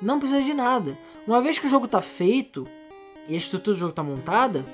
não 0.01 0.17
precisa 0.17 0.41
de 0.41 0.55
nada. 0.55 0.97
Uma 1.27 1.39
vez 1.39 1.59
que 1.59 1.67
o 1.67 1.69
jogo 1.69 1.87
tá 1.87 2.01
feito 2.01 2.67
e 3.27 3.35
a 3.35 3.37
estrutura 3.37 3.75
do 3.75 3.79
jogo 3.79 3.93
tá 3.93 4.01
montada, 4.01 4.65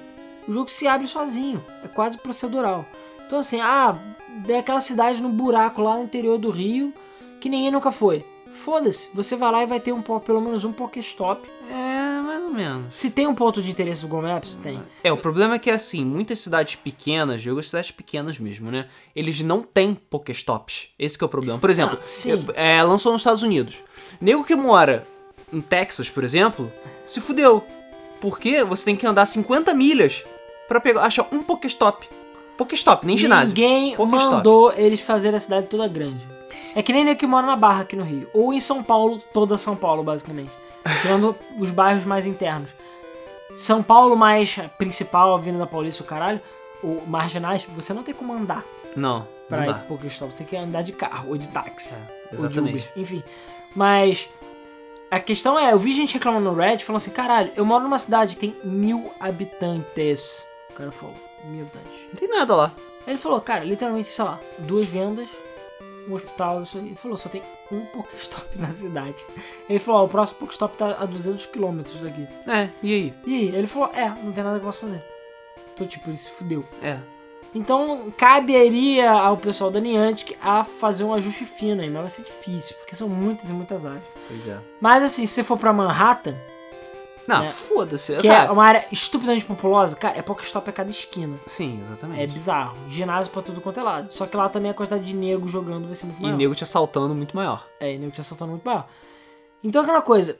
o 0.47 0.53
jogo 0.53 0.72
se 0.72 0.88
abre 0.88 1.05
sozinho, 1.09 1.62
é 1.84 1.89
quase 1.89 2.18
procedural. 2.18 2.86
Então 3.28 3.39
assim, 3.39 3.59
ah, 3.59 3.97
é 4.47 4.59
aquela 4.59 4.80
cidade 4.80 5.22
no 5.22 5.28
buraco 5.28 5.82
lá 5.82 5.97
no 5.97 6.03
interior 6.03 6.38
do 6.38 6.49
Rio 6.49 6.93
que 7.41 7.49
ninguém 7.49 7.70
nunca 7.70 7.91
foi. 7.91 8.26
Foda-se, 8.53 9.09
você 9.14 9.36
vai 9.36 9.51
lá 9.51 9.64
e 9.64 9.68
vai 9.68 9.82
ter 9.82 9.91
um, 9.91 10.01
pelo 10.01 10.39
menos 10.39 10.64
um 10.64 10.72
Pokéstop. 10.72 11.45
É, 11.70 12.11
mais 12.32 12.43
ou 12.43 12.49
menos. 12.51 12.95
Se 12.95 13.09
tem 13.09 13.27
um 13.27 13.36
ponto 13.36 13.61
de 13.61 13.69
interesse 13.71 14.01
do 14.01 14.07
Google 14.07 14.29
Maps, 14.29 14.55
tem. 14.55 14.82
É, 15.03 15.11
o 15.11 15.17
problema 15.17 15.55
é 15.55 15.59
que, 15.59 15.69
assim, 15.69 16.03
muitas 16.05 16.39
cidades 16.39 16.75
pequenas, 16.75 17.41
jogo 17.41 17.61
cidades 17.63 17.91
pequenas 17.91 18.39
mesmo, 18.39 18.71
né? 18.71 18.88
Eles 19.15 19.41
não 19.41 19.61
têm 19.61 19.93
Pokéstops. 20.09 20.89
Esse 20.97 21.17
que 21.17 21.23
é 21.23 21.27
o 21.27 21.29
problema. 21.29 21.59
Por 21.59 21.69
exemplo, 21.69 21.97
Ah, 22.01 22.07
sim. 22.07 22.45
é, 22.55 22.82
lançou 22.84 23.11
nos 23.11 23.21
Estados 23.21 23.43
Unidos. 23.43 23.79
Nego 24.19 24.43
que 24.43 24.55
mora 24.55 25.05
em 25.51 25.59
Texas, 25.61 26.09
por 26.09 26.23
exemplo, 26.23 26.71
se 27.05 27.19
fudeu. 27.19 27.63
Porque 28.19 28.63
você 28.63 28.86
tem 28.86 28.95
que 28.95 29.05
andar 29.05 29.25
50 29.25 29.73
milhas 29.73 30.23
pra 30.67 30.79
pegar, 30.79 31.01
achar 31.03 31.27
um 31.32 31.41
Pokéstop. 31.43 32.07
Pokéstop, 32.57 33.05
nem 33.07 33.17
ginásio. 33.17 33.55
Ninguém 33.55 33.95
Pokéstop. 33.95 34.36
mandou 34.36 34.73
eles 34.77 34.99
fazerem 35.01 35.36
a 35.38 35.39
cidade 35.39 35.67
toda 35.67 35.88
grande. 35.88 36.21
É 36.75 36.82
que 36.84 36.93
nem 36.93 37.03
nego 37.03 37.19
que 37.19 37.25
mora 37.27 37.45
na 37.47 37.55
Barra 37.55 37.82
aqui 37.82 37.95
no 37.95 38.03
Rio. 38.03 38.29
Ou 38.34 38.53
em 38.53 38.59
São 38.59 38.84
Paulo, 38.84 39.19
toda 39.34 39.57
São 39.57 39.75
Paulo, 39.75 40.03
basicamente. 40.03 40.51
Tirando 41.01 41.36
os 41.57 41.71
bairros 41.71 42.05
mais 42.05 42.25
internos. 42.25 42.71
São 43.51 43.84
Paulo 43.84 44.15
mais 44.15 44.57
principal, 44.77 45.34
Avenida 45.34 45.67
Paulista, 45.67 46.03
o 46.03 46.05
caralho, 46.05 46.39
ou 46.82 47.05
marginais, 47.05 47.65
você 47.65 47.93
não 47.93 48.01
tem 48.01 48.13
como 48.13 48.34
andar 48.34 48.63
Não, 48.95 49.27
pra 49.47 49.61
não 49.61 49.71
ir 49.71 49.73
pro 49.73 49.97
Pokéstop. 49.97 50.32
Você 50.32 50.39
tem 50.39 50.47
que 50.47 50.55
andar 50.55 50.82
de 50.82 50.93
carro 50.93 51.29
ou 51.29 51.38
de 51.38 51.49
táxi. 51.49 51.93
É, 51.93 51.97
ou 51.97 52.29
de 52.29 52.45
exatamente. 52.45 52.89
Uber, 52.89 52.91
enfim. 52.95 53.23
Mas 53.75 54.29
a 55.09 55.19
questão 55.19 55.59
é, 55.59 55.73
eu 55.73 55.79
vi 55.79 55.91
gente 55.91 56.13
reclamando 56.13 56.49
no 56.49 56.55
Reddit 56.55 56.86
falando 56.86 57.01
assim, 57.01 57.11
caralho, 57.11 57.51
eu 57.55 57.65
moro 57.65 57.84
numa 57.84 57.99
cidade 57.99 58.36
que 58.36 58.39
tem 58.39 58.55
mil 58.63 59.11
habitantes. 59.19 60.45
O 60.69 60.73
cara 60.73 60.91
falou, 60.91 61.15
mil 61.45 61.61
habitantes. 61.63 61.91
Não 62.13 62.19
tem 62.19 62.29
nada 62.29 62.55
lá. 62.55 62.71
Ele 63.05 63.17
falou, 63.17 63.41
cara, 63.41 63.63
literalmente, 63.63 64.07
sei 64.07 64.23
lá, 64.23 64.39
duas 64.59 64.88
vendas, 64.88 65.27
um 66.07 66.13
hospital. 66.13 66.63
Ele 66.75 66.95
falou, 66.95 67.17
só 67.17 67.29
tem 67.29 67.41
um 67.71 67.81
Pokéstop 67.85 68.57
na 68.59 68.71
cidade. 68.71 69.15
Ele 69.69 69.79
falou, 69.79 70.01
ó, 70.01 70.05
o 70.05 70.09
próximo 70.09 70.39
Pokéstop 70.39 70.77
tá 70.77 70.97
a 70.99 71.05
200 71.05 71.45
km 71.47 71.81
daqui. 72.01 72.27
É, 72.47 72.69
e 72.83 72.93
aí? 72.93 73.13
E 73.25 73.35
aí? 73.35 73.55
Ele 73.55 73.67
falou, 73.67 73.91
é, 73.93 74.09
não 74.09 74.31
tem 74.31 74.43
nada 74.43 74.59
que 74.59 74.65
eu 74.65 74.67
possa 74.67 74.79
fazer. 74.79 75.01
Então, 75.73 75.87
tipo, 75.87 76.09
ele 76.09 76.17
se 76.17 76.29
fudeu. 76.31 76.65
É. 76.81 76.97
Então, 77.53 78.11
caberia 78.17 79.11
ao 79.11 79.35
pessoal 79.35 79.69
da 79.69 79.79
Niantic 79.79 80.37
a 80.41 80.63
fazer 80.63 81.03
um 81.03 81.13
ajuste 81.13 81.45
fino 81.45 81.81
aí, 81.81 81.89
mas 81.89 82.01
vai 82.01 82.09
ser 82.09 82.23
difícil, 82.23 82.75
porque 82.77 82.95
são 82.95 83.09
muitas 83.09 83.49
e 83.49 83.53
muitas 83.53 83.85
áreas. 83.85 84.03
Pois 84.27 84.47
é. 84.47 84.57
Mas 84.79 85.03
assim, 85.03 85.25
se 85.25 85.33
você 85.33 85.43
for 85.43 85.57
pra 85.57 85.73
Manhattan, 85.73 86.35
Não, 87.28 87.43
É. 87.43 87.47
foda-se. 87.47 88.15
que 88.17 88.28
cara. 88.28 88.49
é 88.49 88.51
uma 88.51 88.63
área 88.65 88.86
estupidamente 88.91 89.45
populosa, 89.45 89.95
cara, 89.95 90.17
é 90.17 90.22
Pokéstop 90.22 90.69
a 90.69 90.74
cada 90.74 90.89
esquina. 90.89 91.38
Sim, 91.45 91.82
exatamente. 91.86 92.22
É 92.22 92.28
bizarro. 92.28 92.76
Ginásio 92.89 93.32
pra 93.32 93.41
tudo 93.41 93.61
quanto 93.61 93.80
é 93.80 93.84
lado. 93.84 94.07
Só 94.11 94.26
que 94.26 94.36
lá 94.36 94.49
também 94.49 94.72
a 94.72 94.74
quantidade 94.74 95.03
de 95.03 95.13
nego 95.15 95.47
jogando 95.47 95.86
vai 95.86 95.95
ser 95.95 96.05
muito 96.07 96.19
E 96.19 96.24
maior. 96.24 96.38
nego 96.38 96.55
te 96.55 96.63
assaltando 96.63 97.13
muito 97.13 97.36
maior. 97.36 97.65
É, 97.80 97.93
e 97.93 97.97
nego 97.99 98.11
te 98.11 98.22
assaltando 98.22 98.51
muito 98.51 98.63
maior. 98.65 98.88
Então 99.63 99.82
aquela 99.84 100.01
coisa, 100.01 100.39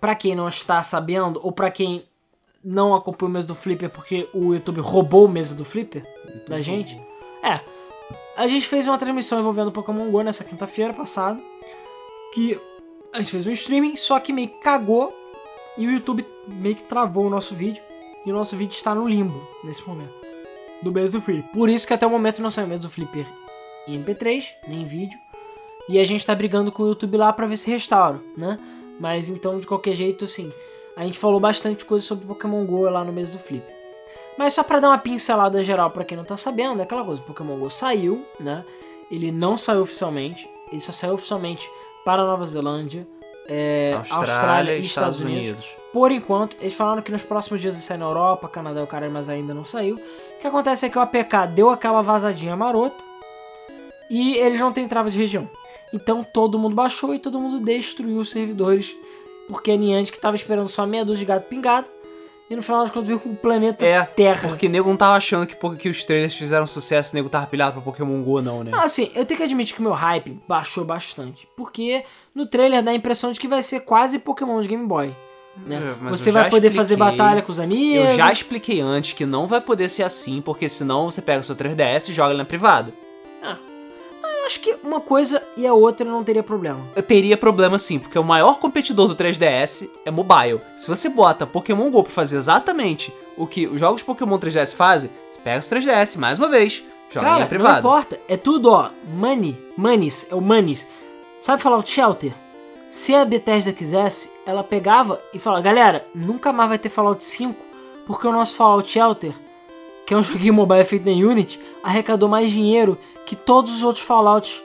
pra 0.00 0.14
quem 0.14 0.34
não 0.34 0.48
está 0.48 0.82
sabendo, 0.82 1.40
ou 1.42 1.52
pra 1.52 1.70
quem 1.70 2.04
não 2.64 2.94
acompanha 2.94 3.28
o 3.30 3.32
mês 3.32 3.46
do 3.46 3.54
Flipper 3.54 3.88
porque 3.88 4.28
o 4.34 4.52
YouTube 4.52 4.80
roubou 4.80 5.26
o 5.26 5.28
mês 5.28 5.54
do 5.54 5.64
Flipper 5.64 6.04
da 6.48 6.60
gente, 6.60 7.00
é. 7.42 7.60
A 8.36 8.46
gente 8.48 8.66
fez 8.66 8.86
uma 8.88 8.98
transmissão 8.98 9.38
envolvendo 9.38 9.70
Pokémon 9.72 10.10
GO 10.10 10.22
nessa 10.22 10.42
quinta-feira 10.44 10.92
passada. 10.92 11.40
Que 12.34 12.60
a 13.14 13.18
gente 13.18 13.30
fez 13.30 13.46
um 13.46 13.50
streaming, 13.52 13.96
só 13.96 14.18
que 14.20 14.32
meio 14.32 14.48
que 14.48 14.58
cagou. 14.60 15.14
E 15.78 15.86
o 15.86 15.90
YouTube 15.90 16.26
meio 16.46 16.74
que 16.74 16.84
travou 16.84 17.26
o 17.26 17.30
nosso 17.30 17.54
vídeo. 17.54 17.82
E 18.24 18.30
o 18.32 18.34
nosso 18.34 18.56
vídeo 18.56 18.74
está 18.74 18.94
no 18.94 19.08
limbo 19.08 19.40
nesse 19.62 19.86
momento. 19.86 20.14
Do 20.82 20.90
do 20.90 21.20
Flipper. 21.20 21.52
Por 21.52 21.68
isso 21.68 21.86
que 21.86 21.94
até 21.94 22.06
o 22.06 22.10
momento 22.10 22.42
não 22.42 22.50
saiu 22.50 22.78
do 22.78 22.88
Flipper 22.88 23.26
em 23.86 24.02
MP3, 24.02 24.44
nem 24.66 24.82
em 24.82 24.84
vídeo. 24.84 25.18
E 25.88 25.98
a 25.98 26.04
gente 26.04 26.26
tá 26.26 26.34
brigando 26.34 26.72
com 26.72 26.82
o 26.82 26.88
YouTube 26.88 27.16
lá 27.16 27.32
pra 27.32 27.46
ver 27.46 27.56
se 27.56 27.70
restaura, 27.70 28.20
né? 28.36 28.58
Mas 28.98 29.28
então, 29.28 29.58
de 29.58 29.66
qualquer 29.66 29.94
jeito, 29.94 30.24
assim, 30.24 30.52
a 30.96 31.04
gente 31.04 31.18
falou 31.18 31.38
bastante 31.38 31.84
coisa 31.84 32.04
sobre 32.04 32.26
Pokémon 32.26 32.64
GO 32.64 32.82
lá 32.90 33.04
no 33.04 33.12
mês 33.12 33.32
do 33.32 33.38
Flip. 33.38 33.64
Mas 34.36 34.54
só 34.54 34.62
pra 34.62 34.80
dar 34.80 34.88
uma 34.88 34.98
pincelada 34.98 35.62
geral 35.62 35.90
pra 35.90 36.04
quem 36.04 36.16
não 36.16 36.24
tá 36.24 36.36
sabendo, 36.36 36.80
é 36.80 36.82
aquela 36.82 37.04
coisa, 37.04 37.22
Pokémon 37.22 37.58
GO 37.58 37.70
saiu, 37.70 38.26
né? 38.40 38.64
Ele 39.10 39.30
não 39.30 39.56
saiu 39.56 39.82
oficialmente, 39.82 40.48
ele 40.70 40.80
só 40.80 40.92
saiu 40.92 41.14
oficialmente 41.14 41.68
para 42.04 42.22
a 42.22 42.26
Nova 42.26 42.44
Zelândia, 42.44 43.06
é, 43.48 43.98
Austrália, 44.10 44.76
e 44.76 44.80
Estados, 44.80 45.20
Unidos. 45.20 45.74
Por 45.92 46.10
enquanto, 46.10 46.56
eles 46.60 46.74
falaram 46.74 47.02
que 47.02 47.12
nos 47.12 47.22
próximos 47.22 47.60
dias 47.60 47.74
vai 47.74 47.82
sair 47.82 47.98
na 47.98 48.06
Europa, 48.06 48.48
Canadá 48.48 48.80
e 48.80 48.84
o 48.84 48.86
cara, 48.86 49.08
mas 49.08 49.28
ainda 49.28 49.54
não 49.54 49.64
saiu. 49.64 49.96
O 49.96 50.40
que 50.40 50.46
acontece 50.46 50.86
é 50.86 50.88
que 50.88 50.98
o 50.98 51.00
APK 51.00 51.46
deu 51.54 51.70
aquela 51.70 52.02
vazadinha 52.02 52.56
marota 52.56 53.02
e 54.10 54.36
eles 54.36 54.60
não 54.60 54.72
têm 54.72 54.86
trava 54.86 55.10
de 55.10 55.16
região. 55.16 55.48
Então 55.92 56.22
todo 56.22 56.58
mundo 56.58 56.74
baixou 56.74 57.14
e 57.14 57.18
todo 57.18 57.40
mundo 57.40 57.64
destruiu 57.64 58.18
os 58.18 58.30
servidores. 58.30 58.94
Porque 59.48 59.70
a 59.70 59.76
Niantic 59.76 60.16
estava 60.16 60.36
esperando 60.36 60.68
só 60.68 60.86
meia 60.86 61.04
dúzia 61.04 61.20
de 61.20 61.24
gato 61.24 61.44
pingado. 61.44 61.86
E 62.48 62.54
no 62.54 62.62
final 62.62 62.82
das 62.82 62.90
contas 62.92 63.08
veio 63.08 63.18
com 63.18 63.30
o 63.30 63.36
planeta 63.36 63.84
É, 63.84 64.02
Terra. 64.04 64.48
Porque 64.48 64.68
nego 64.68 64.88
não 64.88 64.96
tava 64.96 65.16
achando 65.16 65.46
que, 65.46 65.56
que 65.78 65.88
os 65.88 66.04
trailers 66.04 66.36
fizeram 66.36 66.64
sucesso, 66.66 67.14
nego 67.14 67.28
tava 67.28 67.46
pilhado 67.46 67.72
pra 67.72 67.82
Pokémon 67.82 68.22
GO, 68.22 68.40
não, 68.40 68.62
né? 68.62 68.70
Não, 68.70 68.82
assim, 68.82 69.10
eu 69.16 69.26
tenho 69.26 69.38
que 69.38 69.44
admitir 69.44 69.74
que 69.74 69.80
o 69.80 69.82
meu 69.82 69.92
hype 69.92 70.38
baixou 70.46 70.84
bastante. 70.84 71.48
Porque 71.56 72.04
no 72.34 72.46
trailer 72.46 72.82
dá 72.84 72.92
a 72.92 72.94
impressão 72.94 73.32
de 73.32 73.40
que 73.40 73.48
vai 73.48 73.62
ser 73.62 73.80
quase 73.80 74.20
Pokémon 74.20 74.60
de 74.60 74.68
Game 74.68 74.86
Boy. 74.86 75.12
Né? 75.66 75.96
É, 76.04 76.08
Você 76.10 76.30
vai 76.30 76.48
poder 76.50 76.70
fazer 76.70 76.94
expliquei- 76.94 77.16
batalha 77.18 77.42
com 77.42 77.50
os 77.50 77.58
amigos. 77.58 78.10
Eu 78.10 78.14
já 78.16 78.30
expliquei 78.30 78.80
antes 78.80 79.12
que 79.14 79.26
não 79.26 79.46
vai 79.48 79.60
poder 79.60 79.88
ser 79.88 80.02
assim, 80.04 80.40
porque 80.40 80.68
senão 80.68 81.10
você 81.10 81.20
pega 81.22 81.42
seu 81.42 81.56
3DS 81.56 82.10
e 82.10 82.12
joga 82.12 82.30
ele 82.30 82.38
na 82.38 82.44
privada. 82.44 82.92
Eu 84.26 84.46
acho 84.46 84.60
que 84.60 84.76
uma 84.82 85.00
coisa 85.00 85.42
e 85.56 85.66
a 85.66 85.74
outra 85.74 86.06
não 86.06 86.22
teria 86.22 86.42
problema. 86.42 86.80
Eu 86.94 87.02
teria 87.02 87.36
problema 87.36 87.78
sim, 87.78 87.98
porque 87.98 88.18
o 88.18 88.24
maior 88.24 88.58
competidor 88.58 89.08
do 89.08 89.16
3DS 89.16 89.88
é 90.04 90.10
mobile. 90.10 90.60
Se 90.76 90.88
você 90.88 91.08
bota 91.08 91.46
Pokémon 91.46 91.90
GO 91.90 92.02
pra 92.02 92.12
fazer 92.12 92.36
exatamente 92.36 93.12
o 93.36 93.46
que 93.46 93.66
os 93.66 93.80
jogos 93.80 94.02
Pokémon 94.02 94.38
3DS 94.38 94.74
fazem, 94.74 95.10
você 95.32 95.40
pega 95.42 95.58
os 95.58 95.68
3DS 95.68 96.18
mais 96.18 96.38
uma 96.38 96.48
vez, 96.48 96.84
joga 97.10 97.26
Cara, 97.26 97.48
na 97.50 97.58
não 97.58 97.78
importa. 97.78 98.20
É 98.28 98.36
tudo, 98.36 98.70
ó. 98.70 98.90
Money. 99.08 99.56
Manis. 99.76 100.26
É 100.30 100.34
o 100.34 100.40
Manis. 100.40 100.86
Sabe 101.38 101.62
falar 101.62 101.78
o 101.78 101.86
Shelter? 101.86 102.32
Se 102.88 103.14
a 103.14 103.24
Bethesda 103.24 103.72
quisesse, 103.72 104.30
ela 104.46 104.62
pegava 104.62 105.20
e 105.34 105.38
falava, 105.38 105.62
galera, 105.62 106.06
nunca 106.14 106.52
mais 106.52 106.68
vai 106.68 106.78
ter 106.78 106.88
Fallout 106.88 107.22
5, 107.22 107.54
porque 108.06 108.26
o 108.26 108.32
nosso 108.32 108.54
Fallout 108.54 108.88
Shelter, 108.88 109.32
que 110.06 110.14
é 110.14 110.16
um 110.16 110.22
joguinho 110.24 110.54
mobile 110.54 110.84
feito 110.84 111.04
na 111.04 111.12
Unity, 111.12 111.60
arrecadou 111.82 112.28
mais 112.28 112.50
dinheiro 112.50 112.96
que 113.26 113.36
todos 113.36 113.74
os 113.74 113.82
outros 113.82 114.04
Fallouts 114.04 114.62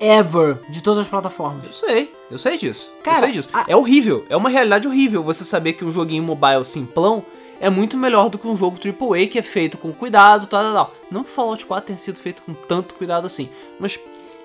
ever, 0.00 0.58
de 0.68 0.82
todas 0.82 1.00
as 1.00 1.08
plataformas. 1.08 1.64
Eu 1.66 1.72
sei, 1.72 2.12
eu 2.30 2.38
sei 2.38 2.56
disso. 2.58 2.92
Cara, 3.02 3.16
eu 3.18 3.20
sei 3.24 3.32
disso. 3.32 3.48
a- 3.52 3.64
É 3.68 3.76
horrível, 3.76 4.24
é 4.28 4.36
uma 4.36 4.48
realidade 4.48 4.86
horrível 4.88 5.22
você 5.22 5.44
saber 5.44 5.74
que 5.74 5.84
um 5.84 5.90
joguinho 5.92 6.22
mobile 6.22 6.64
simplão 6.64 7.24
é 7.60 7.70
muito 7.70 7.96
melhor 7.96 8.28
do 8.28 8.38
que 8.38 8.46
um 8.46 8.56
jogo 8.56 8.76
AAA 8.78 9.26
que 9.28 9.38
é 9.38 9.42
feito 9.42 9.78
com 9.78 9.92
cuidado, 9.92 10.46
tal, 10.46 10.62
tal, 10.62 10.72
tal. 10.74 10.94
Não 11.10 11.22
que 11.24 11.30
Fallout 11.30 11.64
4 11.64 11.86
tenha 11.86 11.98
sido 11.98 12.18
feito 12.18 12.42
com 12.42 12.52
tanto 12.52 12.94
cuidado 12.94 13.26
assim, 13.26 13.48
mas 13.78 13.98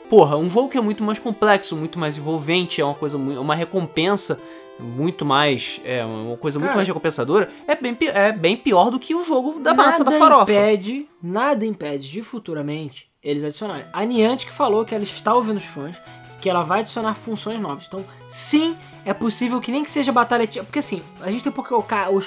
porra, 0.10 0.38
um 0.38 0.50
jogo 0.50 0.70
que 0.70 0.78
é 0.78 0.82
muito 0.82 1.04
mais 1.04 1.20
complexo, 1.20 1.76
muito 1.76 2.00
mais 2.00 2.18
envolvente, 2.18 2.80
é 2.82 2.86
uma 2.86 2.94
coisa 2.96 3.18
mu- 3.18 3.40
uma 3.42 3.56
recompensa 3.56 4.40
muito 4.80 5.26
mais, 5.26 5.82
é 5.84 6.06
uma 6.06 6.38
coisa 6.38 6.58
muito 6.58 6.68
Cara. 6.70 6.78
mais 6.78 6.88
recompensadora, 6.88 7.50
é 7.68 7.76
bem, 7.76 7.98
é 8.14 8.32
bem 8.32 8.56
pior 8.56 8.90
do 8.90 8.98
que 9.00 9.14
o 9.14 9.26
jogo 9.26 9.60
da 9.60 9.74
massa 9.74 10.04
da 10.06 10.12
nada 10.12 10.24
farofa. 10.24 10.52
impede, 10.54 11.10
nada 11.22 11.66
impede 11.66 12.10
de 12.10 12.22
futuramente 12.22 13.09
eles 13.24 13.44
adicionarem. 13.44 13.86
A 13.92 14.04
Niantic 14.06 14.52
falou 14.52 14.86
que 14.86 14.94
ela 14.96 15.04
está 15.04 15.34
ouvindo 15.34 15.58
os 15.58 15.66
fãs, 15.66 15.96
que 16.42 16.50
ela 16.50 16.64
vai 16.64 16.80
adicionar 16.82 17.14
funções 17.16 17.60
novas. 17.60 17.86
Então, 17.88 18.04
sim, 18.30 18.78
é 19.06 19.14
possível 19.14 19.60
que 19.60 19.72
nem 19.72 19.84
que 19.84 19.90
seja 19.90 20.12
batalha, 20.12 20.48
porque 20.48 20.80
assim, 20.80 21.02
a 21.22 21.30
gente 21.30 21.44
tem 21.44 21.52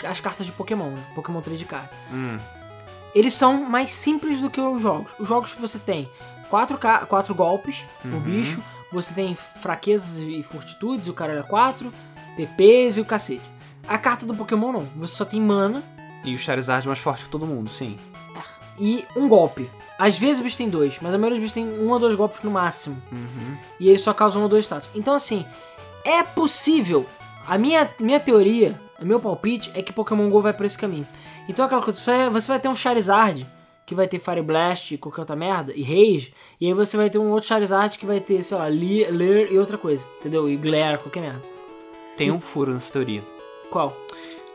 as 0.07 0.20
cartas 0.20 0.45
de 0.47 0.53
Pokémon, 0.53 0.90
né? 0.90 1.03
Pokémon 1.14 1.40
3 1.40 1.59
de 1.59 1.64
carta. 1.64 1.95
Hum. 2.12 2.38
Eles 3.14 3.34
são 3.34 3.62
mais 3.64 3.90
simples 3.90 4.40
do 4.40 4.49
que 4.51 4.61
os 4.61 4.80
jogos. 4.80 5.12
Os 5.18 5.28
jogos 5.28 5.53
você 5.61 5.78
tem 5.78 6.09
quatro, 6.49 6.78
ca- 6.78 7.05
quatro 7.07 7.34
golpes 7.34 7.82
no 8.05 8.20
bicho, 8.20 8.62
você 8.90 9.12
tem 9.14 9.34
fraquezas 9.34 10.18
e 10.18 10.43
fortitudes, 10.43 11.09
o 11.09 11.12
cara 11.14 11.38
é 11.38 11.43
4, 11.43 11.93
PPs 12.36 12.97
e 12.97 13.01
o 13.01 13.05
cacete. 13.05 13.43
A 13.88 13.99
carta 13.99 14.24
do 14.26 14.34
Pokémon 14.34 14.72
não, 14.72 14.86
você 14.97 15.14
só 15.16 15.24
tem 15.24 15.40
mana 15.40 15.82
E 16.24 16.34
o 16.34 16.38
Charizard 16.38 16.86
mais 16.86 17.01
forte 17.01 17.24
que 17.24 17.30
todo 17.30 17.47
mundo, 17.47 17.68
sim. 17.70 17.99
e 18.78 19.05
um 19.16 19.28
golpe. 19.28 19.70
Às 20.05 20.18
vezes 20.18 20.40
o 20.40 20.42
bicho 20.42 20.57
tem 20.57 20.68
dois, 20.68 20.96
mas 21.00 21.14
a 21.14 21.18
maioria 21.18 21.38
dos 21.38 21.53
bichos 21.53 21.53
tem 21.53 21.64
um 21.64 21.88
ou 21.92 21.98
dois 22.00 22.16
golpes 22.16 22.42
no 22.42 22.50
máximo. 22.50 23.00
Uhum. 23.12 23.57
E 23.78 23.88
eles 23.88 24.00
só 24.00 24.12
causam 24.12 24.40
um 24.40 24.44
ou 24.44 24.48
dois 24.48 24.64
status. 24.64 24.88
Então, 24.96 25.14
assim, 25.14 25.44
é 26.05 26.24
possível. 26.24 27.07
A 27.46 27.57
minha, 27.57 27.88
minha 28.00 28.18
teoria, 28.18 28.74
o 29.00 29.05
meu 29.05 29.20
palpite 29.20 29.70
é 29.76 29.80
que 29.82 29.92
Pokémon 29.92 30.28
GO 30.28 30.40
vai 30.40 30.53
por 30.53 30.66
esse 30.66 30.76
caminho. 30.76 31.07
Então, 31.48 31.64
aquela 31.64 31.80
coisa, 31.80 32.00
você 32.00 32.11
vai, 32.11 32.30
você 32.30 32.48
vai 32.48 32.59
ter 32.59 32.68
um 32.68 32.74
Charizard 32.74 33.46
que 33.86 33.94
vai 33.94 34.09
ter 34.09 34.18
Fire 34.18 34.42
Blast 34.42 34.92
e 34.92 34.98
qualquer 34.98 35.20
outra 35.20 35.36
merda, 35.36 35.72
e 35.74 35.82
Rage, 35.82 36.32
e 36.61 36.66
aí 36.66 36.72
você 36.74 36.96
vai 36.96 37.09
ter 37.11 37.18
um 37.18 37.30
outro 37.30 37.48
Charizard 37.48 37.96
que 37.98 38.07
vai 38.07 38.18
ter, 38.20 38.42
sei 38.42 38.57
lá, 38.57 38.68
Le- 38.68 39.07
Leer 39.11 39.53
e 39.53 39.59
outra 39.59 39.76
coisa, 39.78 40.05
entendeu? 40.18 40.48
E 40.48 40.57
Glare, 40.57 40.98
qualquer 40.98 41.20
merda. 41.20 41.42
Tem 42.16 42.30
um 42.30 42.40
furo 42.40 42.72
nessa 42.72 42.92
teoria. 42.92 43.22
Qual? 43.70 43.96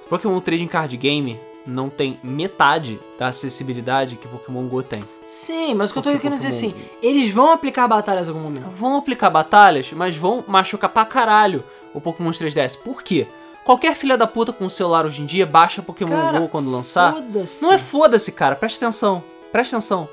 Pokémon 0.10 0.39
Trading 0.39 0.68
Card 0.68 0.95
Game 0.98 1.38
não 1.68 1.89
tem 1.89 2.20
metade 2.24 2.99
da 3.20 3.28
acessibilidade 3.28 4.15
que 4.15 4.28
Pokémon 4.28 4.65
GO 4.68 4.82
tem. 4.82 5.03
Sim, 5.28 5.74
mas 5.76 5.89
o 5.89 5.93
que 5.93 5.99
eu 5.99 6.03
tô 6.03 6.11
querendo 6.20 6.36
dizer 6.38 6.47
assim, 6.49 6.72
Pokémon- 6.72 6.89
eles 7.03 7.32
vão 7.32 7.51
aplicar 7.51 7.88
batalhas 7.88 8.28
em 8.28 8.32
algum 8.32 8.43
momento. 8.43 8.70
Vão 8.70 8.95
aplicar 8.97 9.30
batalhas, 9.30 9.91
mas 9.91 10.15
vão 10.15 10.43
machucar 10.47 10.89
pra 10.89 11.03
caralho 11.05 11.63
o 11.93 11.99
Pokémon 12.01 12.30
3DS. 12.32 12.78
Por 12.78 13.03
quê? 13.03 13.28
Qualquer 13.65 13.95
filha 13.95 14.15
da 14.18 14.26
puta 14.26 14.53
com 14.53 14.65
o 14.65 14.70
celular 14.70 15.05
hoje 15.05 15.22
em 15.22 15.26
dia 15.26 15.45
baixa 15.45 15.82
Pokémon 15.82 16.15
Cara, 16.15 16.39
GO 16.39 16.47
quando 16.47 16.72
lançar. 16.72 17.13
Foda-se. 17.13 17.61
Não 17.61 17.74
é 17.74 17.78
foda-se, 17.78 18.32
cara. 18.32 18.55
Presta 18.55 18.86
atenção. 18.86 19.22
Presta 19.51 19.76
atenção. 19.76 20.07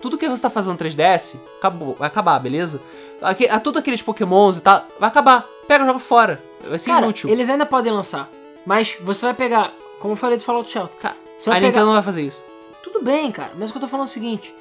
Tudo 0.00 0.16
que 0.16 0.28
você 0.28 0.40
tá 0.40 0.48
fazendo 0.48 0.72
no 0.74 0.78
3DS, 0.78 1.34
acabou, 1.58 1.96
vai 1.98 2.06
acabar, 2.06 2.38
beleza? 2.38 2.80
Aqui, 3.20 3.48
a 3.48 3.58
tudo 3.58 3.80
aqueles 3.80 4.00
Pokémons 4.00 4.58
e 4.58 4.60
tal, 4.60 4.86
vai 5.00 5.08
acabar. 5.08 5.44
Pega 5.66 5.84
joga 5.84 5.98
fora. 5.98 6.40
Vai 6.68 6.78
ser 6.78 6.90
Cara, 6.90 7.04
inútil. 7.06 7.28
eles 7.28 7.48
ainda 7.48 7.66
podem 7.66 7.92
lançar. 7.92 8.30
Mas 8.64 8.96
você 9.02 9.26
vai 9.26 9.34
pegar, 9.34 9.72
como 10.00 10.12
eu 10.12 10.16
falei 10.16 10.36
do 10.36 10.42
Fallout 10.44 10.70
Shelter. 10.70 10.98
Cara, 10.98 11.16
Você 11.36 11.50
a 11.50 11.52
vai 11.52 11.60
pegar. 11.60 11.68
Nintendo 11.70 11.86
não 11.86 11.94
vai 11.94 12.02
fazer 12.02 12.22
isso. 12.22 12.42
Tudo 12.82 13.02
bem, 13.02 13.30
cara. 13.30 13.52
Mas 13.56 13.70
o 13.70 13.72
que 13.72 13.78
eu 13.78 13.82
tô 13.82 13.88
falando 13.88 14.06
é 14.06 14.10
o 14.10 14.12
seguinte: 14.12 14.54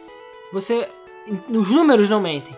você. 0.52 0.88
Os 1.50 1.72
números 1.72 2.08
não 2.10 2.22
mentem. 2.22 2.56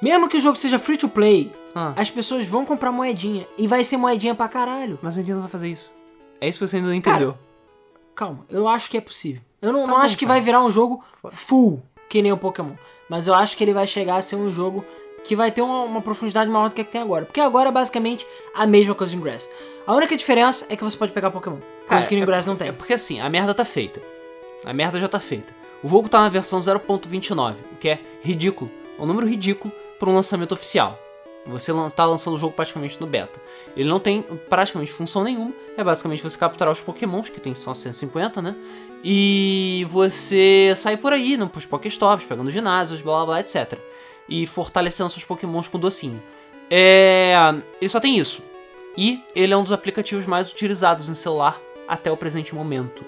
Mesmo 0.00 0.28
que 0.28 0.36
o 0.36 0.40
jogo 0.40 0.56
seja 0.56 0.78
free 0.78 0.96
to 0.96 1.08
play, 1.08 1.52
Ah. 1.74 1.92
as 1.96 2.08
pessoas 2.08 2.46
vão 2.46 2.64
comprar 2.64 2.90
moedinha. 2.92 3.46
E 3.58 3.66
vai 3.66 3.84
ser 3.84 3.96
moedinha 3.96 4.34
pra 4.34 4.48
caralho. 4.48 4.98
Mas 5.02 5.16
a 5.16 5.20
Nintendo 5.20 5.36
não 5.36 5.42
vai 5.42 5.50
fazer 5.50 5.68
isso. 5.68 5.92
É 6.40 6.48
isso 6.48 6.58
que 6.58 6.66
você 6.68 6.76
ainda 6.76 6.88
não 6.88 6.94
entendeu. 6.94 7.36
Calma, 8.14 8.44
eu 8.48 8.66
acho 8.68 8.88
que 8.90 8.96
é 8.96 9.00
possível. 9.00 9.42
Eu 9.60 9.72
não, 9.72 9.80
Tá 9.82 9.86
não 9.88 9.94
bom, 9.96 10.00
acho 10.02 10.16
que 10.16 10.24
cara. 10.24 10.34
vai 10.38 10.40
virar 10.44 10.60
um 10.62 10.70
jogo 10.70 11.02
full, 11.30 11.82
que 12.08 12.22
nem 12.22 12.32
o 12.32 12.36
Pokémon. 12.38 12.72
Mas 13.08 13.26
eu 13.26 13.34
acho 13.34 13.56
que 13.56 13.64
ele 13.64 13.72
vai 13.74 13.86
chegar 13.86 14.16
a 14.16 14.22
ser 14.22 14.36
um 14.36 14.50
jogo 14.52 14.84
que 15.24 15.34
vai 15.34 15.50
ter 15.50 15.62
uma, 15.62 15.82
uma 15.82 16.00
profundidade 16.00 16.48
maior 16.50 16.68
do 16.68 16.74
que, 16.74 16.80
a 16.80 16.84
que 16.84 16.92
tem 16.92 17.00
agora. 17.00 17.24
Porque 17.26 17.40
agora 17.40 17.68
é 17.68 17.72
basicamente 17.72 18.24
a 18.54 18.66
mesma 18.66 18.94
coisa 18.94 19.12
do 19.14 19.18
Ingress. 19.18 19.50
A 19.88 19.94
única 19.94 20.14
diferença 20.18 20.66
é 20.68 20.76
que 20.76 20.84
você 20.84 20.98
pode 20.98 21.12
pegar 21.12 21.30
Pokémon. 21.30 21.56
Coisa 21.88 22.06
que 22.06 22.14
no 22.14 22.20
Ingress 22.22 22.46
não 22.46 22.56
tem. 22.56 22.68
É 22.68 22.72
porque 22.72 22.92
assim, 22.92 23.20
a 23.20 23.28
merda 23.30 23.54
tá 23.54 23.64
feita. 23.64 24.02
A 24.62 24.70
merda 24.74 25.00
já 25.00 25.08
tá 25.08 25.18
feita. 25.18 25.50
O 25.82 25.88
jogo 25.88 26.10
tá 26.10 26.20
na 26.20 26.28
versão 26.28 26.60
0.29, 26.60 27.54
o 27.72 27.76
que 27.76 27.88
é 27.88 27.98
ridículo. 28.22 28.70
É 28.98 29.02
um 29.02 29.06
número 29.06 29.26
ridículo 29.26 29.72
para 29.98 30.10
um 30.10 30.14
lançamento 30.14 30.52
oficial. 30.52 30.98
Você 31.46 31.72
lan- 31.72 31.88
tá 31.88 32.04
lançando 32.04 32.34
o 32.34 32.38
jogo 32.38 32.52
praticamente 32.52 33.00
no 33.00 33.06
beta. 33.06 33.40
Ele 33.74 33.88
não 33.88 33.98
tem 33.98 34.20
praticamente 34.50 34.92
função 34.92 35.24
nenhuma. 35.24 35.54
É 35.74 35.82
basicamente 35.82 36.22
você 36.22 36.36
capturar 36.36 36.70
os 36.70 36.80
pokémons, 36.82 37.30
que 37.30 37.40
tem 37.40 37.54
só 37.54 37.72
150, 37.72 38.42
né? 38.42 38.54
E 39.02 39.86
você 39.88 40.74
sair 40.76 40.98
por 40.98 41.14
aí, 41.14 41.38
né, 41.38 41.48
pros 41.50 41.64
Pokéstops, 41.64 42.26
pegando 42.26 42.50
ginásios, 42.50 43.00
blá 43.00 43.24
blá 43.24 43.26
blá, 43.26 43.40
etc. 43.40 43.78
E 44.28 44.46
fortalecendo 44.46 45.08
seus 45.08 45.24
pokémons 45.24 45.66
com 45.66 45.78
docinho. 45.78 46.22
É... 46.70 47.32
Ele 47.80 47.88
só 47.88 48.00
tem 48.00 48.18
isso. 48.18 48.42
E 49.00 49.22
ele 49.32 49.54
é 49.54 49.56
um 49.56 49.62
dos 49.62 49.70
aplicativos 49.70 50.26
mais 50.26 50.50
utilizados 50.50 51.08
em 51.08 51.14
celular 51.14 51.60
até 51.86 52.10
o 52.10 52.16
presente 52.16 52.52
momento. 52.52 53.04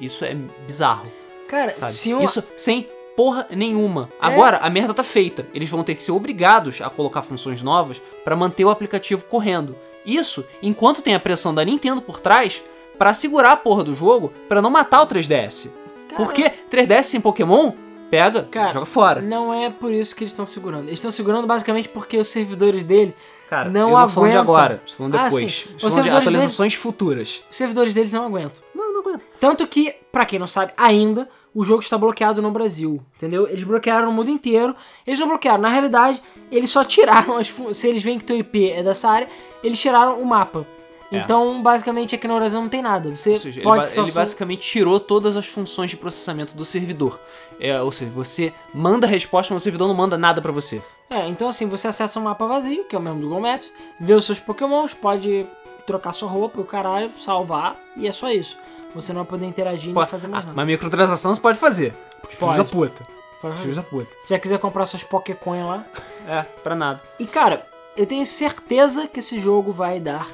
Isso 0.00 0.24
é 0.24 0.34
bizarro, 0.66 1.08
Cara, 1.46 1.72
sabe? 1.72 1.92
se 1.92 2.12
um, 2.12 2.20
Isso 2.20 2.42
sem 2.56 2.88
porra 3.16 3.46
nenhuma. 3.48 4.08
É. 4.20 4.26
Agora, 4.26 4.56
a 4.56 4.68
merda 4.68 4.92
tá 4.92 5.04
feita. 5.04 5.46
Eles 5.54 5.70
vão 5.70 5.84
ter 5.84 5.94
que 5.94 6.02
ser 6.02 6.10
obrigados 6.10 6.80
a 6.80 6.90
colocar 6.90 7.22
funções 7.22 7.62
novas 7.62 8.02
para 8.24 8.34
manter 8.34 8.64
o 8.64 8.70
aplicativo 8.70 9.24
correndo. 9.26 9.76
Isso 10.04 10.44
enquanto 10.60 11.00
tem 11.00 11.14
a 11.14 11.20
pressão 11.20 11.54
da 11.54 11.64
Nintendo 11.64 12.02
por 12.02 12.18
trás 12.18 12.60
para 12.98 13.14
segurar 13.14 13.52
a 13.52 13.56
porra 13.56 13.84
do 13.84 13.94
jogo 13.94 14.32
para 14.48 14.60
não 14.60 14.68
matar 14.68 15.00
o 15.02 15.06
3DS. 15.06 15.70
Cara, 16.08 16.24
Porque 16.24 16.50
3DS 16.68 17.04
sem 17.04 17.20
Pokémon, 17.20 17.72
pega, 18.10 18.48
Cara, 18.50 18.72
joga 18.72 18.86
fora. 18.86 19.22
Não 19.22 19.54
é 19.54 19.70
por 19.70 19.92
isso 19.92 20.16
que 20.16 20.24
eles 20.24 20.32
estão 20.32 20.44
segurando. 20.44 20.88
Eles 20.88 20.98
estão 20.98 21.12
segurando 21.12 21.46
basicamente 21.46 21.88
porque 21.88 22.18
os 22.18 22.26
servidores 22.26 22.82
dele, 22.82 23.14
Cara, 23.50 23.68
não 23.68 23.90
eu 23.90 23.98
não 23.98 24.08
falando 24.08 24.30
de 24.30 24.36
aguentam. 24.36 24.54
agora, 24.54 24.82
tô 24.86 24.92
falando 24.94 25.14
Ah, 25.16 25.24
depois. 25.24 25.62
Tô 25.62 25.74
Os 25.74 25.80
falando 25.82 25.94
de 25.96 26.02
servidores 26.02 26.26
atualizações 26.28 26.74
futuras. 26.74 27.42
os 27.50 27.56
servidores 27.56 27.92
deles 27.92 28.12
não 28.12 28.24
aguentam. 28.26 28.62
Não, 28.74 28.92
não 28.92 29.00
aguento. 29.00 29.24
Tanto 29.40 29.66
que, 29.66 29.92
pra 30.12 30.24
quem 30.24 30.38
não 30.38 30.46
sabe, 30.46 30.72
ainda 30.76 31.28
o 31.52 31.64
jogo 31.64 31.80
está 31.82 31.98
bloqueado 31.98 32.40
no 32.40 32.52
Brasil, 32.52 33.02
entendeu? 33.16 33.48
Eles 33.48 33.64
bloquearam 33.64 34.06
no 34.06 34.12
mundo 34.12 34.30
inteiro. 34.30 34.74
Eles 35.04 35.18
não 35.18 35.26
bloquearam, 35.26 35.60
na 35.60 35.68
realidade, 35.68 36.22
eles 36.50 36.70
só 36.70 36.84
tiraram 36.84 37.36
as 37.38 37.52
se 37.76 37.88
eles 37.88 38.02
veem 38.04 38.18
que 38.18 38.24
teu 38.24 38.36
IP 38.38 38.70
é 38.70 38.84
dessa 38.84 39.10
área, 39.10 39.26
eles 39.64 39.80
tiraram 39.80 40.20
o 40.20 40.24
mapa. 40.24 40.64
É. 41.12 41.18
Então, 41.18 41.60
basicamente, 41.62 42.14
aqui 42.14 42.28
no 42.28 42.36
Brasil 42.36 42.60
não 42.60 42.68
tem 42.68 42.80
nada. 42.82 43.10
Você 43.14 43.38
seja, 43.38 43.58
ele, 43.58 43.62
pode 43.64 43.82
ba- 43.82 43.86
só 43.86 44.02
ele 44.02 44.12
basicamente 44.12 44.60
tirou 44.62 45.00
todas 45.00 45.36
as 45.36 45.46
funções 45.46 45.90
de 45.90 45.96
processamento 45.96 46.54
do 46.56 46.64
servidor. 46.64 47.18
É, 47.58 47.80
ou 47.82 47.90
seja, 47.90 48.10
você 48.10 48.52
manda 48.72 49.06
a 49.06 49.10
resposta, 49.10 49.52
mas 49.52 49.62
o 49.62 49.64
servidor 49.64 49.88
não 49.88 49.94
manda 49.94 50.16
nada 50.16 50.40
pra 50.40 50.52
você. 50.52 50.80
É, 51.10 51.26
então 51.26 51.48
assim, 51.48 51.66
você 51.66 51.88
acessa 51.88 52.20
um 52.20 52.22
mapa 52.22 52.46
vazio, 52.46 52.84
que 52.84 52.94
é 52.94 52.98
o 52.98 53.02
mesmo 53.02 53.18
do 53.20 53.26
Google 53.26 53.40
Maps, 53.42 53.72
vê 53.98 54.14
os 54.14 54.24
seus 54.24 54.38
pokémons, 54.38 54.94
pode 54.94 55.44
trocar 55.84 56.12
sua 56.12 56.28
roupa, 56.28 56.60
o 56.60 56.64
caralho, 56.64 57.10
salvar, 57.20 57.76
e 57.96 58.06
é 58.06 58.12
só 58.12 58.30
isso. 58.30 58.56
Você 58.94 59.12
não 59.12 59.22
vai 59.22 59.30
poder 59.30 59.46
interagir 59.46 59.92
Pô, 59.92 60.00
nem 60.00 60.08
fazer 60.08 60.28
mais 60.28 60.44
nada. 60.44 60.54
Mas 60.56 60.66
microtransação 60.66 61.34
você 61.34 61.40
pode 61.40 61.58
fazer. 61.58 61.92
Porque 62.20 62.36
filho 62.36 62.46
Pode. 62.48 62.58
da 62.58 62.64
puta. 62.64 63.04
Pode. 63.42 63.58
Filho 63.60 63.74
da 63.74 63.82
puta. 63.82 64.10
Se 64.20 64.28
você 64.28 64.38
quiser 64.38 64.58
comprar 64.58 64.86
suas 64.86 65.02
Pokécoin 65.02 65.62
lá. 65.64 65.84
É, 66.28 66.42
pra 66.62 66.76
nada. 66.76 67.00
E 67.18 67.26
cara, 67.26 67.66
eu 67.96 68.06
tenho 68.06 68.24
certeza 68.26 69.08
que 69.08 69.18
esse 69.18 69.40
jogo 69.40 69.72
vai 69.72 69.98
dar 69.98 70.28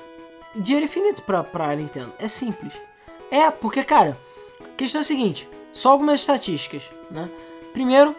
dinheiro 0.57 0.85
infinito 0.87 1.23
pra, 1.23 1.43
pra 1.45 1.75
Nintendo. 1.75 2.13
É 2.19 2.29
simples. 2.29 2.73
É, 3.31 3.51
porque, 3.51 3.83
cara, 3.83 4.17
a 4.63 4.77
questão 4.77 5.01
é 5.01 5.03
a 5.03 5.05
seguinte: 5.05 5.49
só 5.73 5.91
algumas 5.91 6.21
estatísticas, 6.21 6.83
né? 7.11 7.29
Primeiro, 7.73 8.15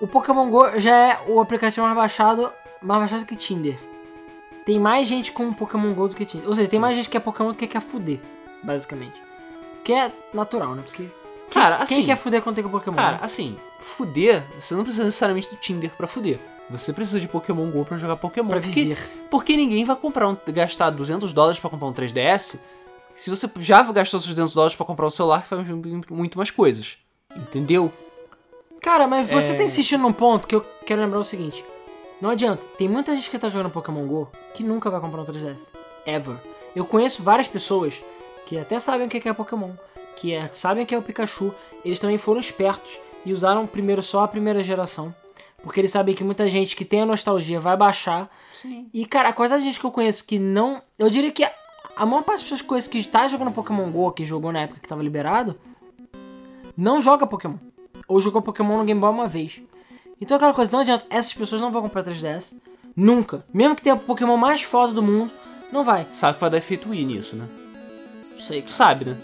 o 0.00 0.06
Pokémon 0.06 0.48
Go 0.50 0.78
já 0.78 0.94
é 0.94 1.20
o 1.28 1.40
aplicativo 1.40 1.84
mais 1.86 1.96
baixado, 1.96 2.50
mais 2.82 3.00
baixado 3.00 3.24
que 3.24 3.36
Tinder. 3.36 3.78
Tem 4.66 4.78
mais 4.78 5.08
gente 5.08 5.32
com 5.32 5.52
Pokémon 5.52 5.92
Go 5.94 6.08
do 6.08 6.16
que 6.16 6.26
Tinder. 6.26 6.46
Ou 6.48 6.54
seja, 6.54 6.68
tem 6.68 6.78
mais 6.78 6.94
gente 6.96 7.08
que 7.08 7.16
é 7.16 7.20
Pokémon 7.20 7.52
do 7.52 7.56
que 7.58 7.66
quer 7.66 7.80
fuder, 7.80 8.18
basicamente. 8.62 9.14
Que 9.82 9.92
é 9.94 10.12
natural, 10.34 10.74
né? 10.74 10.82
Porque. 10.84 11.04
quem- 11.04 11.62
Cara, 11.62 11.76
quem 11.76 11.84
assim- 11.98 12.04
quer 12.06 12.16
fuder 12.16 12.42
quando 12.42 12.56
tem 12.56 12.64
com 12.64 12.70
Pokémon? 12.70 12.96
Cara, 12.96 13.12
né? 13.12 13.18
assim, 13.22 13.56
fuder, 13.80 14.42
você 14.60 14.74
não 14.74 14.82
precisa 14.84 15.04
necessariamente 15.04 15.48
do 15.48 15.56
Tinder 15.56 15.90
pra 15.96 16.06
fuder. 16.06 16.38
Você 16.70 16.92
precisa 16.92 17.18
de 17.18 17.26
Pokémon 17.28 17.70
GO 17.70 17.84
pra 17.84 17.96
jogar 17.96 18.16
Pokémon. 18.16 18.48
Pra 18.50 18.60
porque, 18.60 18.82
viver. 18.84 18.98
porque 19.30 19.56
ninguém 19.56 19.84
vai 19.84 19.96
comprar 19.96 20.28
um, 20.28 20.36
gastar 20.48 20.90
200 20.90 21.32
dólares 21.32 21.58
pra 21.58 21.70
comprar 21.70 21.88
um 21.88 21.92
3DS 21.94 22.58
se 23.14 23.30
você 23.30 23.50
já 23.58 23.82
gastou 23.82 24.20
seus 24.20 24.34
200 24.34 24.54
dólares 24.54 24.76
pra 24.76 24.84
comprar 24.86 25.06
um 25.06 25.10
celular 25.10 25.42
que 25.42 25.48
faz 25.48 25.66
muito 26.10 26.36
mais 26.36 26.50
coisas. 26.50 26.98
Entendeu? 27.34 27.92
Cara, 28.80 29.06
mas 29.08 29.28
você 29.28 29.52
É. 29.52 29.56
tá 29.56 29.62
insistindo 29.64 30.02
num 30.02 30.12
ponto 30.12 30.46
que 30.46 30.54
eu 30.54 30.64
quero 30.86 31.00
lembrar 31.00 31.18
o 31.18 31.24
seguinte. 31.24 31.64
Não 32.20 32.30
adianta, 32.30 32.62
tem 32.76 32.88
muita 32.88 33.14
gente 33.14 33.30
que 33.30 33.38
tá 33.38 33.48
jogando 33.48 33.70
Pokémon 33.72 34.06
GO 34.06 34.28
que 34.54 34.62
nunca 34.62 34.90
vai 34.90 35.00
comprar 35.00 35.22
um 35.22 35.24
3DS. 35.24 35.68
Ever. 36.06 36.36
Eu 36.76 36.84
conheço 36.84 37.22
várias 37.22 37.48
pessoas 37.48 38.02
que 38.46 38.58
até 38.58 38.78
sabem 38.78 39.06
o 39.06 39.10
que 39.10 39.28
é 39.28 39.32
Pokémon, 39.32 39.70
que 40.16 40.32
é- 40.32 40.48
sabem 40.52 40.84
o 40.84 40.86
que 40.86 40.94
é 40.94 40.98
o 40.98 41.02
Pikachu. 41.02 41.52
Eles 41.84 41.98
também 41.98 42.18
foram 42.18 42.40
espertos 42.40 42.90
e 43.24 43.32
usaram 43.32 43.66
primeiro 43.66 44.02
só 44.02 44.22
a 44.22 44.28
primeira 44.28 44.62
geração. 44.62 45.14
Porque 45.62 45.80
eles 45.80 45.90
sabem 45.90 46.14
que 46.14 46.24
muita 46.24 46.48
gente 46.48 46.76
que 46.76 46.84
tem 46.84 47.02
a 47.02 47.06
nostalgia 47.06 47.58
vai 47.58 47.76
baixar. 47.76 48.30
Sim. 48.60 48.88
E, 48.92 49.04
cara, 49.04 49.30
a 49.30 49.32
quantidade 49.32 49.62
de 49.62 49.68
gente 49.68 49.80
que 49.80 49.86
eu 49.86 49.90
conheço 49.90 50.24
que 50.24 50.38
não. 50.38 50.80
Eu 50.98 51.10
diria 51.10 51.30
que 51.30 51.44
a, 51.44 51.50
a 51.96 52.06
maior 52.06 52.22
parte 52.22 52.38
das 52.38 52.42
pessoas 52.44 52.60
que 52.60 52.66
eu 52.66 52.68
conheço 52.68 52.90
que 52.90 53.04
tá 53.04 53.26
jogando 53.26 53.52
Pokémon 53.52 53.90
GO, 53.90 54.12
que 54.12 54.24
jogou 54.24 54.52
na 54.52 54.60
época 54.60 54.80
que 54.80 54.88
tava 54.88 55.02
liberado, 55.02 55.58
não 56.76 57.02
joga 57.02 57.26
Pokémon. 57.26 57.58
Ou 58.06 58.20
jogou 58.20 58.40
Pokémon 58.40 58.78
no 58.78 58.84
Game 58.84 59.00
Boy 59.00 59.10
uma 59.10 59.26
vez. 59.26 59.60
Então 60.20 60.36
aquela 60.36 60.54
coisa, 60.54 60.70
não 60.72 60.80
adianta, 60.80 61.04
essas 61.10 61.34
pessoas 61.34 61.60
não 61.60 61.70
vão 61.70 61.82
comprar 61.82 62.04
3DS. 62.04 62.60
Nunca. 62.96 63.44
Mesmo 63.52 63.76
que 63.76 63.82
tenha 63.82 63.94
o 63.94 63.98
Pokémon 63.98 64.36
mais 64.36 64.62
foda 64.62 64.92
do 64.92 65.02
mundo, 65.02 65.30
não 65.70 65.84
vai. 65.84 66.06
Sabe 66.10 66.34
que 66.34 66.40
vai 66.40 66.50
dar 66.50 66.58
efeito 66.58 66.88
Wii 66.88 67.04
nisso, 67.04 67.36
né? 67.36 67.48
Não 68.30 68.38
sei. 68.38 68.62
Tu 68.62 68.70
sabe, 68.70 69.04
né? 69.04 69.16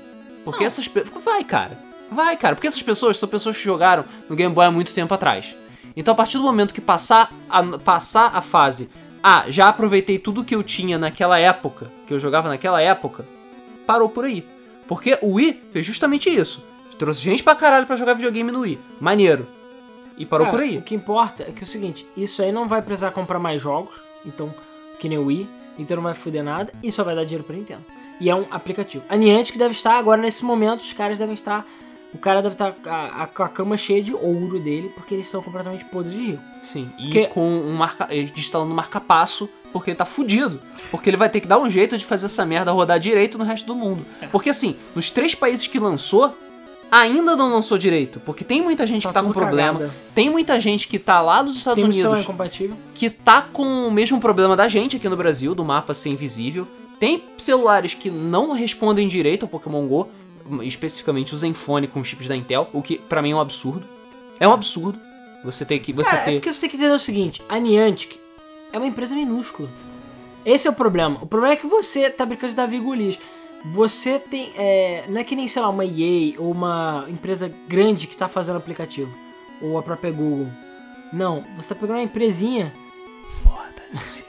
Porque 0.44 0.65
essas 0.65 0.86
pessoas. 0.86 1.24
Vai, 1.24 1.43
cara. 1.43 1.78
Vai, 2.11 2.36
cara. 2.36 2.55
Porque 2.55 2.66
essas 2.66 2.82
pessoas 2.82 3.19
são 3.19 3.28
pessoas 3.28 3.56
que 3.56 3.65
jogaram 3.65 4.05
no 4.28 4.36
Game 4.36 4.55
Boy 4.55 4.66
há 4.66 4.70
muito 4.70 4.93
tempo 4.93 5.12
atrás. 5.15 5.56
Então, 5.97 6.12
a 6.12 6.16
partir 6.16 6.39
do 6.39 6.45
momento 6.45 6.75
que 6.75 6.81
passar 6.81 7.33
a, 7.49 7.62
passar 7.79 8.33
a 8.35 8.41
fase. 8.41 8.91
Ah, 9.23 9.45
já 9.49 9.69
aproveitei 9.69 10.19
tudo 10.19 10.45
que 10.45 10.55
eu 10.55 10.62
tinha 10.62 10.99
naquela 10.99 11.39
época, 11.39 11.91
que 12.07 12.12
eu 12.12 12.19
jogava 12.19 12.49
naquela 12.49 12.81
época, 12.81 13.27
parou 13.87 14.09
por 14.09 14.25
aí. 14.25 14.45
Porque 14.87 15.19
o 15.23 15.35
Wii 15.35 15.62
fez 15.73 15.87
justamente 15.87 16.29
isso. 16.29 16.62
Trouxe 16.99 17.23
gente 17.23 17.43
pra 17.43 17.55
caralho 17.55 17.87
pra 17.87 17.97
jogar 17.97 18.15
videogame 18.15 18.53
no 18.53 18.61
Wii. 18.61 18.79
Maneiro. 19.01 19.47
E 20.16 20.27
parou 20.27 20.47
Cara, 20.47 20.57
por 20.57 20.62
aí. 20.62 20.79
O 20.79 20.83
que 20.83 20.95
importa 20.95 21.43
é 21.43 21.53
que 21.53 21.61
é 21.61 21.65
o 21.65 21.69
seguinte, 21.69 22.07
isso 22.16 22.43
aí 22.43 22.53
não 22.53 22.69
vai 22.69 22.83
precisar 22.83 23.11
comprar 23.11 23.39
mais 23.39 23.61
jogos, 23.61 23.95
então, 24.25 24.55
que 24.99 25.09
nem 25.09 25.19
o 25.19 25.27
Wii, 25.27 25.49
então 25.79 25.97
não 25.97 26.05
vai 26.05 26.15
foder 26.15 26.45
nada 26.45 26.73
e 26.83 26.93
só 26.93 27.03
vai 27.03 27.15
dar 27.16 27.25
dinheiro 27.25 27.45
pra 27.45 27.57
Nintendo. 27.57 27.85
E 28.21 28.31
é 28.31 28.35
um 28.35 28.47
aplicativo. 28.51 29.05
A 29.09 29.16
Niantic 29.16 29.59
deve 29.59 29.75
estar, 29.75 29.99
agora 29.99 30.21
nesse 30.21 30.45
momento, 30.45 30.83
os 30.83 30.93
caras 30.93 31.19
devem 31.19 31.35
estar. 31.35 31.66
O 32.15 32.19
cara 32.19 32.41
deve 32.41 32.55
estar 32.55 32.74
a- 32.86 33.24
a- 33.24 33.27
com 33.27 33.43
a 33.43 33.49
cama 33.49 33.77
cheia 33.77 34.01
de 34.03 34.15
ouro 34.15 34.61
dele, 34.61 34.89
porque 34.95 35.15
eles 35.15 35.27
estão 35.27 35.43
completamente 35.43 35.85
podres 35.86 36.15
de 36.15 36.27
rico. 36.32 36.43
Sim, 36.62 36.89
e 36.99 37.27
com 37.27 37.43
um 37.47 37.73
marca, 37.74 38.07
ele 38.11 38.32
instalando 38.36 38.70
um 38.70 38.74
marca-passo, 38.74 39.49
porque 39.73 39.91
ele 39.91 39.97
tá 39.97 40.05
fudido. 40.07 40.61
Porque 40.91 41.11
ele 41.11 41.16
vai 41.16 41.28
ter 41.28 41.41
que 41.41 41.49
dar 41.49 41.59
um 41.59 41.69
jeito 41.69 41.99
de 41.99 42.05
fazer 42.05 42.27
essa 42.27 42.47
merda 42.47 42.70
rodar 42.70 42.99
direito 43.01 43.36
no 43.36 43.45
resto 43.45 43.66
do 43.66 43.74
mundo. 43.74 44.07
É. 44.23 44.27
Porque 44.28 44.49
assim, 44.51 44.77
nos 44.95 45.11
três 45.11 45.35
países 45.35 45.66
que 45.66 45.78
lançou, 45.78 46.32
ainda 46.91 47.35
não 47.35 47.53
lançou 47.53 47.77
direito. 47.77 48.20
Porque 48.20 48.45
tem 48.45 48.62
muita 48.62 48.86
gente 48.86 49.03
Tá 49.03 49.09
que 49.09 49.15
tá 49.15 49.23
com 49.23 49.32
problema. 49.32 49.81
cagada. 49.81 49.95
Tem 50.15 50.31
muita 50.31 50.61
gente 50.61 50.86
que 50.86 50.99
tá 51.01 51.20
lá 51.20 51.43
dos 51.43 51.57
Estados 51.57 51.82
Tem 51.82 51.91
Unidos 51.93 52.20
incompatível. 52.20 52.77
que 52.95 53.11
tá 53.11 53.43
com 53.43 53.89
o 53.89 53.91
mesmo 53.91 54.20
problema 54.20 54.55
da 54.57 54.69
gente 54.69 54.97
aqui 54.97 55.09
no 55.09 55.16
Brasil, 55.16 55.55
do 55.55 55.65
mapa 55.65 55.93
ser 55.93 56.11
invisível. 56.11 56.69
Tem 57.01 57.20
celulares 57.36 57.93
que 57.95 58.09
não 58.09 58.53
respondem 58.53 59.09
direito 59.09 59.43
ao 59.43 59.49
Pokémon 59.49 59.85
GO, 59.89 60.09
especificamente 60.62 61.35
o 61.35 61.37
Zenfone 61.37 61.89
com 61.89 62.03
chips 62.03 62.29
da 62.29 62.37
Intel, 62.37 62.69
o 62.73 62.83
que 62.83 62.99
pra 62.99 63.23
mim 63.23 63.33
é 63.33 63.37
um 63.37 63.41
absurdo. 63.41 63.87
É 64.39 64.47
um 64.47 64.53
absurdo. 64.53 64.99
Você 65.45 65.65
ter 65.65 65.79
que. 65.79 65.93
Você 65.93 66.11
Cara, 66.11 66.23
é 66.23 66.25
ter. 66.25 66.33
porque 66.35 66.53
você 66.53 66.61
tem 66.61 66.71
que 66.71 66.77
entender 66.77 66.95
o 66.95 66.99
seguinte, 66.99 67.43
a 67.49 67.59
Niantic 67.59 68.19
é 68.73 68.79
uma 68.79 68.87
empresa 68.87 69.15
minúscula. 69.15 69.69
Esse 70.45 70.66
é 70.66 70.71
o 70.71 70.75
problema. 70.75 71.19
O 71.23 71.27
problema 71.27 71.55
é 71.55 71.57
que 71.57 71.66
você 71.66 72.11
tá 72.11 72.27
brincando 72.27 72.51
de 72.51 72.57
Davi 72.57 72.79
Golias. 72.79 73.19
Você 73.73 74.19
tem. 74.19 74.53
é, 74.57 75.05
não 75.09 75.21
é 75.21 75.25
que 75.25 75.35
nem, 75.35 75.49
sei 75.49 75.62
lá, 75.62 75.69
uma 75.71 75.85
EA 75.85 76.35
ou 76.39 76.51
uma 76.51 77.07
empresa 77.09 77.51
grande 77.66 78.07
que 78.07 78.16
tá 78.16 78.29
fazendo 78.29 78.57
aplicativo. 78.57 79.11
Ou 79.62 79.79
a 79.79 79.83
própria 79.83 80.11
Google. 80.11 80.49
Não, 81.12 81.45
você 81.57 81.75
tá 81.75 81.81
pegando 81.81 81.97
uma 81.97 82.03
empresinha. 82.03 82.73
Foda-se. 83.27 84.24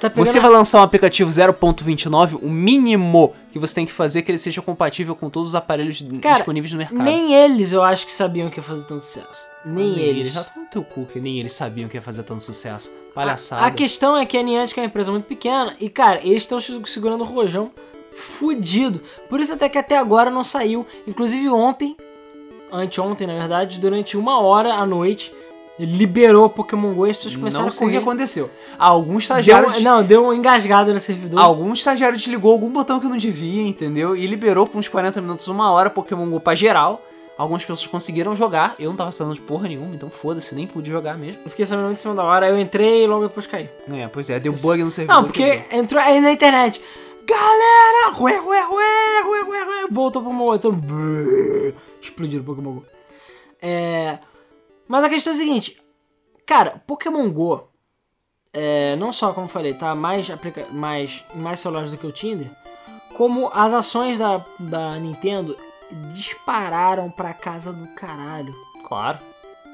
Você 0.00 0.08
tá. 0.08 0.24
Você 0.24 0.40
vai 0.40 0.50
lançar 0.50 0.80
um 0.80 0.82
aplicativo 0.82 1.30
0.29, 1.30 2.38
o 2.42 2.48
mínimo 2.48 3.34
que 3.52 3.58
você 3.58 3.74
tem 3.74 3.86
que 3.86 3.92
fazer 3.92 4.20
é 4.20 4.22
que 4.22 4.30
ele 4.30 4.38
seja 4.38 4.62
compatível 4.62 5.14
com 5.14 5.28
todos 5.28 5.50
os 5.50 5.54
aparelhos 5.54 6.02
Cara, 6.22 6.36
disponíveis 6.36 6.72
no 6.72 6.78
mercado. 6.78 7.02
Nem 7.02 7.34
eles 7.34 7.72
eu 7.72 7.82
acho 7.82 8.06
que 8.06 8.12
sabiam 8.12 8.48
que 8.48 8.58
ia 8.58 8.62
fazer 8.62 8.86
tanto 8.86 9.04
sucesso. 9.04 9.48
Nem, 9.64 9.98
eles. 9.98 10.32
Já 10.32 10.44
tomou 10.44 10.68
teu 10.70 10.82
cu, 10.82 11.04
que 11.04 11.20
nem 11.20 11.38
eles 11.38 11.52
sabiam 11.52 11.88
que 11.88 11.96
ia 11.96 12.02
fazer 12.02 12.22
tanto 12.22 12.42
sucesso. 12.42 12.90
Palhaçada. 13.14 13.62
A, 13.62 13.66
a 13.66 13.70
questão 13.70 14.16
é 14.16 14.24
que 14.24 14.38
a 14.38 14.42
Niantic 14.42 14.78
é 14.78 14.80
uma 14.80 14.86
empresa 14.86 15.10
muito 15.10 15.26
pequena 15.26 15.76
e, 15.78 15.90
cara, 15.90 16.20
eles 16.22 16.42
estão 16.42 16.58
segurando 16.60 17.22
o 17.22 17.26
rojão 17.26 17.70
fudido. 18.12 19.02
Por 19.28 19.40
isso 19.40 19.52
até 19.52 19.68
que 19.68 19.76
até 19.76 19.98
agora 19.98 20.30
não 20.30 20.44
saiu. 20.44 20.86
Inclusive 21.06 21.48
ontem, 21.48 21.96
anteontem 22.72 23.26
na 23.26 23.34
verdade, 23.34 23.78
durante 23.78 24.16
uma 24.16 24.40
hora 24.40 24.74
à 24.74 24.86
noite, 24.86 25.32
liberou 25.86 26.44
o 26.46 26.50
Pokémon 26.50 26.92
GO 26.94 27.06
e 27.06 27.10
as 27.10 27.16
pessoas 27.16 27.36
começaram 27.36 27.64
Não 27.64 27.68
a 27.68 27.72
sei 27.72 27.86
o 27.86 27.90
que 27.90 27.96
correr. 27.96 28.08
aconteceu. 28.08 28.50
Algum 28.78 29.10
Deu, 29.10 29.18
estagiário, 29.18 29.70
des- 29.70 29.82
não, 29.82 30.02
deu 30.02 30.26
um 30.26 30.32
engasgado 30.32 30.92
no 30.92 31.00
servidor. 31.00 31.40
algum 31.40 31.72
estagiário 31.72 32.16
desligou 32.18 32.52
algum 32.52 32.68
botão 32.70 33.00
que 33.00 33.06
não 33.06 33.16
devia, 33.16 33.62
entendeu? 33.62 34.14
E 34.16 34.26
liberou 34.26 34.66
por 34.66 34.78
uns 34.78 34.88
40 34.88 35.20
minutos, 35.20 35.48
uma 35.48 35.70
hora 35.70 35.88
Pokémon 35.90 36.28
GO 36.28 36.40
pra 36.40 36.54
geral. 36.54 37.02
Algumas 37.38 37.62
pessoas 37.64 37.86
conseguiram 37.86 38.34
jogar, 38.36 38.74
eu 38.78 38.90
não 38.90 38.96
tava 38.98 39.10
sabendo 39.12 39.34
de 39.36 39.40
porra 39.40 39.66
nenhuma, 39.66 39.94
então 39.94 40.10
foda-se, 40.10 40.54
nem 40.54 40.66
pude 40.66 40.90
jogar 40.90 41.16
mesmo. 41.16 41.38
Eu 41.42 41.48
fiquei 41.50 41.64
sabendo 41.64 41.86
muito 41.86 41.96
em 41.98 42.00
cima 42.02 42.14
da 42.14 42.22
hora, 42.22 42.46
eu 42.46 42.60
entrei 42.60 43.04
e 43.04 43.06
logo 43.06 43.26
depois 43.28 43.46
caí. 43.46 43.66
É, 43.90 44.06
pois 44.08 44.28
é, 44.28 44.38
deu 44.38 44.52
bug 44.52 44.84
no 44.84 44.90
servidor. 44.90 45.16
Não, 45.16 45.24
porque 45.24 45.64
entrou 45.72 46.02
aí 46.02 46.20
na 46.20 46.32
internet. 46.32 46.82
Galera! 47.26 48.20
Ué, 48.20 48.40
ué, 48.40 48.66
ué, 48.68 49.22
ué, 49.24 49.42
ué, 49.44 49.64
ué. 49.64 49.86
Voltou 49.90 50.20
pro 50.22 50.32
outro. 50.42 50.72
Brrr, 50.72 51.72
Explodiu 52.02 52.40
o 52.40 52.44
Pokémon 52.44 52.72
GO. 52.72 52.84
É. 53.62 54.18
Mas 54.90 55.04
a 55.04 55.08
questão 55.08 55.32
é 55.32 55.36
a 55.36 55.38
seguinte. 55.38 55.80
Cara, 56.44 56.82
Pokémon 56.84 57.30
GO. 57.30 57.68
É, 58.52 58.96
não 58.96 59.12
só, 59.12 59.32
como 59.32 59.44
eu 59.46 59.48
falei, 59.48 59.72
tá 59.72 59.94
mais, 59.94 60.28
aplica 60.28 60.66
mais, 60.72 61.22
mais 61.32 61.60
celulares 61.60 61.92
do 61.92 61.96
que 61.96 62.08
o 62.08 62.10
Tinder. 62.10 62.50
Como 63.16 63.48
as 63.54 63.72
ações 63.72 64.18
da, 64.18 64.44
da 64.58 64.96
Nintendo 64.98 65.56
dispararam 66.12 67.08
pra 67.08 67.32
casa 67.32 67.72
do 67.72 67.86
caralho. 67.94 68.52
Claro, 68.88 69.20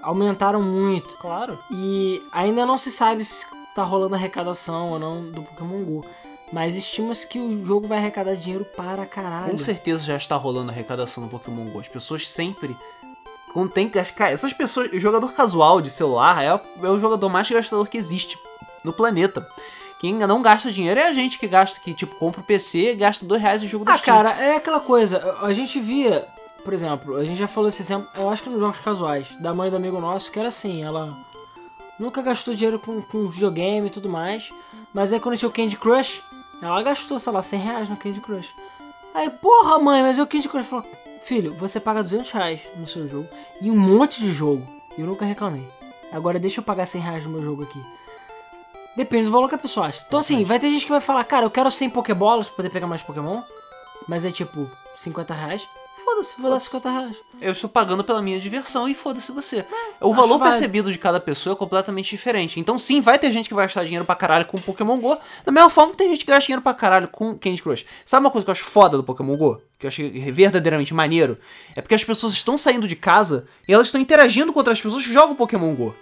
Aumentaram 0.02 0.60
muito. 0.60 1.09
claro. 1.14 1.59
E 1.70 2.22
ainda 2.30 2.66
não 2.66 2.76
se 2.76 2.93
sabe 2.93 3.24
se 3.24 3.47
tá 3.74 3.82
rolando 3.84 4.14
arrecadação 4.16 4.90
ou 4.93 4.98
não 4.98 5.30
do 5.30 5.40
Pokémon 5.40 5.82
GO. 5.82 6.05
Mas 6.52 6.76
estima-se 6.76 7.26
que 7.26 7.38
o 7.38 7.64
jogo 7.64 7.88
vai 7.88 7.97
arrecadar 7.98 8.34
dinheiro 8.36 8.66
para 8.76 9.06
caralho. 9.06 9.52
Com 9.52 9.59
certeza 9.59 10.05
já 10.05 10.16
está 10.16 10.36
rolando 10.36 10.70
arrecadação 10.70 11.24
no 11.24 11.30
Pokémon 11.30 11.70
GO. 11.70 11.80
As 11.80 11.88
pessoas 11.88 12.28
sempre. 12.28 12.76
Que 13.65 13.85
gastar. 13.89 14.31
Essas 14.33 14.53
pessoas. 14.53 14.91
O 14.93 15.01
jogador 15.01 15.33
casual 15.33 15.81
de 15.81 15.91
celular 15.91 16.43
é, 16.43 16.55
o- 16.55 16.61
é 16.87 16.91
o 16.91 16.99
jogador 16.99 17.28
mais 17.28 17.49
gastador 17.51 17.87
que 17.89 17.97
existe 17.97 18.39
no 18.85 18.93
planeta. 18.93 19.47
Quem 19.99 20.12
ainda 20.12 20.27
não 20.27 20.43
gasta 20.43 20.70
dinheiro 20.70 21.01
é 21.01 21.09
a 21.09 21.12
gente 21.12 21.39
que 21.39 21.47
gasta, 21.49 21.81
que 21.81 21.95
tipo, 21.95 22.15
compra 22.16 22.41
o 22.43 22.45
PC 22.45 22.93
e 22.93 22.95
gasta 22.97 23.24
dois 23.24 23.41
reais 23.41 23.62
em 23.62 23.66
jogo 23.69 23.85
do 23.85 23.91
Ah, 23.91 23.97
Steam. 23.97 24.15
cara, 24.15 24.33
é 24.33 24.57
aquela 24.57 24.78
coisa. 24.81 25.37
A 25.41 25.53
gente 25.55 25.81
via, 25.81 26.27
por 26.62 26.74
exemplo, 26.74 27.16
a 27.16 27.24
gente 27.24 27.39
já 27.39 27.49
falou 27.49 27.69
esse 27.69 27.81
exemplo, 27.81 28.07
eu 28.15 28.28
acho 28.28 28.43
que 28.43 28.51
nos 28.51 28.61
jogos 28.61 28.78
casuais, 28.81 29.27
da 29.41 29.55
mãe 29.55 29.70
do 29.70 29.77
amigo 29.77 29.99
nosso, 29.99 30.31
que 30.31 30.39
era 30.39 30.49
assim, 30.49 30.83
ela 30.85 31.16
nunca 31.99 32.20
gastou 32.20 32.53
dinheiro 32.55 32.78
com, 32.78 33.01
com 33.01 33.27
videogame 33.28 33.87
e 33.87 33.91
tudo 33.91 34.07
mais. 34.09 34.51
Mas 34.93 35.15
aí 35.15 35.19
quando 35.20 35.39
tinha 35.39 35.49
o 35.49 35.53
Candy 35.53 35.77
Crush, 35.78 36.20
ela 36.62 36.83
gastou, 36.83 37.19
sei 37.19 37.33
lá, 37.33 37.41
100 37.41 37.59
reais 37.61 37.89
no 37.89 37.97
Candy 37.97 38.20
Crush. 38.20 38.51
Aí, 39.15 39.31
porra, 39.31 39.78
mãe, 39.78 40.03
mas 40.03 40.19
o 40.19 40.27
Candy 40.27 40.47
Crush 40.49 40.66
falou: 40.66 40.85
Filho, 41.27 41.53
você 41.55 41.81
paga 41.81 42.05
200 42.05 42.31
reais 42.31 42.61
no 42.77 42.86
seu 42.86 43.09
jogo 43.09 43.28
e 43.61 43.69
um 43.69 43.77
monte 43.77 44.20
de 44.20 44.31
jogo. 44.31 44.65
E 44.97 45.01
eu 45.01 45.07
nunca 45.09 45.24
reclamei. 45.24 45.66
Agora 46.12 46.39
deixa 46.39 46.61
eu 46.61 46.65
pagar 46.65 46.86
100 46.86 47.01
reais 47.01 47.24
no 47.24 47.31
meu 47.31 47.43
jogo 47.43 47.65
aqui. 47.65 47.82
Depende 48.97 49.24
do 49.24 49.32
valor 49.32 49.48
que 49.48 49.57
a 49.57 49.59
pessoa 49.59 49.86
acha. 49.86 50.05
Então, 50.07 50.20
assim, 50.20 50.44
vai 50.44 50.61
ter 50.61 50.70
gente 50.70 50.85
que 50.85 50.90
vai 50.90 51.01
falar, 51.01 51.24
cara, 51.24 51.44
eu 51.44 51.51
quero 51.51 51.69
100 51.69 51.90
Pokébolas 51.90 52.47
pra 52.47 52.59
poder 52.59 52.70
pegar 52.70 52.86
mais 52.86 53.03
Pokémon, 53.03 53.43
mas 54.07 54.24
é 54.24 54.31
tipo 54.31 54.70
50 54.94 55.35
reais. 55.35 55.66
Foda-se, 56.07 56.41
vou 56.41 56.53
dar 56.53 56.61
50 56.61 56.89
reais. 56.89 57.16
Eu 57.41 57.51
estou 57.51 57.69
pagando 57.69 58.05
pela 58.05 58.23
minha 58.23 58.39
diversão 58.39 58.89
e 58.89 58.95
foda-se 58.95 59.33
você. 59.33 59.65
o 60.01 60.12
acho 60.12 60.20
valor 60.20 60.39
percebido 60.39 60.93
de 60.93 60.99
cada 60.99 61.19
pessoa 61.19 61.55
é 61.55 61.57
completamente 61.57 62.09
diferente. 62.09 62.61
Então, 62.61 62.78
sim, 62.78 63.01
vai 63.01 63.19
ter 63.19 63.28
gente 63.33 63.49
que 63.49 63.55
vai 63.55 63.65
gastar 63.65 63.83
dinheiro 63.83 64.05
pra 64.05 64.15
caralho 64.15 64.47
com 64.47 64.57
Pokémon 64.57 65.01
GO, 65.01 65.19
da 65.45 65.51
mesma 65.51 65.69
forma 65.69 65.91
que 65.91 65.99
tem 65.99 66.09
gente 66.11 66.24
que 66.24 66.31
gasta 66.31 66.47
dinheiro 66.47 66.62
pra 66.62 66.74
caralho 66.74 67.09
com 67.09 67.37
Candy 67.37 67.61
Crush. 67.61 67.85
Sabe 68.05 68.24
uma 68.24 68.31
coisa 68.31 68.45
que 68.45 68.51
eu 68.51 68.53
acho 68.53 68.62
foda 68.62 68.97
do 68.97 69.03
Pokémon 69.03 69.37
GO? 69.37 69.61
Que 69.81 69.87
eu 69.87 69.89
achei 69.89 70.09
verdadeiramente 70.31 70.95
maneiro? 70.95 71.37
É 71.74 71.83
porque 71.83 71.97
as 71.97 72.05
pessoas 72.05 72.35
estão 72.35 72.57
saindo 72.57 72.87
de 72.87 72.95
casa 72.95 73.49
e 73.66 73.74
elas 73.74 73.89
estão 73.89 74.01
interagindo 74.01 74.53
com 74.53 74.61
outras 74.61 74.81
pessoas 74.81 75.05
que 75.05 75.12
jogam 75.12 75.35
Pokémon 75.35 75.74
GO. 75.74 75.93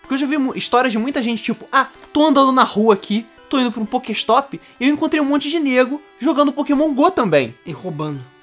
Porque 0.00 0.14
eu 0.14 0.18
já 0.18 0.26
vi 0.26 0.36
histórias 0.56 0.90
de 0.90 0.98
muita 0.98 1.20
gente, 1.20 1.42
tipo, 1.42 1.66
ah, 1.70 1.88
tô 2.14 2.24
andando 2.24 2.50
na 2.50 2.64
rua 2.64 2.94
aqui, 2.94 3.26
tô 3.50 3.58
indo 3.60 3.70
pra 3.70 3.82
um 3.82 3.86
Pokéstop 3.86 4.58
e 4.80 4.88
eu 4.88 4.90
encontrei 4.90 5.20
um 5.20 5.26
monte 5.26 5.50
de 5.50 5.60
nego 5.60 6.00
jogando 6.18 6.50
Pokémon 6.50 6.94
GO 6.94 7.10
também. 7.10 7.54
E 7.66 7.72
roubando. 7.72 8.39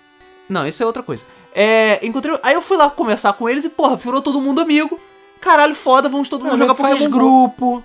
Não, 0.49 0.65
isso 0.67 0.81
é 0.81 0.85
outra 0.85 1.03
coisa. 1.03 1.25
É, 1.53 1.99
encontrei. 2.05 2.37
Aí 2.43 2.53
eu 2.53 2.61
fui 2.61 2.77
lá 2.77 2.89
conversar 2.89 3.33
com 3.33 3.49
eles 3.49 3.65
e, 3.65 3.69
porra, 3.69 3.95
virou 3.95 4.21
todo 4.21 4.39
mundo 4.39 4.61
amigo. 4.61 4.99
Caralho, 5.41 5.75
foda, 5.75 6.07
vamos 6.09 6.29
todo 6.29 6.41
mundo 6.43 6.51
Não, 6.51 6.57
jogar 6.57 6.75
faz 6.75 6.93
Pokémon 6.95 7.09
Go. 7.11 7.17
grupo. 7.17 7.83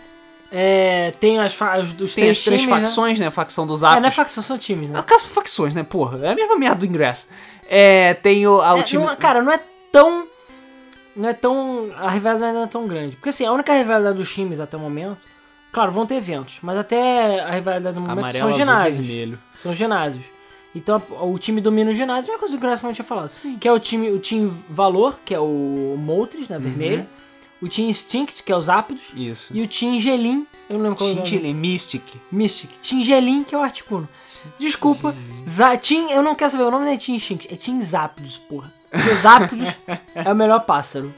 É, 0.54 1.12
tem 1.18 1.38
as, 1.40 1.52
os, 1.54 1.92
os 2.00 2.14
Tem 2.14 2.24
três, 2.24 2.38
as 2.38 2.44
três 2.44 2.60
times, 2.62 2.66
né? 2.66 2.80
facções, 2.80 3.18
né? 3.18 3.26
A 3.26 3.30
facção 3.30 3.66
dos 3.66 3.82
É, 3.82 3.86
não 3.86 3.94
é 3.94 3.98
Apos. 4.00 4.14
facção, 4.14 4.42
são 4.42 4.58
times, 4.58 4.90
né? 4.90 4.98
É 4.98 5.02
caso 5.02 5.24
facções, 5.24 5.74
né? 5.74 5.82
Porra, 5.82 6.18
é 6.26 6.32
a 6.32 6.34
mesma 6.34 6.56
merda 6.56 6.76
do 6.76 6.86
ingresso. 6.86 7.26
É, 7.68 8.14
tem 8.14 8.46
o, 8.46 8.60
ah, 8.60 8.74
o 8.74 8.78
É, 8.78 8.82
time. 8.82 9.02
não- 9.04 9.16
cara, 9.16 9.40
não 9.42 9.50
é 9.52 9.58
tão. 9.90 10.26
Não 11.16 11.28
é 11.28 11.32
tão. 11.32 11.90
A 11.96 12.10
rivalidade 12.10 12.52
não 12.52 12.64
é 12.64 12.66
tão 12.66 12.86
grande. 12.86 13.16
Porque 13.16 13.30
assim, 13.30 13.46
a 13.46 13.52
única 13.52 13.72
rivalidade 13.74 14.16
dos 14.16 14.32
times 14.32 14.60
até 14.60 14.76
o 14.76 14.80
momento. 14.80 15.16
Claro, 15.72 15.90
vão 15.90 16.04
ter 16.04 16.16
eventos, 16.16 16.58
mas 16.60 16.76
até 16.76 17.40
a 17.40 17.50
rivalidade 17.52 17.94
do 17.96 18.02
momento 18.02 18.18
amarelo, 18.18 18.38
são 18.40 18.48
azul, 18.48 18.58
ginásios. 18.58 19.06
vermelho. 19.06 19.38
São 19.54 19.72
ginásios. 19.72 20.24
Então 20.74 21.02
o 21.20 21.38
time 21.38 21.60
domina 21.60 21.90
o 21.90 21.94
ginásio, 21.94 22.32
é 22.32 22.38
coisa 22.38 22.56
que 22.56 22.58
o 22.64 22.66
Grassman 22.66 22.92
tinha 22.92 23.04
falado. 23.04 23.30
Que 23.60 23.68
é 23.68 23.72
o 23.72 23.78
time, 23.78 24.10
o 24.10 24.18
time 24.18 24.50
Valor, 24.70 25.18
que 25.24 25.34
é 25.34 25.38
o 25.38 25.96
Moltres, 25.98 26.48
Uhum. 26.48 26.54
né, 26.54 26.58
vermelho. 26.60 27.06
O 27.60 27.68
time 27.68 27.88
Instinct, 27.90 28.42
que 28.42 28.50
é 28.50 28.56
os 28.56 28.68
Ápidos. 28.68 29.02
Isso. 29.14 29.52
E 29.54 29.62
o 29.62 29.68
Team 29.68 29.98
Gelin, 30.00 30.46
eu 30.68 30.76
não 30.78 30.82
lembro 30.84 30.98
qual 30.98 31.10
é 31.10 31.12
o 31.12 31.16
nome. 31.16 31.54
Mystic. 31.54 32.02
Mystic. 32.32 32.70
Team 32.80 33.04
Gelin, 33.04 33.44
que 33.44 33.54
é 33.54 33.58
o 33.58 33.62
Articuno. 33.62 34.08
Desculpa. 34.58 35.14
Za 35.48 35.76
Team, 35.76 36.10
eu 36.10 36.22
não 36.22 36.34
quero 36.34 36.50
saber, 36.50 36.64
o 36.64 36.70
nome 36.70 36.86
não 36.86 36.92
é 36.92 36.96
Team 36.96 37.14
Instinct, 37.16 37.46
é 37.52 37.56
Team 37.56 37.80
Zápidos, 37.82 38.38
porra. 38.38 38.72
Porque 38.90 39.08
os 39.10 39.18
Zápidos 39.20 39.68
é 40.14 40.32
o 40.32 40.34
melhor 40.34 40.60
pássaro. 40.60 41.14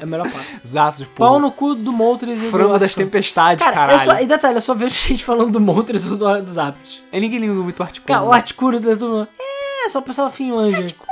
É 0.00 0.04
o 0.04 0.08
melhor 0.08 0.24
pássaro. 0.24 0.60
Zapdos, 0.66 1.06
Pau 1.14 1.28
porra. 1.28 1.40
no 1.40 1.52
cu 1.52 1.74
do 1.74 1.92
Moltres 1.92 2.40
e 2.40 2.44
do 2.46 2.50
Frango 2.50 2.78
das 2.78 2.94
tempestades, 2.94 3.62
Cara, 3.62 3.76
caralho. 3.76 3.96
eu 3.96 3.98
só, 3.98 4.20
e 4.20 4.26
detalhe, 4.26 4.56
eu 4.56 4.60
só 4.62 4.74
vejo 4.74 4.94
gente 5.08 5.22
falando 5.22 5.52
do 5.52 5.60
Moltres 5.60 6.10
ou 6.10 6.16
do, 6.16 6.42
dos 6.42 6.54
Zápidos. 6.54 7.02
Aí 7.12 7.20
ninguém 7.20 7.38
liga 7.38 7.52
muito 7.52 7.76
pro 7.76 7.84
Articuno. 7.84 8.08
Cara, 8.14 8.26
o 8.26 8.30
né? 8.30 8.36
Articuno 8.36 8.80
da 8.80 8.96
turma. 8.96 9.28
É, 9.38 9.90
só 9.90 9.98
o 9.98 10.02
pessoal 10.02 10.28
da 10.28 10.34
Finlândia. 10.34 10.78
Articuno. 10.78 11.10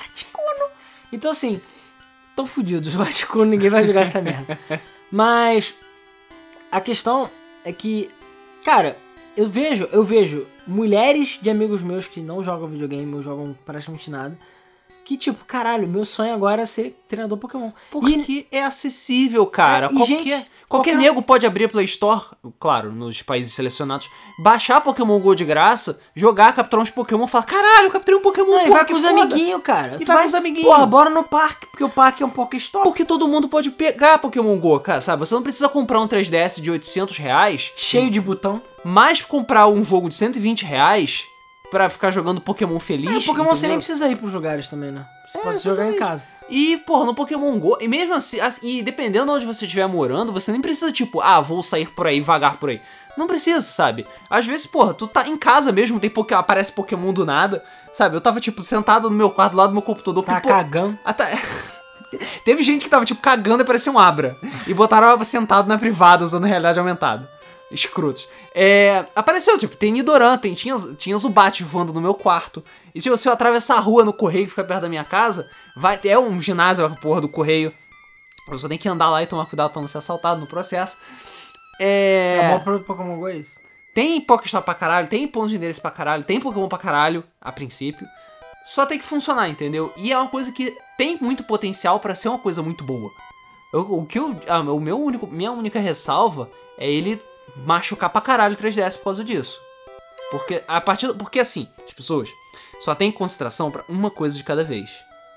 Articuno. 0.00 0.70
Então 1.12 1.30
assim, 1.30 1.60
tão 2.34 2.46
fudidos. 2.46 2.96
O 2.96 3.00
Articuno, 3.00 3.44
ninguém 3.44 3.70
vai 3.70 3.84
jogar 3.84 4.00
essa 4.00 4.20
merda. 4.20 4.58
Mas 5.10 5.72
a 6.70 6.80
questão 6.80 7.30
é 7.64 7.72
que, 7.72 8.08
cara, 8.64 8.96
eu 9.36 9.48
vejo, 9.48 9.88
eu 9.92 10.02
vejo 10.04 10.46
mulheres 10.66 11.38
de 11.40 11.48
amigos 11.48 11.82
meus 11.82 12.06
que 12.06 12.20
não 12.20 12.42
jogam 12.42 12.68
videogame 12.68 13.14
ou 13.14 13.22
jogam 13.22 13.56
praticamente 13.64 14.10
nada. 14.10 14.36
Que 15.10 15.16
tipo, 15.16 15.44
caralho, 15.44 15.88
meu 15.88 16.04
sonho 16.04 16.32
agora 16.32 16.62
é 16.62 16.66
ser 16.66 16.96
treinador 17.08 17.36
Pokémon. 17.36 17.72
Porque 17.90 18.14
E 18.28 18.46
é 18.52 18.62
acessível, 18.62 19.44
cara. 19.44 19.86
É, 19.86 19.88
qualquer, 19.88 20.06
gente, 20.06 20.22
qualquer 20.30 20.46
qualquer- 20.68 20.94
nego 20.94 21.20
pode 21.20 21.44
abrir 21.44 21.64
a 21.64 21.68
Play 21.68 21.84
Store, 21.86 22.26
claro, 22.60 22.92
nos 22.92 23.20
países 23.20 23.52
selecionados, 23.52 24.08
baixar 24.40 24.80
Pokémon 24.80 25.18
GO 25.18 25.34
de 25.34 25.44
graça, 25.44 25.98
jogar, 26.14 26.52
capturar 26.54 26.84
uns 26.84 26.90
Pokémon 26.90 27.24
e 27.24 27.28
falar: 27.28 27.42
caralho, 27.44 27.88
eu 27.88 27.90
capturei 27.90 28.20
um 28.20 28.22
Pokémon, 28.22 28.52
Não, 28.52 28.66
e 28.68 28.70
vai 28.70 28.86
com 28.86 28.94
os 28.94 29.02
foda." 29.02 29.20
amiguinhos, 29.24 29.60
cara. 29.64 29.96
E 29.96 30.04
Tu 30.04 30.06
vai 30.06 30.20
com 30.20 30.26
os 30.28 30.34
amiguinhos. 30.34 30.68
Porra, 30.68 30.86
bora 30.86 31.10
no 31.10 31.24
parque, 31.24 31.66
porque 31.66 31.82
o 31.82 31.88
parque 31.88 32.22
é 32.22 32.26
um 32.26 32.30
Pokéstop. 32.30 32.84
Porque 32.84 33.04
todo 33.04 33.26
mundo 33.26 33.48
pode 33.48 33.68
pegar 33.72 34.18
Pokémon 34.18 34.56
GO, 34.60 34.78
cara, 34.78 35.00
sabe? 35.00 35.26
Você 35.26 35.34
não 35.34 35.42
precisa 35.42 35.68
comprar 35.68 36.00
um 36.00 36.06
3DS 36.06 36.60
de 36.60 36.70
800 36.70 37.16
reais, 37.16 37.72
Cheio 37.76 38.12
de 38.12 38.20
botão. 38.20 38.62
mas 38.84 39.20
comprar 39.20 39.66
um 39.66 39.82
jogo 39.82 40.08
de 40.08 40.14
120 40.14 40.64
reais 40.64 41.26
pra 41.70 41.88
ficar 41.88 42.10
jogando 42.10 42.40
Pokémon 42.40 42.78
feliz. 42.80 43.10
É, 43.22 43.26
Pokémon 43.26 43.44
você 43.50 43.66
entendeu? 43.66 43.68
nem 43.70 43.78
precisa 43.78 44.08
ir 44.08 44.16
pros 44.16 44.32
lugares 44.32 44.68
também, 44.68 44.90
né? 44.90 45.04
Você 45.28 45.38
É, 45.38 45.40
pode 45.40 45.58
jogar 45.58 45.86
em 45.90 45.96
casa. 45.96 46.24
E, 46.48 46.76
porra, 46.78 47.06
no 47.06 47.14
Pokémon 47.14 47.56
GO, 47.58 47.78
e 47.80 47.86
mesmo 47.86 48.12
assim, 48.14 48.40
assim, 48.40 48.78
e 48.78 48.82
dependendo 48.82 49.26
de 49.26 49.32
onde 49.32 49.46
você 49.46 49.64
estiver 49.66 49.86
morando, 49.86 50.32
você 50.32 50.50
nem 50.50 50.60
precisa, 50.60 50.90
tipo, 50.90 51.20
ah, 51.20 51.40
vou 51.40 51.62
sair 51.62 51.86
por 51.86 52.06
aí, 52.08 52.20
vagar 52.20 52.56
por 52.56 52.70
aí. 52.70 52.80
Não 53.16 53.26
precisa, 53.28 53.60
sabe? 53.60 54.04
Às 54.28 54.46
vezes, 54.46 54.66
porra, 54.66 54.92
tu 54.94 55.06
tá 55.06 55.28
em 55.28 55.36
casa 55.36 55.70
mesmo, 55.70 56.00
tem 56.00 56.10
poké, 56.10 56.34
aparece 56.34 56.72
Pokémon 56.72 57.12
do 57.12 57.24
nada, 57.24 57.62
sabe? 57.92 58.16
Eu 58.16 58.20
tava, 58.20 58.40
tipo, 58.40 58.64
sentado 58.64 59.08
no 59.08 59.16
meu 59.16 59.30
quarto, 59.30 59.52
do 59.52 59.58
lado 59.58 59.68
do 59.70 59.74
meu 59.74 59.82
computador, 59.82 60.24
Tá 60.24 60.36
pipo- 60.36 60.48
cagando. 60.48 60.98
Ah, 61.04 61.12
tá. 61.12 61.26
Teve 62.44 62.62
gente 62.64 62.82
que 62.84 62.90
tava, 62.90 63.04
tipo, 63.04 63.20
cagando 63.20 63.62
e 63.62 63.66
parecia 63.66 63.92
um 63.92 63.98
Abra. 63.98 64.36
E 64.66 64.74
botaram 64.74 65.06
ela 65.08 65.24
sentado 65.24 65.68
na 65.68 65.78
privada 65.78 66.24
usando 66.24 66.44
realidade 66.44 66.78
aumentada. 66.78 67.28
Escrotos. 67.70 68.28
É, 68.54 69.04
apareceu, 69.14 69.56
tipo, 69.56 69.76
tem 69.76 69.92
Nidoran, 69.92 70.36
tem, 70.38 70.54
tinha, 70.54 70.76
tinha 70.96 71.16
Zubat 71.16 71.62
voando 71.62 71.92
no 71.92 72.00
meu 72.00 72.14
quarto. 72.14 72.64
E 72.94 73.00
se 73.00 73.08
eu, 73.08 73.16
se 73.16 73.28
eu 73.28 73.32
atravessar 73.32 73.76
a 73.76 73.80
rua 73.80 74.04
no 74.04 74.12
correio 74.12 74.44
que 74.44 74.50
fica 74.50 74.64
perto 74.64 74.82
da 74.82 74.88
minha 74.88 75.04
casa, 75.04 75.48
vai 75.76 75.96
ter 75.96 76.18
um 76.18 76.40
ginásio, 76.40 76.84
a 76.84 76.90
porra 76.90 77.20
do 77.20 77.28
correio. 77.28 77.72
Eu 78.50 78.58
só 78.58 78.66
tenho 78.66 78.80
que 78.80 78.88
andar 78.88 79.08
lá 79.10 79.22
e 79.22 79.26
tomar 79.26 79.46
cuidado 79.46 79.70
pra 79.70 79.80
não 79.80 79.86
ser 79.88 79.98
assaltado 79.98 80.40
no 80.40 80.46
processo. 80.48 80.96
É. 81.80 82.36
É. 82.36 82.40
O 82.40 82.44
maior 82.46 82.60
problema 82.62 82.78
do 82.80 82.86
Pokémon 82.86 83.16
GO 83.18 83.28
é 83.28 83.36
isso. 83.36 83.58
Tem 83.94 84.20
Pokéstop 84.20 84.64
pra 84.64 84.74
caralho, 84.74 85.08
tem 85.08 85.26
pontos 85.26 85.50
de 85.50 85.56
endereço 85.56 85.80
pra 85.80 85.90
caralho, 85.90 86.24
tem 86.24 86.40
Pokémon 86.40 86.68
pra 86.68 86.78
caralho, 86.78 87.24
a 87.40 87.50
princípio. 87.50 88.06
Só 88.64 88.84
tem 88.86 88.98
que 88.98 89.04
funcionar, 89.04 89.48
entendeu? 89.48 89.92
E 89.96 90.12
é 90.12 90.18
uma 90.18 90.28
coisa 90.28 90.52
que 90.52 90.76
tem 90.98 91.16
muito 91.20 91.42
potencial 91.42 91.98
pra 91.98 92.14
ser 92.14 92.28
uma 92.28 92.38
coisa 92.38 92.62
muito 92.62 92.84
boa. 92.84 93.10
Eu- 93.72 93.80
o 93.94 94.06
que 94.06 94.18
eu, 94.18 94.36
ah, 94.48 94.60
o 94.60 94.78
meu 94.80 95.00
único, 95.00 95.26
minha 95.26 95.50
única 95.50 95.80
ressalva 95.80 96.48
é 96.78 96.88
ele 96.90 97.20
machucar 97.56 98.10
pra 98.10 98.20
caralho 98.20 98.54
o 98.54 98.56
3DS 98.58 98.96
por 98.98 99.04
causa 99.04 99.24
disso. 99.24 99.58
Porque 100.30 100.62
a 100.68 100.80
partir, 100.80 101.06
do- 101.08 101.14
porque 101.16 101.40
assim, 101.40 101.68
as 101.86 101.92
pessoas 101.92 102.28
só 102.80 102.94
tem 102.94 103.10
concentração 103.10 103.70
pra 103.70 103.84
uma 103.88 104.10
coisa 104.10 104.36
de 104.36 104.44
cada 104.44 104.62
vez, 104.64 104.90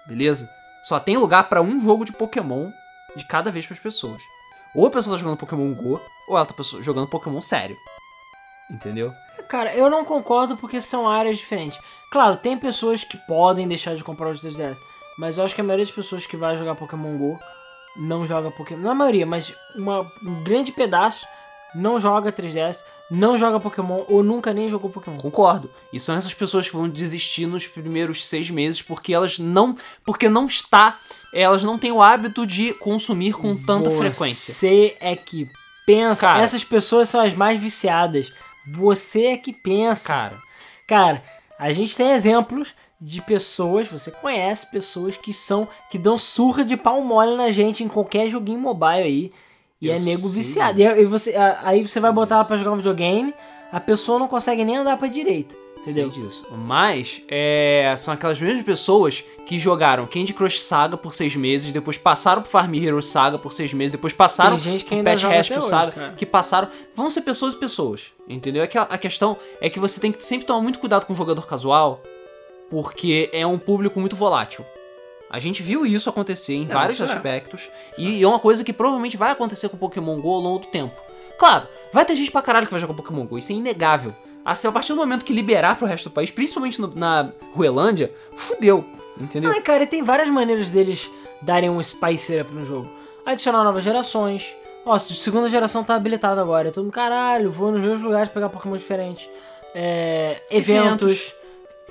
beleza? 0.07 0.49
Só 0.83 0.99
tem 0.99 1.17
lugar 1.17 1.49
pra 1.49 1.61
um 1.61 1.81
jogo 1.81 2.05
de 2.05 2.11
Pokémon 2.11 2.69
de 3.15 3.25
cada 3.25 3.51
vez 3.51 3.65
pras 3.65 3.79
pessoas. 3.79 4.21
Ou 4.75 4.85
a 4.87 4.91
pessoa 4.91 5.15
tá 5.15 5.19
jogando 5.21 5.37
Pokémon 5.37 5.73
Go, 5.73 5.99
ou 6.27 6.35
ela 6.37 6.45
tá 6.45 6.53
jogando 6.81 7.07
Pokémon 7.07 7.39
sério. 7.41 7.75
Entendeu? 8.71 9.13
Cara, 9.47 9.73
eu 9.75 9.89
não 9.89 10.05
concordo 10.05 10.57
porque 10.57 10.79
são 10.81 11.07
áreas 11.07 11.37
diferentes. 11.37 11.77
Claro, 12.11 12.37
tem 12.37 12.57
pessoas 12.57 13.03
que 13.03 13.17
podem 13.27 13.67
deixar 13.67 13.95
de 13.95 14.03
comprar 14.03 14.29
os 14.29 14.41
3DS. 14.41 14.77
Mas 15.17 15.37
eu 15.37 15.43
acho 15.45 15.53
que 15.53 15.61
a 15.61 15.63
maioria 15.63 15.85
das 15.85 15.93
pessoas 15.93 16.25
que 16.25 16.35
vai 16.37 16.55
jogar 16.55 16.75
Pokémon 16.75 17.17
GO 17.17 17.39
não 17.97 18.25
joga 18.25 18.49
Pokémon. 18.51 18.81
Não 18.81 18.91
a 18.91 18.95
maioria, 18.95 19.25
mas 19.25 19.53
uma, 19.75 20.01
um 20.23 20.43
grande 20.43 20.71
pedaço 20.71 21.25
não 21.75 21.99
joga 21.99 22.31
3DS, 22.31 22.83
não 23.09 23.37
joga 23.37 23.59
Pokémon 23.59 24.03
ou 24.07 24.23
nunca 24.23 24.53
nem 24.53 24.69
jogou 24.69 24.89
Pokémon. 24.89 25.17
Concordo. 25.17 25.69
E 25.91 25.99
são 25.99 26.15
essas 26.15 26.33
pessoas 26.33 26.69
que 26.69 26.75
vão 26.75 26.89
desistir 26.89 27.45
nos 27.45 27.67
primeiros 27.67 28.25
seis 28.25 28.49
meses 28.49 28.81
porque 28.81 29.13
elas 29.13 29.39
não. 29.39 29.75
Porque 30.05 30.29
não 30.29 30.45
está. 30.45 30.99
Elas 31.33 31.63
não 31.63 31.77
têm 31.77 31.91
o 31.91 32.01
hábito 32.01 32.45
de 32.45 32.73
consumir 32.73 33.33
com 33.33 33.55
tanta 33.55 33.89
frequência. 33.91 34.53
Você 34.53 34.95
é 34.99 35.15
que 35.15 35.49
pensa. 35.85 36.21
Cara. 36.21 36.41
Essas 36.41 36.63
pessoas 36.63 37.09
são 37.09 37.21
as 37.21 37.35
mais 37.35 37.59
viciadas. 37.59 38.31
Você 38.75 39.25
é 39.25 39.37
que 39.37 39.51
pensa. 39.51 40.07
Cara, 40.07 40.37
Cara, 40.87 41.23
a 41.57 41.71
gente 41.71 41.95
tem 41.95 42.11
exemplos 42.11 42.73
de 42.99 43.21
pessoas, 43.21 43.87
você 43.87 44.11
conhece 44.11 44.69
pessoas 44.69 45.17
que 45.17 45.33
são 45.33 45.67
que 45.89 45.97
dão 45.97 46.17
surra 46.17 46.63
de 46.63 46.77
pau 46.77 47.01
mole 47.01 47.35
na 47.35 47.49
gente 47.51 47.83
em 47.83 47.87
qualquer 47.87 48.29
joguinho 48.29 48.59
mobile 48.59 49.01
aí. 49.01 49.31
E 49.83 49.89
Eu 49.89 49.95
é 49.95 49.99
nego 49.99 50.21
sei 50.21 50.31
viciado. 50.31 50.79
E 50.79 50.87
aí 50.87 51.05
você, 51.05 51.35
aí 51.35 51.85
você 51.85 51.99
vai 51.99 52.11
botar 52.11 52.35
ela 52.35 52.45
pra 52.45 52.55
jogar 52.55 52.71
um 52.71 52.77
videogame, 52.77 53.33
a 53.69 53.81
pessoa 53.81 54.17
não 54.17 54.29
consegue 54.29 54.63
nem 54.63 54.77
andar 54.77 54.95
pra 54.95 55.09
direita. 55.09 55.55
Entendeu? 55.81 56.09
sei 56.09 56.23
disso. 56.23 56.45
Mas 56.51 57.21
é, 57.27 57.93
são 57.97 58.13
aquelas 58.13 58.39
mesmas 58.39 58.63
pessoas 58.63 59.25
que 59.45 59.59
jogaram 59.59 60.07
Candy 60.07 60.33
Crush 60.33 60.61
Saga 60.61 60.95
por 60.95 61.13
seis 61.13 61.35
meses, 61.35 61.73
depois 61.73 61.97
passaram 61.97 62.41
pro 62.41 62.49
Farm 62.49 62.73
Hero 62.73 63.01
Saga 63.01 63.37
por 63.37 63.51
seis 63.51 63.73
meses, 63.73 63.91
depois 63.91 64.13
passaram 64.13 64.55
Tem 64.55 64.63
gente 64.63 64.85
que 64.85 64.95
pro 64.95 65.03
Pet 65.03 65.27
Rescue 65.27 65.61
Saga, 65.61 65.91
cara. 65.91 66.13
que 66.13 66.25
passaram. 66.25 66.69
Vão 66.95 67.09
ser 67.09 67.19
pessoas 67.19 67.53
e 67.53 67.57
pessoas, 67.57 68.13
entendeu? 68.29 68.63
É 68.63 68.67
que 68.67 68.77
a, 68.77 68.83
a 68.83 68.97
questão 68.97 69.35
é 69.59 69.69
que 69.69 69.81
você 69.81 69.99
tem 69.99 70.13
que 70.13 70.25
sempre 70.25 70.47
tomar 70.47 70.61
muito 70.61 70.79
cuidado 70.79 71.05
com 71.05 71.11
o 71.11 71.15
jogador 71.15 71.45
casual, 71.45 72.01
porque 72.69 73.29
é 73.33 73.45
um 73.45 73.59
público 73.59 73.99
muito 73.99 74.15
volátil. 74.15 74.63
A 75.33 75.39
gente 75.39 75.63
viu 75.63 75.83
isso 75.83 76.07
acontecer 76.11 76.53
em 76.53 76.67
vários 76.67 77.01
é. 77.01 77.05
aspectos, 77.05 77.71
e 77.97 78.21
é 78.23 78.27
uma 78.27 78.37
coisa 78.37 78.63
que 78.63 78.71
provavelmente 78.71 79.17
vai 79.17 79.31
acontecer 79.31 79.67
com 79.67 79.75
o 79.75 79.79
Pokémon 79.79 80.21
GO 80.21 80.31
ao 80.35 80.39
longo 80.39 80.59
do 80.59 80.67
tempo. 80.67 80.93
Claro, 81.39 81.67
vai 81.91 82.05
ter 82.05 82.15
gente 82.15 82.29
pra 82.29 82.43
caralho 82.43 82.67
que 82.67 82.71
vai 82.71 82.79
jogar 82.79 82.93
Pokémon 82.93 83.25
GO, 83.25 83.39
isso 83.39 83.51
é 83.51 83.55
inegável. 83.55 84.13
Assim, 84.45 84.67
a 84.67 84.71
partir 84.71 84.93
do 84.93 84.97
momento 84.97 85.25
que 85.25 85.33
liberar 85.33 85.75
pro 85.75 85.87
resto 85.87 86.09
do 86.09 86.13
país, 86.13 86.29
principalmente 86.29 86.79
no- 86.79 86.93
na 86.95 87.31
Ruelândia, 87.55 88.13
fudeu, 88.35 88.85
entendeu? 89.19 89.49
Ai, 89.51 89.59
cara, 89.61 89.83
e 89.83 89.87
tem 89.87 90.03
várias 90.03 90.29
maneiras 90.29 90.69
deles 90.69 91.09
darem 91.41 91.67
um 91.69 91.81
spice 91.81 92.39
up 92.39 92.53
no 92.53 92.63
jogo. 92.63 92.87
Adicionar 93.25 93.63
novas 93.63 93.83
gerações, 93.83 94.55
Nossa, 94.85 95.13
de 95.13 95.19
segunda 95.19 95.47
geração 95.49 95.81
tá 95.83 95.95
habilitado 95.95 96.41
agora. 96.41 96.69
Todo 96.69 96.83
mundo, 96.83 96.93
caralho, 96.93 97.49
vou 97.49 97.71
nos 97.71 97.79
mesmos 97.81 98.01
lugares 98.01 98.29
pegar 98.29 98.49
Pokémon 98.49 98.75
diferentes. 98.75 99.27
É, 99.73 100.41
eventos. 100.51 101.11
Eventos. 101.11 101.35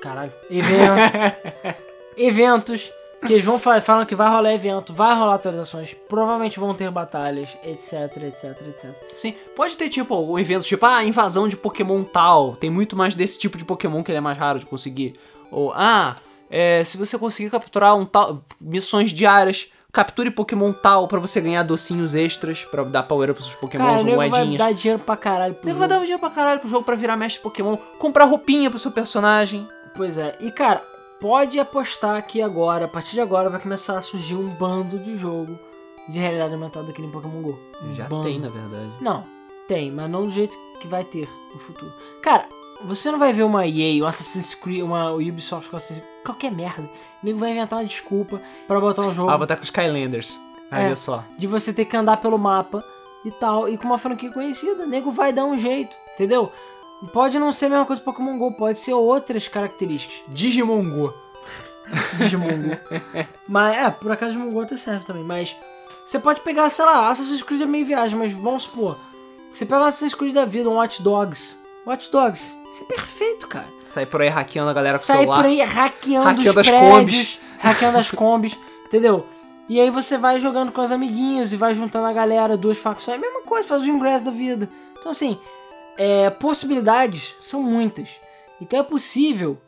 Caralho. 0.01 0.32
Eventos. 0.51 1.74
eventos. 2.16 2.93
Que 3.27 3.32
eles 3.35 3.44
vão 3.44 3.59
fa- 3.59 3.81
falam 3.81 4.05
que 4.05 4.15
vai 4.15 4.28
rolar 4.28 4.53
evento, 4.53 4.93
vai 4.93 5.15
rolar 5.16 5.35
atualizações, 5.35 5.94
provavelmente 6.09 6.59
vão 6.59 6.74
ter 6.74 6.90
batalhas, 6.90 7.51
etc, 7.62 8.16
etc, 8.24 8.57
etc. 8.69 8.90
Sim, 9.15 9.35
pode 9.55 9.77
ter 9.77 9.89
tipo 9.89 10.15
um 10.16 10.39
evento 10.39 10.65
tipo, 10.65 10.85
ah, 10.85 11.05
invasão 11.05 11.47
de 11.47 11.57
Pokémon 11.57 12.03
tal. 12.03 12.57
Tem 12.57 12.69
muito 12.70 12.97
mais 12.97 13.15
desse 13.15 13.39
tipo 13.39 13.57
de 13.57 13.65
Pokémon 13.65 14.03
que 14.03 14.11
ele 14.11 14.19
é 14.19 14.20
mais 14.20 14.36
raro 14.36 14.59
de 14.59 14.66
conseguir. 14.66 15.12
Ou, 15.51 15.73
ah, 15.74 16.16
é, 16.51 16.82
se 16.85 16.97
você 16.97 17.16
conseguir 17.16 17.51
capturar 17.51 17.97
um 17.97 18.05
tal. 18.05 18.43
Missões 18.61 19.11
diárias, 19.12 19.69
capture 19.93 20.31
Pokémon 20.31 20.73
tal 20.73 21.07
pra 21.07 21.20
você 21.20 21.40
ganhar 21.40 21.62
docinhos 21.62 22.15
extras 22.15 22.65
pra 22.65 22.82
dar 22.82 23.03
power 23.05 23.31
up 23.31 23.35
pros 23.35 23.47
seus 23.47 23.61
Pokémons 23.61 23.86
Cara, 23.86 23.99
ou 23.99 24.05
nego 24.05 24.16
vai 24.16 24.28
moedinhas. 24.31 24.59
dar 24.59 24.73
dinheiro 24.73 24.99
pra 25.01 25.16
caralho 25.16 25.55
pro 25.55 25.66
Nego 25.66 25.78
jogo. 25.78 25.78
vai 25.78 25.89
dar 25.89 25.99
dinheiro 26.01 26.19
pra 26.20 26.31
caralho 26.31 26.61
pro 26.61 26.69
jogo 26.69 26.85
pra 26.85 26.97
virar 26.97 27.16
mestre 27.16 27.43
Pokémon, 27.43 27.77
comprar 27.99 28.24
roupinha 28.24 28.69
pro 28.69 28.78
seu 28.78 28.90
personagem. 28.90 29.66
Pois 29.94 30.16
é. 30.19 30.36
E 30.40 30.51
cara, 30.51 30.82
pode 31.23 31.61
apostar 31.61 32.20
que 32.27 32.43
agora, 32.43 32.86
a 32.86 32.89
partir 32.89 33.12
de 33.12 33.20
agora, 33.20 33.49
vai 33.49 33.61
começar 33.61 33.97
a 33.97 34.03
surgir 34.03 34.35
um 34.35 34.49
bando 34.49 34.99
de 34.99 35.16
jogo 35.16 35.57
de 36.09 36.19
realidade 36.19 36.53
aumentada 36.53 36.90
aqui 36.90 37.01
no 37.01 37.12
Pokémon 37.12 37.40
GO. 37.40 37.57
Um 37.85 37.94
Já 37.94 38.09
bando. 38.09 38.24
tem, 38.24 38.40
na 38.40 38.49
verdade. 38.49 38.90
Não, 39.01 39.24
tem, 39.69 39.93
mas 39.93 40.11
não 40.11 40.24
do 40.24 40.32
jeito 40.32 40.59
que 40.81 40.89
vai 40.89 41.05
ter 41.05 41.28
no 41.55 41.61
futuro. 41.61 41.93
Cara, 42.20 42.49
você 42.85 43.12
não 43.12 43.20
vai 43.20 43.32
ver 43.32 43.44
uma 43.44 43.65
EA, 43.65 44.03
um 44.03 44.07
Assassin's 44.09 44.53
Creed, 44.53 44.82
uma 44.82 45.12
Ubisoft 45.12 45.70
com 45.70 45.77
Assassin's 45.77 46.01
Creed, 46.01 46.24
qualquer 46.24 46.51
merda. 46.51 46.82
O 46.82 47.27
nego 47.27 47.39
vai 47.39 47.53
inventar 47.53 47.78
uma 47.78 47.85
desculpa 47.85 48.40
pra 48.66 48.81
botar 48.81 49.03
um 49.03 49.15
jogo 49.15 49.31
Ah, 49.31 49.39
botar 49.39 49.55
com 49.55 49.62
os 49.62 49.69
Skylanders. 49.69 50.36
É. 50.73 50.86
Olha 50.86 50.97
só. 50.97 51.23
de 51.39 51.47
você 51.47 51.73
ter 51.73 51.85
que 51.85 51.97
andar 51.97 52.16
pelo 52.16 52.36
mapa 52.36 52.82
e 53.24 53.31
tal, 53.31 53.69
e 53.69 53.78
com 53.78 53.85
uma 53.85 53.99
franquia 53.99 54.32
conhecida. 54.32 54.82
O 54.82 54.89
nego 54.89 55.12
vai 55.12 55.32
dar 55.32 55.44
um 55.44 55.57
jeito, 55.57 55.97
entendeu? 56.15 56.51
Pode 57.09 57.39
não 57.39 57.51
ser 57.53 57.66
a 57.66 57.70
mesma 57.70 57.85
coisa 57.87 58.01
que 58.01 58.05
Pokémon 58.05 58.39
GO, 58.39 58.53
pode 58.53 58.79
ser 58.79 58.93
outras 58.93 59.49
características. 59.49 60.16
Digimon 60.29 60.89
Go. 60.91 61.12
Digimon 62.19 62.47
Go. 62.49 62.79
mas, 63.49 63.77
é, 63.77 63.91
por 63.91 64.12
acaso 64.12 64.33
Digimon 64.35 64.53
Go 64.53 64.61
até 64.62 64.77
serve 64.77 65.05
também, 65.05 65.24
mas... 65.24 65.55
Você 66.07 66.19
pode 66.19 66.41
pegar, 66.41 66.69
sei 66.69 66.85
lá, 66.85 67.09
Assassin's 67.09 67.43
Creed 67.43 67.61
é 67.61 67.66
meio 67.66 67.87
viagem, 67.87 68.19
mas 68.19 68.33
vamos 68.33 68.65
supor... 68.65 68.97
Você 69.53 69.66
pega 69.66 69.83
o 69.83 69.85
Assassin's 69.85 70.15
Creed 70.15 70.33
da 70.35 70.45
vida, 70.47 70.69
um 70.69 70.74
Watch 70.77 71.03
Dogs. 71.03 71.57
Watch 71.87 72.11
Dogs, 72.11 72.57
isso 72.70 72.85
é 72.85 72.87
perfeito, 72.87 73.47
cara. 73.49 73.66
Sai 73.85 74.07
por 74.07 74.23
aí 74.23 74.29
hackeando 74.29 74.70
a 74.70 74.73
galera 74.73 74.99
com 74.99 75.05
o 75.05 75.07
Sai 75.07 75.19
celular. 75.19 75.37
por 75.37 75.47
aí 75.47 75.61
hackeando, 75.61 76.24
Hackeando 76.27 76.51
os 76.51 76.57
as 76.59 76.66
prédios, 76.69 76.91
combis. 76.91 77.41
hackeando 77.59 77.99
as 77.99 78.11
combis, 78.12 78.59
entendeu? 78.87 79.27
E 79.69 79.81
aí 79.81 79.91
você 79.91 80.16
vai 80.16 80.39
jogando 80.41 80.73
com 80.73 80.81
os 80.81 80.91
amiguinhos 80.91 81.53
e 81.53 81.57
vai 81.57 81.74
juntando 81.74 82.07
a 82.07 82.12
galera, 82.12 82.57
duas 82.57 82.79
facções, 82.79 83.16
é 83.16 83.19
a 83.19 83.20
mesma 83.20 83.43
coisa, 83.43 83.66
faz 83.69 83.83
o 83.83 83.89
ingresso 83.89 84.24
da 84.24 84.31
vida. 84.31 84.69
Então 84.99 85.12
assim, 85.12 85.39
é, 85.98 86.31
possibilidades 86.31 87.35
são 87.40 87.62
muitas. 87.62 88.09
Então 88.60 88.78
é 88.78 88.82
possível. 88.82 89.59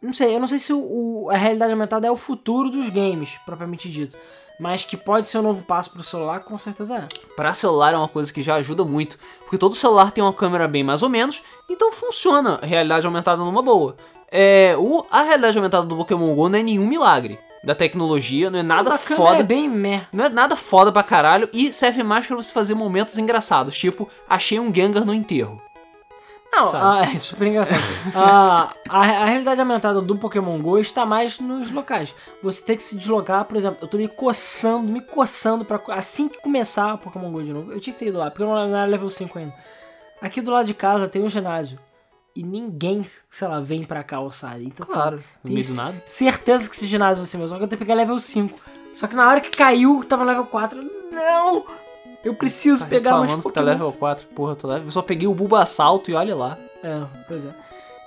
Não 0.00 0.12
sei, 0.12 0.34
eu 0.34 0.40
não 0.40 0.46
sei 0.48 0.58
se 0.58 0.72
o, 0.72 0.78
o- 0.80 1.30
a 1.30 1.36
realidade 1.36 1.72
aumentada 1.72 2.06
é 2.06 2.10
o 2.10 2.16
futuro 2.16 2.68
dos 2.70 2.88
games, 2.90 3.38
propriamente 3.44 3.88
dito. 3.88 4.16
Mas 4.60 4.84
que 4.84 4.96
pode 4.96 5.28
ser 5.28 5.38
um 5.38 5.42
novo 5.42 5.62
passo 5.62 5.90
pro 5.90 6.02
celular, 6.02 6.40
com 6.40 6.58
certeza 6.58 6.96
é. 6.96 7.06
Pra 7.34 7.54
celular 7.54 7.94
é 7.94 7.96
uma 7.96 8.08
coisa 8.08 8.32
que 8.32 8.42
já 8.42 8.56
ajuda 8.56 8.84
muito, 8.84 9.18
porque 9.40 9.56
todo 9.58 9.74
celular 9.74 10.10
tem 10.10 10.22
uma 10.22 10.32
câmera 10.32 10.68
bem 10.68 10.84
mais 10.84 11.02
ou 11.02 11.08
menos, 11.08 11.42
então 11.70 11.90
funciona 11.92 12.58
a 12.62 12.66
realidade 12.66 13.06
aumentada 13.06 13.42
numa 13.42 13.62
boa. 13.62 13.96
É, 14.30 14.74
o, 14.78 15.04
a 15.10 15.22
realidade 15.22 15.56
aumentada 15.56 15.86
do 15.86 15.96
Pokémon 15.96 16.34
GO 16.34 16.48
não 16.48 16.58
é 16.58 16.62
nenhum 16.62 16.86
milagre 16.86 17.38
da 17.62 17.74
tecnologia, 17.74 18.50
não 18.50 18.58
é 18.58 18.62
nada 18.62 18.94
a 18.94 18.98
câmera 18.98 19.16
foda. 19.16 19.40
é 19.40 19.42
bem 19.42 19.68
meh. 19.68 20.06
Não 20.12 20.24
é 20.24 20.28
nada 20.28 20.56
foda 20.56 20.90
pra 20.90 21.02
caralho 21.02 21.48
e 21.52 21.72
serve 21.72 22.02
mais 22.02 22.26
pra 22.26 22.36
você 22.36 22.52
fazer 22.52 22.74
momentos 22.74 23.18
engraçados, 23.18 23.76
tipo, 23.78 24.08
achei 24.28 24.58
um 24.58 24.74
Gengar 24.74 25.04
no 25.04 25.14
enterro. 25.14 25.60
Não, 26.52 26.70
ah, 26.74 27.02
é 27.14 27.18
super 27.18 27.48
engraçado. 27.48 27.80
Ah, 28.14 28.70
a, 28.88 28.98
a 28.98 29.24
realidade 29.24 29.60
aumentada 29.60 30.02
do 30.02 30.18
Pokémon 30.18 30.60
GO 30.60 30.78
está 30.78 31.06
mais 31.06 31.40
nos 31.40 31.70
locais. 31.70 32.14
Você 32.42 32.62
tem 32.62 32.76
que 32.76 32.82
se 32.82 32.96
deslocar, 32.96 33.44
por 33.46 33.56
exemplo, 33.56 33.78
eu 33.80 33.88
tô 33.88 33.96
me 33.96 34.06
coçando, 34.06 34.92
me 34.92 35.00
coçando 35.00 35.64
pra 35.64 35.80
assim 35.88 36.28
que 36.28 36.38
começar 36.42 36.94
o 36.94 36.98
Pokémon 36.98 37.30
GO 37.30 37.42
de 37.42 37.52
novo. 37.52 37.72
Eu 37.72 37.80
tinha 37.80 37.94
que 37.94 38.00
ter 38.00 38.08
ido 38.08 38.18
lá, 38.18 38.30
porque 38.30 38.42
eu 38.42 38.48
não 38.48 38.58
era 38.58 38.84
level 38.84 39.08
5 39.08 39.38
ainda. 39.38 39.54
Aqui 40.20 40.42
do 40.42 40.50
lado 40.50 40.66
de 40.66 40.74
casa 40.74 41.08
tem 41.08 41.22
um 41.22 41.28
ginásio. 41.28 41.78
E 42.34 42.42
ninguém, 42.42 43.06
sei 43.30 43.46
lá, 43.48 43.60
vem 43.60 43.84
pra 43.84 44.02
cá, 44.02 44.18
sabe? 44.30 44.64
Então, 44.64 44.84
assim, 44.84 44.92
Claro, 44.94 45.22
meio 45.44 45.66
do 45.66 45.74
nada. 45.74 46.02
certeza 46.06 46.68
que 46.68 46.74
esse 46.74 46.86
ginásio 46.86 47.22
vai 47.22 47.26
ser 47.28 47.36
meu, 47.38 47.46
só 47.48 47.56
que 47.58 47.64
eu 47.64 47.68
tenho 47.68 47.78
que 47.78 47.84
pegar 47.84 47.94
level 47.94 48.18
5. 48.18 48.58
Só 48.94 49.06
que 49.06 49.14
na 49.14 49.28
hora 49.28 49.40
que 49.40 49.50
caiu, 49.50 50.02
tava 50.08 50.24
level 50.24 50.44
4, 50.46 50.78
eu, 50.80 50.90
não! 51.12 51.64
Eu 52.24 52.34
preciso 52.34 52.84
Tá 52.84 52.88
pegar 52.88 53.10
mais 53.12 53.22
reclamando 53.22 53.42
que 53.42 53.54
tá 53.54 53.60
Pokémon. 53.60 53.66
level 53.72 53.92
4, 53.92 54.26
porra, 54.28 54.52
eu, 54.52 54.56
tô 54.56 54.68
level... 54.68 54.84
eu 54.84 54.90
só 54.90 55.02
peguei 55.02 55.26
o 55.28 55.34
Bulbasalto 55.34 56.10
e 56.10 56.14
olha 56.14 56.34
lá. 56.34 56.56
É, 56.82 57.02
pois 57.28 57.44
é. 57.44 57.50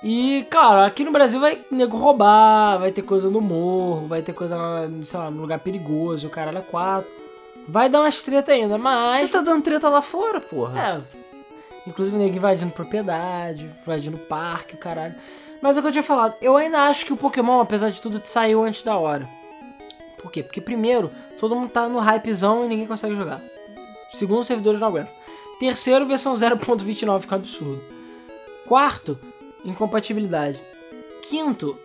E, 0.02 0.44
cara, 0.50 0.86
aqui 0.86 1.04
no 1.04 1.10
Brasil 1.12 1.38
vai 1.40 1.60
nego 1.70 1.96
roubar, 1.96 2.78
vai 2.78 2.92
ter 2.92 3.02
coisa 3.02 3.28
no 3.30 3.40
morro, 3.40 4.06
vai 4.08 4.22
ter 4.22 4.32
coisa, 4.32 4.56
lá, 4.56 4.88
sei 5.04 5.18
lá, 5.20 5.30
no 5.30 5.40
lugar 5.40 5.58
perigoso, 5.60 6.26
o 6.26 6.30
caralho 6.30 6.58
é 6.58 6.62
quatro. 6.62 7.10
Vai 7.68 7.88
dar 7.88 8.00
umas 8.00 8.22
treta 8.22 8.52
ainda, 8.52 8.76
Você 8.76 8.82
mas. 8.82 9.30
tá 9.30 9.40
dando 9.40 9.62
treta 9.62 9.88
lá 9.88 10.00
fora, 10.02 10.40
porra. 10.40 10.80
É. 10.80 11.00
Inclusive 11.86 12.16
nego 12.16 12.36
invadindo 12.36 12.72
propriedade, 12.72 13.70
invadindo 13.82 14.18
parque, 14.18 14.74
o 14.74 14.78
caralho. 14.78 15.14
Mas 15.62 15.76
é 15.76 15.80
o 15.80 15.82
que 15.82 15.88
eu 15.88 15.92
tinha 15.92 16.02
falado, 16.02 16.34
eu 16.42 16.56
ainda 16.56 16.82
acho 16.82 17.06
que 17.06 17.12
o 17.12 17.16
Pokémon, 17.16 17.60
apesar 17.60 17.90
de 17.90 18.00
tudo, 18.00 18.20
saiu 18.24 18.64
antes 18.64 18.82
da 18.82 18.96
hora. 18.96 19.28
Por 20.18 20.30
quê? 20.30 20.42
Porque 20.42 20.60
primeiro, 20.60 21.10
todo 21.38 21.54
mundo 21.54 21.70
tá 21.70 21.88
no 21.88 22.00
hypezão 22.00 22.64
e 22.64 22.68
ninguém 22.68 22.86
consegue 22.86 23.14
jogar. 23.14 23.40
Segundo, 24.12 24.40
os 24.40 24.46
servidores 24.46 24.80
não 24.80 24.88
aguentam. 24.88 25.12
Terceiro, 25.58 26.06
versão 26.06 26.34
0.29 26.34 27.20
fica 27.20 27.34
um 27.34 27.38
absurdo. 27.38 27.82
Quarto, 28.66 29.18
incompatibilidade. 29.64 30.60
Quinto, 31.22 31.78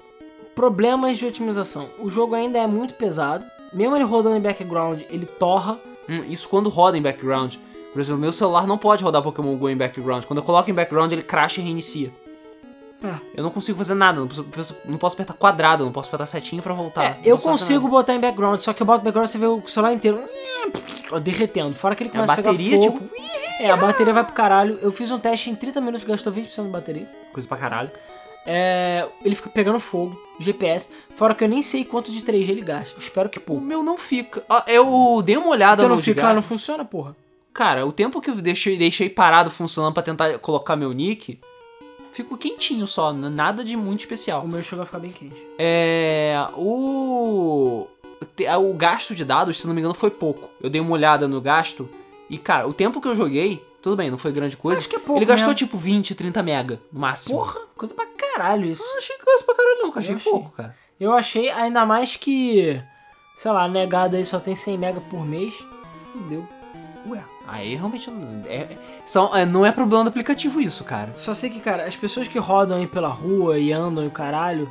problemas 0.55 1.17
de 1.17 1.25
otimização. 1.25 1.89
O 1.99 2.09
jogo 2.09 2.35
ainda 2.35 2.59
é 2.59 2.67
muito 2.67 2.93
pesado. 2.95 3.45
Mesmo 3.73 3.95
ele 3.95 4.03
rodando 4.03 4.35
em 4.35 4.41
background, 4.41 5.01
ele 5.09 5.25
torra. 5.25 5.79
Hum, 6.09 6.23
isso 6.27 6.49
quando 6.49 6.69
roda 6.69 6.97
em 6.97 7.01
background. 7.01 7.55
Por 7.93 7.99
exemplo, 7.99 8.21
meu 8.21 8.31
celular 8.31 8.65
não 8.65 8.77
pode 8.77 9.03
rodar 9.03 9.21
Pokémon 9.21 9.55
GO 9.57 9.69
em 9.69 9.75
background. 9.77 10.23
Quando 10.25 10.37
eu 10.39 10.43
coloco 10.43 10.69
em 10.69 10.73
background, 10.73 11.11
ele 11.11 11.23
crasha 11.23 11.59
e 11.59 11.63
reinicia. 11.63 12.11
É. 13.03 13.15
Eu 13.35 13.43
não 13.43 13.49
consigo 13.49 13.77
fazer 13.77 13.95
nada, 13.95 14.19
não 14.19 14.27
posso, 14.27 14.77
não 14.85 14.97
posso 14.97 15.15
apertar 15.15 15.33
quadrado, 15.33 15.83
não 15.83 15.91
posso 15.91 16.07
apertar 16.07 16.25
setinha 16.27 16.61
pra 16.61 16.73
voltar. 16.73 17.03
É, 17.03 17.17
eu 17.25 17.37
consigo 17.37 17.87
botar 17.87 18.13
em 18.13 18.19
background, 18.19 18.59
só 18.61 18.73
que 18.73 18.81
eu 18.81 18.85
boto 18.85 19.03
background 19.03 19.27
você 19.27 19.39
vê 19.39 19.47
o 19.47 19.61
celular 19.67 19.91
inteiro 19.93 20.19
derretendo. 21.21 21.73
Fora 21.75 21.95
que 21.95 22.03
ele 22.03 22.09
A 22.09 22.13
começa 22.13 22.33
a 22.33 22.35
bateria, 22.37 22.77
pegar 22.79 22.91
fogo. 22.91 22.99
tipo, 22.99 23.15
É, 23.59 23.71
a 23.71 23.75
bateria 23.77 24.13
vai 24.13 24.23
pro 24.23 24.33
caralho. 24.33 24.77
Eu 24.81 24.91
fiz 24.91 25.09
um 25.11 25.19
teste 25.19 25.49
em 25.49 25.55
30 25.55 25.81
minutos, 25.81 26.03
gastou 26.05 26.31
20% 26.31 26.63
de 26.65 26.69
bateria. 26.69 27.09
coisa 27.33 27.47
pra 27.47 27.57
caralho. 27.57 27.91
É, 28.45 29.07
ele 29.23 29.35
fica 29.35 29.49
pegando 29.49 29.79
fogo, 29.79 30.19
GPS. 30.39 30.89
Fora 31.15 31.35
que 31.35 31.43
eu 31.43 31.47
nem 31.49 31.61
sei 31.61 31.83
quanto 31.85 32.11
de 32.11 32.21
3G 32.21 32.49
ele 32.49 32.61
gasta. 32.61 32.99
Espero 32.99 33.29
que 33.29 33.37
O 33.37 33.41
pouco. 33.41 33.61
meu 33.63 33.83
não 33.83 33.97
fica. 33.97 34.43
Ó, 34.49 34.61
Eu 34.67 35.21
dei 35.23 35.37
uma 35.37 35.49
olhada 35.49 35.81
Então 35.83 35.89
no 35.89 35.95
não 35.95 36.01
fica, 36.01 36.33
não 36.33 36.41
funciona, 36.41 36.83
porra. 36.85 37.15
Cara, 37.53 37.85
o 37.85 37.91
tempo 37.91 38.21
que 38.21 38.29
eu 38.29 38.35
deixei, 38.35 38.77
deixei 38.77 39.09
parado 39.09 39.49
funcionando 39.49 39.93
pra 39.93 40.03
tentar 40.03 40.39
colocar 40.39 40.75
meu 40.75 40.93
nick, 40.93 41.39
ficou 42.11 42.37
quentinho 42.37 42.87
só, 42.87 43.11
nada 43.11 43.63
de 43.63 43.75
muito 43.75 43.99
especial. 44.01 44.43
O 44.43 44.47
meu 44.47 44.63
chegou 44.63 44.83
a 44.83 44.85
ficar 44.85 44.99
bem 44.99 45.11
quente. 45.11 45.35
É. 45.57 46.35
O. 46.55 47.87
O 48.59 48.73
gasto 48.73 49.15
de 49.15 49.25
dados, 49.25 49.59
se 49.59 49.67
não 49.67 49.73
me 49.73 49.81
engano, 49.81 49.93
foi 49.93 50.11
pouco. 50.11 50.49
Eu 50.61 50.69
dei 50.69 50.79
uma 50.79 50.91
olhada 50.91 51.27
no 51.27 51.41
gasto. 51.41 51.89
E, 52.29 52.37
cara, 52.37 52.67
o 52.67 52.73
tempo 52.73 53.01
que 53.01 53.07
eu 53.07 53.15
joguei, 53.15 53.61
tudo 53.81 53.95
bem, 53.95 54.09
não 54.09 54.17
foi 54.17 54.31
grande 54.31 54.55
coisa. 54.55 54.79
Acho 54.79 54.87
que 54.87 54.95
é 54.95 54.99
pouco 54.99 55.17
Ele 55.17 55.25
gastou 55.25 55.53
tipo 55.53 55.77
20, 55.77 56.15
30 56.15 56.41
mega 56.43 56.79
no 56.91 56.99
máximo. 56.99 57.37
Porra, 57.39 57.59
coisa 57.75 57.93
pra 57.93 58.05
caralho 58.05 58.65
isso. 58.65 58.81
Eu 58.81 58.87
não 58.87 58.97
achei 58.97 59.17
coisa 59.17 59.43
pra 59.43 59.55
caralho, 59.55 59.77
não, 59.81 59.93
achei 59.97 60.13
Eu 60.13 60.17
achei. 60.17 60.31
pouco, 60.31 60.51
cara. 60.51 60.77
Eu 60.99 61.13
achei 61.13 61.49
ainda 61.49 61.85
mais 61.85 62.15
que, 62.15 62.79
sei 63.35 63.51
lá, 63.51 63.63
a 63.63 63.67
negada 63.67 64.17
aí 64.17 64.23
só 64.23 64.39
tem 64.39 64.55
100 64.55 64.77
mega 64.77 65.01
por 65.01 65.25
mês. 65.25 65.53
Fudeu. 66.13 66.47
Ué, 67.09 67.23
aí 67.51 67.75
realmente 67.75 68.09
não 68.09 68.41
é, 68.47 68.67
são, 69.05 69.35
é, 69.35 69.45
não 69.45 69.65
é 69.65 69.71
problema 69.71 70.03
do 70.05 70.09
aplicativo 70.09 70.59
isso, 70.61 70.83
cara. 70.83 71.11
Só 71.15 71.33
sei 71.33 71.49
que, 71.49 71.59
cara, 71.59 71.85
as 71.85 71.95
pessoas 71.95 72.27
que 72.27 72.39
rodam 72.39 72.77
aí 72.77 72.87
pela 72.87 73.09
rua 73.09 73.57
e 73.59 73.71
andam 73.73 74.03
e 74.03 74.07
o 74.07 74.11
caralho, 74.11 74.69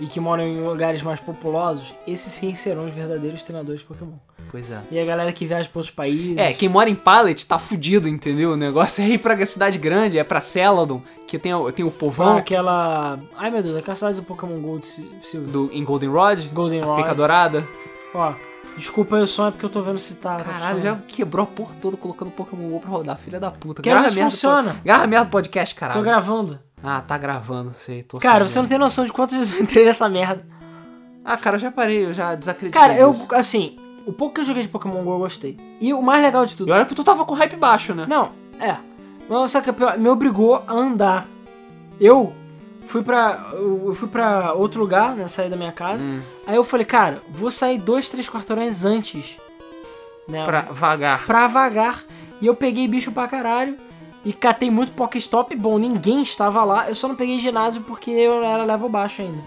e 0.00 0.06
que 0.06 0.20
moram 0.20 0.44
em 0.44 0.60
lugares 0.60 1.02
mais 1.02 1.18
populosos, 1.18 1.92
esses 2.06 2.32
sim 2.32 2.54
serão 2.54 2.86
os 2.86 2.94
verdadeiros 2.94 3.42
treinadores 3.42 3.80
de 3.80 3.86
Pokémon. 3.86 4.12
Pois 4.50 4.70
é. 4.70 4.78
E 4.90 4.98
a 4.98 5.04
galera 5.04 5.32
que 5.32 5.44
viaja 5.44 5.68
pra 5.68 5.80
outros 5.80 5.94
países. 5.94 6.36
É, 6.38 6.52
quem 6.52 6.68
mora 6.68 6.88
em 6.88 6.94
Pallet 6.94 7.46
tá 7.46 7.58
fudido, 7.58 8.08
entendeu? 8.08 8.52
O 8.52 8.56
negócio 8.56 9.02
é 9.04 9.08
ir 9.08 9.18
pra 9.18 9.44
cidade 9.44 9.76
grande, 9.76 10.16
é 10.18 10.24
pra 10.24 10.40
Celadon, 10.40 11.02
que 11.26 11.38
tem, 11.38 11.52
o- 11.52 11.70
tem 11.72 11.84
o 11.84 11.90
Vão 11.90 11.98
povão 11.98 12.36
aquela. 12.38 13.18
Ai 13.36 13.50
meu 13.50 13.62
Deus, 13.62 13.76
aquela 13.76 13.94
cidade 13.94 14.16
do 14.16 14.22
Pokémon 14.22 14.58
Gold 14.60 14.86
Sil- 14.86 15.10
Silver. 15.20 15.50
do, 15.50 15.68
em 15.72 15.84
Goldenrod, 15.84 16.48
Golden 16.54 16.80
a 16.82 16.94
Pica. 16.94 17.14
Dourada. 17.14 17.66
Ó, 18.14 18.32
desculpa 18.78 19.16
aí 19.16 19.22
o 19.22 19.26
som, 19.26 19.48
é 19.48 19.50
porque 19.50 19.64
eu 19.66 19.70
tô 19.70 19.82
vendo 19.82 19.98
se 19.98 20.16
tá. 20.16 20.36
tá 20.36 20.44
Caralho, 20.44 20.80
já 20.80 20.96
quebrou 21.06 21.44
a 21.44 21.46
porra 21.46 21.74
toda 21.80 21.96
colocando 21.96 22.30
Pokémon 22.30 22.68
GO 22.70 22.80
pra 22.80 22.90
rodar, 22.90 23.18
filha 23.18 23.38
da 23.40 23.50
puta. 23.50 23.82
Quero 23.82 23.96
ver 23.96 24.00
Grava 24.02 24.08
se 24.10 24.14
merda, 24.16 24.30
funciona. 24.30 24.74
po- 24.74 24.80
Grava 24.84 25.06
merda 25.06 25.26
podcast, 25.30 25.74
Tô 25.74 25.80
caralho. 25.80 26.02
gravando. 26.02 26.58
Ah, 26.82 27.00
tá 27.00 27.18
gravando, 27.18 27.70
sei, 27.72 28.02
tô 28.02 28.18
Cara, 28.18 28.34
sabendo. 28.34 28.48
você 28.48 28.58
não 28.60 28.68
tem 28.68 28.78
noção 28.78 29.04
de 29.04 29.12
quantas 29.12 29.36
vezes 29.36 29.54
eu 29.56 29.62
entrei 29.62 29.84
nessa 29.84 30.08
merda. 30.08 30.46
Ah, 31.24 31.36
cara, 31.36 31.56
eu 31.56 31.60
já 31.60 31.70
parei, 31.70 32.06
eu 32.06 32.14
já 32.14 32.34
desacreditei 32.34 32.80
Cara, 32.80 32.96
eu, 32.96 33.10
disso. 33.10 33.28
assim, 33.34 33.76
o 34.06 34.12
pouco 34.12 34.36
que 34.36 34.40
eu 34.40 34.44
joguei 34.44 34.62
de 34.62 34.68
Pokémon 34.68 35.02
GO 35.04 35.12
eu 35.14 35.18
gostei. 35.18 35.58
E 35.80 35.92
o 35.92 36.00
mais 36.00 36.22
legal 36.22 36.46
de 36.46 36.56
tudo. 36.56 36.68
E 36.70 36.72
olha 36.72 36.86
que 36.86 36.94
tu 36.94 37.04
tava 37.04 37.24
com 37.24 37.34
hype 37.34 37.56
baixo, 37.56 37.94
né? 37.94 38.06
Não, 38.08 38.30
é. 38.60 38.76
Mas 39.28 39.50
só 39.50 39.60
que 39.60 39.70
me 39.98 40.08
obrigou 40.08 40.62
a 40.66 40.72
andar. 40.72 41.26
Eu 42.00 42.32
fui 42.88 43.02
pra. 43.02 43.50
Eu 43.52 43.94
fui 43.94 44.08
pra 44.08 44.52
outro 44.54 44.80
lugar, 44.80 45.14
né? 45.14 45.28
Sair 45.28 45.48
da 45.50 45.56
minha 45.56 45.72
casa. 45.72 46.04
Hum. 46.04 46.20
Aí 46.46 46.56
eu 46.56 46.64
falei, 46.64 46.86
cara, 46.86 47.22
vou 47.28 47.50
sair 47.50 47.78
dois, 47.78 48.08
três 48.08 48.28
quarteirões 48.28 48.84
antes. 48.84 49.36
Né? 50.26 50.44
Pra 50.44 50.62
vagar. 50.62 51.24
pra 51.26 51.46
vagar. 51.46 52.04
E 52.40 52.46
eu 52.46 52.54
peguei 52.54 52.88
bicho 52.88 53.12
pra 53.12 53.28
caralho. 53.28 53.76
E 54.24 54.32
catei 54.32 54.70
muito 54.70 54.92
Pokéstop. 54.92 55.54
Bom, 55.54 55.78
ninguém 55.78 56.22
estava 56.22 56.64
lá. 56.64 56.88
Eu 56.88 56.94
só 56.94 57.08
não 57.08 57.14
peguei 57.14 57.38
ginásio 57.38 57.82
porque 57.82 58.10
eu 58.10 58.44
era 58.44 58.64
level 58.64 58.88
baixo 58.88 59.22
ainda. 59.22 59.42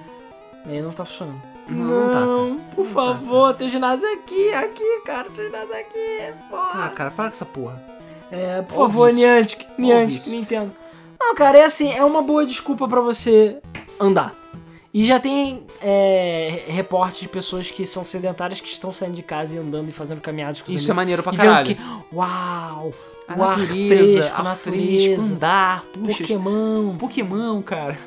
E 0.66 0.72
aí 0.72 0.82
não 0.82 0.92
tá 0.92 1.06
funcionando. 1.06 1.42
Não, 1.68 2.48
não 2.48 2.58
tá, 2.58 2.64
por 2.76 2.86
favor, 2.86 3.54
teu 3.54 3.68
ginásio 3.68 4.06
é 4.08 4.14
aqui, 4.14 4.54
aqui, 4.54 5.02
cara. 5.06 5.30
Teu 5.30 5.46
ginásio 5.46 5.74
é 5.74 5.80
aqui, 5.80 6.34
porra. 6.50 6.86
Ah, 6.86 6.90
cara, 6.90 7.12
para 7.12 7.26
com 7.26 7.32
essa 7.32 7.46
porra. 7.46 7.82
É, 8.32 8.62
por 8.62 8.78
Ó 8.78 8.86
o 8.86 8.88
favor. 8.88 9.14
Niantic, 9.14 9.66
Niantic. 9.78 10.30
Nintendo. 10.30 10.72
Não, 11.24 11.36
cara, 11.36 11.60
é 11.60 11.66
assim, 11.66 11.92
é 11.94 12.04
uma 12.04 12.22
boa 12.22 12.46
desculpa 12.46 12.88
pra 12.88 13.00
você 13.00 13.58
andar. 14.00 14.34
E 14.94 15.06
já 15.06 15.20
tem 15.20 15.66
é, 15.82 16.64
reportes 16.68 17.22
de 17.22 17.30
pessoas 17.30 17.70
que 17.72 17.86
são 17.86 18.04
sedentárias 18.04 18.60
que 18.60 18.68
estão 18.68 18.92
saindo 18.92 19.16
de 19.16 19.24
casa 19.24 19.56
e 19.56 19.58
andando 19.58 19.88
e 19.88 19.92
fazendo 19.94 20.20
caminhadas 20.20 20.62
com 20.62 20.70
os 20.70 20.76
Isso 20.76 20.90
é 20.90 20.92
amigos. 20.92 20.96
maneiro 20.96 21.24
pra 21.24 21.34
caralho. 21.34 21.66
que, 21.66 21.78
uau, 22.14 22.94
A 23.28 23.36
natureza, 23.36 23.96
fresco, 23.96 24.42
a 24.42 24.56
fresco, 24.56 24.70
natureza, 24.70 25.34
andar, 25.34 25.84
puxa. 25.94 26.18
Pokémon. 26.24 26.98
Pokémon, 26.98 27.62
cara. 27.62 27.98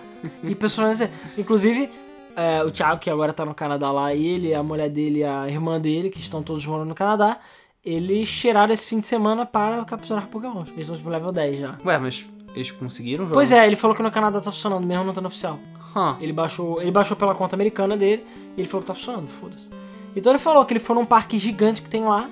E 0.43 0.55
pessoas, 0.55 1.01
inclusive, 1.39 1.89
é, 2.37 2.63
o 2.63 2.71
Thiago, 2.71 3.01
que 3.01 3.09
agora 3.09 3.33
tá 3.33 3.45
no 3.47 3.55
Canadá 3.55 3.91
lá, 3.91 4.15
ele, 4.15 4.53
a 4.55 4.63
mulher 4.63 4.91
dele 4.91 5.21
e 5.21 5.25
a 5.25 5.49
irmã 5.49 5.81
dele, 5.81 6.11
que 6.11 6.19
estão 6.19 6.43
todos 6.43 6.67
morando 6.67 6.89
no 6.89 6.95
Canadá, 6.95 7.39
eles 7.83 8.31
tiraram 8.31 8.73
esse 8.75 8.87
fim 8.87 9.01
de 9.01 9.07
semana 9.07 9.47
para 9.47 9.83
capturar 9.85 10.27
Pokémon. 10.27 10.65
Eles 10.69 10.81
estão 10.81 10.97
tipo 10.97 11.09
level 11.09 11.33
10 11.33 11.61
já. 11.61 11.79
Ué, 11.85 11.99
mas 11.99 12.27
eles 12.55 12.71
conseguiram 12.71 13.25
jogar? 13.25 13.35
Pois 13.35 13.51
é, 13.53 13.67
ele 13.67 13.77
falou 13.77 13.97
que 13.97 14.03
no 14.03 14.11
Canadá 14.11 14.41
tá 14.41 14.51
funcionando, 14.53 14.87
mesmo 14.87 15.05
não 15.05 15.13
tá 15.13 15.21
no 15.21 15.29
oficial. 15.29 15.59
Hã. 15.97 16.17
Ele 16.21 16.33
baixou, 16.33 16.81
ele 16.81 16.91
baixou 16.91 17.17
pela 17.17 17.35
conta 17.35 17.55
americana 17.57 17.97
dele 17.97 18.25
e 18.57 18.61
ele 18.61 18.69
falou 18.69 18.83
que 18.83 18.87
tá 18.89 18.95
funcionando, 18.95 19.29
foda-se. 19.29 19.69
Então 20.17 20.33
ele 20.33 20.39
falou 20.39 20.65
que 20.65 20.73
ele 20.73 20.81
foi 20.81 20.95
num 20.97 21.05
parque 21.05 21.39
gigante 21.39 21.83
que 21.83 21.89
tem 21.89 22.05
lá. 22.05 22.29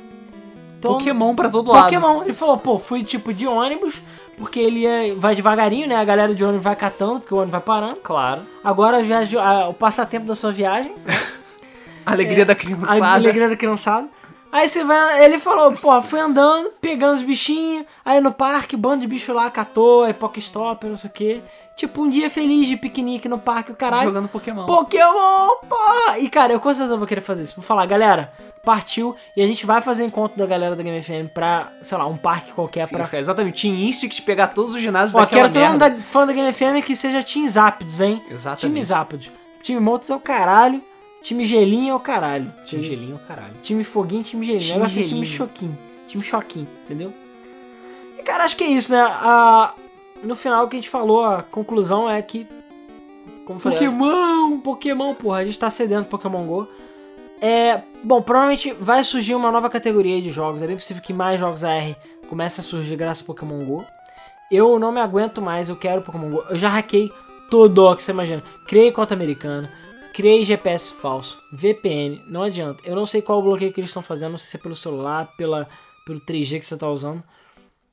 Então, 0.78 0.94
Pokémon 0.98 1.34
pra 1.34 1.48
todo 1.48 1.70
lado. 1.70 1.84
Pokémon. 1.84 2.22
Ele 2.24 2.32
falou, 2.32 2.56
pô, 2.58 2.76
fui 2.78 3.04
tipo 3.04 3.32
de 3.32 3.46
ônibus, 3.46 4.02
porque 4.36 4.58
ele 4.58 4.80
ia- 4.80 5.14
vai 5.14 5.34
devagarinho, 5.36 5.86
né? 5.86 5.94
A 5.96 6.02
galera 6.04 6.34
de 6.34 6.42
ônibus 6.44 6.64
vai 6.64 6.74
catando, 6.74 7.20
porque 7.20 7.32
o 7.32 7.36
ônibus 7.36 7.52
vai 7.52 7.60
parando. 7.60 7.96
Claro. 7.96 8.42
Agora 8.64 8.98
a 8.98 9.02
viagem, 9.02 9.38
a- 9.38 9.68
o 9.68 9.74
passatempo 9.74 10.26
da 10.26 10.34
sua 10.34 10.50
viagem, 10.50 10.92
A 12.04 12.10
alegria 12.12 12.44
da 12.44 12.52
a 12.52 12.56
criançada. 12.56 13.06
alegria 13.06 13.48
da 13.48 13.56
criançada. 13.56 14.08
Aí 14.52 14.68
você 14.68 14.84
vai, 14.84 15.24
ele 15.24 15.38
falou, 15.38 15.72
pô, 15.72 16.02
fui 16.02 16.20
andando, 16.20 16.68
pegando 16.78 17.16
os 17.16 17.22
bichinhos, 17.22 17.86
aí 18.04 18.20
no 18.20 18.30
parque, 18.30 18.76
bando 18.76 19.00
de 19.00 19.06
bicho 19.06 19.32
lá, 19.32 19.50
catou, 19.50 20.04
aí 20.04 20.12
Pokéstop, 20.12 20.86
não 20.86 20.96
sei 20.98 21.08
o 21.08 21.12
quê. 21.12 21.42
Tipo, 21.74 22.02
um 22.02 22.10
dia 22.10 22.28
feliz 22.28 22.68
de 22.68 22.76
piquenique 22.76 23.30
no 23.30 23.38
parque, 23.38 23.72
o 23.72 23.74
caralho. 23.74 24.04
Jogando 24.04 24.28
Pokémon. 24.28 24.66
Pokémon, 24.66 25.48
porra! 25.66 26.18
E 26.18 26.28
cara, 26.28 26.52
eu 26.52 26.60
com 26.60 26.72
certeza 26.74 26.98
vou 26.98 27.06
querer 27.06 27.22
fazer 27.22 27.44
isso. 27.44 27.56
Vou 27.56 27.64
falar, 27.64 27.86
galera, 27.86 28.30
partiu 28.62 29.16
e 29.34 29.42
a 29.42 29.46
gente 29.46 29.64
vai 29.64 29.80
fazer 29.80 30.04
encontro 30.04 30.36
da 30.36 30.44
galera 30.44 30.76
da 30.76 30.82
Game 30.82 31.00
FM 31.02 31.32
pra, 31.32 31.72
sei 31.80 31.96
lá, 31.96 32.06
um 32.06 32.18
parque 32.18 32.52
qualquer 32.52 32.86
pra. 32.88 33.00
Isso, 33.00 33.10
cara, 33.10 33.22
exatamente. 33.22 33.62
Team 33.62 33.74
Instinct 33.74 34.20
pegar 34.20 34.48
todos 34.48 34.74
os 34.74 34.82
ginásios 34.82 35.14
Ó, 35.14 35.20
daquela 35.20 35.48
quero 35.48 35.54
todo 35.54 35.62
mundo 35.62 35.80
merda. 35.80 35.96
da, 35.96 36.02
fã 36.02 36.26
da 36.26 36.32
Game 36.34 36.52
FM 36.52 36.84
que 36.86 36.94
seja 36.94 37.22
Team 37.22 37.48
Zapdos, 37.48 38.02
hein? 38.02 38.22
Exatamente. 38.30 38.60
Time 38.60 38.84
Zapdos. 38.84 39.30
Time 39.62 39.80
Motos 39.80 40.10
é 40.10 40.14
o 40.14 40.20
caralho. 40.20 40.84
Time 41.22 41.44
Gelinho 41.44 41.92
é 41.92 41.94
o 41.94 42.00
caralho. 42.00 42.52
Time 42.64 42.82
gelinho, 42.82 43.20
caralho. 43.28 43.54
Time 43.62 43.84
Foguinho, 43.84 44.22
time 44.22 44.44
Gelinho. 44.44 44.60
Time 44.60 44.72
Time 44.72 44.78
Negócio 44.80 45.00
é 45.00 45.06
time. 45.06 45.26
Choquinho. 45.26 45.78
Time 46.08 46.22
Choquinho, 46.22 46.68
entendeu? 46.84 47.12
E 48.18 48.22
cara, 48.22 48.44
acho 48.44 48.56
que 48.56 48.64
é 48.64 48.68
isso, 48.68 48.92
né? 48.92 49.00
A- 49.00 49.74
no 50.22 50.36
final, 50.36 50.64
o 50.64 50.68
que 50.68 50.76
a 50.76 50.78
gente 50.78 50.88
falou, 50.90 51.24
a 51.24 51.42
conclusão 51.42 52.08
é 52.10 52.20
que. 52.22 52.46
Como 53.44 53.58
falei, 53.58 53.78
Pokémon! 53.78 54.58
Pokémon, 54.60 55.14
porra, 55.14 55.38
a 55.38 55.44
gente 55.44 55.58
tá 55.58 55.68
sedento 55.70 56.08
Pokémon 56.08 56.44
GO. 56.46 56.68
É. 57.40 57.80
Bom, 58.04 58.20
provavelmente 58.22 58.72
vai 58.80 59.02
surgir 59.04 59.34
uma 59.34 59.50
nova 59.50 59.68
categoria 59.70 60.20
de 60.20 60.30
jogos. 60.30 60.62
É 60.62 60.66
bem 60.66 60.76
possível 60.76 61.02
que 61.02 61.12
mais 61.12 61.40
jogos 61.40 61.64
AR 61.64 61.96
comecem 62.28 62.62
a 62.62 62.64
surgir 62.64 62.94
graças 62.96 63.22
a 63.22 63.26
Pokémon 63.26 63.64
GO. 63.64 63.84
Eu 64.50 64.78
não 64.78 64.92
me 64.92 65.00
aguento 65.00 65.40
mais, 65.40 65.68
eu 65.68 65.76
quero 65.76 66.02
Pokémon 66.02 66.30
GO. 66.30 66.44
Eu 66.50 66.56
já 66.58 66.68
hackei 66.68 67.10
tudo 67.50 67.84
o 67.86 67.96
que 67.96 68.02
você 68.02 68.12
imagina. 68.12 68.42
Criei 68.66 68.92
conta 68.92 69.14
americana, 69.14 69.72
criei 70.12 70.44
GPS 70.44 70.92
falso, 70.92 71.40
VPN, 71.52 72.22
não 72.26 72.42
adianta. 72.42 72.82
Eu 72.84 72.94
não 72.94 73.06
sei 73.06 73.22
qual 73.22 73.38
o 73.38 73.42
bloqueio 73.42 73.72
que 73.72 73.80
eles 73.80 73.90
estão 73.90 74.02
fazendo, 74.02 74.32
não 74.32 74.38
sei 74.38 74.48
se 74.48 74.56
é 74.56 74.60
pelo 74.60 74.76
celular, 74.76 75.32
pela, 75.36 75.68
pelo 76.04 76.20
3G 76.20 76.58
que 76.58 76.64
você 76.64 76.76
tá 76.76 76.88
usando. 76.88 77.22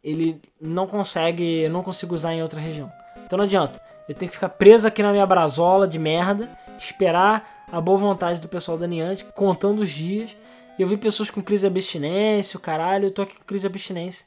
Ele 0.04 0.42
não 0.60 0.88
consegue, 0.88 1.62
eu 1.62 1.70
não 1.70 1.84
consigo 1.84 2.14
usar 2.14 2.34
em 2.34 2.42
outra 2.42 2.60
região. 2.60 2.90
Então 3.26 3.38
não 3.38 3.46
adianta. 3.46 3.82
Eu 4.08 4.16
tenho 4.16 4.30
que 4.30 4.36
ficar 4.36 4.50
preso 4.50 4.88
aqui 4.88 5.04
na 5.04 5.12
minha 5.12 5.26
brasola 5.26 5.88
de 5.88 6.00
merda, 6.00 6.50
esperar 6.78 7.66
a 7.72 7.80
boa 7.80 7.98
vontade 7.98 8.42
do 8.42 8.48
pessoal 8.48 8.78
da 8.78 8.88
Niantic, 8.88 9.32
contando 9.34 9.82
os 9.82 9.90
dias. 9.90 10.32
E 10.78 10.82
eu 10.82 10.88
vi 10.88 10.98
pessoas 10.98 11.30
com 11.30 11.42
crise 11.42 11.62
de 11.62 11.68
abstinência, 11.68 12.58
o 12.58 12.62
caralho, 12.62 13.06
eu 13.06 13.12
tô 13.12 13.22
aqui 13.22 13.36
com 13.36 13.44
crise 13.44 13.62
de 13.62 13.68
abstinência. 13.68 14.26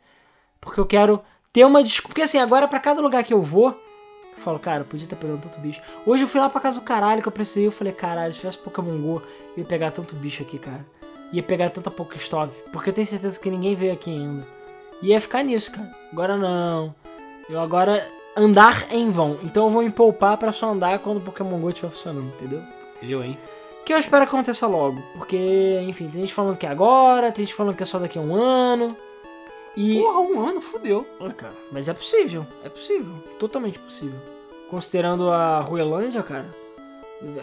Porque 0.60 0.78
eu 0.78 0.86
quero 0.86 1.20
ter 1.52 1.64
uma 1.64 1.82
desculpa. 1.82 2.10
Porque 2.10 2.22
assim, 2.22 2.38
agora 2.38 2.68
pra 2.68 2.78
cada 2.78 3.00
lugar 3.00 3.24
que 3.24 3.34
eu 3.34 3.42
vou, 3.42 3.76
eu 4.36 4.42
falo, 4.42 4.58
cara, 4.58 4.84
podia 4.84 5.04
estar 5.04 5.16
pegando 5.16 5.42
tanto 5.42 5.60
bicho. 5.60 5.80
Hoje 6.06 6.24
eu 6.24 6.28
fui 6.28 6.40
lá 6.40 6.48
pra 6.48 6.60
casa 6.60 6.78
do 6.78 6.84
caralho 6.84 7.22
que 7.22 7.28
eu 7.28 7.32
precisei, 7.32 7.66
eu 7.66 7.72
falei, 7.72 7.92
caralho, 7.92 8.32
se 8.32 8.40
tivesse 8.40 8.58
Pokémon 8.58 8.98
GO, 8.98 9.22
ia 9.56 9.64
pegar 9.64 9.90
tanto 9.90 10.16
bicho 10.16 10.42
aqui, 10.42 10.58
cara. 10.58 10.84
Ia 11.32 11.42
pegar 11.42 11.70
tanta 11.70 11.90
Pokéstop. 11.90 12.52
Porque 12.72 12.90
eu 12.90 12.94
tenho 12.94 13.06
certeza 13.06 13.40
que 13.40 13.50
ninguém 13.50 13.74
veio 13.74 13.92
aqui 13.92 14.10
ainda. 14.10 14.46
Ia 15.02 15.20
ficar 15.20 15.42
nisso, 15.42 15.72
cara. 15.72 15.88
Agora 16.12 16.36
não. 16.36 16.94
Eu 17.48 17.60
agora 17.60 18.06
andar 18.36 18.92
em 18.92 19.10
vão. 19.10 19.38
Então 19.42 19.64
eu 19.64 19.70
vou 19.70 19.82
me 19.82 19.90
poupar 19.90 20.36
pra 20.36 20.52
só 20.52 20.70
andar 20.70 20.98
quando 20.98 21.18
o 21.18 21.20
Pokémon 21.20 21.58
GO 21.58 21.70
estiver 21.70 21.90
funcionando, 21.90 22.28
entendeu? 22.34 22.62
Eu, 23.02 23.22
hein? 23.22 23.38
Que 23.84 23.92
eu 23.92 23.98
espero 23.98 24.24
que 24.24 24.34
aconteça 24.34 24.66
logo. 24.66 25.02
Porque, 25.14 25.80
enfim, 25.88 26.08
tem 26.08 26.20
gente 26.20 26.34
falando 26.34 26.56
que 26.56 26.66
é 26.66 26.68
agora, 26.68 27.32
tem 27.32 27.44
gente 27.44 27.54
falando 27.54 27.74
que 27.74 27.82
é 27.82 27.86
só 27.86 27.98
daqui 27.98 28.18
a 28.18 28.22
um 28.22 28.34
ano. 28.34 28.96
E. 29.76 29.98
Porra, 29.98 30.20
um 30.20 30.40
ano, 30.40 30.60
fudeu. 30.60 31.06
Ah, 31.20 31.30
cara, 31.30 31.54
mas 31.70 31.88
é 31.88 31.92
possível, 31.94 32.46
é 32.64 32.68
possível, 32.68 33.14
totalmente 33.38 33.78
possível. 33.78 34.18
Considerando 34.70 35.30
a 35.30 35.60
Ruelândia, 35.60 36.22
cara, 36.22 36.46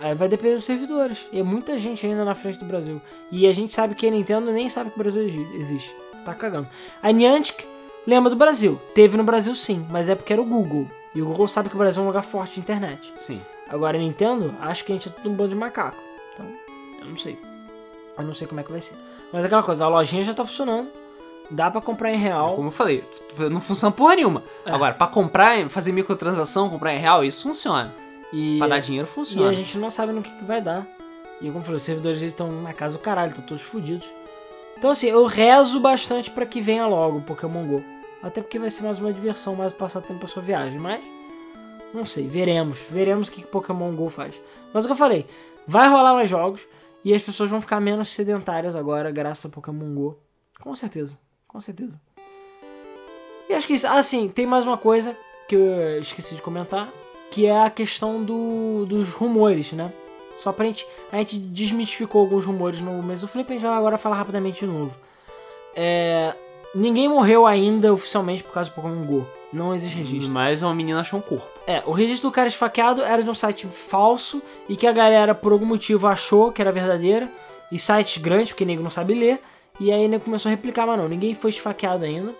aí 0.01 0.13
vai 0.15 0.27
depender 0.27 0.55
dos 0.55 0.63
servidores. 0.63 1.27
E 1.31 1.39
é 1.39 1.43
muita 1.43 1.77
gente 1.77 2.05
ainda 2.05 2.25
na 2.25 2.35
frente 2.35 2.57
do 2.59 2.65
Brasil. 2.65 3.01
E 3.31 3.45
a 3.47 3.51
gente 3.53 3.73
sabe 3.73 3.95
que 3.95 4.07
a 4.07 4.11
Nintendo 4.11 4.51
nem 4.51 4.67
sabe 4.69 4.89
que 4.91 4.99
o 4.99 5.03
Brasil 5.03 5.23
exi- 5.27 5.55
existe. 5.55 5.95
Tá 6.25 6.33
cagando. 6.33 6.67
A 7.01 7.11
Niantic 7.11 7.63
lembra 8.05 8.29
do 8.29 8.35
Brasil. 8.35 8.79
Teve 8.93 9.15
no 9.17 9.23
Brasil 9.23 9.53
sim, 9.55 9.85
mas 9.89 10.09
é 10.09 10.15
porque 10.15 10.33
era 10.33 10.41
o 10.41 10.45
Google. 10.45 10.87
E 11.15 11.21
o 11.21 11.25
Google 11.25 11.47
sabe 11.47 11.69
que 11.69 11.75
o 11.75 11.79
Brasil 11.79 12.01
é 12.01 12.03
um 12.03 12.07
lugar 12.07 12.23
forte 12.23 12.55
de 12.55 12.59
internet. 12.61 13.13
Sim. 13.17 13.41
Agora 13.69 13.97
a 13.97 13.99
Nintendo, 14.01 14.53
acho 14.61 14.83
que 14.85 14.91
a 14.91 14.95
gente 14.95 15.09
é 15.09 15.11
tudo 15.11 15.29
um 15.29 15.33
bando 15.33 15.49
de 15.49 15.55
macaco. 15.55 15.97
Então, 16.33 16.45
eu 17.01 17.05
não 17.05 17.17
sei. 17.17 17.37
Eu 18.17 18.23
não 18.23 18.33
sei 18.33 18.47
como 18.47 18.59
é 18.59 18.63
que 18.63 18.71
vai 18.71 18.81
ser. 18.81 18.95
Mas 19.31 19.45
aquela 19.45 19.61
coisa, 19.63 19.85
a 19.85 19.87
lojinha 19.87 20.23
já 20.23 20.33
tá 20.33 20.43
funcionando. 20.43 20.87
Dá 21.51 21.71
pra 21.71 21.81
comprar 21.81 22.11
em 22.13 22.17
real. 22.17 22.55
Como 22.55 22.67
eu 22.67 22.71
falei, 22.71 23.03
não 23.51 23.59
funciona 23.59 23.91
porra 23.93 24.15
nenhuma. 24.15 24.43
É. 24.65 24.71
Agora, 24.71 24.93
pra 24.93 25.07
comprar, 25.07 25.67
fazer 25.69 25.91
microtransação, 25.91 26.69
comprar 26.69 26.93
em 26.93 26.99
real, 26.99 27.23
isso 27.23 27.43
funciona. 27.43 27.91
E, 28.31 28.57
Pra 28.59 28.67
dar 28.67 28.79
dinheiro, 28.79 29.07
e 29.07 29.11
funciona. 29.11 29.49
a 29.49 29.53
gente 29.53 29.77
não 29.77 29.89
sabe 29.89 30.11
no 30.11 30.21
que, 30.21 30.29
que 30.31 30.43
vai 30.45 30.61
dar. 30.61 30.85
E 31.41 31.45
como 31.47 31.59
eu 31.59 31.61
falei, 31.63 31.77
os 31.77 31.81
servidores 31.81 32.21
estão 32.21 32.51
na 32.61 32.73
casa 32.73 32.93
do 32.97 32.99
caralho, 32.99 33.29
estão 33.29 33.43
todos 33.43 33.63
fodidos. 33.63 34.07
Então 34.77 34.91
assim, 34.91 35.07
eu 35.07 35.25
rezo 35.25 35.79
bastante 35.79 36.29
pra 36.29 36.45
que 36.45 36.61
venha 36.61 36.85
logo 36.85 37.17
o 37.17 37.21
Pokémon 37.21 37.65
GO. 37.65 37.83
Até 38.21 38.41
porque 38.41 38.59
vai 38.59 38.69
ser 38.69 38.83
mais 38.83 38.99
uma 38.99 39.11
diversão, 39.11 39.55
mais 39.55 39.73
um 39.73 39.75
passatempo 39.77 40.19
pra 40.19 40.27
sua 40.27 40.43
viagem. 40.43 40.77
Mas, 40.77 41.01
não 41.93 42.05
sei, 42.05 42.27
veremos. 42.27 42.79
Veremos 42.89 43.27
o 43.27 43.31
que, 43.31 43.41
que 43.41 43.47
Pokémon 43.47 43.95
GO 43.95 44.09
faz. 44.09 44.35
Mas 44.73 44.83
o 44.85 44.87
que 44.87 44.91
eu 44.91 44.97
falei, 44.97 45.25
vai 45.65 45.87
rolar 45.89 46.13
mais 46.13 46.29
jogos 46.29 46.67
e 47.03 47.13
as 47.13 47.21
pessoas 47.21 47.49
vão 47.49 47.59
ficar 47.61 47.79
menos 47.79 48.09
sedentárias 48.09 48.75
agora 48.75 49.09
graças 49.09 49.45
a 49.49 49.53
Pokémon 49.53 49.95
GO. 49.95 50.17
Com 50.61 50.75
certeza, 50.75 51.17
com 51.49 51.59
certeza. 51.59 51.99
E 53.49 53.53
acho 53.53 53.67
que 53.67 53.73
isso. 53.73 53.87
Ah, 53.87 54.01
sim, 54.01 54.29
tem 54.29 54.45
mais 54.45 54.65
uma 54.65 54.77
coisa 54.77 55.17
que 55.47 55.55
eu 55.55 55.99
esqueci 55.99 56.35
de 56.35 56.41
comentar, 56.41 56.87
que 57.31 57.47
é 57.47 57.65
a 57.65 57.69
questão 57.69 58.23
do, 58.23 58.85
dos 58.85 59.09
rumores, 59.09 59.73
né? 59.73 59.91
Só 60.37 60.53
pra 60.53 60.65
gente. 60.65 60.85
A 61.11 61.17
gente 61.17 61.37
desmitificou 61.37 62.21
alguns 62.21 62.45
rumores 62.45 62.79
no 62.79 63.03
mês 63.03 63.21
do 63.21 63.27
Flip, 63.27 63.49
a 63.49 63.53
gente 63.53 63.65
vai 63.65 63.75
agora 63.75 63.97
falar 63.97 64.15
rapidamente 64.15 64.61
de 64.61 64.71
novo. 64.71 64.93
É, 65.75 66.33
ninguém 66.73 67.09
morreu 67.09 67.45
ainda 67.47 67.91
oficialmente 67.91 68.43
por 68.43 68.53
causa 68.53 68.69
do 68.69 68.73
Pokémon 68.75 69.03
GO. 69.03 69.25
Não 69.51 69.73
existe 69.73 69.97
registro. 69.97 70.31
Mas 70.31 70.61
uma 70.61 70.75
menina 70.75 71.01
achou 71.01 71.17
um 71.17 71.23
corpo. 71.23 71.47
É, 71.65 71.81
o 71.87 71.91
registro 71.91 72.29
do 72.29 72.33
cara 72.33 72.47
esfaqueado 72.47 73.01
era 73.01 73.23
de 73.23 73.29
um 73.29 73.33
site 73.33 73.65
falso 73.65 74.43
e 74.67 74.75
que 74.75 74.85
a 74.85 74.91
galera, 74.91 75.33
por 75.33 75.51
algum 75.51 75.65
motivo, 75.65 76.05
achou 76.05 76.51
que 76.51 76.61
era 76.61 76.71
verdadeira. 76.71 77.27
E 77.71 77.79
sites 77.79 78.17
grandes, 78.17 78.49
porque 78.49 78.65
nego 78.65 78.83
não 78.83 78.89
sabe 78.89 79.15
ler. 79.15 79.41
E 79.79 79.91
aí 79.91 80.07
nego 80.07 80.25
começou 80.25 80.49
a 80.49 80.51
replicar, 80.51 80.85
mas 80.85 80.97
não, 80.97 81.07
ninguém 81.07 81.33
foi 81.33 81.49
esfaqueado 81.51 82.03
ainda. 82.03 82.33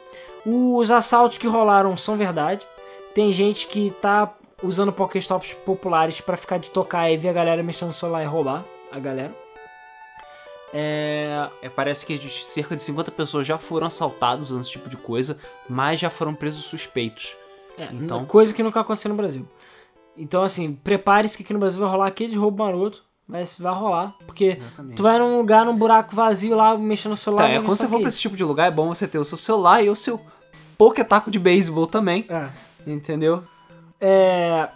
Os 0.46 0.92
assaltos 0.92 1.38
que 1.38 1.48
rolaram 1.48 1.96
são 1.96 2.18
verdade. 2.18 2.66
Tem 3.14 3.32
gente 3.32 3.68
que 3.68 3.92
tá 4.02 4.34
usando 4.62 4.92
Pokéstops 4.92 5.54
populares 5.54 6.20
pra 6.22 6.36
ficar 6.38 6.58
de 6.60 6.70
tocar 6.70 7.10
e 7.10 7.18
ver 7.18 7.30
a 7.30 7.34
galera 7.34 7.64
mexendo 7.64 7.88
no 7.90 7.94
celular 7.94 8.24
e 8.24 8.26
roubar 8.26 8.64
a 8.92 9.00
galera. 9.00 9.34
É, 10.74 11.50
É, 11.62 11.70
parece 11.70 12.06
que 12.06 12.18
cerca 12.30 12.76
de 12.76 12.82
50 12.82 13.12
pessoas 13.12 13.48
já 13.48 13.58
foram 13.58 13.88
assaltadas 13.88 14.46
usando 14.52 14.62
esse 14.62 14.72
tipo 14.72 14.90
de 14.90 14.98
coisa, 14.98 15.38
mas 15.68 16.00
já 16.00 16.10
foram 16.10 16.34
presos 16.36 16.66
suspeitos. 16.66 17.36
é, 17.78 17.88
Então- 17.94 18.26
coisa 18.26 18.54
que 18.54 18.62
nunca 18.62 18.82
aconteceu 18.82 19.08
no 19.10 19.16
Brasil. 19.16 19.48
Então, 20.18 20.44
assim, 20.44 20.74
prepare-se 20.76 21.38
que 21.38 21.44
aqui 21.44 21.54
no 21.54 21.60
Brasil 21.60 21.80
vai 21.80 21.90
rolar 21.90 22.08
aquele 22.08 22.36
roubo 22.36 22.62
maroto. 22.62 23.04
Mas 23.30 23.58
vai 23.60 23.74
rolar. 23.76 24.16
Porque 24.26 24.58
Exatamente. 24.60 24.96
tu 24.96 25.04
vai 25.04 25.20
num 25.20 25.38
lugar, 25.38 25.64
num 25.64 25.78
buraco 25.78 26.16
vazio 26.16 26.56
lá, 26.56 26.76
mexendo 26.76 27.12
no 27.12 27.16
celular. 27.18 27.44
Tá, 27.44 27.50
é, 27.50 27.60
quando 27.60 27.68
você 27.78 27.88
for 27.88 28.00
pra 28.00 28.08
esse 28.10 28.20
tipo 28.20 28.36
de 28.36 28.44
lugar, 28.44 28.66
é 28.68 28.72
bom 28.72 28.88
você 28.88 29.08
ter 29.08 29.20
o 29.20 29.24
seu 29.24 29.38
celular 29.38 29.84
e 29.84 29.90
o 29.90 29.96
seu 29.96 30.20
poketaco 30.80 31.30
de 31.30 31.38
beisebol 31.38 31.86
também, 31.86 32.26
É. 32.28 32.50
entendeu? 32.88 33.44
É. 34.02 34.70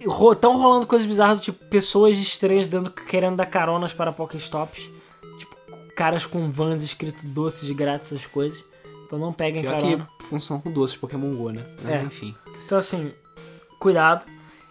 Estão 0.00 0.58
rolando 0.58 0.86
coisas 0.86 1.06
bizarras, 1.06 1.40
tipo, 1.40 1.64
pessoas 1.66 2.18
estranhas 2.18 2.68
dando, 2.68 2.90
querendo 2.90 3.36
dar 3.36 3.46
caronas 3.46 3.94
para 3.94 4.12
Pokéstops. 4.12 4.90
Tipo, 5.38 5.56
caras 5.96 6.26
com 6.26 6.50
vans 6.50 6.82
escrito 6.82 7.26
doces 7.26 7.70
grátis, 7.70 8.12
essas 8.12 8.26
coisas. 8.26 8.62
Então 9.06 9.18
não 9.18 9.32
peguem 9.32 9.62
Pior 9.62 9.76
carona. 9.80 10.08
que 10.18 10.24
funciona 10.26 10.60
com 10.60 10.70
doces 10.70 10.94
Pokémon 10.96 11.34
GO, 11.34 11.50
né? 11.52 11.62
Mas, 11.82 11.92
É. 11.94 12.02
enfim. 12.02 12.34
Então, 12.66 12.76
assim, 12.76 13.12
cuidado. 13.78 14.26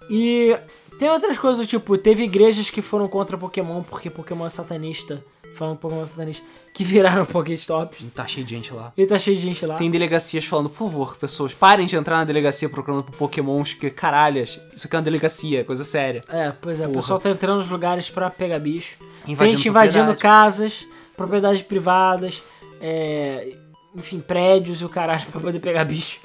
E 0.07 0.55
tem 0.99 1.09
outras 1.09 1.37
coisas 1.37 1.67
tipo, 1.67 1.97
teve 1.97 2.23
igrejas 2.23 2.69
que 2.69 2.81
foram 2.81 3.07
contra 3.07 3.37
Pokémon 3.37 3.81
porque 3.83 4.09
Pokémon 4.09 4.45
é 4.45 4.49
satanista, 4.49 5.23
falando 5.55 5.77
Pokémon 5.77 6.03
é 6.03 6.05
satanista, 6.05 6.43
que 6.73 6.83
viraram 6.83 7.25
Pokéstops. 7.27 8.03
Tá 8.13 8.25
cheio 8.25 8.45
de 8.45 8.55
gente 8.55 8.73
lá. 8.73 8.91
E 8.97 9.05
tá 9.05 9.17
cheio 9.19 9.35
de 9.35 9.43
gente 9.43 9.65
lá. 9.65 9.75
Tem 9.75 9.89
delegacias 9.89 10.45
falando, 10.45 10.69
por 10.69 10.89
favor, 10.89 11.17
pessoas, 11.17 11.53
parem 11.53 11.85
de 11.85 11.95
entrar 11.95 12.17
na 12.17 12.25
delegacia 12.25 12.69
procurando 12.69 13.03
por 13.03 13.15
Pokémons, 13.15 13.73
que 13.73 13.89
caralhas, 13.89 14.59
isso 14.75 14.87
aqui 14.87 14.95
é 14.95 14.99
uma 14.99 15.03
delegacia, 15.03 15.63
coisa 15.63 15.83
séria. 15.83 16.23
É, 16.29 16.51
pois 16.51 16.79
é, 16.79 16.83
o 16.83 16.87
Porra. 16.89 17.01
pessoal 17.01 17.19
tá 17.19 17.29
entrando 17.29 17.57
nos 17.57 17.69
lugares 17.69 18.09
pra 18.09 18.29
pegar 18.29 18.59
bicho. 18.59 18.97
Tem 19.25 19.33
Invadindo 19.33 19.57
gente 19.57 19.69
invadindo 19.69 20.15
casas, 20.15 20.85
propriedades 21.15 21.61
privadas, 21.61 22.41
é, 22.81 23.55
enfim, 23.95 24.19
prédios 24.19 24.81
e 24.81 24.85
o 24.85 24.89
caralho 24.89 25.25
pra 25.31 25.39
poder 25.39 25.59
pegar 25.59 25.85
bicho. 25.85 26.19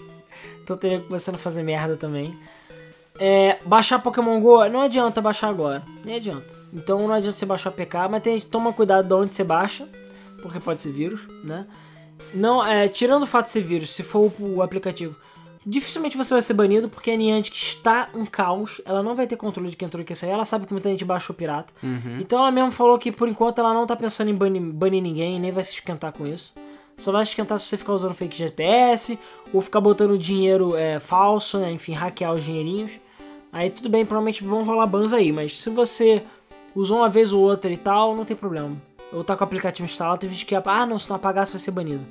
Então 0.63 0.77
teria 0.77 1.01
começando 1.01 1.37
a 1.37 1.39
fazer 1.39 1.63
merda 1.63 1.97
também. 1.97 2.37
É, 3.19 3.59
baixar 3.65 3.99
Pokémon 3.99 4.41
GO, 4.41 4.69
não 4.69 4.83
adianta 4.83 5.21
baixar 5.21 5.49
agora. 5.49 5.83
Nem 6.05 6.17
adianta. 6.17 6.57
Então 6.73 7.07
não 7.07 7.15
adianta 7.15 7.37
você 7.37 7.47
baixar 7.47 7.71
o 7.71 7.73
PK, 7.73 8.09
mas 8.09 8.23
tem, 8.23 8.41
toma 8.41 8.73
cuidado 8.73 9.07
de 9.07 9.15
onde 9.15 9.35
você 9.35 9.43
baixa, 9.43 9.89
porque 10.43 10.61
pode 10.61 10.81
ser 10.81 10.93
vírus, 10.93 11.27
né? 11.43 11.67
Não, 12.35 12.65
é, 12.65 12.89
tirando 12.89 13.23
o 13.23 13.27
fato 13.27 13.47
de 13.47 13.53
ser 13.53 13.63
vírus, 13.63 13.95
se 13.95 14.03
for 14.03 14.31
o, 14.39 14.57
o 14.57 14.63
aplicativo, 14.63 15.17
dificilmente 15.65 16.17
você 16.17 16.35
vai 16.35 16.43
ser 16.43 16.55
banido, 16.55 16.89
porque 16.89 17.11
a 17.11 17.17
Niantic 17.17 17.55
está 17.55 18.09
um 18.15 18.25
caos, 18.27 18.81
ela 18.85 19.03
não 19.03 19.15
vai 19.15 19.27
ter 19.27 19.37
controle 19.37 19.71
de 19.71 19.77
quem 19.77 19.87
entrou 19.87 20.03
e 20.03 20.05
quem 20.05 20.17
saiu, 20.17 20.33
ela 20.33 20.45
sabe 20.45 20.67
que 20.67 20.73
muita 20.73 20.89
gente 20.89 21.05
baixou 21.05 21.35
pirata. 21.35 21.73
Então 22.21 22.39
ela 22.39 22.51
mesmo 22.51 22.71
falou 22.71 22.99
que 22.99 23.11
por 23.11 23.29
enquanto 23.29 23.59
ela 23.59 23.75
não 23.75 23.87
tá 23.87 23.97
pensando 23.97 24.31
em 24.31 24.35
banir, 24.35 24.63
banir 24.63 25.03
ninguém, 25.03 25.41
nem 25.41 25.53
vai 25.53 25.63
se 25.63 25.75
esquentar 25.75 26.13
com 26.13 26.27
isso. 26.27 26.53
Só 26.97 27.13
vai 27.13 27.25
se 27.25 27.31
esquentar 27.31 27.59
se 27.61 27.67
você 27.67 27.77
ficar 27.77 27.93
usando 27.93 28.13
fake 28.13 28.37
GPS, 28.37 29.19
ou 29.53 29.61
ficar 29.61 29.81
botando 29.81 30.19
dinheiro 30.19 30.75
é, 30.75 30.99
falso, 30.99 31.59
né? 31.59 31.71
enfim, 31.71 31.93
hackear 31.93 32.35
os 32.35 32.43
dinheirinhos. 32.45 32.99
Aí 33.53 33.71
tudo 33.71 33.89
bem, 33.89 34.05
provavelmente 34.05 34.45
vão 34.45 34.65
rolar 34.65 34.87
bans 34.87 35.13
aí, 35.13 35.33
mas 35.33 35.61
se 35.61 35.71
você 35.71 36.23
usou 36.75 36.99
uma 36.99 37.09
vez 37.09 37.33
ou 37.33 37.43
outra 37.43 37.73
e 37.73 37.77
tal, 37.77 38.15
não 38.15 38.25
tem 38.25 38.37
problema. 38.37 38.77
Ou 39.13 39.25
tá 39.25 39.35
com 39.37 39.43
o 39.43 39.47
aplicativo 39.47 39.85
instalado, 39.85 40.21
tem 40.21 40.31
gente 40.31 40.45
que, 40.45 40.55
ah 40.55 40.87
não, 40.87 40.99
se 40.99 41.09
não 41.09 41.17
apagar 41.17 41.47
você 41.47 41.53
vai 41.53 41.61
ser 41.61 41.71
banido. 41.71 42.05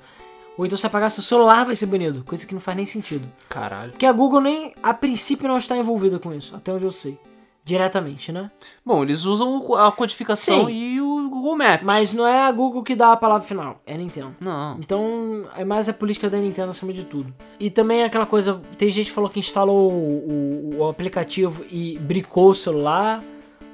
Ou 0.57 0.65
então 0.65 0.77
se 0.77 0.87
apagar 0.87 1.11
seu 1.11 1.21
celular 1.21 1.63
vai 1.65 1.75
ser 1.75 1.85
banido, 1.85 2.23
coisa 2.23 2.45
que 2.45 2.53
não 2.53 2.61
faz 2.61 2.75
nem 2.75 2.85
sentido. 2.85 3.27
Caralho. 3.47 3.91
Porque 3.91 4.05
a 4.05 4.11
Google 4.11 4.41
nem, 4.41 4.73
a 4.81 4.93
princípio, 4.93 5.47
não 5.47 5.57
está 5.57 5.77
envolvida 5.77 6.17
com 6.17 6.33
isso, 6.33 6.55
até 6.55 6.73
onde 6.73 6.85
eu 6.85 6.91
sei. 6.91 7.19
Diretamente, 7.67 8.31
né? 8.31 8.49
Bom, 8.85 9.03
eles 9.03 9.25
usam 9.25 9.75
a 9.75 9.91
codificação 9.91 10.67
Sim. 10.67 10.71
e 10.71 11.01
o 11.01 11.29
Google 11.29 11.57
Maps. 11.57 11.85
Mas 11.85 12.13
não 12.13 12.25
é 12.25 12.47
a 12.47 12.51
Google 12.51 12.81
que 12.81 12.95
dá 12.95 13.11
a 13.11 13.17
palavra 13.17 13.45
final, 13.45 13.81
é 13.85 13.93
a 13.93 13.97
Nintendo. 13.97 14.33
Não. 14.39 14.77
Então, 14.79 15.45
é 15.53 15.65
mais 15.65 15.89
a 15.89 15.93
política 15.93 16.29
da 16.29 16.37
Nintendo 16.37 16.69
acima 16.69 16.93
de 16.93 17.03
tudo. 17.03 17.33
E 17.59 17.69
também 17.69 18.05
aquela 18.05 18.25
coisa, 18.25 18.61
tem 18.77 18.89
gente 18.89 19.07
que 19.07 19.11
falou 19.11 19.29
que 19.29 19.39
instalou 19.39 19.91
o, 19.91 20.71
o- 20.71 20.77
o 20.79 20.87
aplicativo 20.87 21.65
e 21.69 21.97
bricou 21.99 22.51
o 22.51 22.55
celular, 22.55 23.21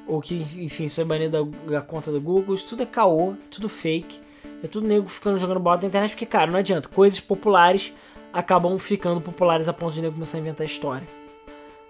ou 0.08 0.20
que, 0.20 0.36
enfim, 0.58 0.86
isso 0.86 1.00
é 1.00 1.06
banido 1.06 1.46
da, 1.46 1.74
da 1.74 1.82
conta 1.82 2.12
do 2.12 2.20
Google. 2.20 2.56
Isso 2.56 2.70
tudo 2.70 2.82
é 2.82 2.86
caô, 2.88 3.36
tudo 3.52 3.70
fake. 3.70 4.20
É 4.64 4.68
tudo 4.68 4.88
nego 4.88 5.08
ficando 5.08 5.38
jogando 5.38 5.60
bola 5.60 5.78
na 5.80 5.88
internet, 5.88 6.10
porque, 6.12 6.26
cara, 6.26 6.50
não 6.50 6.58
adianta. 6.58 6.90
Coisas 6.90 7.20
populares 7.20 7.94
acabam 8.34 8.76
ficando 8.80 9.22
populares 9.22 9.68
a 9.68 9.74
ponto 9.74 9.94
de 9.94 10.02
nego 10.02 10.14
começar 10.16 10.38
a 10.38 10.40
inventar 10.40 10.66
história. 10.66 11.08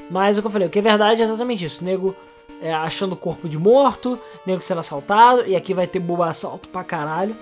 Mas 0.09 0.37
o 0.37 0.41
que 0.41 0.47
eu 0.47 0.51
falei, 0.51 0.67
o 0.67 0.71
que 0.71 0.79
é 0.79 0.81
verdade 0.81 1.21
é 1.21 1.23
exatamente 1.23 1.65
isso. 1.65 1.83
Nego 1.83 2.15
é, 2.61 2.73
achando 2.73 3.13
o 3.13 3.17
corpo 3.17 3.49
de 3.49 3.57
morto, 3.57 4.17
nego 4.45 4.61
sendo 4.61 4.79
assaltado, 4.79 5.45
e 5.45 5.55
aqui 5.55 5.73
vai 5.73 5.87
ter 5.87 5.99
boba 5.99 6.27
assalto 6.27 6.69
pra 6.69 6.83
caralho. 6.83 7.35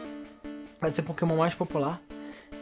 Vai 0.80 0.90
ser 0.92 1.04
Pokémon 1.04 1.38
mais 1.38 1.54
popular. 1.54 2.02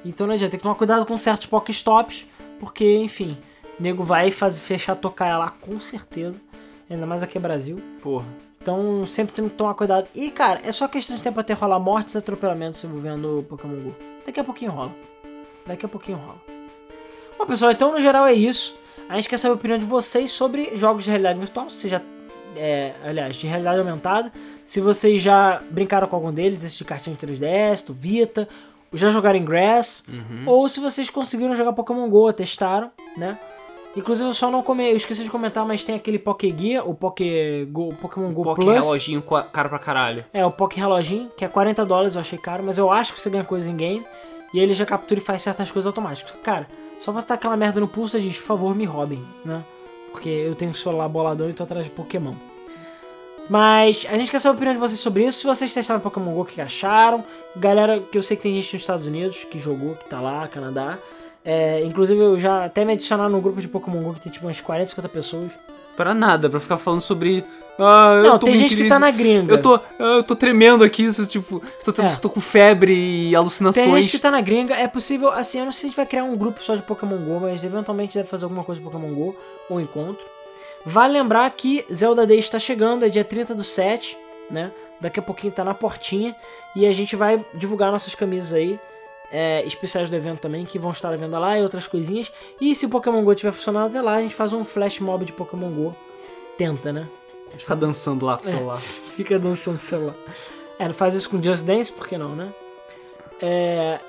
Então 0.03 0.27
não 0.27 0.33
adianta, 0.33 0.51
tem 0.51 0.59
que 0.59 0.63
tomar 0.63 0.75
cuidado 0.75 1.05
com 1.05 1.17
certos 1.17 1.47
Pokéstops, 1.47 2.25
porque, 2.59 2.97
enfim, 2.97 3.37
nego 3.79 4.03
vai 4.03 4.31
fazer, 4.31 4.59
fechar 4.61 4.95
tocar 4.95 5.37
lá 5.37 5.49
com 5.61 5.79
certeza. 5.79 6.39
Ainda 6.89 7.05
mais 7.05 7.21
aqui 7.21 7.37
é 7.37 7.41
Brasil. 7.41 7.79
Porra. 8.01 8.25
Então 8.61 9.05
sempre 9.07 9.33
tem 9.33 9.47
que 9.47 9.55
tomar 9.55 9.73
cuidado. 9.73 10.07
E, 10.13 10.29
cara, 10.31 10.59
é 10.63 10.71
só 10.71 10.87
questão 10.87 11.15
de 11.15 11.21
tempo 11.21 11.39
até 11.39 11.53
rolar 11.53 11.79
mortes 11.79 12.15
e 12.15 12.17
atropelamentos 12.17 12.83
envolvendo 12.83 13.39
o 13.39 13.43
Pokémon 13.43 13.75
GO. 13.75 13.95
Daqui 14.25 14.39
a 14.39 14.43
pouquinho 14.43 14.71
rola. 14.71 14.91
Daqui 15.65 15.85
a 15.85 15.89
pouquinho 15.89 16.17
rola. 16.17 16.37
Bom, 17.37 17.45
pessoal, 17.45 17.71
então 17.71 17.91
no 17.91 18.01
geral 18.01 18.25
é 18.25 18.33
isso. 18.33 18.75
A 19.09 19.15
gente 19.15 19.27
quer 19.27 19.37
saber 19.37 19.53
a 19.53 19.55
opinião 19.55 19.79
de 19.79 19.85
vocês 19.85 20.29
sobre 20.29 20.77
jogos 20.77 21.03
de 21.03 21.09
realidade 21.09 21.39
virtual. 21.39 21.69
Se 21.69 21.89
já. 21.89 21.99
É, 22.55 22.93
aliás, 23.03 23.35
de 23.35 23.47
realidade 23.47 23.79
aumentada. 23.79 24.31
Se 24.63 24.79
vocês 24.79 25.21
já 25.21 25.61
brincaram 25.71 26.07
com 26.07 26.15
algum 26.15 26.31
deles, 26.31 26.63
esse 26.63 26.77
de 26.77 26.85
cartinho 26.85 27.15
de 27.15 27.27
3DS, 27.27 27.85
do 27.87 27.93
Vita, 27.93 28.47
já 28.93 29.09
jogaram 29.09 29.39
em 29.39 29.45
Grass, 29.45 30.03
ou 30.45 30.69
se 30.69 30.79
vocês 30.79 31.09
conseguiram 31.09 31.55
jogar 31.55 31.73
Pokémon 31.73 32.07
GO, 32.09 32.31
testaram, 32.31 32.91
né? 33.17 33.37
Inclusive 33.95 34.29
eu 34.29 34.33
só 34.33 34.51
não 34.51 34.61
come... 34.61 34.91
eu 34.91 34.95
esqueci 34.95 35.23
de 35.23 35.31
comentar, 35.31 35.65
mas 35.65 35.83
tem 35.83 35.95
aquele 35.95 36.19
Poké 36.19 36.49
Guia, 36.49 36.83
o 36.83 36.93
Poké 36.93 37.65
Go, 37.71 37.93
Pokémon 37.95 38.31
Go 38.31 38.43
Poké 38.43 38.61
Plus. 38.63 38.85
reloginho 38.85 39.21
caro 39.21 39.69
pra 39.69 39.79
caralho. 39.79 40.23
É, 40.31 40.45
o 40.45 40.51
Poké 40.51 40.79
Reloginho, 40.79 41.29
que 41.35 41.43
é 41.43 41.47
40 41.47 41.85
dólares, 41.85 42.13
eu 42.13 42.21
achei 42.21 42.37
caro, 42.37 42.63
mas 42.63 42.77
eu 42.77 42.91
acho 42.91 43.13
que 43.13 43.19
você 43.19 43.29
ganha 43.29 43.43
coisa 43.43 43.67
em 43.67 43.75
game. 43.75 44.05
E 44.53 44.59
ele 44.59 44.73
já 44.73 44.85
captura 44.85 45.19
e 45.19 45.23
faz 45.23 45.41
certas 45.41 45.71
coisas 45.71 45.87
automáticas. 45.87 46.33
Cara, 46.43 46.67
só 46.99 47.11
você 47.11 47.27
tá 47.27 47.33
aquela 47.35 47.55
merda 47.55 47.79
no 47.79 47.87
pulso 47.87 48.17
e 48.17 48.21
diz, 48.21 48.37
por 48.37 48.45
favor, 48.45 48.75
me 48.75 48.85
roubem, 48.85 49.23
né? 49.45 49.63
Porque 50.11 50.29
eu 50.29 50.55
tenho 50.55 50.71
um 50.71 50.73
celular 50.73 51.07
boladão 51.07 51.49
e 51.49 51.53
tô 51.53 51.63
atrás 51.63 51.85
de 51.85 51.91
Pokémon. 51.91 52.33
Mas 53.49 54.05
a 54.07 54.15
gente 54.17 54.29
quer 54.29 54.39
saber 54.39 54.53
a 54.53 54.55
opinião 54.55 54.73
de 54.73 54.79
vocês 54.79 54.99
sobre 54.99 55.25
isso. 55.25 55.39
Se 55.39 55.47
vocês 55.47 55.73
testaram 55.73 55.99
Pokémon 55.99 56.33
GO, 56.33 56.41
o 56.41 56.45
que 56.45 56.61
acharam? 56.61 57.23
Galera, 57.55 57.99
que 57.99 58.17
eu 58.17 58.21
sei 58.21 58.37
que 58.37 58.43
tem 58.43 58.53
gente 58.53 58.73
nos 58.73 58.81
Estados 58.83 59.07
Unidos 59.07 59.43
que 59.43 59.57
jogou, 59.57 59.95
que 59.95 60.07
tá 60.07 60.21
lá, 60.21 60.47
Canadá. 60.47 60.99
É, 61.43 61.83
inclusive, 61.83 62.19
eu 62.19 62.37
já 62.37 62.65
até 62.65 62.85
me 62.85 62.93
adicionaram 62.93 63.31
no 63.31 63.41
grupo 63.41 63.59
de 63.59 63.67
Pokémon 63.67 64.03
GO 64.03 64.13
que 64.13 64.21
tem 64.21 64.31
tipo 64.31 64.45
umas 64.45 64.61
40, 64.61 64.89
50 64.89 65.09
pessoas. 65.09 65.51
Pra 65.99 66.13
nada, 66.13 66.49
pra 66.49 66.61
ficar 66.61 66.77
falando 66.77 67.01
sobre. 67.01 67.43
Ah, 67.77 68.21
Não, 68.23 68.39
tem 68.39 68.53
gente 68.53 68.69
que 68.69 68.75
triste. 68.77 68.89
tá 68.89 68.97
na 68.97 69.11
gringa. 69.11 69.53
Eu 69.53 69.61
tô, 69.61 69.75
ah, 69.75 69.81
eu 69.99 70.23
tô 70.23 70.33
tremendo 70.33 70.81
aqui, 70.81 71.03
isso, 71.03 71.25
tipo, 71.25 71.61
tô, 71.83 72.01
É. 72.01 72.15
tô 72.15 72.29
com 72.29 72.39
febre 72.39 72.93
e 72.93 73.35
alucinações. 73.35 73.85
Tem 73.85 74.01
gente 74.01 74.11
que 74.11 74.17
tá 74.17 74.31
na 74.31 74.39
gringa, 74.39 74.75
é 74.75 74.87
possível, 74.87 75.27
assim, 75.29 75.59
eu 75.59 75.65
não 75.65 75.73
sei 75.73 75.79
se 75.81 75.85
a 75.85 75.89
gente 75.89 75.97
vai 75.97 76.05
criar 76.05 76.23
um 76.23 76.37
grupo 76.37 76.63
só 76.63 76.73
de 76.73 76.81
Pokémon 76.83 77.17
GO, 77.17 77.41
mas 77.41 77.65
eventualmente 77.65 78.17
deve 78.17 78.29
fazer 78.29 78.45
alguma 78.45 78.63
coisa 78.63 78.79
de 78.79 78.85
Pokémon 78.89 79.13
GO, 79.13 79.35
ou 79.69 79.81
encontro. 79.81 80.25
Vale 80.85 81.11
lembrar 81.11 81.49
que 81.49 81.85
Zelda 81.93 82.25
Day 82.25 82.39
está 82.39 82.57
chegando, 82.59 83.03
é 83.03 83.09
dia 83.09 83.25
30 83.25 83.53
do 83.53 83.63
7, 83.65 84.17
né? 84.49 84.71
Daqui 85.01 85.19
a 85.19 85.23
pouquinho 85.23 85.51
tá 85.51 85.65
na 85.65 85.73
portinha, 85.73 86.33
e 86.77 86.85
a 86.85 86.93
gente 86.93 87.13
vai 87.17 87.43
divulgar 87.53 87.91
nossas 87.91 88.15
camisas 88.15 88.53
aí, 88.53 88.79
é, 89.31 89.63
especiais 89.65 90.09
do 90.09 90.15
evento 90.15 90.39
também, 90.41 90.65
que 90.65 90.79
vão 90.79 90.91
estar 90.91 91.13
à 91.13 91.15
venda 91.15 91.37
lá 91.39 91.57
e 91.57 91.63
outras 91.63 91.87
coisinhas. 91.87 92.31
E 92.59 92.73
se 92.73 92.85
o 92.85 92.89
Pokémon 92.89 93.23
GO 93.23 93.35
tiver 93.35 93.51
funcionando 93.51 93.87
até 93.89 94.01
lá, 94.01 94.15
a 94.15 94.21
gente 94.21 94.35
faz 94.35 94.53
um 94.53 94.63
flash 94.65 94.99
mob 94.99 95.25
de 95.25 95.33
Pokémon 95.33 95.69
GO. 95.71 95.95
Tenta, 96.57 96.91
né? 96.91 97.07
Ficar 97.57 97.75
dançando 97.75 98.25
lá 98.25 98.37
com 98.37 98.47
É. 98.47 98.51
celular. 98.51 98.77
Fica 99.15 99.39
dançando 99.39 99.73
no 99.75 99.79
celular. 99.79 100.15
É, 100.77 100.87
não 100.87 100.93
faz 100.93 101.15
isso 101.15 101.29
com 101.29 101.41
Just 101.41 101.63
Dance, 101.65 101.91
por 101.91 102.07
que 102.07 102.17
não, 102.17 102.29
né? 102.29 102.49
É... 103.41 103.99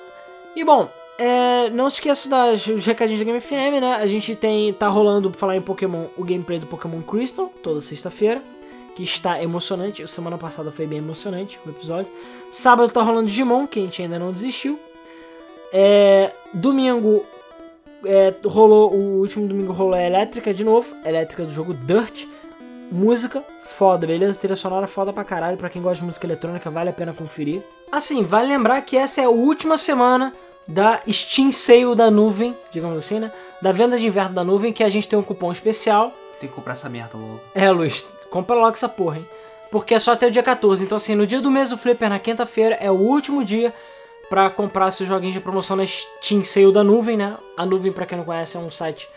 E 0.55 0.65
bom, 0.65 0.89
é, 1.19 1.71
não 1.71 1.89
se 1.89 1.97
esqueça 1.97 2.29
das, 2.29 2.67
dos 2.67 2.85
recadinhos 2.85 3.21
da 3.21 3.25
Game 3.25 3.41
FM, 3.41 3.81
né? 3.81 3.95
A 3.97 4.07
gente 4.07 4.35
tem, 4.35 4.73
tá 4.73 4.89
rolando, 4.89 5.31
pra 5.31 5.39
falar 5.39 5.57
em 5.57 5.61
Pokémon, 5.61 6.07
o 6.17 6.25
gameplay 6.25 6.59
do 6.59 6.67
Pokémon 6.67 7.01
Crystal, 7.03 7.53
toda 7.63 7.81
sexta-feira, 7.81 8.43
que 8.97 9.03
está 9.03 9.43
emocionante. 9.43 10.07
Semana 10.09 10.37
passada 10.39 10.71
foi 10.73 10.87
bem 10.87 10.99
emocionante 10.99 11.59
o 11.65 11.71
episódio. 11.71 12.11
Sábado 12.51 12.91
tá 12.93 13.03
rolando 13.03 13.29
Digimon, 13.29 13.67
que 13.67 13.79
a 13.79 13.83
gente 13.83 14.03
ainda 14.03 14.19
não 14.19 14.33
desistiu. 14.33 14.79
É, 15.73 16.33
domingo 16.53 17.25
é, 18.05 18.35
rolou, 18.45 18.93
o 18.93 19.21
último 19.21 19.47
domingo 19.47 19.73
rolou 19.73 19.95
a 19.95 20.03
Elétrica 20.03 20.53
de 20.53 20.65
novo, 20.65 20.95
Elétrica 21.05 21.45
do 21.45 21.53
jogo 21.53 21.75
Dirt. 21.75 22.27
Música 22.91 23.45
foda, 23.63 24.07
beleza? 24.07 24.41
Trilha 24.41 24.57
sonora 24.57 24.87
foda 24.87 25.13
pra 25.13 25.23
caralho. 25.23 25.57
Pra 25.57 25.71
quem 25.71 25.81
gosta 25.81 26.01
de 26.01 26.07
música 26.07 26.27
eletrônica, 26.27 26.69
vale 26.71 26.91
a 26.91 26.93
pena 26.93 27.13
conferir. 27.13 27.63
Assim, 27.91 28.25
vale 28.25 28.49
lembrar 28.49 28.81
que 28.83 28.97
essa 28.97 29.21
é 29.21 29.25
a 29.25 29.31
última 29.31 29.79
semana 29.79 30.35
da 30.67 31.01
Steam 31.09 31.53
Sale 31.53 31.95
da 31.95 32.11
nuvem, 32.11 32.57
digamos 32.73 32.99
assim, 32.99 33.21
né? 33.21 33.33
Da 33.63 33.71
venda 33.71 33.97
de 33.97 34.07
inverno 34.07 34.35
da 34.35 34.43
nuvem, 34.43 34.73
que 34.73 34.83
a 34.83 34.89
gente 34.89 35.09
tem 35.09 35.19
um 35.19 35.23
cupom 35.23 35.53
especial. 35.53 36.13
Tem 36.41 36.49
que 36.49 36.55
comprar 36.55 36.73
essa 36.73 36.89
merda 36.89 37.17
logo. 37.17 37.41
É, 37.55 37.71
Luiz, 37.71 38.05
compra 38.29 38.57
logo 38.57 38.73
essa 38.73 38.89
porra, 38.89 39.19
hein? 39.19 39.27
porque 39.71 39.95
é 39.95 39.99
só 39.99 40.13
até 40.13 40.27
o 40.27 40.31
dia 40.31 40.43
14. 40.43 40.83
Então, 40.83 40.97
assim, 40.97 41.15
no 41.15 41.27
dia 41.27 41.41
do 41.41 41.51
mês 41.51 41.71
do 41.71 41.79
Flipper, 41.79 42.09
na 42.09 42.19
quinta-feira, 42.19 42.77
é 42.81 42.91
o 42.91 42.95
último 42.95 43.45
dia 43.45 43.73
pra 44.31 44.49
comprar 44.49 44.93
seus 44.93 45.09
joguinhos 45.09 45.35
de 45.35 45.41
promoção 45.41 45.77
na 45.77 45.85
Steam 45.85 46.45
Sale 46.45 46.73
da 46.73 46.85
Nuvem, 46.85 47.17
né? 47.17 47.37
A 47.57 47.67
Nuvem, 47.67 47.91
pra 47.91 48.07
quem 48.07 48.17
não 48.17 48.25
conhece, 48.25 48.57
é 48.57 48.61
um 48.61 48.71
site 48.71 49.09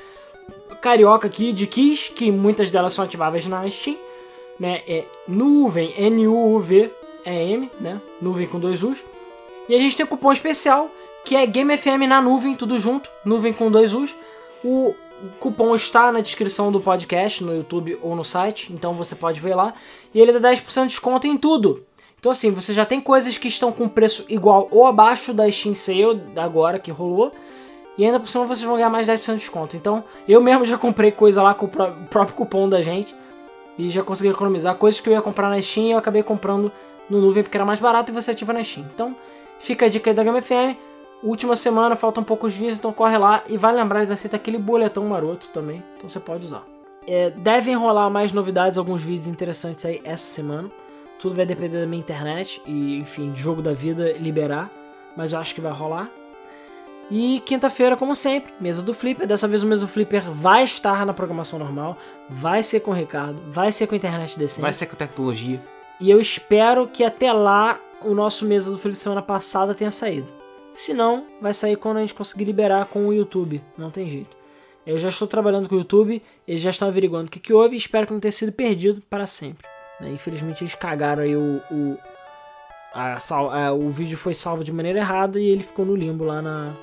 carioca 0.82 1.28
aqui 1.28 1.54
de 1.54 1.68
keys, 1.68 2.10
que 2.10 2.32
muitas 2.32 2.72
delas 2.72 2.94
são 2.94 3.06
ativáveis 3.06 3.46
na 3.46 3.70
Steam, 3.70 3.96
né? 4.60 4.82
É 4.88 5.06
Nuvem, 5.28 5.94
N-U-V-E-M, 5.96 7.72
né? 7.80 8.02
Nuvem 8.20 8.48
com 8.48 8.60
dois 8.60 8.82
U's. 8.82 9.04
E 9.70 9.76
a 9.76 9.78
gente 9.78 9.96
tem 9.96 10.04
um 10.04 10.10
cupom 10.10 10.32
especial, 10.32 10.90
que 11.24 11.36
é 11.36 11.46
Game 11.46 11.78
FM 11.78 12.08
na 12.08 12.20
Nuvem, 12.20 12.56
tudo 12.56 12.80
junto, 12.80 13.08
Nuvem 13.24 13.54
com 13.54 13.70
dois 13.70 13.94
U's. 13.94 14.16
O 14.64 14.96
cupom 15.40 15.76
está 15.76 16.12
na 16.12 16.22
descrição 16.22 16.72
do 16.72 16.82
podcast, 16.82 17.44
no 17.44 17.56
YouTube 17.56 18.00
ou 18.02 18.16
no 18.16 18.24
site, 18.24 18.74
então 18.74 18.94
você 18.94 19.16
pode 19.16 19.40
ver 19.40 19.54
lá. 19.54 19.76
E 20.12 20.20
ele 20.20 20.38
dá 20.40 20.50
10% 20.50 20.82
de 20.82 20.88
desconto 20.88 21.28
em 21.28 21.38
tudo. 21.38 21.86
Então 22.24 22.32
assim, 22.32 22.52
você 22.52 22.74
já 22.74 22.86
tem 22.86 23.02
coisas 23.02 23.38
que 23.38 23.50
estão 23.50 23.70
com 23.70 23.90
preço 23.90 24.24
igual 24.30 24.70
ou 24.72 24.88
abaixo 24.88 25.34
da 25.34 25.52
Steam 25.52 25.76
Sale 25.76 26.24
agora 26.38 26.80
que 26.80 26.90
rolou. 26.90 27.34
E 27.98 28.06
ainda 28.06 28.18
por 28.18 28.30
cima 28.30 28.46
vocês 28.46 28.66
vão 28.66 28.78
ganhar 28.78 28.90
mais 28.90 29.10
10% 29.10 29.26
de 29.26 29.40
desconto. 29.40 29.76
Então, 29.76 30.02
eu 30.26 30.40
mesmo 30.40 30.64
já 30.64 30.78
comprei 30.78 31.12
coisa 31.12 31.44
lá 31.44 31.54
com 31.54 31.66
o 31.66 31.70
próprio 31.70 32.34
cupom 32.34 32.70
da 32.70 32.82
gente. 32.82 33.14
E 33.78 33.90
já 33.90 34.02
consegui 34.02 34.30
economizar. 34.30 34.74
Coisas 34.76 35.02
que 35.02 35.10
eu 35.10 35.12
ia 35.12 35.22
comprar 35.22 35.50
na 35.50 35.62
Steam 35.62 35.88
eu 35.88 35.98
acabei 35.98 36.24
comprando 36.24 36.72
no 37.10 37.20
Nuvem 37.20 37.44
porque 37.44 37.58
era 37.58 37.66
mais 37.66 37.82
barato 37.82 38.10
e 38.10 38.14
você 38.14 38.32
ativa 38.32 38.54
na 38.54 38.64
Steam. 38.64 38.86
Então, 38.96 39.14
fica 39.60 39.88
a 39.88 39.90
dica 39.90 40.10
aí 40.10 40.16
da 40.16 40.24
Game 40.24 40.42
FM. 40.42 40.80
Última 41.22 41.58
semana, 41.58 41.94
faltam 41.98 42.24
poucos 42.24 42.54
dias, 42.54 42.78
então 42.78 42.94
corre 42.94 43.18
lá. 43.18 43.44
E 43.50 43.58
vai 43.58 43.76
lembrar, 43.76 44.00
eles 44.00 44.12
aceitam 44.12 44.38
aquele 44.38 44.58
boletão 44.58 45.04
maroto 45.04 45.50
também. 45.50 45.84
Então 45.98 46.08
você 46.08 46.22
pode 46.22 46.46
usar. 46.46 46.64
É, 47.06 47.32
devem 47.32 47.76
rolar 47.76 48.10
mais 48.10 48.32
novidades, 48.32 48.78
alguns 48.78 49.04
vídeos 49.04 49.28
interessantes 49.28 49.84
aí 49.84 50.00
essa 50.06 50.24
semana. 50.24 50.72
Tudo 51.20 51.36
vai 51.36 51.46
depender 51.46 51.80
da 51.80 51.88
minha 51.88 52.00
internet 52.00 52.62
e, 52.66 52.98
enfim, 52.98 53.32
de 53.32 53.42
jogo 53.42 53.62
da 53.62 53.74
vida 53.74 54.14
liberar. 54.14 54.70
Mas 55.16 55.34
eu 55.34 55.40
acho 55.40 55.54
que 55.54 55.62
vai 55.62 55.72
rolar. 55.72 56.10
E 57.10 57.42
quinta-feira, 57.46 57.96
como 57.96 58.16
sempre, 58.16 58.52
mesa 58.60 58.82
do 58.82 58.94
Flipper. 58.94 59.28
Dessa 59.28 59.48
vez 59.48 59.64
o 59.64 59.68
mesa 59.68 59.86
do 59.86 59.92
Flipper 59.92 60.24
vai 60.32 60.64
estar 60.64 61.06
na 61.06 61.14
programação 61.14 61.60
normal, 61.60 61.98
vai 62.30 62.64
ser 62.64 62.80
com 62.80 62.92
o 62.92 62.94
Ricardo, 62.94 63.42
vai 63.52 63.72
ser 63.72 63.88
com 63.88 63.94
a 63.94 63.98
internet 63.98 64.40
decente. 64.40 64.62
Vai 64.62 64.74
ser 64.74 64.88
com 64.88 64.96
tecnologia. 64.96 65.62
E 66.00 66.10
eu 66.10 66.20
espero 66.20 66.88
que 66.88 67.04
até 67.04 67.32
lá 67.32 67.80
o 68.02 68.14
nosso 68.14 68.46
mesa 68.46 68.72
do 68.72 68.78
Flipper 68.78 68.98
semana 68.98 69.22
passada 69.22 69.74
tenha 69.74 69.92
saído. 69.92 70.28
Se 70.72 70.94
não, 70.94 71.26
vai 71.40 71.54
sair 71.54 71.76
quando 71.76 71.98
a 71.98 72.02
gente 72.02 72.16
conseguir 72.16 72.46
liberar 72.46 72.86
com 72.86 73.08
o 73.08 73.14
YouTube. 73.14 73.62
Não 73.78 73.92
tem 73.92 74.10
jeito. 74.10 74.36
Eu 74.86 74.98
já 74.98 75.10
estou 75.10 75.28
trabalhando 75.28 75.70
com 75.70 75.76
o 75.76 75.78
YouTube, 75.78 76.22
eles 76.48 76.62
já 76.62 76.72
estão 76.72 76.88
averiguando 76.88 77.28
o 77.28 77.32
que, 77.32 77.40
que 77.40 77.54
houve 77.54 77.76
e 77.76 77.78
espero 77.78 78.08
que 78.08 78.14
não 78.14 78.20
tenha 78.20 78.32
sido 78.32 78.52
perdido 78.52 79.02
para 79.10 79.26
sempre. 79.26 79.66
Né? 80.00 80.12
Infelizmente 80.12 80.64
eles 80.64 80.76
cagaram 80.76 81.24
aí 81.24 81.36
o, 81.36 81.62
o, 81.72 81.98
a, 82.94 83.18
a, 83.18 83.74
o 83.74 83.90
vídeo 83.90 84.18
foi 84.18 84.34
salvo 84.34 84.64
de 84.64 84.72
maneira 84.72 85.00
errada 85.00 85.40
e 85.40 85.48
ele 85.48 85.64
ficou 85.64 85.86
no 85.86 85.96
limbo 85.96 86.24
lá 86.24 86.42
na, 86.42 86.74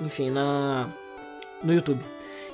enfim, 0.00 0.30
na 0.30 0.88
no 1.62 1.72
YouTube. 1.72 2.04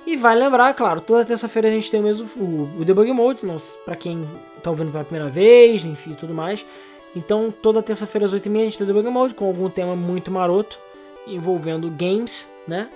E 0.07 0.17
vai 0.17 0.35
lembrar, 0.35 0.73
claro, 0.75 1.01
toda 1.01 1.25
terça-feira 1.25 1.69
a 1.69 1.71
gente 1.71 1.91
tem 1.91 2.01
o 2.01 2.03
mesmo 2.03 2.27
o, 2.37 2.81
o 2.81 2.85
Debug 2.85 3.13
Mode, 3.13 3.43
para 3.85 3.97
quem 3.97 4.27
tá 4.63 4.71
ouvindo 4.71 4.91
pela 4.91 5.05
primeira 5.05 5.29
vez, 5.29 5.85
enfim, 5.85 6.15
tudo 6.15 6.33
mais. 6.33 6.65
Então, 7.15 7.51
toda 7.51 7.83
terça-feira 7.83 8.25
às 8.25 8.35
8h30 8.35 8.57
a 8.57 8.65
gente 8.65 8.79
tem 8.79 8.85
o 8.85 8.87
Debug 8.87 9.09
Mode 9.11 9.35
com 9.35 9.47
algum 9.47 9.69
tema 9.69 9.95
muito 9.95 10.31
maroto 10.31 10.79
envolvendo 11.27 11.91
games, 11.91 12.49
né? 12.67 12.89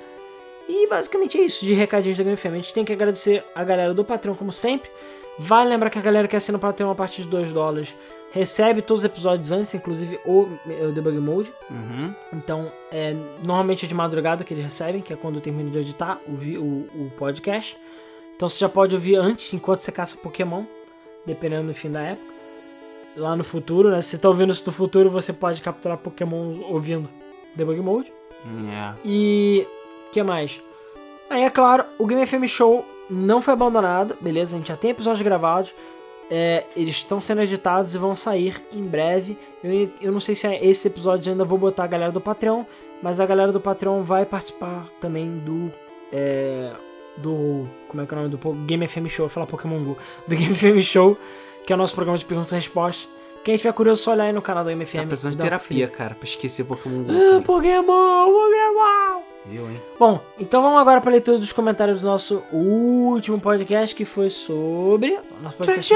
E 0.69 0.87
basicamente 0.89 1.37
é 1.37 1.43
isso, 1.43 1.65
de 1.65 1.75
recadinhos 1.75 2.17
da 2.17 2.25
Game. 2.25 2.39
A 2.43 2.51
gente 2.51 2.73
tem 2.73 2.85
que 2.85 2.93
agradecer 2.93 3.45
a 3.55 3.63
galera 3.63 3.93
do 3.93 4.05
Patreon, 4.05 4.35
como 4.35 4.53
sempre. 4.53 4.91
Vale 5.39 5.69
lembrar 5.69 5.91
que 5.91 5.99
a 5.99 6.03
galera 6.03 6.29
que 6.29 6.37
assina 6.37 6.59
o 6.59 6.61
Patreon 6.61 6.91
a 6.91 6.95
partir 6.95 7.23
de 7.23 7.29
2 7.29 7.53
dólares 7.53 7.95
recebe 8.33 8.83
todos 8.83 9.03
os 9.03 9.05
episódios 9.05 9.53
antes, 9.53 9.73
inclusive 9.75 10.19
o, 10.25 10.49
o 10.89 10.93
Debug 10.93 11.19
Mode. 11.19 11.53
Uhum. 11.71 12.13
Então, 12.33 12.71
é, 12.91 13.15
normalmente 13.43 13.85
é 13.85 13.89
de 13.89 13.95
madrugada 13.95 14.43
que 14.43 14.53
eles 14.53 14.65
recebem, 14.65 15.01
que 15.01 15.13
é 15.13 15.17
quando 15.17 15.37
eu 15.37 15.41
termino 15.41 15.71
de 15.71 15.79
editar 15.79 16.19
o, 16.27 16.33
o, 16.33 17.07
o 17.07 17.13
podcast. 17.17 17.77
Então 18.35 18.49
você 18.49 18.59
já 18.59 18.69
pode 18.69 18.95
ouvir 18.95 19.15
antes, 19.15 19.53
enquanto 19.53 19.79
você 19.79 19.93
caça 19.93 20.17
Pokémon, 20.17 20.65
dependendo 21.25 21.69
do 21.69 21.75
fim 21.75 21.91
da 21.91 22.01
época. 22.01 22.35
Lá 23.17 23.37
no 23.37 23.45
futuro, 23.45 23.91
né? 23.91 24.03
Se 24.03 24.11
você 24.11 24.19
tá 24.19 24.29
ouvindo 24.29 24.53
isso 24.53 24.65
do 24.65 24.73
futuro, 24.73 25.09
você 25.09 25.33
pode 25.33 25.63
capturar 25.63 25.97
Pokémon 25.97 26.61
ouvindo 26.69 27.09
Debug 27.55 27.81
Mode. 27.81 28.13
Yeah. 28.45 28.97
E. 29.05 29.67
que 30.13 30.21
mais? 30.25 30.61
Aí 31.31 31.45
é 31.45 31.51
claro, 31.51 31.85
o 31.97 32.07
Game 32.07 32.27
FM 32.27 32.47
Show 32.49 32.85
não 33.11 33.41
foi 33.43 33.55
abandonado, 33.55 34.17
beleza? 34.21 34.57
A 34.57 34.59
gente 34.59 34.69
já 34.69 34.77
tem 34.77 34.91
episódios 34.91 35.23
gravados. 35.23 35.75
É, 36.31 36.65
eles 36.75 36.97
estão 36.97 37.21
sendo 37.21 37.43
editados 37.43 37.95
e 37.95 37.99
vão 37.99 38.17
sair 38.17 38.63
em 38.73 38.83
breve. 38.83 39.37
Eu, 39.63 39.91
eu 40.01 40.13
não 40.13 40.21
sei 40.21 40.35
se 40.35 40.47
é 40.47 40.65
esse 40.65 40.89
episódio 40.89 41.31
ainda 41.31 41.45
vou 41.45 41.59
botar 41.59 41.85
a 41.85 41.87
galera 41.87 42.11
do 42.11 42.21
Patreon, 42.21 42.65
mas 43.03 43.21
a 43.21 43.27
galera 43.27 43.53
do 43.53 43.61
Patreon 43.61 44.03
vai 44.03 44.25
participar 44.25 44.87
também 45.01 45.39
do. 45.39 45.71
É, 46.11 46.73
do. 47.19 47.67
Como 47.89 48.03
é 48.03 48.07
que 48.07 48.15
é 48.15 48.17
o 48.17 48.21
nome 48.23 48.37
do 48.37 48.53
Game 48.67 48.87
FM 48.89 49.07
Show? 49.09 49.29
Falar 49.29 49.47
Pokémon 49.47 49.83
Go. 49.85 49.99
Do 50.27 50.35
Game 50.35 50.55
FM 50.55 50.81
Show, 50.81 51.17
que 51.67 51.73
é 51.73 51.77
o 51.77 51.79
nosso 51.79 51.95
programa 51.95 52.19
de 52.19 52.25
perguntas 52.25 52.53
e 52.53 52.55
respostas. 52.55 53.09
Quem 53.45 53.59
tiver 53.59 53.75
curioso, 53.75 54.03
só 54.03 54.13
olhar 54.13 54.25
aí 54.25 54.33
no 54.33 54.41
canal 54.41 54.65
do 54.65 54.71
MFM. 54.71 55.01
Tá 55.01 55.07
precisando 55.07 55.37
de 55.37 55.43
terapia, 55.43 55.87
cara, 55.87 56.15
pra 56.15 56.25
esquecer 56.27 56.65
Pokémon 56.65 57.03
Go. 57.03 57.13
Ah, 57.13 57.43
Pokémon, 57.43 57.83
Pokémon! 57.85 58.64
Viu, 59.47 59.71
hein? 59.71 59.81
Bom, 59.99 60.21
então 60.39 60.63
vamos 60.63 60.81
agora 60.81 61.01
para 61.01 61.11
a 61.11 61.13
leitura 61.13 61.39
dos 61.39 61.53
comentários 61.53 62.01
do 62.01 62.07
nosso 62.07 62.43
último 62.51 63.41
podcast, 63.41 63.95
que 63.95 64.05
foi 64.05 64.31
sobre. 64.31 65.19
Nosso 65.43 65.57
podcast. 65.59 65.95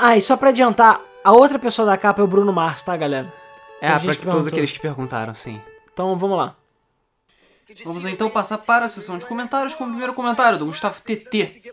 Ah, 0.00 0.16
e 0.16 0.20
só 0.20 0.36
pra 0.36 0.50
adiantar, 0.50 1.00
a 1.24 1.32
outra 1.32 1.58
pessoa 1.58 1.86
da 1.86 1.96
capa 1.96 2.20
é 2.20 2.24
o 2.24 2.26
Bruno 2.26 2.52
Mars, 2.52 2.82
tá, 2.82 2.96
galera? 2.96 3.32
É, 3.80 3.98
pra 3.98 4.14
que 4.14 4.26
todos 4.26 4.46
aqueles 4.46 4.70
que 4.70 4.80
perguntaram, 4.80 5.32
sim. 5.32 5.60
Então 5.92 6.16
vamos 6.16 6.36
lá. 6.36 6.54
Vamos 7.84 8.04
então 8.04 8.30
passar 8.30 8.58
para 8.58 8.86
a 8.86 8.88
sessão 8.88 9.18
de 9.18 9.26
comentários 9.26 9.74
com 9.74 9.84
o 9.84 9.88
primeiro 9.88 10.14
comentário 10.14 10.58
do 10.58 10.66
Gustavo 10.66 11.00
TT. 11.00 11.72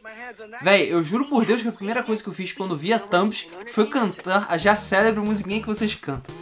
Véi, 0.61 0.91
eu 0.91 1.01
juro 1.01 1.27
por 1.27 1.45
Deus 1.45 1.61
que 1.61 1.69
a 1.69 1.71
primeira 1.71 2.03
coisa 2.03 2.21
que 2.21 2.29
eu 2.29 2.33
fiz 2.33 2.51
quando 2.51 2.77
vi 2.77 2.93
a 2.93 2.99
Thumbs 2.99 3.47
foi 3.73 3.89
cantar 3.89 4.45
a 4.49 4.57
já 4.57 4.75
célebre 4.75 5.21
musiquinha 5.21 5.61
que 5.61 5.67
vocês 5.67 5.95
cantam 5.95 6.33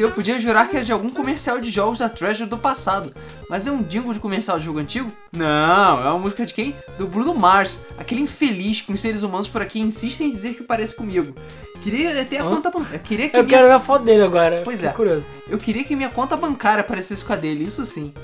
que 0.00 0.04
eu 0.04 0.10
podia 0.10 0.40
jurar 0.40 0.66
que 0.66 0.76
era 0.76 0.84
de 0.84 0.92
algum 0.92 1.10
comercial 1.10 1.60
de 1.60 1.68
jogos 1.68 1.98
da 1.98 2.08
Treasure 2.08 2.48
do 2.48 2.56
passado. 2.56 3.12
Mas 3.50 3.66
é 3.66 3.70
um 3.70 3.82
jingle 3.82 4.14
de 4.14 4.18
comercial 4.18 4.58
de 4.58 4.64
jogo 4.64 4.78
antigo? 4.78 5.12
Não, 5.30 6.02
é 6.02 6.08
uma 6.08 6.18
música 6.18 6.46
de 6.46 6.54
quem? 6.54 6.74
Do 6.96 7.06
Bruno 7.06 7.34
Mars, 7.34 7.80
aquele 7.98 8.22
infeliz 8.22 8.80
que 8.80 8.90
os 8.90 8.98
seres 8.98 9.22
humanos 9.22 9.46
por 9.46 9.60
aqui 9.60 9.78
insistem 9.78 10.28
em 10.28 10.30
dizer 10.30 10.54
que 10.54 10.62
parece 10.62 10.94
comigo. 10.94 11.34
Queria 11.82 12.24
ter 12.24 12.38
a 12.38 12.44
Hã? 12.44 12.50
conta 12.54 12.70
bancária. 12.70 12.98
Queria 12.98 13.28
que 13.28 13.36
eu 13.36 13.44
minha... 13.44 13.56
quero 13.58 13.68
ver 13.68 13.74
a 13.74 13.80
foto 13.80 14.04
dele 14.06 14.22
agora. 14.22 14.62
Pois 14.64 14.82
é. 14.82 14.88
Curioso. 14.88 15.26
Eu 15.46 15.58
queria 15.58 15.84
que 15.84 15.94
minha 15.94 16.08
conta 16.08 16.34
bancária 16.34 16.82
parecesse 16.82 17.22
com 17.22 17.34
a 17.34 17.36
dele, 17.36 17.64
isso 17.64 17.84
sim. 17.84 18.14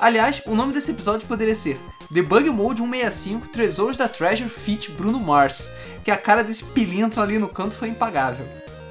Aliás, 0.00 0.40
o 0.46 0.54
nome 0.54 0.72
desse 0.72 0.92
episódio 0.92 1.28
poderia 1.28 1.54
ser 1.54 1.78
Debug 2.10 2.48
Mode 2.48 2.80
165 2.80 3.48
Tesouros 3.48 3.98
da 3.98 4.08
Treasure 4.08 4.48
Fit 4.48 4.90
Bruno 4.92 5.20
Mars, 5.20 5.70
que 6.02 6.10
a 6.10 6.16
cara 6.16 6.42
desse 6.42 6.64
pilintra 6.64 7.22
ali 7.22 7.38
no 7.38 7.48
canto 7.48 7.74
foi 7.74 7.88
impagável. 7.88 8.46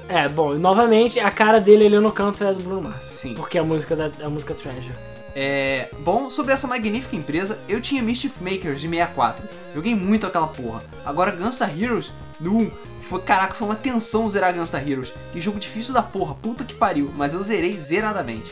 É, 0.08 0.28
bom, 0.28 0.54
novamente, 0.54 1.20
a 1.20 1.30
cara 1.30 1.60
dele 1.60 1.86
ali 1.86 1.98
no 1.98 2.10
canto 2.10 2.42
é 2.42 2.52
do 2.52 2.62
Bruno 2.62 2.82
Mars. 2.82 3.04
Sim. 3.04 3.34
Porque 3.34 3.58
é 3.58 3.60
a 3.60 3.64
música 3.64 3.94
da 3.94 4.10
a 4.24 4.30
música 4.30 4.54
Treasure. 4.54 4.94
É, 5.34 5.88
bom, 6.00 6.30
sobre 6.30 6.52
essa 6.52 6.66
magnífica 6.66 7.14
empresa, 7.14 7.58
eu 7.68 7.80
tinha 7.80 8.02
Mischief 8.02 8.40
Makers 8.40 8.80
de 8.80 8.88
64. 8.88 9.46
Joguei 9.74 9.94
muito 9.94 10.26
aquela 10.26 10.48
porra. 10.48 10.82
Agora 11.04 11.30
Gunstar 11.30 11.70
Heroes, 11.78 12.10
no 12.40 12.72
foi, 13.00 13.20
caraca, 13.20 13.54
foi 13.54 13.68
uma 13.68 13.76
tensão 13.76 14.28
zerar 14.28 14.54
Gunstar 14.54 14.86
Heroes. 14.86 15.12
Que 15.32 15.40
jogo 15.40 15.58
difícil 15.58 15.94
da 15.94 16.02
porra, 16.02 16.34
puta 16.34 16.64
que 16.64 16.74
pariu, 16.74 17.12
mas 17.16 17.34
eu 17.34 17.42
zerei 17.42 17.76
zeradamente. 17.76 18.50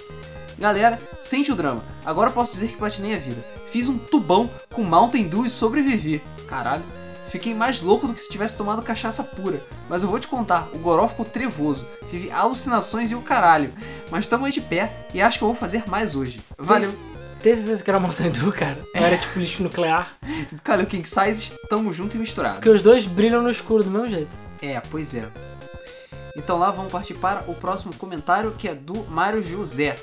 Galera, 0.59 0.99
sente 1.21 1.51
o 1.53 1.57
drama. 1.57 1.83
Agora 2.05 2.31
posso 2.31 2.53
dizer 2.53 2.69
que 2.69 2.77
platinei 2.77 3.15
a 3.15 3.19
vida. 3.19 3.45
Fiz 3.71 3.89
um 3.89 3.99
tubão 3.99 4.49
com 4.73 4.83
Mountain 4.83 5.25
Dew 5.25 5.45
e 5.45 5.51
sobrevivi. 5.51 6.23
Caralho. 6.47 6.85
Fiquei 7.29 7.55
mais 7.55 7.81
louco 7.81 8.07
do 8.07 8.15
que 8.15 8.21
se 8.21 8.31
tivesse 8.31 8.57
tomado 8.57 8.83
cachaça 8.83 9.23
pura. 9.25 9.63
Mas 9.89 10.03
eu 10.03 10.09
vou 10.09 10.19
te 10.19 10.29
contar, 10.29 10.69
o 10.73 10.79
Goró 10.79 11.09
ficou 11.09 11.25
trevoso. 11.25 11.87
Tive 12.09 12.31
alucinações 12.31 13.11
e 13.11 13.15
o 13.15 13.21
caralho. 13.21 13.73
Mas 14.11 14.25
estamos 14.25 14.47
aí 14.47 14.53
de 14.53 14.61
pé 14.61 14.93
e 15.13 15.21
acho 15.21 15.39
que 15.39 15.45
eu 15.45 15.49
vou 15.49 15.57
fazer 15.57 15.89
mais 15.89 16.15
hoje. 16.15 16.41
Valeu! 16.57 16.95
Tem 17.43 17.55
certeza 17.55 17.83
que 17.83 17.91
era 17.91 18.01
Mountain 18.01 18.31
Dew, 18.31 18.51
cara? 18.53 18.79
Ou 18.95 19.03
era 19.05 19.17
tipo 19.17 19.39
lixo 19.39 19.63
nuclear? 19.63 20.17
Cara, 20.65 20.83
o 20.83 20.87
King 20.87 21.09
Size, 21.09 21.53
tamo 21.69 21.93
junto 21.93 22.17
e 22.17 22.19
misturado. 22.19 22.57
Porque 22.57 22.69
os 22.69 22.83
dois 22.83 23.07
brilham 23.07 23.43
no 23.43 23.51
escuro 23.51 23.85
do 23.85 23.91
mesmo 23.91 24.09
jeito. 24.09 24.35
É, 24.61 24.81
pois 24.81 25.15
é. 25.15 25.29
Então 26.37 26.59
lá 26.59 26.71
vamos 26.71 26.91
partir 26.91 27.15
para 27.15 27.45
o 27.49 27.55
próximo 27.55 27.95
comentário 27.95 28.53
que 28.53 28.69
é 28.69 28.75
do 28.75 29.05
Mário 29.05 29.43
José. 29.43 29.97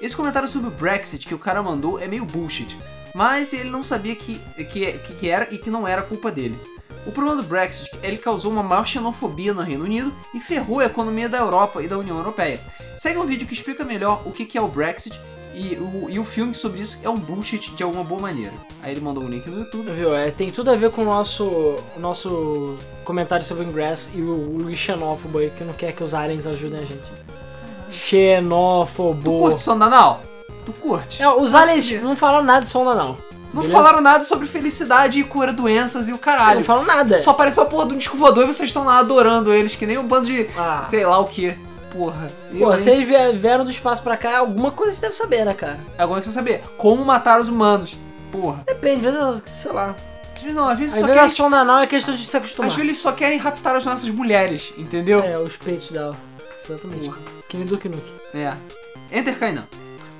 Esse 0.00 0.16
comentário 0.16 0.48
sobre 0.48 0.68
o 0.68 0.70
Brexit 0.70 1.26
que 1.26 1.34
o 1.34 1.38
cara 1.38 1.62
mandou 1.62 1.98
é 1.98 2.06
meio 2.06 2.24
bullshit 2.24 2.78
mas 3.14 3.52
ele 3.52 3.70
não 3.70 3.84
sabia 3.84 4.14
que, 4.14 4.38
que, 4.64 4.92
que 4.98 5.28
era 5.28 5.52
e 5.52 5.58
que 5.58 5.70
não 5.70 5.86
era 5.86 6.02
culpa 6.02 6.30
dele. 6.30 6.58
O 7.06 7.12
problema 7.12 7.40
do 7.40 7.48
Brexit 7.48 7.90
é 7.94 7.98
que 7.98 8.06
ele 8.06 8.18
causou 8.18 8.52
uma 8.52 8.62
maior 8.62 8.86
xenofobia 8.86 9.54
no 9.54 9.62
Reino 9.62 9.84
Unido 9.84 10.12
e 10.34 10.40
ferrou 10.40 10.80
a 10.80 10.84
economia 10.84 11.28
da 11.28 11.38
Europa 11.38 11.82
e 11.82 11.88
da 11.88 11.98
União 11.98 12.18
Europeia. 12.18 12.60
Segue 12.96 13.18
um 13.18 13.26
vídeo 13.26 13.46
que 13.46 13.54
explica 13.54 13.84
melhor 13.84 14.22
o 14.26 14.30
que 14.32 14.56
é 14.56 14.60
o 14.60 14.68
Brexit 14.68 15.18
E 15.54 15.76
o, 15.76 16.08
e 16.10 16.18
o 16.18 16.24
filme 16.24 16.54
sobre 16.54 16.80
isso 16.80 17.00
é 17.02 17.08
um 17.08 17.16
bullshit 17.16 17.74
de 17.74 17.82
alguma 17.82 18.04
boa 18.04 18.20
maneira. 18.20 18.52
Aí 18.82 18.92
ele 18.92 19.00
mandou 19.00 19.24
um 19.24 19.28
link 19.28 19.48
no 19.48 19.60
YouTube. 19.60 19.90
Viu? 19.92 20.14
É, 20.14 20.30
tem 20.30 20.50
tudo 20.50 20.70
a 20.70 20.76
ver 20.76 20.90
com 20.90 21.02
o 21.02 21.04
nosso, 21.04 21.44
o 21.44 21.98
nosso 21.98 22.76
comentário 23.04 23.44
sobre 23.44 23.64
o 23.64 23.68
Ingress 23.68 24.10
e 24.14 24.20
o 24.20 24.58
Luiz 24.58 24.78
xenófobo 24.78 25.38
aí, 25.38 25.50
que 25.50 25.64
não 25.64 25.72
quer 25.72 25.92
que 25.92 26.04
os 26.04 26.14
aliens 26.14 26.46
ajudem 26.46 26.80
a 26.80 26.84
gente. 26.84 27.00
Tu 27.00 27.94
Xenófobo. 27.96 29.38
curte 29.40 29.62
som 29.62 29.72
anal? 29.72 30.22
Tu 30.64 30.72
curte? 30.72 31.22
É, 31.22 31.28
os 31.28 31.54
Acho 31.54 31.64
aliens 31.70 31.86
que- 31.86 31.98
não 31.98 32.14
falaram 32.16 32.44
nada 32.44 32.60
de 32.64 32.68
sonda, 32.70 32.94
não. 32.94 33.16
Não 33.52 33.62
beleza? 33.62 33.72
falaram 33.72 34.00
nada 34.00 34.22
sobre 34.24 34.46
felicidade 34.46 35.18
e 35.18 35.24
cura 35.24 35.52
doenças 35.52 36.08
e 36.08 36.12
o 36.12 36.18
caralho. 36.18 36.58
Não 36.60 36.64
falaram 36.64 36.86
nada. 36.86 37.20
Só 37.20 37.30
apareceu 37.32 37.64
a 37.64 37.66
porra 37.66 37.86
do 37.86 37.96
disco 37.96 38.16
voador 38.16 38.44
e 38.44 38.46
vocês 38.46 38.68
estão 38.68 38.84
lá 38.84 38.98
adorando 38.98 39.52
eles, 39.52 39.74
que 39.74 39.86
nem 39.86 39.98
um 39.98 40.06
bando 40.06 40.26
de. 40.26 40.48
Ah. 40.56 40.82
sei 40.84 41.04
lá 41.04 41.18
o 41.18 41.24
que. 41.26 41.56
Porra. 41.92 42.30
Hein? 42.52 42.78
se 42.78 42.88
eles 42.88 43.08
vie- 43.08 43.32
vieram 43.32 43.64
do 43.64 43.70
espaço 43.70 44.00
pra 44.02 44.16
cá, 44.16 44.38
alguma 44.38 44.70
coisa 44.70 44.94
você 44.94 45.00
deve 45.00 45.16
saber, 45.16 45.44
né, 45.44 45.52
cara? 45.54 45.80
Agora 45.98 46.20
que 46.20 46.26
você 46.28 46.32
saber 46.32 46.62
como 46.78 47.04
matar 47.04 47.40
os 47.40 47.48
humanos. 47.48 47.96
Porra. 48.30 48.62
Depende, 48.64 49.06
sei 49.46 49.72
lá. 49.72 49.96
Não, 50.44 50.68
às 50.68 50.78
vezes 50.78 50.94
Às 50.94 51.00
só 51.00 51.06
vezes 51.08 51.22
a 51.22 51.28
sonda 51.28 51.64
não 51.64 51.78
é 51.80 51.86
questão 51.88 52.14
de 52.14 52.24
se 52.24 52.36
acostumar. 52.36 52.68
Às 52.68 52.74
vezes 52.76 52.88
eles 52.88 52.98
só 52.98 53.10
querem 53.12 53.36
raptar 53.38 53.74
as 53.74 53.84
nossas 53.84 54.08
mulheres, 54.08 54.72
entendeu? 54.78 55.20
É, 55.24 55.36
os 55.36 55.56
peitos 55.56 55.90
dela. 55.90 56.16
Exatamente. 56.64 57.06
Porra. 57.06 57.18
Que 57.48 57.56
nem 57.56 57.66
Duke 57.66 57.88
Nuke. 57.88 58.12
É. 58.32 58.54
Enter 59.10 59.36
Kainan. 59.36 59.64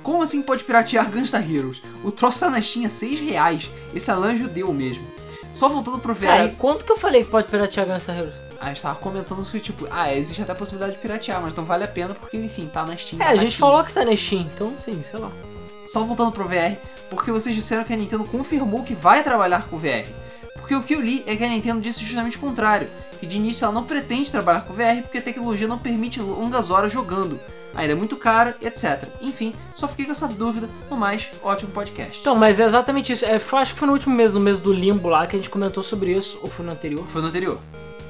Como 0.03 0.23
assim 0.23 0.41
pode 0.41 0.63
piratear 0.63 1.09
Gangsta 1.09 1.39
Heroes? 1.39 1.81
O 2.03 2.11
troço 2.11 2.39
tá 2.39 2.49
na 2.49 2.61
Steam 2.61 2.85
a 2.85 2.89
6 2.89 3.19
reais. 3.19 3.71
Esse 3.93 4.09
Alan 4.09 4.35
judeu 4.35 4.73
mesmo. 4.73 5.05
Só 5.53 5.69
voltando 5.69 5.99
pro 5.99 6.13
VR. 6.13 6.25
Cara, 6.25 6.45
e 6.45 6.51
quanto 6.51 6.85
que 6.85 6.91
eu 6.91 6.97
falei 6.97 7.23
que 7.23 7.29
pode 7.29 7.47
piratear 7.47 7.85
Gunstar 7.85 8.17
Heroes? 8.17 8.33
A 8.59 8.67
gente 8.67 8.81
tava 8.81 8.95
comentando 8.95 9.43
sobre, 9.43 9.59
tipo, 9.59 9.87
ah, 9.89 10.13
existe 10.13 10.41
até 10.41 10.51
a 10.51 10.55
possibilidade 10.55 10.93
de 10.93 10.99
piratear, 10.99 11.41
mas 11.41 11.55
não 11.55 11.65
vale 11.65 11.83
a 11.83 11.87
pena 11.87 12.13
porque, 12.13 12.37
enfim, 12.37 12.69
tá 12.71 12.85
na 12.85 12.95
Steam. 12.95 13.21
É, 13.21 13.25
tá 13.25 13.31
a 13.31 13.35
gente 13.35 13.53
Steam. 13.53 13.59
falou 13.69 13.83
que 13.83 13.91
tá 13.91 14.05
na 14.05 14.15
Steam, 14.15 14.43
então 14.53 14.73
sim, 14.77 15.01
sei 15.01 15.19
lá. 15.19 15.31
Só 15.87 16.03
voltando 16.03 16.31
pro 16.31 16.47
VR, 16.47 16.77
porque 17.09 17.31
vocês 17.31 17.55
disseram 17.55 17.83
que 17.83 17.91
a 17.91 17.97
Nintendo 17.97 18.23
confirmou 18.23 18.83
que 18.83 18.93
vai 18.93 19.23
trabalhar 19.23 19.67
com 19.67 19.77
VR. 19.77 20.07
Porque 20.55 20.75
o 20.75 20.83
que 20.83 20.93
eu 20.93 21.01
li 21.01 21.23
é 21.25 21.35
que 21.35 21.43
a 21.43 21.47
Nintendo 21.47 21.81
disse 21.81 22.05
justamente 22.05 22.37
o 22.37 22.39
contrário, 22.39 22.87
que 23.19 23.25
de 23.25 23.37
início 23.37 23.65
ela 23.65 23.73
não 23.73 23.83
pretende 23.83 24.31
trabalhar 24.31 24.61
com 24.61 24.73
VR 24.73 25.01
porque 25.01 25.17
a 25.17 25.21
tecnologia 25.21 25.67
não 25.67 25.79
permite 25.79 26.19
longas 26.21 26.69
horas 26.69 26.93
jogando. 26.93 27.39
Ainda 27.73 27.93
é 27.93 27.95
muito 27.95 28.17
caro, 28.17 28.53
etc. 28.61 29.03
Enfim, 29.21 29.53
só 29.73 29.87
fiquei 29.87 30.05
com 30.05 30.11
essa 30.11 30.27
dúvida. 30.27 30.69
No 30.89 30.97
mais, 30.97 31.29
ótimo 31.41 31.71
podcast. 31.71 32.19
Então, 32.19 32.35
mas 32.35 32.59
é 32.59 32.65
exatamente 32.65 33.13
isso. 33.13 33.25
É, 33.25 33.39
foi- 33.39 33.59
acho 33.59 33.73
que 33.73 33.79
foi 33.79 33.87
no 33.87 33.93
último 33.93 34.15
mês, 34.15 34.33
no 34.33 34.39
mês 34.41 34.59
do 34.59 34.73
Limbo 34.73 35.07
lá, 35.09 35.25
que 35.25 35.35
a 35.35 35.39
gente 35.39 35.49
comentou 35.49 35.81
sobre 35.81 36.11
isso, 36.11 36.37
ou 36.41 36.49
foi 36.49 36.65
no 36.65 36.71
anterior. 36.71 37.05
Foi 37.07 37.21
no 37.21 37.29
anterior. 37.29 37.59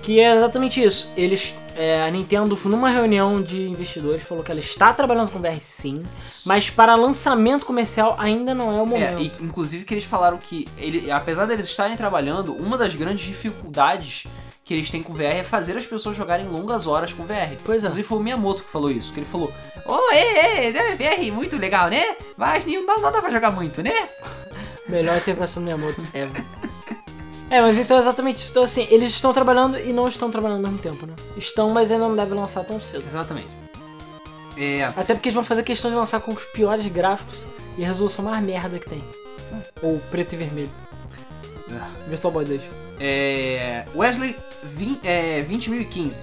Que 0.02 0.20
é 0.20 0.36
exatamente 0.36 0.84
isso. 0.84 1.08
Eles, 1.16 1.54
é, 1.76 2.02
a 2.02 2.10
Nintendo, 2.10 2.58
numa 2.66 2.90
reunião 2.90 3.40
de 3.40 3.70
investidores, 3.70 4.24
falou 4.24 4.44
que 4.44 4.50
ela 4.50 4.60
está 4.60 4.92
trabalhando 4.94 5.30
com 5.30 5.38
VR 5.40 5.60
sim, 5.62 6.04
mas 6.44 6.72
para 6.72 6.96
lançamento 6.96 7.68
comercial 7.68 8.16
ainda 8.18 8.56
não 8.56 8.72
é 8.72 8.82
o 8.82 8.82
É, 8.82 8.86
momento. 9.12 9.22
e, 9.22 9.32
inclusive 9.46 9.86
que 9.86 9.94
eles 9.94 10.06
falaram 10.06 10.40
que, 10.40 10.68
ele, 10.80 11.12
apesar 11.12 11.46
deles 11.46 11.68
estarem 11.68 11.96
trabalhando, 11.96 12.52
uma 12.52 12.80
das 12.80 12.96
grandes 12.96 13.24
dificuldades 13.28 14.26
que 14.64 14.74
eles 14.74 14.90
têm 14.90 15.02
com 15.02 15.14
VR 15.14 15.24
é 15.24 15.44
fazer 15.44 15.76
as 15.78 15.86
pessoas 15.86 16.16
jogarem 16.16 16.48
longas 16.48 16.88
horas 16.88 17.12
com 17.12 17.24
VR. 17.24 17.56
Pois 17.66 17.84
é. 17.84 17.88
Inclusive 17.88 18.08
foi 18.08 18.18
o 18.18 18.22
Miyamoto 18.22 18.64
que 18.64 18.70
falou 18.70 18.92
isso, 18.92 19.12
que 19.12 19.20
ele 19.20 19.26
falou, 19.26 19.52
oh, 19.86 20.12
é, 20.12 20.68
é, 20.68 20.70
é, 20.70 20.96
VR, 20.96 21.34
muito 21.34 21.58
legal, 21.58 21.90
né? 21.90 22.16
Mas 22.38 22.66
não 22.66 22.86
dá, 22.86 22.98
não 22.98 23.12
dá 23.12 23.22
pra 23.22 23.32
jogar 23.32 23.52
muito, 23.52 23.82
né? 23.82 23.92
Melhor 24.88 25.18
interpretação 25.18 25.62
do 25.62 25.66
Miyamoto 25.66 26.02
ever. 26.14 26.46
É, 27.50 27.62
mas 27.62 27.78
então 27.78 27.98
é 27.98 28.00
exatamente 28.00 28.38
isso. 28.38 28.52
Então, 28.52 28.64
assim, 28.64 28.88
eles 28.90 29.10
estão 29.10 29.34
trabalhando 29.34 29.78
e 29.78 29.92
não 29.92 30.08
estão 30.08 30.32
trabalhando 30.32 30.66
ao 30.66 30.72
mesmo 30.72 30.78
tempo, 30.78 31.06
né? 31.06 31.14
Estão, 31.36 31.70
mas 31.70 31.92
ainda 31.92 32.08
não 32.08 32.16
devem 32.16 32.34
lançar 32.34 32.64
tão 32.64 32.80
cedo. 32.80 33.04
Exatamente. 33.06 33.50
É, 34.58 34.84
Até 34.84 35.14
porque 35.14 35.30
eles 35.30 35.34
vão 35.34 35.44
fazer 35.44 35.64
questão 35.64 35.92
de 35.92 35.98
lançar 35.98 36.22
com 36.22 36.32
os 36.32 36.44
piores 36.46 36.86
gráficos 36.88 37.46
e 37.78 37.84
a 37.84 37.88
resolução 37.88 38.24
mais 38.24 38.42
merda 38.44 38.80
que 38.80 38.90
tem. 38.90 39.04
Ou 39.82 40.00
preto 40.12 40.34
e 40.34 40.38
vermelho. 40.38 40.72
Virtual 42.08 42.32
Boy 42.32 42.46
2. 42.46 42.62
É, 43.03 43.86
Wesley 43.95 44.36
20, 44.61 45.07
é, 45.07 45.41
20015. 45.41 46.22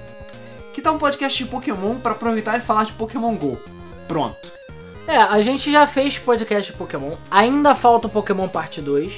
Que 0.72 0.80
tal 0.80 0.94
um 0.94 0.98
podcast 0.98 1.36
de 1.42 1.50
Pokémon 1.50 1.96
pra 1.98 2.12
aproveitar 2.12 2.56
e 2.56 2.60
falar 2.60 2.84
de 2.84 2.92
Pokémon 2.92 3.34
GO? 3.34 3.58
Pronto. 4.06 4.52
É, 5.08 5.16
a 5.16 5.40
gente 5.40 5.72
já 5.72 5.86
fez 5.88 6.18
podcast 6.18 6.70
de 6.70 6.78
Pokémon. 6.78 7.16
Ainda 7.30 7.74
falta 7.74 8.06
o 8.06 8.10
Pokémon 8.10 8.48
Parte 8.48 8.80
2. 8.80 9.12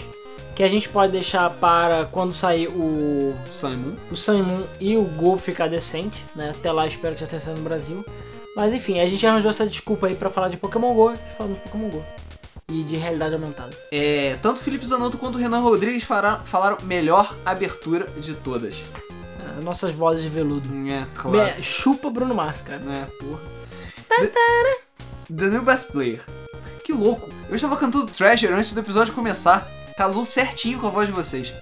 Que 0.54 0.62
a 0.62 0.68
gente 0.68 0.88
pode 0.88 1.12
deixar 1.12 1.50
para 1.50 2.06
quando 2.06 2.32
sair 2.32 2.68
o, 2.68 3.34
Sun 3.50 3.76
Moon. 3.76 3.96
o 4.10 4.16
Sun 4.16 4.38
e 4.38 4.42
Moon 4.42 4.62
e 4.80 4.96
o 4.96 5.02
Go 5.02 5.36
ficar 5.36 5.68
decente. 5.68 6.24
Né? 6.34 6.50
Até 6.50 6.72
lá 6.72 6.86
espero 6.86 7.14
que 7.14 7.20
já 7.20 7.26
tenha 7.26 7.40
saído 7.40 7.60
no 7.60 7.68
Brasil. 7.68 8.04
Mas 8.56 8.72
enfim, 8.72 9.00
a 9.00 9.06
gente 9.06 9.26
arranjou 9.26 9.50
essa 9.50 9.66
desculpa 9.66 10.06
aí 10.06 10.14
pra 10.14 10.30
falar 10.30 10.48
de 10.48 10.56
Pokémon 10.56 10.94
GO. 10.94 11.14
Falando 11.36 11.54
de 11.54 11.60
Pokémon 11.60 11.88
GO. 11.88 12.04
E 12.70 12.84
de 12.84 12.96
realidade 12.96 13.34
aumentada. 13.34 13.76
É, 13.90 14.38
tanto 14.40 14.60
Felipe 14.60 14.86
Zanotto 14.86 15.18
quanto 15.18 15.36
Renan 15.38 15.58
Rodrigues 15.60 16.04
fará- 16.04 16.40
falaram 16.44 16.78
melhor 16.82 17.34
abertura 17.44 18.06
de 18.18 18.32
todas. 18.34 18.76
É, 19.58 19.62
nossas 19.62 19.92
vozes 19.92 20.22
de 20.22 20.28
veludo. 20.28 20.68
É, 20.88 21.56
Me- 21.56 21.62
chupa 21.62 22.08
Bruno 22.10 22.34
Mars, 22.34 22.60
cara. 22.60 22.80
É, 22.80 23.04
porra. 23.22 23.40
The, 24.08 24.28
The 25.34 25.46
New 25.48 25.62
Best 25.62 25.90
Player. 25.92 26.20
Que 26.84 26.92
louco. 26.92 27.28
Eu 27.48 27.56
estava 27.56 27.76
cantando 27.76 28.06
Treasure 28.06 28.52
antes 28.52 28.72
do 28.72 28.80
episódio 28.80 29.12
começar. 29.14 29.66
Casou 29.96 30.24
certinho 30.24 30.78
com 30.78 30.86
a 30.86 30.90
voz 30.90 31.08
de 31.08 31.12
vocês. 31.12 31.52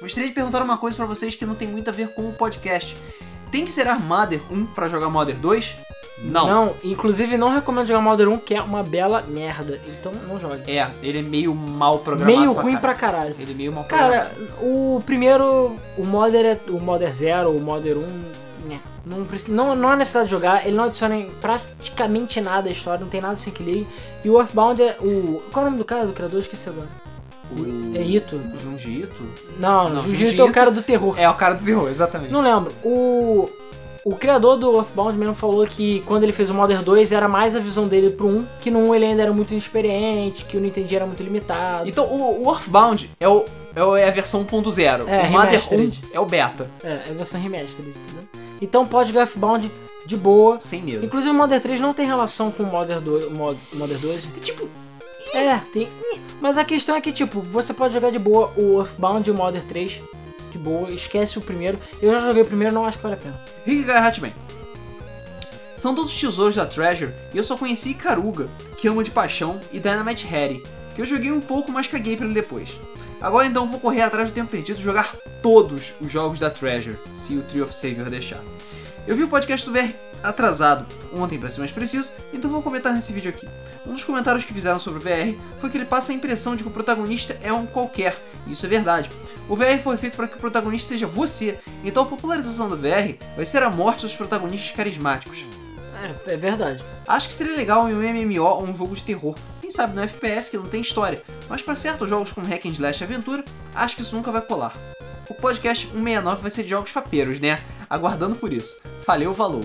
Gostaria 0.00 0.28
de 0.28 0.34
perguntar 0.34 0.62
uma 0.62 0.78
coisa 0.78 0.96
pra 0.96 1.06
vocês 1.06 1.34
que 1.34 1.44
não 1.46 1.54
tem 1.54 1.68
muito 1.68 1.88
a 1.88 1.92
ver 1.92 2.14
com 2.14 2.28
o 2.28 2.32
podcast. 2.32 2.96
Tem 3.52 3.64
que 3.64 3.70
zerar 3.72 4.00
Mother 4.00 4.40
1 4.50 4.66
pra 4.66 4.88
jogar 4.88 5.10
Mother 5.10 5.36
2? 5.36 5.76
Não. 6.22 6.46
Não, 6.46 6.74
inclusive 6.84 7.38
não 7.38 7.48
recomendo 7.48 7.86
jogar 7.86 8.00
Modern 8.00 8.32
1, 8.32 8.38
que 8.38 8.54
é 8.54 8.60
uma 8.62 8.82
bela 8.82 9.24
merda. 9.26 9.80
Então 9.88 10.12
não 10.28 10.38
jogue. 10.38 10.70
É, 10.70 10.88
ele 11.02 11.20
é 11.20 11.22
meio 11.22 11.54
mal 11.54 11.98
programado. 12.00 12.38
Meio 12.38 12.52
pra 12.52 12.62
ruim 12.62 12.74
caralho. 12.74 12.80
pra 12.80 12.94
caralho. 12.94 13.36
Ele 13.38 13.52
é 13.52 13.54
meio 13.54 13.72
mal 13.72 13.84
Cara, 13.84 14.26
programado. 14.26 14.52
o 14.60 15.02
primeiro, 15.04 15.76
o 15.96 16.04
Modern 16.04 16.46
é 16.46 16.58
o 16.68 16.78
Modern 16.78 17.12
0, 17.12 17.50
o 17.50 17.60
Modern 17.60 18.00
1, 18.00 18.68
né, 18.68 18.80
não, 19.06 19.26
não, 19.48 19.74
não 19.74 19.88
há 19.88 19.96
necessidade 19.96 20.26
de 20.26 20.30
jogar, 20.30 20.66
ele 20.66 20.76
não 20.76 20.84
adiciona 20.84 21.26
praticamente 21.40 22.40
nada 22.40 22.68
à 22.68 22.72
história, 22.72 23.00
não 23.00 23.08
tem 23.08 23.20
nada 23.20 23.32
assim 23.32 23.50
que 23.50 23.62
ligue. 23.62 23.86
E 24.22 24.28
o 24.28 24.38
Earthbound 24.38 24.82
é 24.82 24.96
o. 25.00 25.42
Qual 25.50 25.64
é 25.64 25.68
o 25.68 25.70
nome 25.70 25.78
do 25.78 25.84
cara, 25.86 26.06
do 26.06 26.12
criador? 26.12 26.40
Esqueci 26.40 26.68
agora. 26.68 26.88
O... 27.50 27.96
É 27.96 28.02
Ito? 28.02 28.38
Junji 28.62 29.00
Ito? 29.00 29.22
Não, 29.58 29.88
Não, 29.88 30.02
Junji 30.02 30.16
Jiu-Jitsu 30.18 30.42
é 30.42 30.44
o 30.44 30.48
Ito 30.48 30.54
cara 30.54 30.70
do 30.70 30.82
terror. 30.82 31.18
É, 31.18 31.28
o 31.28 31.34
cara 31.34 31.54
do 31.54 31.64
terror, 31.64 31.88
exatamente. 31.88 32.30
Não 32.30 32.42
lembro. 32.42 32.72
O. 32.84 33.48
O 34.04 34.14
criador 34.16 34.56
do 34.56 34.76
Earthbound 34.76 35.16
mesmo 35.18 35.34
falou 35.34 35.64
que 35.66 36.00
quando 36.06 36.22
ele 36.22 36.32
fez 36.32 36.48
o 36.48 36.54
Modern 36.54 36.82
2 36.82 37.12
era 37.12 37.28
mais 37.28 37.54
a 37.54 37.60
visão 37.60 37.86
dele 37.86 38.10
pro 38.10 38.26
1, 38.26 38.46
que 38.60 38.70
no 38.70 38.78
1 38.88 38.94
ele 38.94 39.04
ainda 39.06 39.22
era 39.22 39.32
muito 39.32 39.50
inexperiente, 39.52 40.44
que 40.46 40.56
o 40.56 40.60
Nintendo 40.60 40.94
era 40.94 41.04
muito 41.06 41.22
limitado. 41.22 41.88
Então, 41.88 42.06
o, 42.06 42.46
o 42.46 42.50
Earthbound 42.50 43.10
é, 43.20 43.28
o, 43.28 43.44
é 43.96 44.00
é 44.02 44.08
a 44.08 44.10
versão 44.10 44.44
1.0. 44.44 45.06
É, 45.06 45.26
o 45.28 45.30
Mother 45.30 45.30
1 45.30 45.30
remastered. 45.30 46.02
é 46.12 46.18
o 46.20 46.24
beta. 46.24 46.70
É, 46.82 46.88
é 46.88 47.10
a 47.10 47.14
versão 47.14 47.38
remastered, 47.40 47.90
entendeu? 47.90 48.24
Então 48.62 48.86
pode 48.86 49.08
jogar 49.10 49.22
Earthbound 49.22 49.70
de 50.06 50.16
boa. 50.16 50.58
Sem 50.60 50.82
medo. 50.82 51.04
Inclusive 51.04 51.30
o 51.34 51.34
Modern 51.38 51.60
3 51.62 51.78
não 51.80 51.92
tem 51.92 52.06
relação 52.06 52.50
com 52.50 52.62
o 52.62 52.66
Modern 52.66 53.02
2. 53.04 53.26
O 53.26 53.30
Mod- 53.32 53.58
Modern 53.74 54.00
2. 54.00 54.24
Tipo, 54.40 54.66
É, 55.34 55.58
tem. 55.72 55.88
Mas 56.40 56.56
a 56.56 56.64
questão 56.64 56.96
é 56.96 57.00
que, 57.02 57.12
tipo, 57.12 57.40
você 57.40 57.74
pode 57.74 57.92
jogar 57.92 58.10
de 58.10 58.18
boa 58.18 58.50
o 58.56 58.78
Earthbound 58.80 59.28
e 59.28 59.30
o 59.30 59.34
Modern 59.34 59.64
3. 59.66 60.00
Boa, 60.60 60.90
esquece 60.90 61.38
o 61.38 61.42
primeiro. 61.42 61.78
Eu 62.02 62.12
já 62.12 62.20
joguei 62.20 62.42
o 62.42 62.46
primeiro, 62.46 62.74
não 62.74 62.84
acho 62.84 62.98
que 62.98 63.02
vale 63.02 63.14
a 63.14 63.18
pena. 63.18 63.40
Rick 63.64 63.90
Hatchman. 63.90 64.34
São 65.74 65.94
todos 65.94 66.18
tesouros 66.18 66.56
da 66.56 66.66
Treasure 66.66 67.12
e 67.32 67.38
eu 67.38 67.44
só 67.44 67.56
conheci 67.56 67.90
Ikaruga, 67.90 68.50
que 68.76 68.86
amo 68.86 69.02
de 69.02 69.10
paixão, 69.10 69.58
e 69.72 69.80
Dynamite 69.80 70.26
Harry, 70.26 70.62
que 70.94 71.00
eu 71.00 71.06
joguei 71.06 71.32
um 71.32 71.40
pouco, 71.40 71.72
mas 71.72 71.86
caguei 71.86 72.14
pra 72.14 72.26
ele 72.26 72.34
depois. 72.34 72.68
Agora 73.18 73.46
então 73.46 73.66
vou 73.66 73.80
correr 73.80 74.02
atrás 74.02 74.30
do 74.30 74.34
tempo 74.34 74.50
perdido 74.50 74.78
e 74.78 74.82
jogar 74.82 75.16
todos 75.42 75.94
os 75.98 76.12
jogos 76.12 76.38
da 76.38 76.50
Treasure, 76.50 76.98
se 77.10 77.34
o 77.34 77.42
Tree 77.42 77.62
of 77.62 77.74
Savior 77.74 78.10
deixar. 78.10 78.42
Eu 79.06 79.16
vi 79.16 79.24
o 79.24 79.28
podcast 79.28 79.68
do 79.68 79.72
VR 79.72 79.94
atrasado, 80.22 80.86
ontem 81.12 81.38
pra 81.38 81.48
ser 81.48 81.60
mais 81.60 81.72
preciso, 81.72 82.12
então 82.32 82.50
vou 82.50 82.62
comentar 82.62 82.92
nesse 82.92 83.12
vídeo 83.12 83.30
aqui. 83.30 83.48
Um 83.86 83.92
dos 83.92 84.04
comentários 84.04 84.44
que 84.44 84.52
fizeram 84.52 84.78
sobre 84.78 85.00
o 85.00 85.02
VR 85.02 85.36
foi 85.58 85.70
que 85.70 85.78
ele 85.78 85.86
passa 85.86 86.12
a 86.12 86.14
impressão 86.14 86.54
de 86.54 86.62
que 86.62 86.68
o 86.68 86.72
protagonista 86.72 87.36
é 87.42 87.52
um 87.52 87.66
qualquer, 87.66 88.16
e 88.46 88.52
isso 88.52 88.66
é 88.66 88.68
verdade. 88.68 89.10
O 89.48 89.56
VR 89.56 89.78
foi 89.82 89.96
feito 89.96 90.16
para 90.16 90.28
que 90.28 90.36
o 90.36 90.40
protagonista 90.40 90.88
seja 90.88 91.06
você, 91.06 91.58
então 91.82 92.02
a 92.02 92.06
popularização 92.06 92.68
do 92.68 92.76
VR 92.76 93.16
vai 93.34 93.46
ser 93.46 93.62
a 93.62 93.70
morte 93.70 94.02
dos 94.02 94.14
protagonistas 94.14 94.70
carismáticos. 94.76 95.46
É, 96.26 96.34
é 96.34 96.36
verdade. 96.36 96.84
Acho 97.06 97.26
que 97.26 97.34
seria 97.34 97.56
legal 97.56 97.88
em 97.88 97.94
um 97.94 98.00
MMO 98.00 98.44
ou 98.44 98.64
um 98.64 98.74
jogo 98.74 98.94
de 98.94 99.02
terror. 99.02 99.34
Quem 99.60 99.70
sabe 99.70 99.94
no 99.94 100.02
FPS 100.02 100.50
que 100.50 100.56
não 100.56 100.66
tem 100.66 100.80
história, 100.80 101.22
mas 101.48 101.62
para 101.62 101.74
certos 101.74 102.08
jogos 102.08 102.32
como 102.32 102.46
Hack 102.46 102.66
and 102.66 102.72
Slash 102.72 103.02
Aventura, 103.02 103.44
acho 103.74 103.96
que 103.96 104.02
isso 104.02 104.14
nunca 104.14 104.30
vai 104.30 104.42
colar. 104.42 104.76
O 105.28 105.34
podcast 105.34 105.86
169 105.86 106.42
vai 106.42 106.50
ser 106.50 106.62
de 106.64 106.70
jogos 106.70 106.90
fapeiros, 106.90 107.38
né? 107.40 107.60
Aguardando 107.88 108.36
por 108.36 108.52
isso. 108.52 108.76
Valeu, 109.10 109.34
valeu. 109.34 109.64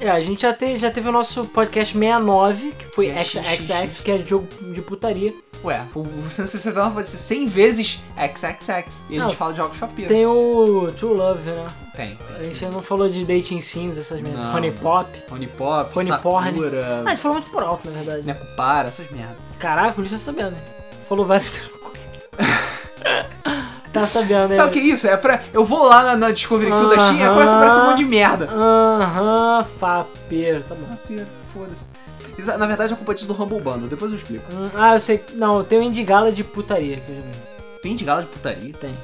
É, 0.00 0.08
a 0.08 0.20
gente 0.20 0.42
já, 0.42 0.52
te, 0.52 0.76
já 0.76 0.92
teve 0.92 1.08
o 1.08 1.12
nosso 1.12 1.44
podcast 1.46 1.92
69, 1.92 2.70
que 2.78 2.84
foi 2.84 3.08
XXX, 3.12 3.98
que 3.98 4.12
é 4.12 4.18
jogo 4.18 4.46
de 4.72 4.80
putaria. 4.80 5.34
Ué, 5.64 5.84
o 5.92 6.02
o 6.02 6.30
169 6.30 6.94
pode 6.94 7.08
ser 7.08 7.16
100 7.16 7.48
vezes 7.48 8.00
XXX. 8.16 9.02
E 9.10 9.16
a 9.16 9.18
Não, 9.18 9.28
gente 9.28 9.36
fala 9.36 9.50
de 9.50 9.56
jogos 9.56 9.76
papiro. 9.76 10.06
Tem 10.06 10.24
o 10.24 10.92
True 10.96 11.14
Love, 11.14 11.50
né? 11.50 11.66
Tem. 11.96 12.16
A 12.38 12.42
gente 12.44 12.64
não 12.66 12.80
falou 12.80 13.08
de 13.08 13.24
dating 13.24 13.60
sims, 13.60 13.98
essas 13.98 14.20
merdas. 14.20 14.54
Honey 14.54 14.70
Pop. 14.70 15.10
Honey 15.32 15.48
Pop, 15.48 15.98
Honey 15.98 16.18
Porn. 16.18 16.60
Ah, 16.80 17.02
a 17.06 17.10
gente 17.10 17.20
falou 17.20 17.38
muito 17.38 17.50
por 17.50 17.64
alto, 17.64 17.90
na 17.90 17.96
verdade. 17.96 18.24
Necupara, 18.24 18.86
essas 18.86 19.10
merdas. 19.10 19.36
Caraca, 19.58 19.94
o 19.96 20.00
Luiz 20.00 20.12
tá 20.12 20.18
sabendo, 20.18 20.52
né? 20.52 20.62
Falou 21.08 21.26
não 21.26 21.40
conheço. 21.90 22.30
tá 24.00 24.06
sabendo, 24.06 24.48
né? 24.48 24.54
Sabe 24.54 24.68
o 24.68 24.72
que 24.72 24.78
é 24.78 24.82
isso? 24.82 25.06
É 25.06 25.16
pra. 25.16 25.40
Eu 25.52 25.64
vou 25.64 25.86
lá 25.88 26.02
na, 26.02 26.16
na 26.16 26.30
Discovery 26.30 26.70
Kill 26.70 26.88
da 26.90 26.98
Steam 26.98 27.16
e 27.16 27.28
começa 27.34 27.52
a 27.52 27.56
aparecer 27.56 27.78
um 27.80 27.84
monte 27.86 27.98
de 27.98 28.04
merda. 28.04 28.48
Aham, 28.52 29.64
fapeiro, 29.78 30.64
tá 30.68 30.74
bom. 30.74 30.86
Papiro, 30.86 31.26
foda-se. 31.52 31.96
Na 32.58 32.66
verdade, 32.66 32.92
é 32.92 32.96
culpa 32.96 33.14
disso 33.14 33.26
do 33.26 33.42
Humble 33.42 33.60
Bundle, 33.60 33.88
depois 33.88 34.10
eu 34.12 34.18
explico. 34.18 34.44
Hum, 34.52 34.68
ah, 34.74 34.94
eu 34.94 35.00
sei. 35.00 35.24
Não, 35.34 35.64
tem 35.64 35.78
o 35.78 35.82
Indigala 35.82 36.30
de 36.30 36.44
putaria 36.44 37.02
eu 37.08 37.14
já 37.14 37.20
vi. 37.20 37.80
Tem 37.82 37.96
de 37.96 38.04
gala 38.04 38.22
de 38.22 38.26
putaria? 38.26 38.74
Tem. 38.78 38.94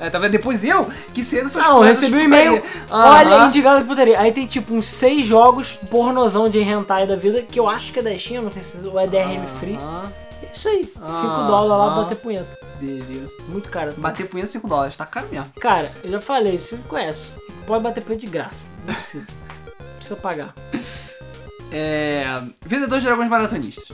É, 0.00 0.08
tá 0.08 0.18
vendo? 0.18 0.30
Depois 0.30 0.62
eu 0.62 0.88
que 1.12 1.24
sei 1.24 1.42
dessas 1.42 1.60
Não, 1.62 1.70
eu 1.70 1.76
coisas 1.78 2.00
recebi 2.00 2.18
um 2.18 2.24
e-mail. 2.24 2.60
putaria. 2.60 3.34
Olha. 3.34 3.46
Indigala 3.46 3.80
de 3.80 3.88
putaria. 3.88 4.20
Aí 4.20 4.30
tem 4.30 4.46
tipo 4.46 4.74
uns 4.74 4.86
seis 4.86 5.24
jogos 5.24 5.76
pornozão 5.90 6.48
de 6.48 6.60
hentai 6.60 7.06
da 7.06 7.16
vida, 7.16 7.42
que 7.42 7.58
eu 7.58 7.68
acho 7.68 7.92
que 7.92 7.98
é 7.98 8.02
da 8.02 8.16
Steam, 8.16 8.42
não 8.42 8.52
certeza, 8.52 8.88
ou 8.88 8.98
é 8.98 9.06
DRM 9.06 9.44
Free. 9.58 9.78
É 10.48 10.52
Isso 10.52 10.68
aí, 10.68 10.84
5 10.84 10.98
Ah, 11.02 11.46
dólares 11.46 11.86
lá 11.86 11.92
ah. 12.00 12.02
bater 12.02 12.16
punheta. 12.16 12.58
Beleza. 12.80 13.36
Muito 13.48 13.68
caro. 13.68 13.92
Bater 13.96 14.28
punheta 14.28 14.50
5 14.50 14.68
dólares, 14.68 14.96
tá 14.96 15.04
caro 15.06 15.28
mesmo. 15.30 15.52
Cara, 15.60 15.92
eu 16.02 16.10
já 16.12 16.20
falei, 16.20 16.58
você 16.58 16.76
não 16.76 16.84
conhece. 16.84 17.32
Pode 17.66 17.82
bater 17.82 18.02
punheta 18.02 18.24
de 18.24 18.30
graça. 18.32 18.66
Não 18.86 18.94
precisa. 18.94 19.26
Não 19.78 19.96
precisa 19.96 20.16
pagar. 20.16 20.54
É. 21.70 22.24
Vendedor 22.64 22.98
de 22.98 23.04
dragões 23.04 23.28
maratonistas. 23.28 23.88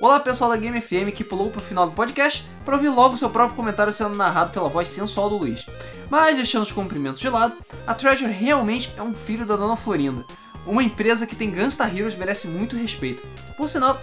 Olá 0.00 0.18
pessoal 0.18 0.50
da 0.50 0.56
Game 0.56 0.80
FM 0.80 1.14
que 1.14 1.22
pulou 1.22 1.50
pro 1.50 1.60
final 1.60 1.86
do 1.86 1.92
podcast 1.92 2.44
para 2.64 2.74
ouvir 2.74 2.88
logo 2.88 3.16
seu 3.16 3.28
próprio 3.30 3.54
comentário 3.54 3.92
sendo 3.92 4.16
narrado 4.16 4.50
pela 4.50 4.68
voz 4.68 4.88
sensual 4.88 5.28
do 5.28 5.36
Luiz. 5.36 5.66
Mas 6.08 6.36
deixando 6.36 6.62
os 6.62 6.72
cumprimentos 6.72 7.20
de 7.20 7.28
lado, 7.28 7.54
a 7.86 7.94
Treasure 7.94 8.32
realmente 8.32 8.92
é 8.96 9.02
um 9.02 9.14
filho 9.14 9.46
da 9.46 9.56
Dona 9.56 9.76
Florinda. 9.76 10.24
Uma 10.66 10.82
empresa 10.82 11.26
que 11.26 11.36
tem 11.36 11.50
Gunstar 11.50 11.94
Heroes 11.96 12.16
merece 12.16 12.48
muito 12.48 12.76
respeito. 12.76 13.22
Por 13.56 13.68
sinal, 13.68 14.00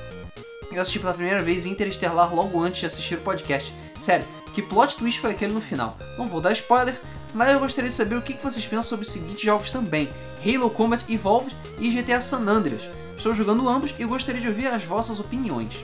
eu 0.72 0.82
assisti 0.82 1.00
pela 1.00 1.14
primeira 1.14 1.42
vez 1.42 1.66
Interestelar 1.66 2.34
logo 2.34 2.62
antes 2.62 2.80
de 2.80 2.86
assistir 2.86 3.16
o 3.16 3.22
podcast. 3.22 3.74
Sério, 4.00 4.26
que 4.54 4.62
plot 4.62 4.98
twist 4.98 5.20
foi 5.20 5.32
aquele 5.32 5.54
no 5.54 5.62
final? 5.62 5.98
Não 6.18 6.28
vou 6.28 6.42
dar 6.42 6.52
spoiler, 6.54 7.00
mas 7.34 7.54
eu 7.54 7.60
gostaria 7.60 7.90
de 7.90 7.96
saber 7.96 8.16
o 8.16 8.22
que 8.22 8.34
vocês 8.42 8.66
pensam 8.66 8.84
sobre 8.84 9.06
os 9.06 9.12
seguintes 9.12 9.42
jogos 9.42 9.72
também: 9.72 10.10
Halo 10.46 10.70
Combat 10.70 11.04
Evolved 11.12 11.56
e 11.80 11.90
GTA 11.90 12.22
San 12.22 12.48
Andreas. 12.48 12.90
Estou 13.16 13.34
jogando 13.34 13.68
ambos 13.68 13.94
e 13.98 14.06
gostaria 14.06 14.40
de 14.42 14.48
ouvir 14.48 14.68
as 14.68 14.84
vossas 14.84 15.20
opiniões. 15.20 15.84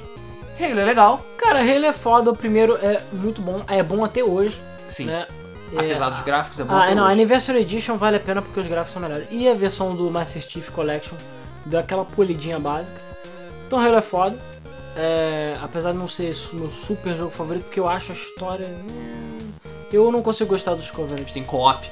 Halo 0.59 0.79
é 0.79 0.85
legal, 0.85 1.25
Cara, 1.37 1.59
Halo 1.61 1.85
é 1.85 1.93
foda, 1.93 2.29
o 2.29 2.35
primeiro 2.35 2.75
é 2.75 3.01
muito 3.11 3.41
bom, 3.41 3.63
é 3.67 3.81
bom 3.81 4.05
até 4.05 4.23
hoje, 4.23 4.61
sim. 4.87 5.05
né? 5.05 5.25
Apesar 5.75 6.07
É, 6.07 6.09
dos 6.11 6.21
gráficos, 6.21 6.59
é 6.59 6.63
bom. 6.63 6.73
Ah, 6.75 6.83
até 6.85 6.93
não, 6.93 7.03
a 7.03 7.05
hoje. 7.07 7.13
Anniversary 7.13 7.61
Edition 7.61 7.97
vale 7.97 8.17
a 8.17 8.19
pena 8.19 8.41
porque 8.43 8.59
os 8.59 8.67
gráficos 8.67 8.93
são 8.93 9.01
melhores. 9.01 9.27
E 9.31 9.47
a 9.47 9.55
versão 9.55 9.95
do 9.95 10.11
Master 10.11 10.41
Chief 10.43 10.69
Collection 10.69 11.17
deu 11.65 11.79
aquela 11.79 12.05
polidinha 12.05 12.59
básica. 12.59 13.01
Então 13.65 13.79
Halo 13.79 13.95
é 13.95 14.01
foda. 14.03 14.37
É, 14.95 15.57
apesar 15.61 15.91
de 15.91 15.97
não 15.97 16.07
ser 16.07 16.35
meu 16.53 16.69
super 16.69 17.15
jogo 17.15 17.31
favorito, 17.31 17.63
porque 17.63 17.79
eu 17.79 17.87
acho 17.87 18.11
a 18.11 18.15
história. 18.15 18.67
hum, 18.67 19.51
eu 19.91 20.11
não 20.11 20.21
consigo 20.21 20.49
gostar 20.49 20.75
dos 20.75 20.89
Covenants. 20.89 21.33
Tem 21.33 21.43
co-op. 21.43 21.87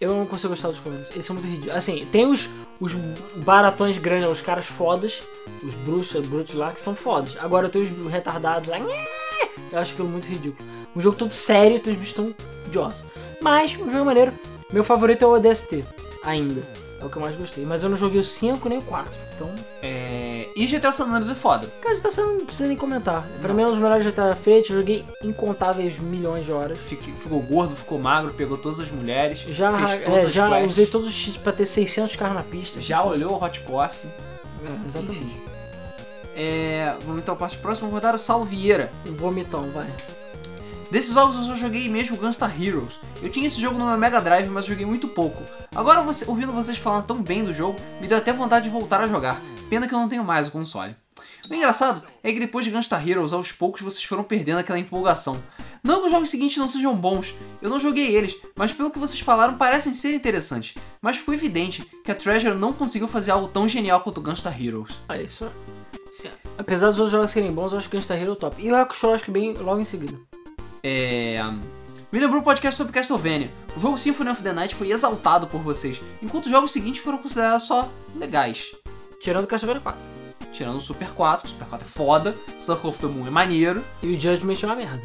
Eu 0.00 0.10
não 0.10 0.26
consigo 0.26 0.50
gostar 0.50 0.68
dos 0.68 0.80
Covenants. 0.80 1.10
Eles 1.12 1.24
são 1.24 1.34
muito 1.34 1.46
ridículos. 1.46 1.76
Assim, 1.76 2.06
tem 2.10 2.26
os, 2.26 2.50
os 2.80 2.94
baratões 3.36 3.96
grandes, 3.98 4.28
os 4.28 4.40
caras 4.40 4.66
fodas, 4.66 5.22
os 5.62 5.74
bruxos, 5.74 6.26
brutos 6.26 6.54
lá, 6.54 6.72
que 6.72 6.80
são 6.80 6.94
fodas. 6.96 7.36
Agora 7.38 7.68
tem 7.68 7.82
os 7.82 7.90
retardados 8.10 8.68
lá. 8.68 8.78
Eu 9.70 9.78
acho 9.78 9.92
aquilo 9.92 10.08
muito 10.08 10.26
ridículo. 10.28 10.68
Um 10.94 11.00
jogo 11.00 11.16
todo 11.16 11.30
sério, 11.30 11.76
então 11.76 11.92
os 11.92 11.98
bichos 11.98 12.18
estão 12.18 12.34
idiosos. 12.66 13.00
Mas, 13.40 13.76
um 13.76 13.90
jogo 13.90 14.04
maneiro. 14.04 14.32
Meu 14.72 14.82
favorito 14.82 15.22
é 15.22 15.26
o 15.28 15.34
ODST, 15.34 15.84
ainda. 16.24 16.83
É 17.04 17.06
o 17.06 17.10
que 17.10 17.16
eu 17.18 17.22
mais 17.22 17.36
gostei. 17.36 17.66
Mas 17.66 17.82
eu 17.82 17.90
não 17.90 17.96
joguei 17.98 18.18
o 18.18 18.24
5 18.24 18.66
nem 18.66 18.78
o 18.78 18.82
4. 18.82 19.12
Então, 19.34 19.50
É... 19.82 20.48
E 20.56 20.66
GTA 20.66 20.90
San 20.90 21.04
Andreas 21.04 21.28
é 21.28 21.34
foda. 21.34 21.68
cara, 21.82 21.94
GTA 21.94 22.22
não 22.22 22.46
precisa 22.46 22.66
nem 22.66 22.76
comentar. 22.76 23.28
Pra 23.42 23.52
mim 23.52 23.62
é 23.62 23.66
um 23.66 23.70
dos 23.70 23.78
melhores 23.78 24.06
GTA 24.06 24.34
feitos. 24.34 24.74
Joguei 24.74 25.04
incontáveis 25.22 25.98
milhões 25.98 26.46
de 26.46 26.52
horas. 26.52 26.78
Ficou 26.78 27.42
gordo, 27.42 27.76
ficou 27.76 27.98
magro, 27.98 28.32
pegou 28.32 28.56
todas 28.56 28.80
as 28.80 28.90
mulheres, 28.90 29.40
Já, 29.48 29.70
é, 29.70 30.28
já 30.30 30.48
quests, 30.48 30.72
usei 30.72 30.86
todos 30.86 31.06
os 31.08 31.12
cheats 31.14 31.36
pra 31.36 31.52
ter 31.52 31.66
600 31.66 32.16
carros 32.16 32.36
na 32.36 32.42
pista. 32.42 32.80
já 32.80 33.02
olhou 33.04 33.32
o 33.32 33.44
Hot 33.44 33.60
Coffee. 33.60 34.10
É, 34.64 34.86
exatamente. 34.86 35.36
É... 36.34 36.94
Vamos 37.04 37.22
então 37.22 37.36
para 37.36 37.52
o 37.52 37.58
próximo 37.58 37.90
rodar 37.90 38.14
o 38.14 38.18
Saulo 38.18 38.46
Vieira. 38.46 38.90
Vomitão, 39.04 39.70
vai. 39.70 39.86
Desses 40.94 41.12
jogos 41.12 41.34
eu 41.34 41.42
só 41.42 41.54
joguei 41.56 41.88
mesmo 41.88 42.16
Gunstar 42.16 42.54
Heroes. 42.62 43.00
Eu 43.20 43.28
tinha 43.28 43.48
esse 43.48 43.60
jogo 43.60 43.76
no 43.76 43.84
meu 43.84 43.98
Mega 43.98 44.20
Drive, 44.20 44.46
mas 44.48 44.64
joguei 44.64 44.86
muito 44.86 45.08
pouco. 45.08 45.42
Agora, 45.74 46.00
você- 46.02 46.24
ouvindo 46.28 46.52
vocês 46.52 46.78
falando 46.78 47.04
tão 47.04 47.20
bem 47.20 47.42
do 47.42 47.52
jogo, 47.52 47.76
me 48.00 48.06
deu 48.06 48.16
até 48.16 48.32
vontade 48.32 48.66
de 48.66 48.70
voltar 48.70 49.00
a 49.00 49.08
jogar. 49.08 49.40
Pena 49.68 49.88
que 49.88 49.92
eu 49.92 49.98
não 49.98 50.08
tenho 50.08 50.22
mais 50.22 50.46
o 50.46 50.52
console. 50.52 50.94
O 51.50 51.52
engraçado 51.52 52.04
é 52.22 52.32
que 52.32 52.38
depois 52.38 52.64
de 52.64 52.70
Gunstar 52.70 53.06
Heroes, 53.08 53.32
aos 53.32 53.50
poucos 53.50 53.80
vocês 53.82 54.04
foram 54.04 54.22
perdendo 54.22 54.58
aquela 54.60 54.78
empolgação. 54.78 55.42
Não 55.82 55.98
que 55.98 56.06
os 56.06 56.12
jogos 56.12 56.30
seguintes 56.30 56.58
não 56.58 56.68
sejam 56.68 56.94
bons, 56.94 57.34
eu 57.60 57.68
não 57.68 57.80
joguei 57.80 58.14
eles, 58.14 58.36
mas 58.54 58.72
pelo 58.72 58.92
que 58.92 58.98
vocês 59.00 59.18
falaram 59.18 59.54
parecem 59.56 59.92
ser 59.92 60.14
interessantes. 60.14 60.76
Mas 61.02 61.16
ficou 61.16 61.34
evidente 61.34 61.82
que 62.04 62.12
a 62.12 62.14
Treasure 62.14 62.54
não 62.54 62.72
conseguiu 62.72 63.08
fazer 63.08 63.32
algo 63.32 63.48
tão 63.48 63.66
genial 63.66 64.00
quanto 64.00 64.20
Gunstar 64.20 64.62
Heroes. 64.64 65.00
Ah, 65.08 65.20
isso 65.20 65.44
é. 66.24 66.30
Apesar 66.56 66.86
dos 66.86 67.00
outros 67.00 67.10
jogos 67.10 67.30
serem 67.32 67.50
bons, 67.50 67.72
eu 67.72 67.78
acho 67.78 67.90
que 67.90 67.96
Gunstar 67.96 68.16
Hero 68.16 68.34
é 68.34 68.36
top. 68.36 68.64
E 68.64 68.70
o 68.70 68.76
Hakusho 68.76 69.12
acho 69.12 69.24
que 69.24 69.32
bem 69.32 69.54
logo 69.54 69.80
em 69.80 69.84
seguida. 69.84 70.16
É. 70.86 71.42
Me 72.12 72.20
lembrou 72.20 72.42
o 72.42 72.44
podcast 72.44 72.76
sobre 72.76 72.92
Castlevania. 72.92 73.50
O 73.74 73.80
jogo 73.80 73.96
Symphony 73.96 74.30
of 74.30 74.42
the 74.42 74.52
Night 74.52 74.74
foi 74.74 74.90
exaltado 74.90 75.46
por 75.46 75.62
vocês, 75.62 76.00
enquanto 76.22 76.44
os 76.44 76.50
jogos 76.50 76.70
seguintes 76.70 77.02
foram 77.02 77.18
considerados 77.18 77.64
só 77.64 77.90
legais. 78.14 78.76
Tirando 79.18 79.44
o 79.44 79.48
Castlevania 79.48 79.80
4. 79.80 80.00
Tirando 80.52 80.76
o 80.76 80.80
Super 80.80 81.08
4, 81.08 81.46
o 81.46 81.50
Super 81.50 81.66
4 81.66 81.86
é 81.86 81.90
foda, 81.90 82.36
Circle 82.60 82.90
of 82.90 83.00
the 83.00 83.06
Moon 83.06 83.26
é 83.26 83.30
maneiro, 83.30 83.82
E 84.02 84.14
o 84.14 84.20
Judgment 84.20 84.58
é 84.62 84.66
uma 84.66 84.76
merda. 84.76 85.02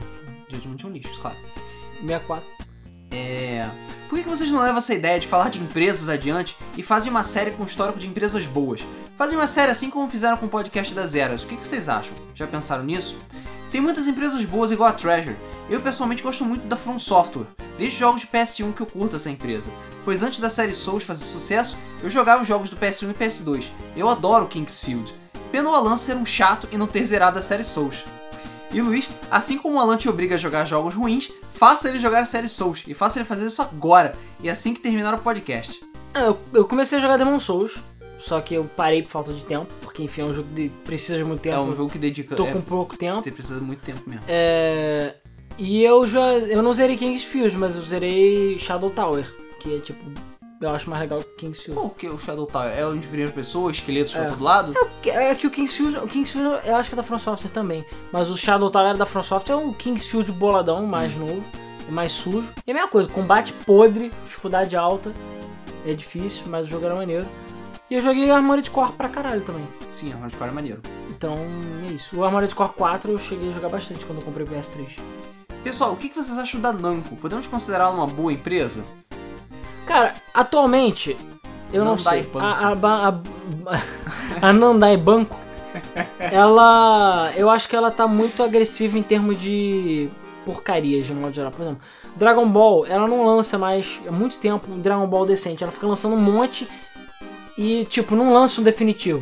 Judgment 0.50 0.78
é 0.84 0.86
um 0.88 0.92
lixo, 0.92 1.20
claro. 1.20 1.38
64. 2.02 2.46
É. 3.12 3.68
Por 4.08 4.18
que 4.18 4.24
que 4.24 4.30
vocês 4.30 4.52
não 4.52 4.60
levam 4.60 4.78
essa 4.80 4.94
ideia 4.94 5.20
de 5.20 5.28
falar 5.28 5.50
de 5.50 5.60
empresas 5.60 6.10
adiante 6.10 6.58
e 6.78 6.84
fazem 6.84 7.10
uma 7.10 7.24
série 7.24 7.52
com 7.52 7.64
histórico 7.64 7.98
de 7.98 8.08
empresas 8.08 8.46
boas? 8.46 8.86
Fazem 9.18 9.38
uma 9.38 9.48
série 9.48 9.72
assim 9.72 9.90
como 9.90 10.10
fizeram 10.10 10.38
com 10.38 10.46
o 10.46 10.50
podcast 10.50 10.94
das 10.94 11.16
Eras. 11.16 11.44
O 11.44 11.48
que 11.48 11.56
que 11.58 11.68
vocês 11.68 11.88
acham? 11.88 12.14
Já 12.36 12.46
pensaram 12.46 12.84
nisso? 12.84 13.18
Tem 13.72 13.80
muitas 13.80 14.08
empresas 14.08 14.44
boas 14.46 14.72
igual 14.72 14.90
a 14.90 14.94
Treasure. 14.94 15.36
Eu 15.70 15.80
pessoalmente 15.80 16.24
gosto 16.24 16.44
muito 16.44 16.66
da 16.66 16.76
From 16.76 16.98
Software, 16.98 17.46
desde 17.78 17.96
os 17.96 18.00
jogos 18.00 18.22
de 18.22 18.28
PS1 18.28 18.74
que 18.74 18.82
eu 18.82 18.86
curto 18.88 19.16
essa 19.16 19.30
empresa. 19.30 19.70
Pois 20.04 20.24
antes 20.24 20.40
da 20.40 20.50
série 20.50 20.74
Souls 20.74 21.04
fazer 21.04 21.24
sucesso, 21.24 21.78
eu 22.02 22.10
jogava 22.10 22.42
os 22.42 22.48
jogos 22.48 22.72
do 22.72 22.78
PS1 22.78 23.12
e 23.12 23.14
PS2. 23.14 23.70
Eu 23.96 24.10
adoro 24.10 24.48
Kingsfield. 24.48 25.14
Pena 25.52 25.70
o 25.70 25.76
Alan 25.76 25.98
ser 25.98 26.16
um 26.16 26.26
chato 26.26 26.68
e 26.72 26.78
não 26.78 26.88
ter 26.88 27.06
zerado 27.06 27.38
a 27.38 27.42
série 27.42 27.64
Souls. 27.64 28.04
E 28.72 28.82
Luiz, 28.82 29.08
assim 29.30 29.58
como 29.58 29.78
o 29.78 29.80
Alan 29.80 29.98
te 29.98 30.10
obriga 30.10 30.36
a 30.36 30.38
jogar 30.38 30.66
jogos 30.66 30.96
ruins, 30.96 31.32
faça 31.54 31.90
ele 31.90 32.00
jogar 32.00 32.22
a 32.22 32.26
série 32.26 32.50
Souls 32.50 32.84
e 32.88 32.96
faça 32.96 33.20
ele 33.20 33.28
fazer 33.28 33.46
isso 33.46 33.62
agora 33.62 34.16
e 34.42 34.50
assim 34.50 34.74
que 34.74 34.80
terminar 34.80 35.14
o 35.14 35.20
podcast. 35.20 35.80
Ah, 36.14 36.22
eu, 36.22 36.40
eu 36.54 36.66
comecei 36.66 36.98
a 36.98 37.02
jogar 37.02 37.18
Demon 37.18 37.40
Souls, 37.40 37.78
só 38.18 38.42
que 38.42 38.56
eu 38.56 38.66
parei 38.76 39.04
por 39.04 39.10
falta 39.10 39.34
de 39.34 39.46
tempo, 39.46 39.72
porque 40.00 40.04
enfim, 40.04 40.22
é 40.22 40.26
um 40.26 40.34
jogo 40.34 40.48
que 40.56 40.70
precisa 40.86 41.18
de 41.18 41.24
muito 41.24 41.42
tempo. 41.42 41.56
É 41.56 41.60
um 41.60 41.74
jogo 41.74 41.92
que 41.92 41.98
dedica. 41.98 42.36
Tô 42.36 42.46
é, 42.46 42.52
com 42.52 42.62
pouco 42.62 42.98
tempo. 42.98 43.22
Você 43.22 43.32
precisa 43.32 43.60
de 43.60 43.66
muito 43.66 43.82
tempo 43.82 44.02
mesmo. 44.08 44.24
É. 44.28 45.16
E 45.58 45.84
eu 45.84 46.08
já. 46.08 46.32
Eu 46.34 46.62
não 46.62 46.74
zerei 46.74 46.96
Kingsfield, 46.96 47.58
mas 47.58 47.76
eu 47.76 47.82
zerei 47.82 48.58
Shadow 48.58 48.90
Tower, 48.90 49.30
que 49.60 49.76
é 49.76 49.80
tipo. 49.80 50.00
Eu 50.62 50.70
acho 50.72 50.90
mais 50.90 51.02
legal 51.02 51.20
que 51.20 51.36
Kingsfield. 51.38 51.80
Qual 51.80 51.90
que 51.90 52.06
é 52.06 52.10
o 52.10 52.18
Shadow 52.18 52.46
Tower? 52.46 52.70
É 52.70 52.86
o 52.86 52.96
de 52.96 53.08
primeira 53.08 53.32
pessoa, 53.32 53.72
esqueletos 53.72 54.12
pra 54.12 54.24
É. 54.24 54.26
todo 54.26 54.44
lado? 54.44 54.74
É 55.06 55.34
que 55.34 55.48
o 55.48 55.50
Kingsfield, 55.50 55.98
o 56.00 56.08
Kingsfield 56.08 56.68
eu 56.68 56.76
acho 56.76 56.90
que 56.90 56.96
é 56.96 56.98
da 56.98 57.04
From 57.04 57.18
Software 57.18 57.50
também. 57.50 57.86
Mas 58.12 58.30
o 58.30 58.38
Shadow 58.38 58.70
Tower 58.70 58.98
da 58.98 59.06
From 59.06 59.24
Software 59.24 59.56
é 59.56 59.58
um 59.58 59.72
Kingsfield 59.72 60.32
boladão, 60.34 60.86
mais 60.86 61.16
novo, 61.16 61.42
é 61.88 61.92
mais 61.92 62.12
sujo. 62.12 62.54
E 62.68 62.72
a 62.72 62.74
mesma 62.74 62.90
coisa, 62.90 63.10
combate 63.10 63.54
podre, 63.66 64.12
dificuldade 64.26 64.76
alta, 64.76 65.14
é 65.86 65.94
difícil, 65.94 66.44
mas 66.48 66.66
o 66.66 66.70
jogo 66.70 66.86
era 66.86 66.96
maneiro. 66.96 67.26
E 67.90 67.96
eu 67.96 68.02
joguei 68.02 68.30
Armored 68.30 68.70
Core 68.70 68.92
pra 68.92 69.10
caralho 69.10 69.42
também. 69.42 69.68
Sim, 69.92 70.14
Armored 70.14 70.38
Core 70.38 70.52
é 70.52 70.54
maneiro. 70.54 70.82
Então 71.10 71.36
é 71.84 71.92
isso. 71.92 72.20
O 72.20 72.24
Armored 72.24 72.54
Core 72.54 72.70
4 72.70 73.12
eu 73.12 73.18
cheguei 73.18 73.50
a 73.50 73.52
jogar 73.52 73.70
bastante 73.70 74.06
quando 74.06 74.20
eu 74.20 74.26
comprei 74.26 74.46
o 74.46 74.50
PS3. 74.50 75.00
Pessoal, 75.64 75.94
o 75.94 75.98
que 75.98 76.10
vocês 76.10 76.38
acham 76.38 76.62
da 76.62 76.72
Namco? 76.72 77.16
Podemos 77.16 77.48
considerá-la 77.48 77.96
uma 77.96 78.08
boa 78.08 78.32
empresa? 78.32 78.84
Cara, 79.88 80.14
atualmente, 80.34 81.18
eu 81.74 81.84
não, 81.84 81.96
Nandai 81.96 82.24
sei. 82.24 82.32
Banco. 82.32 82.46
A, 82.46 82.68
a, 82.68 83.10
a, 83.10 83.22
a 84.50 84.54
Nandai 84.54 84.96
Banco, 84.96 85.36
ela. 86.20 87.32
Eu 87.36 87.50
acho 87.50 87.68
que 87.68 87.76
ela 87.76 87.90
tá 87.90 88.08
muito 88.08 88.44
agressiva 88.44 89.00
em 89.00 89.04
termos 89.04 89.42
de 89.42 90.10
porcarias, 90.46 91.08
de 91.08 91.14
um 91.14 91.18
modo 91.18 91.34
geral. 91.34 91.52
Por 91.52 91.62
exemplo, 91.62 91.82
Dragon 92.16 92.48
Ball, 92.48 92.86
ela 92.86 93.08
não 93.08 93.26
lança 93.26 93.58
mais 93.58 94.00
há 94.08 94.12
muito 94.12 94.38
tempo 94.38 94.72
um 94.72 94.80
Dragon 94.80 95.08
Ball 95.08 95.26
decente. 95.26 95.64
Ela 95.64 95.72
fica 95.72 95.88
lançando 95.88 96.16
um 96.16 96.22
monte 96.22 96.68
e, 97.62 97.84
tipo, 97.86 98.16
não 98.16 98.32
lança 98.34 98.62
um 98.62 98.64
definitivo. 98.64 99.22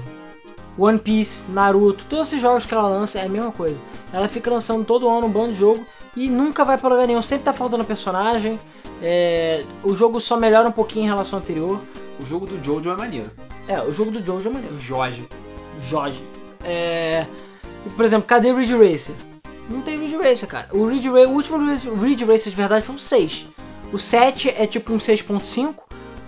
One 0.78 1.00
Piece, 1.00 1.46
Naruto, 1.50 2.06
todos 2.08 2.28
esses 2.28 2.40
jogos 2.40 2.64
que 2.66 2.74
ela 2.74 2.88
lança 2.88 3.18
é 3.18 3.26
a 3.26 3.30
mesma 3.30 3.52
coisa. 3.52 3.76
Ela 4.14 4.28
fica 4.28 4.52
lançando 4.52 4.86
todo 4.86 5.10
ano 5.10 5.26
um 5.26 5.30
bando 5.30 5.54
de 5.54 5.58
jogo 5.60 5.84
e 6.16 6.30
nunca 6.30 6.64
vai 6.64 6.78
pra 6.78 6.88
lugar 6.88 7.08
nenhum. 7.08 7.22
Sempre 7.22 7.46
tá 7.46 7.54
faltando 7.54 7.84
personagem. 7.84 8.60
é, 9.02 9.64
o 9.84 9.96
jogo 9.96 10.20
só 10.20 10.38
melhora 10.38 10.68
um 10.70 10.72
pouquinho 10.72 11.06
em 11.06 11.08
relação 11.08 11.38
ao 11.40 11.44
anterior. 11.44 11.80
O 12.20 12.26
jogo 12.26 12.46
do 12.46 12.64
Jojo 12.64 12.92
é 12.92 12.96
maneiro. 12.96 13.32
É, 13.68 13.82
o 13.82 13.92
jogo 13.92 14.12
do 14.12 14.24
Jojo 14.24 14.50
é 14.50 14.52
maneiro. 14.54 14.80
Jorge. 14.80 15.28
Jorge. 15.88 16.22
É. 16.64 17.26
Por 17.96 18.06
exemplo, 18.06 18.28
cadê 18.28 18.52
o 18.52 18.58
Ridge 18.58 18.76
Racer? 18.76 19.16
Não 19.70 19.82
tem 19.82 19.98
Ridge 20.00 20.16
Racer, 20.18 20.48
cara. 20.48 20.68
O, 20.72 20.86
Ridge 20.88 21.10
Ra- 21.10 21.28
o 21.28 21.32
último 21.34 21.58
Ridge- 21.58 21.90
Ridge 21.90 22.24
Racer 22.26 22.50
de 22.52 22.56
verdade 22.56 22.86
foi 22.86 22.94
um 22.96 22.98
6. 23.00 23.48
O 23.92 23.98
7 23.98 24.50
é 24.50 24.66
tipo 24.68 24.94
um 24.94 24.98
6.5. 25.00 25.74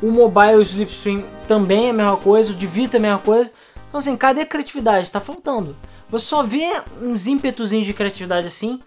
O 0.02 0.12
Mobile 0.12 0.62
Slipstream 0.62 1.24
também 1.48 1.88
é 1.88 1.90
a 1.90 1.94
mesma 1.94 2.18
coisa. 2.18 2.52
O 2.52 2.56
de 2.56 2.68
Vita 2.68 2.98
é 2.98 3.00
a 3.00 3.02
mesma 3.02 3.20
coisa. 3.20 3.52
Então, 3.88 4.00
assim, 4.00 4.16
cadê 4.16 4.42
a 4.42 4.46
criatividade? 4.46 5.12
Tá 5.12 5.20
faltando. 5.20 5.76
Você 6.10 6.26
só 6.26 6.44
vê 6.44 6.66
uns 7.02 7.28
ímpetuzinhos 7.28 7.86
de 7.86 7.94
criatividade 7.94 8.48
assim. 8.48 8.82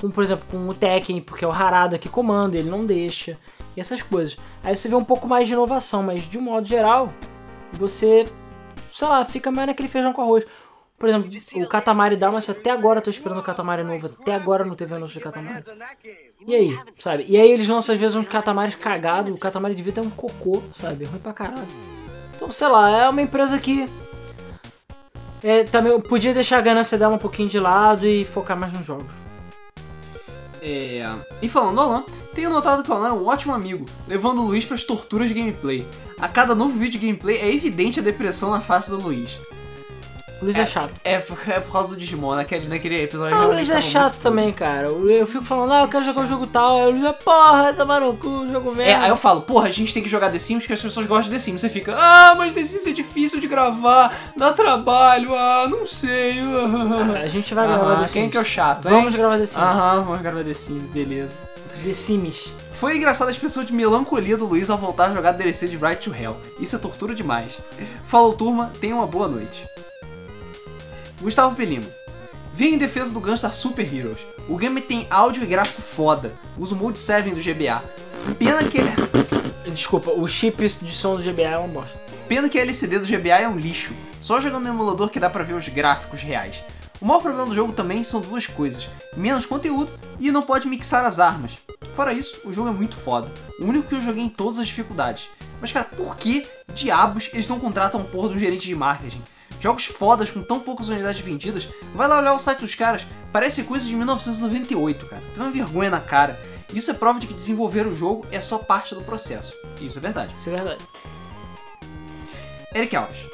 Como, 0.00 0.12
por 0.12 0.22
exemplo, 0.22 0.44
com 0.50 0.68
o 0.68 0.74
Tekken, 0.74 1.20
porque 1.20 1.44
é 1.44 1.48
o 1.48 1.52
Harada 1.52 1.98
que 1.98 2.08
comanda, 2.08 2.56
ele 2.56 2.68
não 2.68 2.84
deixa. 2.84 3.38
E 3.76 3.80
essas 3.80 4.02
coisas. 4.02 4.36
Aí 4.62 4.76
você 4.76 4.88
vê 4.88 4.94
um 4.94 5.04
pouco 5.04 5.26
mais 5.26 5.48
de 5.48 5.54
inovação, 5.54 6.02
mas 6.02 6.28
de 6.28 6.38
um 6.38 6.42
modo 6.42 6.66
geral, 6.66 7.08
você 7.72 8.26
sei 8.92 9.08
lá, 9.08 9.24
fica 9.24 9.50
mais 9.50 9.66
naquele 9.66 9.88
feijão 9.88 10.12
com 10.12 10.22
arroz. 10.22 10.44
Por 10.98 11.08
exemplo, 11.08 11.30
o 11.54 11.66
Katamari 11.66 12.14
Damacy, 12.14 12.52
até 12.52 12.70
agora 12.70 12.98
eu 12.98 13.02
tô 13.02 13.10
esperando 13.10 13.38
o 13.38 13.42
Katamari 13.42 13.82
novo, 13.82 14.06
até 14.06 14.34
agora 14.34 14.64
não 14.64 14.76
teve 14.76 14.94
anúncio 14.94 15.18
de 15.18 15.24
Katamari. 15.24 15.64
E 16.46 16.54
aí, 16.54 16.78
sabe? 16.98 17.24
E 17.28 17.36
aí 17.36 17.50
eles 17.50 17.68
lançam 17.68 17.94
às 17.94 18.00
vezes 18.00 18.16
uns 18.16 18.26
Katamaris 18.26 18.74
cagados, 18.74 19.32
o 19.32 19.38
Katamari 19.38 19.74
devia 19.74 19.92
ter 19.92 20.00
um 20.00 20.10
cocô, 20.10 20.62
sabe? 20.72 21.04
Ruim 21.04 21.18
pra 21.18 21.32
caralho. 21.32 21.66
Então, 22.34 22.50
sei 22.50 22.68
lá, 22.68 22.90
é 22.90 23.08
uma 23.08 23.22
empresa 23.22 23.58
que. 23.58 23.88
É, 25.42 25.64
também 25.64 25.98
podia 26.00 26.32
deixar 26.32 26.58
a 26.58 26.60
ganância 26.60 26.96
dela 26.96 27.14
um 27.14 27.18
pouquinho 27.18 27.48
de 27.48 27.58
lado 27.58 28.06
e 28.06 28.24
focar 28.24 28.56
mais 28.56 28.72
nos 28.72 28.86
jogos. 28.86 29.12
É... 30.60 31.04
E 31.40 31.48
falando 31.48 31.74
do 31.74 31.80
Alan, 31.80 32.04
tenho 32.34 32.48
notado 32.48 32.84
que 32.84 32.90
o 32.90 32.94
Alan 32.94 33.08
é 33.08 33.12
um 33.12 33.26
ótimo 33.26 33.52
amigo, 33.52 33.84
levando 34.06 34.40
o 34.40 34.46
Luiz 34.46 34.64
para 34.64 34.76
as 34.76 34.84
torturas 34.84 35.28
de 35.28 35.34
gameplay. 35.34 35.86
A 36.20 36.28
cada 36.28 36.54
novo 36.54 36.78
vídeo 36.78 37.00
de 37.00 37.06
gameplay 37.06 37.36
é 37.38 37.52
evidente 37.52 37.98
a 37.98 38.02
depressão 38.02 38.52
na 38.52 38.60
face 38.60 38.90
do 38.90 39.00
Luiz. 39.00 39.40
O 40.42 40.44
Luiz 40.44 40.58
é, 40.58 40.66
chato. 40.66 40.92
É, 41.04 41.18
por- 41.18 41.38
é 41.48 41.60
por 41.60 41.70
causa 41.72 41.90
do 41.90 41.96
Digimon, 41.96 42.34
naquele, 42.34 42.66
naquele 42.68 43.00
episódio 43.00 43.36
Ah, 43.36 43.46
o 43.46 43.52
Luiz 43.52 43.70
é 43.70 43.80
chato 43.80 44.18
também, 44.18 44.52
cara. 44.52 44.88
Eu 44.88 45.24
fico 45.26 45.44
falando, 45.44 45.72
ah, 45.72 45.82
eu 45.82 45.88
quero 45.88 46.04
jogar 46.04 46.22
um 46.22 46.26
jogo 46.26 46.48
tal. 46.48 46.78
Aí 46.78 46.86
o 46.88 46.90
Luiz 46.90 47.04
é, 47.04 47.12
porra, 47.12 47.72
no 48.00 48.16
cu, 48.16 48.48
jogo 48.50 48.74
merda. 48.74 48.90
É, 48.90 48.94
aí 48.96 49.08
eu 49.10 49.16
falo, 49.16 49.42
porra, 49.42 49.68
a 49.68 49.70
gente 49.70 49.94
tem 49.94 50.02
que 50.02 50.08
jogar 50.08 50.30
The 50.30 50.38
Sims 50.40 50.64
porque 50.64 50.72
as 50.72 50.82
pessoas 50.82 51.06
gostam 51.06 51.30
de 51.30 51.36
The 51.36 51.38
Sims. 51.38 51.60
Você 51.60 51.68
fica, 51.68 51.94
ah, 51.96 52.34
mas 52.36 52.52
The 52.52 52.64
Sims 52.64 52.86
é 52.88 52.90
difícil 52.92 53.38
de 53.38 53.46
gravar, 53.46 54.12
dá 54.36 54.52
trabalho, 54.52 55.32
ah, 55.34 55.68
não 55.70 55.86
sei. 55.86 56.40
ah." 56.40 57.20
A 57.22 57.28
gente 57.28 57.54
vai 57.54 57.66
gravar 57.68 57.84
Aham, 57.84 58.00
The 58.00 58.06
Sims. 58.06 58.12
Quem 58.12 58.28
que 58.30 58.36
é 58.36 58.40
o 58.40 58.44
chato, 58.44 58.88
hein? 58.88 58.94
Vamos 58.96 59.14
gravar 59.14 59.38
The 59.38 59.46
Sims. 59.46 59.62
Aham, 59.62 60.02
vamos 60.02 60.22
gravar 60.22 60.42
The 60.42 60.54
Sims, 60.54 60.90
beleza. 60.90 61.36
The 61.84 61.92
Sims. 61.92 62.50
Foi 62.72 62.96
engraçada 62.96 63.30
a 63.30 63.32
expressão 63.32 63.62
de 63.62 63.72
melancolia 63.72 64.36
do 64.36 64.44
Luiz 64.44 64.68
ao 64.68 64.76
voltar 64.76 65.10
a 65.10 65.14
jogar 65.14 65.32
DLC 65.32 65.68
de 65.68 65.76
Right 65.76 66.02
to 66.02 66.12
Hell. 66.14 66.36
Isso 66.58 66.74
é 66.74 66.78
tortura 66.80 67.14
demais. 67.14 67.58
Falou, 68.06 68.32
turma, 68.32 68.72
tenha 68.80 68.96
uma 68.96 69.06
boa 69.06 69.28
noite. 69.28 69.64
Gustavo 71.22 71.54
Pelimo. 71.54 71.86
Vim 72.52 72.74
em 72.74 72.78
defesa 72.78 73.14
do 73.14 73.20
Gunstar 73.20 73.54
Super 73.54 73.82
Heroes. 73.94 74.18
O 74.48 74.56
game 74.56 74.80
tem 74.80 75.06
áudio 75.08 75.44
e 75.44 75.46
gráfico 75.46 75.80
foda. 75.80 76.34
Usa 76.58 76.74
o 76.74 76.76
Mode 76.78 76.98
7 76.98 77.30
do 77.30 77.40
GBA. 77.40 77.82
Pena 78.38 78.62
que, 78.64 78.78
Desculpa, 79.70 80.10
o 80.10 80.26
chip 80.26 80.56
de 80.66 80.92
som 80.92 81.16
do 81.16 81.22
GBA 81.22 81.42
é 81.42 81.56
uma 81.56 81.68
bosta. 81.68 81.98
pena 82.28 82.48
que 82.48 82.58
a 82.58 82.62
LCD 82.62 82.98
do 82.98 83.06
GBA 83.06 83.38
é 83.40 83.48
um 83.48 83.56
lixo. 83.56 83.92
Só 84.20 84.40
jogando 84.40 84.64
no 84.64 84.68
emulador 84.70 85.08
que 85.08 85.20
dá 85.20 85.30
pra 85.30 85.44
ver 85.44 85.54
os 85.54 85.68
gráficos 85.68 86.22
reais. 86.22 86.62
O 87.00 87.06
maior 87.06 87.20
problema 87.20 87.46
do 87.46 87.54
jogo 87.54 87.72
também 87.72 88.02
são 88.04 88.20
duas 88.20 88.46
coisas: 88.46 88.88
menos 89.16 89.46
conteúdo 89.46 89.90
e 90.18 90.30
não 90.30 90.42
pode 90.42 90.68
mixar 90.68 91.04
as 91.04 91.20
armas. 91.20 91.58
Fora 91.94 92.12
isso, 92.12 92.40
o 92.44 92.52
jogo 92.52 92.68
é 92.68 92.72
muito 92.72 92.96
foda. 92.96 93.30
O 93.60 93.64
único 93.64 93.88
que 93.88 93.94
eu 93.94 94.00
joguei 94.00 94.24
em 94.24 94.28
todas 94.28 94.58
as 94.58 94.66
dificuldades. 94.66 95.28
Mas 95.60 95.70
cara, 95.72 95.86
por 95.96 96.16
que 96.16 96.46
diabos 96.74 97.30
eles 97.32 97.48
não 97.48 97.60
contratam 97.60 98.00
um 98.00 98.04
porra 98.04 98.30
de 98.30 98.34
um 98.34 98.38
gerente 98.38 98.66
de 98.66 98.74
marketing? 98.74 99.22
Jogos 99.62 99.86
fodas 99.86 100.28
com 100.28 100.42
tão 100.42 100.58
poucas 100.58 100.88
unidades 100.88 101.20
vendidas, 101.20 101.68
vai 101.94 102.08
lá 102.08 102.18
olhar 102.18 102.34
o 102.34 102.38
site 102.38 102.58
dos 102.58 102.74
caras, 102.74 103.06
parece 103.32 103.62
coisa 103.62 103.86
de 103.86 103.94
1998, 103.94 105.06
cara. 105.06 105.22
Tem 105.32 105.40
uma 105.40 105.52
vergonha 105.52 105.88
na 105.88 106.00
cara. 106.00 106.36
Isso 106.74 106.90
é 106.90 106.94
prova 106.94 107.20
de 107.20 107.28
que 107.28 107.34
desenvolver 107.34 107.86
o 107.86 107.94
jogo 107.94 108.26
é 108.32 108.40
só 108.40 108.58
parte 108.58 108.92
do 108.92 109.02
processo. 109.02 109.54
Isso 109.80 109.98
é 109.98 110.00
verdade. 110.00 110.34
Isso 110.34 110.50
é 110.50 110.54
verdade. 110.54 110.84
Eric 112.74 112.96
Alves. 112.96 113.26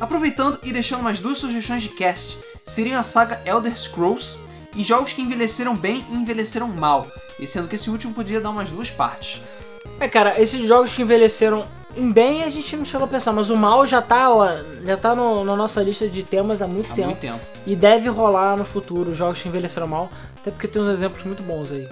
Aproveitando 0.00 0.58
e 0.64 0.72
deixando 0.72 1.04
mais 1.04 1.20
duas 1.20 1.38
sugestões 1.38 1.84
de 1.84 1.90
cast, 1.90 2.36
seriam 2.64 2.98
a 2.98 3.04
saga 3.04 3.40
Elder 3.46 3.78
Scrolls 3.78 4.38
e 4.74 4.82
jogos 4.82 5.12
que 5.12 5.22
envelheceram 5.22 5.76
bem 5.76 6.04
e 6.10 6.16
envelheceram 6.16 6.66
mal, 6.66 7.06
e 7.38 7.46
sendo 7.46 7.68
que 7.68 7.76
esse 7.76 7.88
último 7.88 8.12
poderia 8.12 8.40
dar 8.40 8.50
umas 8.50 8.70
duas 8.70 8.90
partes. 8.90 9.40
É, 9.98 10.08
cara, 10.08 10.40
esses 10.40 10.66
jogos 10.66 10.92
que 10.92 11.02
envelheceram 11.02 11.64
em 11.96 12.12
bem 12.12 12.42
a 12.44 12.50
gente 12.50 12.76
não 12.76 12.84
chegou 12.84 13.06
a 13.06 13.08
pensar, 13.08 13.32
mas 13.32 13.48
o 13.48 13.56
mal 13.56 13.86
já 13.86 14.02
tá, 14.02 14.30
ó, 14.30 14.46
já 14.84 14.96
tá 14.96 15.14
no- 15.14 15.42
na 15.44 15.56
nossa 15.56 15.82
lista 15.82 16.06
de 16.08 16.22
temas 16.22 16.60
há 16.60 16.66
muito 16.66 16.92
Há 16.92 16.94
tempo. 16.94 17.08
muito 17.08 17.20
tempo. 17.20 17.40
E 17.66 17.74
deve 17.74 18.08
rolar 18.08 18.56
no 18.56 18.64
futuro 18.64 19.14
jogos 19.14 19.40
que 19.40 19.48
envelheceram 19.48 19.86
mal, 19.86 20.10
até 20.38 20.50
porque 20.50 20.68
tem 20.68 20.82
uns 20.82 20.88
exemplos 20.92 21.24
muito 21.24 21.42
bons 21.42 21.70
aí. 21.72 21.88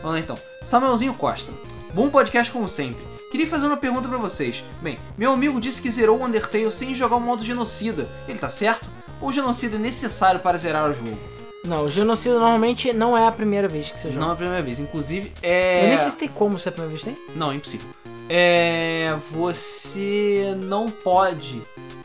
Vamos 0.00 0.14
lá 0.16 0.18
então. 0.20 0.38
Samuelzinho 0.62 1.14
Costa. 1.14 1.52
Bom 1.92 2.08
podcast 2.08 2.52
como 2.52 2.68
sempre. 2.68 3.02
Queria 3.30 3.46
fazer 3.46 3.66
uma 3.66 3.76
pergunta 3.76 4.08
pra 4.08 4.18
vocês. 4.18 4.62
Bem, 4.80 4.98
meu 5.18 5.32
amigo 5.32 5.60
disse 5.60 5.80
que 5.82 5.90
zerou 5.90 6.20
o 6.20 6.24
Undertale 6.24 6.70
sem 6.70 6.94
jogar 6.94 7.16
o 7.16 7.20
modo 7.20 7.42
genocida. 7.42 8.08
Ele 8.28 8.38
tá 8.38 8.48
certo? 8.48 8.86
Ou 9.20 9.28
o 9.30 9.32
genocida 9.32 9.76
é 9.76 9.78
necessário 9.78 10.38
para 10.40 10.56
zerar 10.58 10.88
o 10.88 10.92
jogo? 10.92 11.18
Não, 11.64 11.84
o 11.84 11.88
genocídio 11.88 12.38
normalmente 12.38 12.92
não 12.92 13.16
é 13.16 13.26
a 13.26 13.32
primeira 13.32 13.68
vez 13.68 13.90
que 13.90 13.98
você 13.98 14.08
joga. 14.10 14.20
Não 14.20 14.30
é 14.30 14.32
a 14.32 14.36
primeira 14.36 14.62
vez. 14.62 14.78
Inclusive, 14.78 15.32
é. 15.42 15.84
Eu 15.84 15.88
nem 15.88 15.98
sei 15.98 16.10
se 16.10 16.16
tem 16.16 16.28
como 16.28 16.58
ser 16.58 16.70
a 16.70 16.72
primeira 16.72 16.90
vez, 16.90 17.04
tem? 17.04 17.16
Não, 17.36 17.52
é 17.52 17.54
impossível. 17.54 17.88
É. 18.28 19.16
Você 19.30 20.56
não 20.64 20.90
pode 20.90 21.62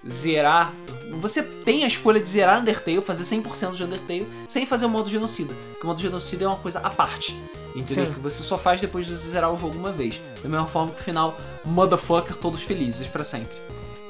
zerar. 0.07 0.73
Você 1.19 1.41
tem 1.41 1.83
a 1.83 1.87
escolha 1.87 2.19
de 2.19 2.29
zerar 2.29 2.59
Undertale, 2.59 3.01
fazer 3.01 3.23
100% 3.23 3.73
de 3.73 3.83
Undertale, 3.83 4.27
sem 4.47 4.65
fazer 4.65 4.85
o 4.85 4.89
modo 4.89 5.09
genocida. 5.09 5.53
Porque 5.71 5.83
o 5.83 5.87
modo 5.87 5.99
genocida 5.99 6.45
é 6.45 6.47
uma 6.47 6.57
coisa 6.57 6.79
à 6.79 6.89
parte. 6.89 7.35
Entendeu? 7.75 8.07
Sim. 8.07 8.13
Que 8.13 8.19
você 8.19 8.43
só 8.43 8.57
faz 8.57 8.81
depois 8.81 9.05
de 9.05 9.15
você 9.15 9.29
zerar 9.29 9.51
o 9.51 9.57
jogo 9.57 9.77
uma 9.77 9.91
vez. 9.91 10.21
Da 10.43 10.49
mesma 10.49 10.67
forma 10.67 10.91
que 10.91 10.99
o 10.99 11.03
final, 11.03 11.37
motherfucker, 11.63 12.35
todos 12.35 12.61
felizes 12.63 13.07
pra 13.07 13.23
sempre. 13.23 13.55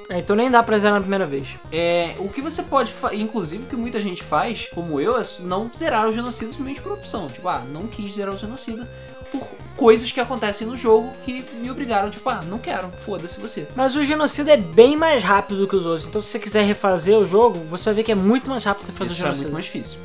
É, 0.10 0.20
então 0.20 0.36
nem 0.36 0.50
dá 0.50 0.64
pra 0.64 0.80
zerar 0.80 0.96
na 0.96 1.02
primeira 1.02 1.26
vez. 1.26 1.50
É, 1.72 2.16
o 2.20 2.30
que 2.30 2.42
você 2.42 2.64
pode, 2.64 2.94
inclusive 3.14 3.64
o 3.64 3.68
que 3.68 3.76
muita 3.76 4.00
gente 4.00 4.24
faz, 4.24 4.70
como 4.74 5.02
eu, 5.02 5.18
é 5.20 5.24
não 5.42 5.70
zerar 5.76 6.08
o 6.08 6.14
genocida 6.14 6.50
simplesmente 6.50 6.82
por 6.82 6.94
opção. 6.94 7.28
Tipo, 7.28 7.50
ah, 7.50 7.60
não 7.60 7.88
quis 7.88 8.14
zerar 8.14 8.34
o 8.34 8.38
genocida 8.38 8.88
por 9.32 9.46
coisas 9.76 10.10
que 10.10 10.20
acontecem 10.22 10.66
no 10.66 10.78
jogo 10.78 11.12
que 11.26 11.44
me 11.56 11.70
obrigaram, 11.70 12.10
tipo, 12.10 12.28
ah, 12.30 12.42
não 12.48 12.58
quero, 12.58 12.90
foda-se 12.92 13.40
você. 13.40 13.68
Mas 13.76 13.96
o 13.98 14.04
genocida 14.04 14.54
é 14.54 14.58
bem 14.58 14.96
mais 14.96 15.24
rápido 15.24 15.60
do 15.60 15.68
que 15.68 15.76
os 15.76 15.86
outros. 15.86 16.08
Então 16.08 16.22
se 16.22 16.30
você 16.30 16.40
quiser 16.40 16.64
refazer 16.64 17.18
o 17.18 17.26
jogo, 17.26 17.60
você 17.60 17.86
vai 17.86 17.96
ver 17.96 18.04
que 18.04 18.12
é 18.14 18.16
muito 18.16 18.50
mais 18.50 18.64
rápido 18.64 18.86
você 18.86 18.94
fazer 18.94 19.12
Isso 19.12 19.22
o 19.22 19.24
é 19.24 19.26
genocida. 19.26 19.44
muito 19.50 19.54
mais 19.54 19.66
difícil. 19.66 20.00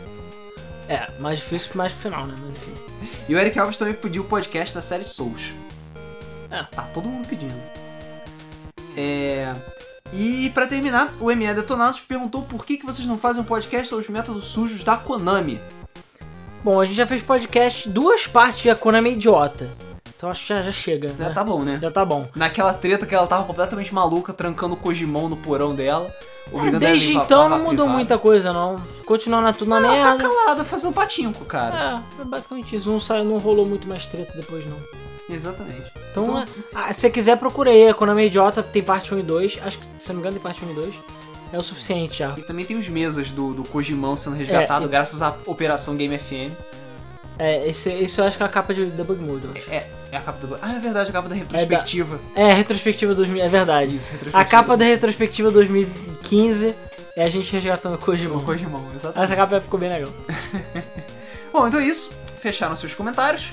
É, 0.89 1.09
mais 1.21 1.39
difícil 1.39 1.71
mais 1.75 1.93
pro 1.93 2.03
final, 2.03 2.27
né? 2.27 2.35
Mas 2.45 2.57
enfim. 2.57 2.73
E 3.29 3.35
o 3.35 3.39
Eric 3.39 3.59
Alves 3.59 3.77
também 3.77 3.95
pediu 3.95 4.23
o 4.23 4.27
podcast 4.27 4.75
da 4.75 4.83
série 4.83 5.05
Souls. 5.05 5.53
É. 6.51 6.65
Tá 6.65 6.83
todo 6.93 7.09
mundo 7.09 7.27
pedindo. 7.27 7.55
É. 8.97 9.55
E 10.13 10.51
pra 10.51 10.67
terminar, 10.67 11.13
o 11.21 11.35
ME 11.35 11.55
Detonados 11.55 12.01
perguntou 12.01 12.43
por 12.43 12.67
que, 12.67 12.77
que 12.77 12.85
vocês 12.85 13.07
não 13.09 13.17
fazem 13.17 13.43
um 13.43 13.47
podcast 13.47 13.89
sobre 13.89 14.05
os 14.05 14.11
métodos 14.11 14.45
sujos 14.45 14.85
da 14.85 14.97
Konami. 14.97 15.59
Bom, 16.63 16.81
a 16.81 16.85
gente 16.85 16.97
já 16.97 17.07
fez 17.07 17.23
podcast, 17.23 17.89
duas 17.89 18.27
partes 18.27 18.63
de 18.63 18.71
A 18.71 18.77
Konami 18.77 19.13
Idiota. 19.13 19.69
Então 20.15 20.31
acho 20.31 20.43
que 20.43 20.49
já, 20.51 20.63
já 20.63 20.71
chega. 20.71 21.09
Já 21.09 21.29
né? 21.29 21.31
tá 21.31 21.43
bom, 21.43 21.65
né? 21.65 21.79
Já 21.83 21.91
tá 21.91 22.05
bom. 22.05 22.29
Naquela 22.37 22.73
treta 22.73 23.05
que 23.07 23.15
ela 23.15 23.27
tava 23.27 23.45
completamente 23.45 23.93
maluca, 23.93 24.33
trancando 24.33 24.75
o 24.75 24.77
Kojimão 24.77 25.29
no 25.29 25.37
porão 25.37 25.75
dela. 25.75 26.15
É, 26.53 26.69
ela 26.69 26.79
desde 26.79 27.17
então 27.17 27.49
não 27.49 27.59
mudou 27.59 27.89
muita 27.89 28.17
coisa, 28.19 28.53
não. 28.53 28.81
Continuando 29.05 29.53
tudo 29.59 29.71
na 29.71 29.79
Ela 29.79 29.87
tá 29.87 29.93
merda. 29.93 30.23
calada, 30.23 30.65
fazendo 30.65 30.93
patinco, 30.93 31.45
cara. 31.47 32.03
É, 32.19 32.23
é 32.23 32.25
basicamente 32.25 32.77
isso. 32.77 32.89
Não, 32.89 33.01
saiu, 33.01 33.25
não 33.25 33.39
rolou 33.39 33.67
muito 33.67 33.89
mais 33.89 34.07
treta 34.07 34.33
depois, 34.37 34.65
não. 34.65 34.77
Exatamente. 35.31 35.93
Então, 36.11 36.25
Então- 36.25 36.39
é- 36.41 36.47
ah, 36.75 36.93
se 36.93 37.01
você 37.01 37.11
quiser, 37.11 37.37
procura 37.37 37.71
aí. 37.71 37.89
A 37.89 37.95
Konami 37.95 38.27
Idiota 38.27 38.63
tem 38.63 38.83
parte 38.83 39.15
1 39.15 39.19
e 39.19 39.23
2. 39.23 39.59
Acho 39.63 39.79
que, 39.79 39.87
se 39.99 40.09
não 40.09 40.17
me 40.17 40.21
engano, 40.21 40.35
tem 40.35 40.43
parte 40.43 40.65
1 40.65 40.71
e 40.71 40.75
2. 40.75 40.95
É 41.53 41.59
o 41.59 41.63
suficiente 41.63 42.19
já. 42.21 42.35
E 42.39 42.43
também 42.43 42.65
tem 42.65 42.77
os 42.77 42.89
mesas 42.89 43.31
do, 43.31 43.53
do 43.53 43.63
Kojimão 43.65 44.17
sendo 44.17 44.37
resgatado 44.37 44.87
É, 44.87 44.89
graças 44.89 45.21
à 45.21 45.35
Operação 45.47 45.97
Game 45.97 46.17
FM. 46.19 46.51
É, 47.39 47.67
esse, 47.69 47.91
isso 47.93 48.21
eu 48.21 48.25
acho 48.27 48.37
que 48.37 48.43
é 48.43 48.47
a 48.47 48.49
capa 48.49 48.73
de 48.75 48.87
Debug 48.87 49.23
Mode. 49.23 49.47
É, 49.69 49.87
é 50.11 50.17
a 50.17 50.21
capa 50.21 50.47
do. 50.47 50.59
Ah, 50.63 50.75
é 50.75 50.79
verdade, 50.79 51.11
a 51.11 51.13
capa 51.13 51.29
da 51.29 51.35
retrospectiva. 51.35 52.19
É, 52.35 52.53
a 52.53 52.55
retrospectiva 52.55 53.15
2000, 53.15 53.43
é 53.43 53.49
verdade. 53.49 53.97
Isso. 53.97 54.13
A 54.33 54.45
capa 54.45 54.77
da 54.77 54.85
retrospectiva 54.85 55.51
2015 55.51 56.75
é 57.17 57.25
a 57.25 57.29
gente 57.29 57.53
resgatando 57.53 57.95
o 57.95 57.97
do 57.99 58.05
Kojima. 58.05 58.41
Kojimão, 58.41 58.85
exatamente. 58.95 59.25
Essa 59.33 59.37
capa 59.37 59.61
ficou 59.61 59.79
bem 59.79 59.89
legal. 59.91 60.11
Bom, 61.53 61.69
então 61.69 61.81
é 61.81 61.85
isso. 61.85 62.13
Fecharam 62.41 62.75
seus 62.77 62.95
comentários. 62.95 63.53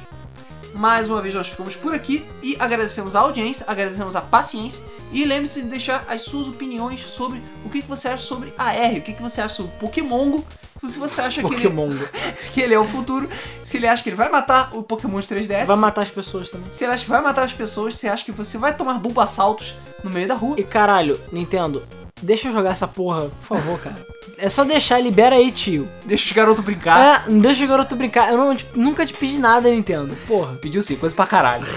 Mais 0.73 1.09
uma 1.09 1.21
vez 1.21 1.33
nós 1.33 1.47
ficamos 1.47 1.75
por 1.75 1.93
aqui 1.93 2.25
e 2.41 2.55
agradecemos 2.59 3.15
a 3.15 3.21
audiência, 3.21 3.65
agradecemos 3.67 4.15
a 4.15 4.21
paciência 4.21 4.83
e 5.11 5.25
lembre-se 5.25 5.61
de 5.61 5.67
deixar 5.67 6.05
as 6.07 6.21
suas 6.21 6.47
opiniões 6.47 6.99
sobre 6.99 7.41
o 7.65 7.69
que, 7.69 7.81
você 7.81 8.09
acha 8.09 8.23
sobre 8.23 8.53
a 8.57 8.73
R, 8.73 8.99
o 8.99 9.01
que, 9.01 9.13
você 9.13 9.41
acha 9.41 9.55
sobre 9.55 9.71
Pokémon, 9.79 10.41
se 10.87 10.97
você 10.97 11.21
acha 11.21 11.43
que 11.43 11.53
ele, 11.53 11.69
que 12.53 12.61
ele 12.61 12.73
é 12.73 12.79
o 12.79 12.85
futuro, 12.85 13.27
se 13.63 13.77
ele 13.77 13.87
acha 13.87 14.01
que 14.01 14.09
ele 14.09 14.15
vai 14.15 14.29
matar 14.29 14.75
o 14.75 14.83
Pokémon 14.83 15.19
de 15.19 15.27
3DS, 15.27 15.65
Vai 15.65 15.77
matar 15.77 16.01
as 16.03 16.11
pessoas 16.11 16.49
também. 16.49 16.71
se 16.71 16.83
ele 16.83 16.93
acha 16.93 17.03
que 17.03 17.09
vai 17.09 17.21
matar 17.21 17.43
as 17.43 17.53
pessoas, 17.53 17.95
se 17.95 18.07
acha 18.07 18.23
que 18.23 18.31
você 18.31 18.57
vai 18.57 18.75
tomar 18.75 18.93
bulbassaltos 18.99 19.75
no 20.03 20.09
meio 20.09 20.27
da 20.27 20.35
rua. 20.35 20.55
E 20.59 20.63
caralho, 20.63 21.19
Nintendo, 21.31 21.85
deixa 22.21 22.47
eu 22.47 22.53
jogar 22.53 22.69
essa 22.71 22.87
porra, 22.87 23.25
por 23.25 23.57
favor, 23.57 23.79
cara. 23.79 24.05
É 24.41 24.47
só 24.47 24.63
deixar, 24.63 24.99
libera 25.01 25.35
aí, 25.35 25.51
tio. 25.51 25.87
Deixa 26.05 26.25
os 26.25 26.31
garotos 26.31 26.63
brincar. 26.63 27.25
É, 27.27 27.29
não 27.29 27.39
deixa 27.39 27.65
o 27.65 27.67
garoto 27.67 27.93
brincar. 27.95 28.31
Eu 28.31 28.37
não, 28.37 28.55
tipo, 28.55 28.79
nunca 28.79 29.05
te 29.05 29.13
pedi 29.13 29.37
nada, 29.37 29.69
Nintendo. 29.69 30.15
Porra. 30.27 30.55
Pediu 30.61 30.81
sim, 30.81 30.95
coisa 30.95 31.13
pra 31.13 31.25
caralho. 31.27 31.67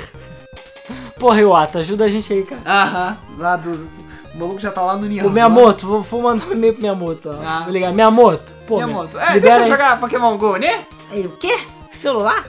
Porra, 1.18 1.40
Iwata, 1.40 1.80
ajuda 1.80 2.04
a 2.04 2.08
gente 2.08 2.32
aí, 2.32 2.44
cara. 2.44 2.62
Aham, 2.64 3.18
lá 3.38 3.56
do. 3.56 3.88
O 4.34 4.38
maluco 4.38 4.60
já 4.60 4.70
tá 4.70 4.80
lá 4.80 4.96
no 4.96 5.06
Nihon. 5.06 5.26
O 5.26 5.30
Miyamoto, 5.30 5.86
vou, 5.86 6.02
vou 6.02 6.22
mandar 6.22 6.46
um 6.46 6.52
e-mail 6.52 6.72
pro 6.72 6.82
Miyamoto, 6.82 7.30
ó. 7.30 7.42
Ah. 7.46 7.60
Vou 7.64 7.72
ligar. 7.72 7.92
Miyamoto, 7.92 8.54
pô. 8.66 8.76
Miyamoto. 8.76 9.16
meu, 9.16 9.26
É, 9.26 9.40
deixa 9.40 9.58
eu 9.58 9.62
aí. 9.64 9.68
jogar 9.70 10.00
Pokémon 10.00 10.38
GO, 10.38 10.56
né? 10.56 10.84
Aí, 11.10 11.26
o 11.26 11.36
quê? 11.36 11.58
Celular? 11.92 12.46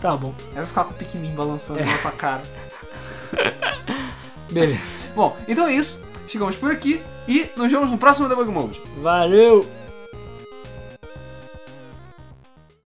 Tá 0.00 0.16
bom. 0.16 0.32
Aí 0.50 0.56
vai 0.56 0.66
ficar 0.66 0.84
com 0.84 0.92
o 0.92 0.94
pequenininho 0.94 1.36
balançando 1.36 1.84
na 1.84 1.98
sua 1.98 2.10
cara. 2.12 2.42
Beleza. 4.50 4.80
Bom, 5.14 5.36
então 5.46 5.66
é 5.66 5.72
isso. 5.74 6.04
Ficamos 6.26 6.56
por 6.56 6.70
aqui 6.72 7.02
e 7.28 7.50
nos 7.56 7.70
vemos 7.70 7.90
no 7.90 7.98
próximo 7.98 8.28
Debug 8.28 8.50
Mode. 8.50 8.80
Valeu! 9.00 9.66